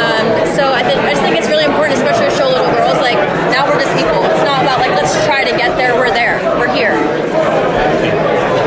Um, 0.01 0.25
so 0.57 0.73
I, 0.73 0.81
th- 0.81 0.97
I 1.05 1.13
just 1.13 1.21
think 1.21 1.37
it's 1.37 1.53
really 1.53 1.69
important, 1.69 2.01
especially 2.01 2.33
to 2.33 2.35
show 2.35 2.49
little 2.49 2.73
girls, 2.73 2.97
like, 3.05 3.21
now 3.53 3.69
we're 3.69 3.77
just 3.77 3.93
people. 3.93 4.25
It's 4.25 4.47
not 4.49 4.65
about, 4.65 4.81
like, 4.81 4.97
let's 4.97 5.13
try 5.29 5.45
to 5.45 5.53
get 5.53 5.77
there, 5.77 5.93
we're 6.01 6.17
there, 6.17 6.41
we're 6.57 6.73
here. 6.73 6.97
Do 6.97 7.05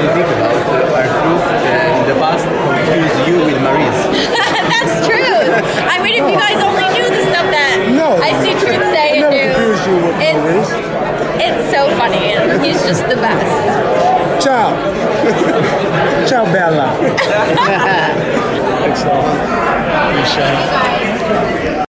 you 0.06 0.12
think 0.14 0.30
about 0.38 0.54
our 0.94 1.10
and 1.66 2.06
the 2.06 2.16
past 2.22 2.46
confuse 2.46 3.18
you 3.26 3.42
with 3.42 3.58
That's 4.70 5.02
true. 5.10 5.33
I 5.94 6.02
mean, 6.02 6.16
if 6.16 6.26
you 6.30 6.38
guys 6.38 6.62
only 6.64 6.88
knew 6.94 7.08
the 7.10 7.24
stuff 7.30 7.48
that 7.52 7.92
no. 7.92 8.18
I 8.22 8.32
see 8.42 8.54
Truth 8.54 8.84
say 8.94 9.20
and 9.20 9.32
do. 9.32 9.52
It's, 10.24 10.70
it's 11.42 11.64
so 11.72 11.90
funny. 11.98 12.36
He's 12.66 12.82
just 12.84 13.04
the 13.10 13.16
best. 13.16 14.44
Ciao. 14.44 14.72
Ciao, 16.28 16.46
Bella. 16.46 16.96
Thanks, 18.80 19.04
all. 19.06 19.24